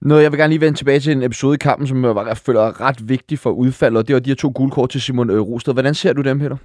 Noget, 0.01 0.23
jeg 0.23 0.31
vil 0.31 0.39
gerne 0.39 0.51
lige 0.51 0.61
vende 0.61 0.77
tilbage 0.77 0.99
til 0.99 1.11
en 1.11 1.23
episode 1.23 1.55
i 1.55 1.57
kampen, 1.57 1.87
som 1.87 2.05
jeg, 2.05 2.15
var, 2.15 2.33
føler 2.33 2.61
er 2.61 2.81
ret 2.81 3.09
vigtig 3.09 3.39
for 3.39 3.49
udfaldet, 3.49 3.97
og 3.97 4.07
det 4.07 4.13
var 4.13 4.19
de 4.19 4.29
her 4.29 4.35
to 4.35 4.51
guldkort 4.55 4.89
til 4.89 5.01
Simon 5.01 5.29
øh, 5.29 5.41
Rosted. 5.41 5.73
Hvordan 5.73 5.93
ser 5.93 6.13
du 6.13 6.21
dem, 6.21 6.39
Peter? 6.39 6.57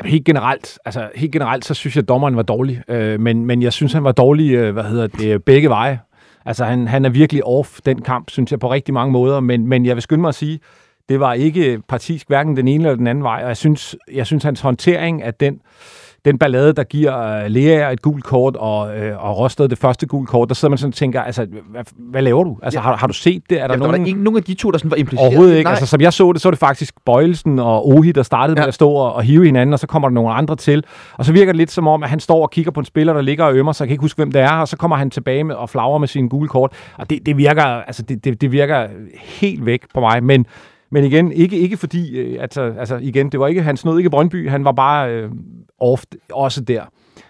Jamen, 0.00 0.10
helt 0.10 0.24
generelt, 0.24 0.78
altså 0.84 1.08
helt 1.14 1.32
generelt, 1.32 1.64
så 1.64 1.74
synes 1.74 1.96
jeg, 1.96 2.02
at 2.02 2.08
dommeren 2.08 2.36
var 2.36 2.42
dårlig. 2.42 2.82
Øh, 2.88 3.20
men, 3.20 3.46
men 3.46 3.62
jeg 3.62 3.72
synes, 3.72 3.92
han 3.92 4.04
var 4.04 4.12
dårlig, 4.12 4.54
øh, 4.54 4.72
hvad 4.72 4.84
hedder 4.84 5.06
det, 5.06 5.44
begge 5.44 5.68
veje. 5.68 6.00
Altså, 6.46 6.64
han, 6.64 6.88
han 6.88 7.04
er 7.04 7.08
virkelig 7.08 7.44
off 7.44 7.80
den 7.86 8.02
kamp, 8.02 8.30
synes 8.30 8.50
jeg, 8.50 8.60
på 8.60 8.70
rigtig 8.72 8.94
mange 8.94 9.12
måder. 9.12 9.40
Men, 9.40 9.66
men 9.66 9.86
jeg 9.86 9.96
vil 9.96 10.02
skynde 10.02 10.20
mig 10.20 10.28
at 10.28 10.34
sige, 10.34 10.60
det 11.08 11.20
var 11.20 11.32
ikke 11.32 11.82
partisk 11.88 12.28
hverken 12.28 12.56
den 12.56 12.68
ene 12.68 12.84
eller 12.84 12.96
den 12.96 13.06
anden 13.06 13.24
vej. 13.24 13.40
Og 13.42 13.48
jeg 13.48 13.56
synes, 13.56 13.96
jeg 14.12 14.26
synes 14.26 14.44
hans 14.44 14.60
håndtering 14.60 15.22
af 15.22 15.34
den 15.34 15.60
den 16.24 16.38
ballade, 16.38 16.72
der 16.72 16.84
giver 16.84 17.44
uh, 17.44 17.50
Lea 17.50 17.92
et 17.92 18.02
gult 18.02 18.24
kort, 18.24 18.56
og, 18.56 18.80
uh, 18.80 19.24
og 19.24 19.38
Rosted 19.38 19.68
det 19.68 19.78
første 19.78 20.06
gult 20.06 20.28
kort, 20.28 20.48
der 20.48 20.54
sidder 20.54 20.70
man 20.70 20.78
sådan 20.78 20.90
og 20.90 20.94
tænker, 20.94 21.22
altså, 21.22 21.46
hvad, 21.70 21.82
hvad 21.98 22.22
laver 22.22 22.44
du? 22.44 22.58
Altså, 22.62 22.78
ja. 22.78 22.82
har, 22.82 22.96
har 22.96 23.06
du 23.06 23.12
set 23.12 23.42
det? 23.50 23.60
Er 23.60 23.66
der, 23.66 23.74
ja, 23.74 23.78
nogen... 23.78 23.92
der 23.92 23.98
var 23.98 24.06
ikke 24.06 24.22
nogen 24.22 24.36
af 24.36 24.42
de 24.42 24.54
to, 24.54 24.70
der 24.70 24.78
sådan 24.78 24.90
var 24.90 24.96
impliceret? 24.96 25.28
Overhovedet 25.28 25.56
ikke. 25.56 25.64
Nej. 25.64 25.72
Altså, 25.72 25.86
som 25.86 26.00
jeg 26.00 26.12
så 26.12 26.32
det, 26.32 26.40
så 26.40 26.48
var 26.48 26.50
det 26.50 26.58
faktisk 26.58 26.94
Bøjelsen 27.06 27.58
og 27.58 27.88
Ohi, 27.88 28.12
der 28.12 28.22
startede 28.22 28.58
ja. 28.58 28.62
med 28.62 28.68
at 28.68 28.74
stå 28.74 28.90
og, 28.90 29.12
og 29.12 29.22
hive 29.22 29.44
hinanden, 29.44 29.72
og 29.72 29.78
så 29.78 29.86
kommer 29.86 30.08
der 30.08 30.14
nogle 30.14 30.32
andre 30.32 30.56
til. 30.56 30.84
Og 31.14 31.24
så 31.24 31.32
virker 31.32 31.52
det 31.52 31.58
lidt 31.58 31.70
som 31.70 31.88
om, 31.88 32.02
at 32.02 32.10
han 32.10 32.20
står 32.20 32.42
og 32.42 32.50
kigger 32.50 32.70
på 32.70 32.80
en 32.80 32.86
spiller, 32.86 33.12
der 33.12 33.20
ligger 33.20 33.44
og 33.44 33.54
ømmer, 33.54 33.72
så 33.72 33.84
jeg 33.84 33.88
kan 33.88 33.94
ikke 33.94 34.02
huske, 34.02 34.16
hvem 34.16 34.32
det 34.32 34.40
er, 34.40 34.52
og 34.52 34.68
så 34.68 34.76
kommer 34.76 34.96
han 34.96 35.10
tilbage 35.10 35.44
med 35.44 35.54
og 35.54 35.70
flagrer 35.70 35.98
med 35.98 36.08
sin 36.08 36.28
gule 36.28 36.48
kort. 36.48 36.72
Og 36.98 37.10
det, 37.10 37.26
det 37.26 37.36
virker, 37.36 37.64
altså, 37.64 38.02
det, 38.02 38.24
det, 38.24 38.40
det 38.40 38.52
virker 38.52 38.86
helt 39.18 39.66
væk 39.66 39.82
på 39.94 40.00
mig, 40.00 40.24
men 40.24 40.46
men 40.90 41.04
igen, 41.04 41.32
ikke, 41.32 41.58
ikke 41.58 41.76
fordi, 41.76 42.18
øh, 42.18 42.42
altså, 42.42 42.74
altså 42.78 42.96
igen, 42.96 43.32
det 43.32 43.40
var 43.40 43.46
ikke, 43.46 43.62
han 43.62 43.76
snød 43.76 43.98
ikke 43.98 44.10
Brøndby, 44.10 44.50
han 44.50 44.64
var 44.64 44.72
bare 44.72 45.10
øh, 45.10 45.30
off 45.78 46.04
også 46.32 46.60
der. 46.60 46.82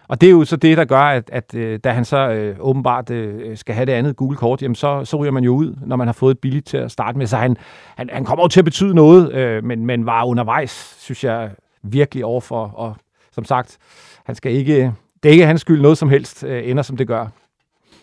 Og 0.09 0.21
det 0.21 0.27
er 0.27 0.31
jo 0.31 0.45
så 0.45 0.57
det, 0.57 0.77
der 0.77 0.85
gør, 0.85 1.01
at, 1.01 1.31
at 1.33 1.55
øh, 1.55 1.79
da 1.85 1.91
han 1.91 2.05
så 2.05 2.31
øh, 2.31 2.57
åbenbart 2.61 3.11
øh, 3.11 3.57
skal 3.57 3.75
have 3.75 3.87
det 3.87 3.93
andet 3.93 4.17
gule 4.17 4.37
kort, 4.37 4.63
jamen 4.63 4.75
så, 4.75 5.05
så 5.05 5.17
ryger 5.17 5.33
man 5.33 5.45
jo 5.45 5.55
ud, 5.55 5.75
når 5.87 5.97
man 5.97 6.09
har 6.09 6.13
fået 6.13 6.31
et 6.31 6.39
billigt 6.39 6.67
til 6.67 6.77
at 6.77 6.91
starte 6.91 7.19
med. 7.19 7.27
Så 7.27 7.37
han, 7.37 7.57
han, 7.97 8.11
han 8.13 8.25
kommer 8.25 8.45
jo 8.45 8.49
til 8.49 8.61
at 8.61 8.65
betyde 8.65 8.95
noget, 8.95 9.33
øh, 9.33 9.65
men, 9.65 9.87
men 9.87 10.07
var 10.07 10.25
undervejs, 10.25 10.97
synes 10.99 11.25
jeg, 11.25 11.51
virkelig 11.83 12.25
overfor. 12.25 12.67
Og 12.67 12.97
som 13.33 13.45
sagt, 13.45 13.79
han 14.25 14.35
skal 14.35 14.53
ikke, 14.53 14.93
det 15.23 15.29
er 15.29 15.33
ikke 15.33 15.47
hans 15.47 15.61
skyld 15.61 15.81
noget 15.81 15.99
som 15.99 16.09
helst 16.09 16.45
øh, 16.45 16.71
ender, 16.71 16.83
som 16.83 16.97
det 16.97 17.07
gør. 17.07 17.27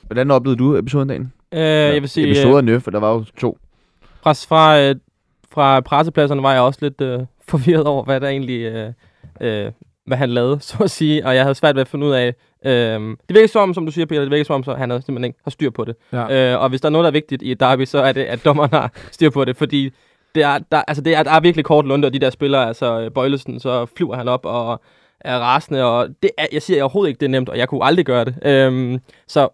Hvordan 0.01 0.31
oplevede 0.31 0.59
du 0.59 0.77
episoden 0.77 1.07
dagen? 1.07 1.33
Øh, 1.51 1.59
jeg 1.59 2.01
vil 2.01 2.09
sige... 2.09 2.27
Episoderne, 2.27 2.79
for 2.79 2.91
der 2.91 2.99
var 2.99 3.13
jo 3.13 3.25
to. 3.37 3.57
Fra, 4.21 4.33
fra, 4.33 4.79
øh, 4.81 4.95
fra 5.53 5.79
pressepladserne 5.79 6.43
var 6.43 6.53
jeg 6.53 6.61
også 6.61 6.79
lidt 6.81 7.01
øh, 7.01 7.19
forvirret 7.49 7.85
over, 7.85 8.03
hvad 8.03 8.21
der 8.21 8.27
egentlig... 8.27 8.61
Øh, 8.61 8.93
øh, 9.41 9.71
hvad 10.07 10.17
han 10.17 10.29
lavede, 10.29 10.59
så 10.69 10.77
at 10.83 10.91
sige, 10.91 11.25
og 11.25 11.35
jeg 11.35 11.43
havde 11.43 11.55
svært 11.55 11.75
ved 11.75 11.81
at 11.81 11.87
finde 11.87 12.05
ud 12.05 12.11
af, 12.11 12.33
øh, 12.65 13.17
det 13.27 13.35
virker 13.35 13.47
som, 13.47 13.73
som 13.73 13.85
du 13.85 13.91
siger, 13.91 14.05
Peter, 14.05 14.21
det 14.21 14.31
virker 14.31 14.43
som, 14.43 14.63
så 14.63 14.73
han 14.73 14.89
havde 14.89 15.01
simpelthen 15.01 15.29
ikke 15.29 15.39
har 15.43 15.51
styr 15.51 15.69
på 15.69 15.85
det. 15.85 15.95
Ja. 16.13 16.53
Øh, 16.53 16.61
og 16.61 16.69
hvis 16.69 16.81
der 16.81 16.87
er 16.87 16.91
noget, 16.91 17.03
der 17.03 17.09
er 17.09 17.13
vigtigt 17.13 17.41
i 17.41 17.51
et 17.51 17.59
derby, 17.59 17.85
så 17.85 17.97
er 17.97 18.11
det, 18.11 18.23
at 18.23 18.45
dommeren 18.45 18.69
har 18.73 18.91
styr 19.11 19.29
på 19.29 19.45
det, 19.45 19.57
fordi 19.57 19.89
det 20.35 20.43
er, 20.43 20.59
der, 20.71 20.81
altså 20.87 21.03
det 21.03 21.15
er, 21.15 21.23
der 21.23 21.31
er 21.31 21.39
virkelig 21.39 21.65
kort 21.65 21.85
lunde, 21.85 22.05
og 22.05 22.13
de 22.13 22.19
der 22.19 22.29
spillere, 22.29 22.67
altså 22.67 23.09
Bøjlesen, 23.15 23.59
så 23.59 23.85
flyver 23.97 24.15
han 24.15 24.27
op 24.27 24.45
og 24.45 24.81
er 25.19 25.39
rasende, 25.39 25.83
og 25.83 26.07
det 26.23 26.31
er, 26.37 26.45
jeg 26.51 26.61
siger 26.61 26.83
overhovedet 26.83 27.09
ikke, 27.09 27.19
det 27.19 27.25
er 27.25 27.29
nemt, 27.29 27.49
og 27.49 27.57
jeg 27.57 27.69
kunne 27.69 27.83
aldrig 27.83 28.05
gøre 28.05 28.25
det. 28.25 28.35
Øhm, 28.45 28.99
så 29.27 29.49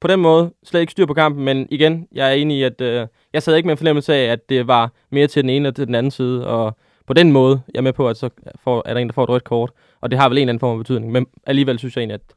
på 0.00 0.08
den 0.08 0.20
måde 0.20 0.50
slet 0.64 0.80
ikke 0.80 0.90
styr 0.90 1.06
på 1.06 1.14
kampen, 1.14 1.44
men 1.44 1.66
igen, 1.70 2.06
jeg 2.12 2.28
er 2.28 2.32
enig 2.32 2.58
i, 2.58 2.62
at 2.62 2.80
øh, 2.80 3.06
jeg 3.38 3.42
sad 3.42 3.56
ikke 3.56 3.66
med 3.66 3.72
en 3.72 3.78
fornemmelse 3.78 4.14
af, 4.14 4.32
at 4.32 4.48
det 4.48 4.66
var 4.66 4.92
mere 5.10 5.26
til 5.26 5.42
den 5.42 5.50
ene 5.50 5.68
og 5.68 5.74
til 5.74 5.86
den 5.86 5.94
anden 5.94 6.10
side, 6.10 6.46
og 6.46 6.76
på 7.06 7.12
den 7.12 7.32
måde, 7.32 7.60
jeg 7.74 7.78
er 7.78 7.82
med 7.82 7.92
på, 7.92 8.08
at 8.08 8.16
så 8.16 8.30
får, 8.64 8.82
er 8.86 8.94
der 8.94 9.00
en, 9.00 9.08
der 9.08 9.12
får 9.12 9.24
et 9.24 9.28
rødt 9.28 9.44
kort, 9.44 9.70
og 10.00 10.10
det 10.10 10.18
har 10.18 10.28
vel 10.28 10.38
en 10.38 10.42
eller 10.42 10.52
anden 10.52 10.60
form 10.60 10.78
af 10.78 10.84
betydning, 10.84 11.12
men 11.12 11.26
alligevel 11.46 11.78
synes 11.78 11.96
jeg 11.96 12.00
egentlig, 12.00 12.14
at, 12.14 12.34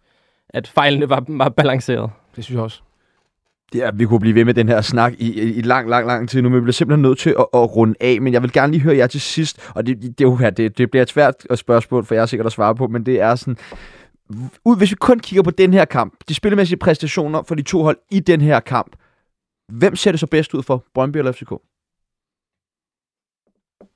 at 0.49 0.67
fejlene 0.67 1.09
var, 1.09 1.23
var 1.27 1.49
balanceret. 1.49 2.09
Det 2.35 2.43
synes 2.43 2.55
jeg 2.55 2.63
også. 2.63 2.81
Ja, 3.75 3.89
vi 3.93 4.05
kunne 4.05 4.19
blive 4.19 4.35
ved 4.35 4.45
med 4.45 4.53
den 4.53 4.67
her 4.67 4.81
snak 4.81 5.13
i, 5.17 5.41
i 5.41 5.61
lang, 5.61 5.89
lang, 5.89 6.07
lang 6.07 6.29
tid 6.29 6.41
nu, 6.41 6.49
men 6.49 6.55
vi 6.55 6.61
bliver 6.61 6.73
simpelthen 6.73 7.01
nødt 7.01 7.19
til 7.19 7.29
at, 7.29 7.45
at 7.53 7.75
runde 7.75 7.95
af. 7.99 8.21
Men 8.21 8.33
jeg 8.33 8.41
vil 8.41 8.51
gerne 8.51 8.71
lige 8.71 8.81
høre 8.81 8.97
jer 8.97 9.07
til 9.07 9.21
sidst, 9.21 9.69
og 9.75 9.87
det, 9.87 10.01
det, 10.01 10.19
det, 10.19 10.57
det, 10.57 10.77
det 10.77 10.91
bliver 10.91 11.01
et 11.01 11.09
svært 11.09 11.35
spørgsmål, 11.55 12.05
for 12.05 12.15
jeg 12.15 12.21
er 12.21 12.25
sikkert 12.25 12.45
at 12.45 12.51
svare 12.51 12.75
på, 12.75 12.87
men 12.87 13.05
det 13.05 13.21
er 13.21 13.35
sådan, 13.35 13.57
ud, 14.65 14.77
hvis 14.77 14.91
vi 14.91 14.95
kun 14.95 15.19
kigger 15.19 15.43
på 15.43 15.51
den 15.51 15.73
her 15.73 15.85
kamp, 15.85 16.13
de 16.29 16.33
spillemæssige 16.33 16.77
præstationer 16.77 17.43
for 17.43 17.55
de 17.55 17.61
to 17.61 17.83
hold 17.83 17.97
i 18.11 18.19
den 18.19 18.41
her 18.41 18.59
kamp, 18.59 18.95
hvem 19.71 19.95
ser 19.95 20.11
det 20.11 20.19
så 20.19 20.27
bedst 20.27 20.53
ud 20.53 20.63
for, 20.63 20.85
Brøndby 20.93 21.17
eller 21.17 21.31
FCK? 21.31 21.51
Og 21.51 21.61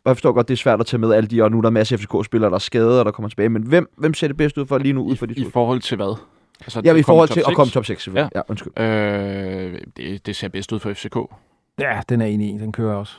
jeg 0.09 0.15
forstår 0.15 0.31
godt, 0.31 0.47
det 0.47 0.53
er 0.53 0.57
svært 0.57 0.79
at 0.79 0.85
tage 0.85 0.99
med 0.99 1.13
alle 1.13 1.27
de, 1.27 1.41
og 1.41 1.51
nu 1.51 1.57
er 1.57 1.61
der 1.61 1.69
masser 1.69 1.95
af 1.95 1.99
FCK-spillere, 1.99 2.49
der 2.49 2.55
er 2.55 2.59
skadet, 2.59 2.99
og 2.99 3.05
der 3.05 3.11
kommer 3.11 3.29
tilbage. 3.29 3.49
Men 3.49 3.63
hvem, 3.63 3.93
hvem 3.97 4.13
ser 4.13 4.27
det 4.27 4.37
bedst 4.37 4.57
ud 4.57 4.65
for 4.65 4.77
lige 4.77 4.93
nu 4.93 5.03
ud 5.03 5.15
for 5.15 5.25
de 5.25 5.33
I, 5.33 5.41
I 5.41 5.45
forhold 5.51 5.81
til 5.81 5.95
hvad? 5.95 6.17
Altså, 6.61 6.81
ja, 6.85 6.95
i 6.95 7.03
forhold 7.03 7.29
til 7.29 7.43
at 7.47 7.55
komme 7.55 7.71
top 7.71 7.85
6, 7.85 8.07
Ja. 8.07 8.27
ja, 8.35 8.41
undskyld. 8.49 8.79
Øh, 8.79 9.81
det, 9.97 10.25
det 10.25 10.35
ser 10.35 10.47
bedst 10.47 10.71
ud 10.71 10.79
for 10.79 10.93
FCK. 10.93 11.15
Ja, 11.79 12.01
den 12.09 12.21
er 12.21 12.25
enig 12.25 12.55
i. 12.55 12.57
Den 12.57 12.71
kører 12.71 12.95
også. 12.95 13.13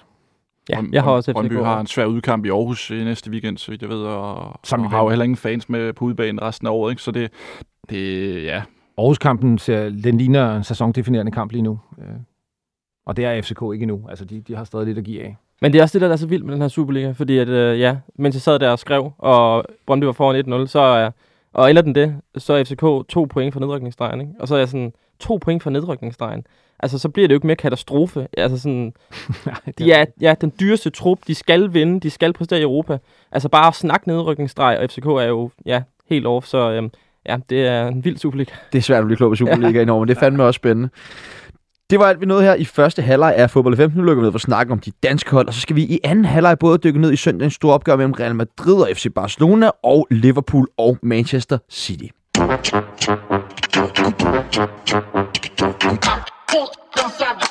Ja, 0.68 0.82
jeg 0.92 1.02
har 1.02 1.10
også 1.10 1.30
FCK. 1.30 1.34
Brøndby 1.34 1.54
har 1.54 1.80
en 1.80 1.86
svær 1.86 2.04
udkamp 2.04 2.46
i 2.46 2.48
Aarhus 2.48 2.90
i 2.90 3.04
næste 3.04 3.30
weekend, 3.30 3.58
så 3.58 3.70
vidt 3.70 3.82
jeg 3.82 3.90
ved, 3.90 4.02
og, 4.02 4.60
Som 4.64 4.82
og 4.82 4.90
har 4.90 5.02
jo 5.02 5.08
heller 5.08 5.24
ingen 5.24 5.36
fans 5.36 5.68
med 5.68 5.92
på 5.92 6.04
udbanen 6.04 6.42
resten 6.42 6.66
af 6.66 6.70
året, 6.70 6.92
ikke? 6.92 7.02
så 7.02 7.10
det, 7.10 7.30
det 7.90 8.44
ja. 8.44 8.62
Aarhus-kampen 8.98 9.58
ser, 9.58 9.88
den 9.88 10.18
ligner 10.18 10.56
en 10.56 10.64
sæsondefinerende 10.64 11.32
kamp 11.32 11.52
lige 11.52 11.62
nu. 11.62 11.78
Øh, 13.06 13.10
og 13.10 13.16
det 13.16 13.24
er 13.24 13.42
FCK 13.42 13.62
ikke 13.74 13.82
endnu. 13.82 14.06
Altså, 14.08 14.24
de, 14.24 14.40
de 14.40 14.56
har 14.56 14.64
stadig 14.64 14.86
lidt 14.86 14.98
at 14.98 15.04
give 15.04 15.22
af. 15.22 15.36
Men 15.60 15.72
det 15.72 15.78
er 15.78 15.82
også 15.82 15.98
det, 15.98 16.08
der 16.08 16.12
er 16.12 16.16
så 16.16 16.26
vildt 16.26 16.44
med 16.44 16.52
den 16.52 16.62
her 16.62 16.68
Superliga, 16.68 17.10
fordi 17.10 17.38
at, 17.38 17.48
øh, 17.48 17.80
ja, 17.80 17.96
mens 18.18 18.34
jeg 18.34 18.42
sad 18.42 18.58
der 18.58 18.70
og 18.70 18.78
skrev, 18.78 19.12
og 19.18 19.64
Brøndby 19.86 20.04
var 20.04 20.12
foran 20.12 20.62
1-0, 20.64 20.66
så 20.66 20.80
er, 20.80 21.10
og 21.52 21.70
ender 21.70 21.82
den 21.82 21.94
det, 21.94 22.16
så 22.36 22.52
er 22.52 22.64
FCK 22.64 23.08
to 23.08 23.24
point 23.30 23.52
for 23.52 23.60
nedrykningsstregen, 23.60 24.20
ikke? 24.20 24.32
Og 24.40 24.48
så 24.48 24.54
er 24.54 24.58
jeg 24.58 24.68
sådan, 24.68 24.92
to 25.20 25.36
point 25.36 25.62
for 25.62 25.70
nedrykningsstregen. 25.70 26.46
Altså, 26.80 26.98
så 26.98 27.08
bliver 27.08 27.28
det 27.28 27.34
jo 27.34 27.36
ikke 27.36 27.46
mere 27.46 27.56
katastrofe. 27.56 28.28
Altså 28.36 28.58
sådan, 28.58 28.92
de 29.78 29.92
er 29.92 30.04
ja, 30.20 30.34
den 30.40 30.52
dyreste 30.60 30.90
trup, 30.90 31.18
de 31.26 31.34
skal 31.34 31.74
vinde, 31.74 32.00
de 32.00 32.10
skal 32.10 32.32
præstere 32.32 32.58
i 32.58 32.62
Europa. 32.62 32.98
Altså 33.32 33.48
bare 33.48 33.72
snak 33.72 34.06
nedrykningsstreg, 34.06 34.78
og 34.78 34.90
FCK 34.90 35.06
er 35.06 35.28
jo, 35.28 35.50
ja, 35.66 35.82
helt 36.08 36.26
off, 36.26 36.46
så 36.46 36.70
øhm, 36.70 36.90
ja, 37.28 37.36
det 37.50 37.66
er 37.66 37.88
en 37.88 38.04
vild 38.04 38.16
Superliga. 38.16 38.52
Det 38.72 38.78
er 38.78 38.82
svært 38.82 38.98
at 38.98 39.04
blive 39.04 39.16
klog 39.16 39.30
på 39.30 39.34
Superliga 39.36 39.70
ja. 39.78 39.82
i 39.82 39.84
Norge, 39.84 40.00
men 40.00 40.08
det 40.08 40.16
er 40.16 40.20
fandme 40.20 40.44
også 40.44 40.58
spændende. 40.58 40.88
Det 41.90 41.98
var 41.98 42.06
alt, 42.06 42.20
vi 42.20 42.26
nåede 42.26 42.42
her 42.42 42.54
i 42.54 42.64
første 42.64 43.02
halvleg 43.02 43.34
af 43.36 43.50
fodbold 43.50 43.76
15. 43.76 44.00
Nu 44.00 44.04
lukker 44.04 44.22
vi 44.22 44.26
ned 44.26 44.32
for 44.32 44.38
snakken 44.38 44.72
om 44.72 44.78
de 44.78 44.92
danske 45.02 45.30
hold, 45.30 45.48
og 45.48 45.54
så 45.54 45.60
skal 45.60 45.76
vi 45.76 45.82
i 45.82 46.00
anden 46.04 46.24
halvleg 46.24 46.58
både 46.58 46.78
dykke 46.78 47.00
ned 47.00 47.12
i 47.12 47.16
søndagens 47.16 47.54
store 47.54 47.74
opgør 47.74 47.96
mellem 47.96 48.12
Real 48.12 48.34
Madrid 48.34 48.74
og 48.74 48.88
FC 48.94 49.06
Barcelona 49.14 49.70
og 49.82 50.06
Liverpool 50.10 50.66
og 50.78 50.98
Manchester 51.02 51.58
City. 51.70 52.06
Cansado. 56.96 57.46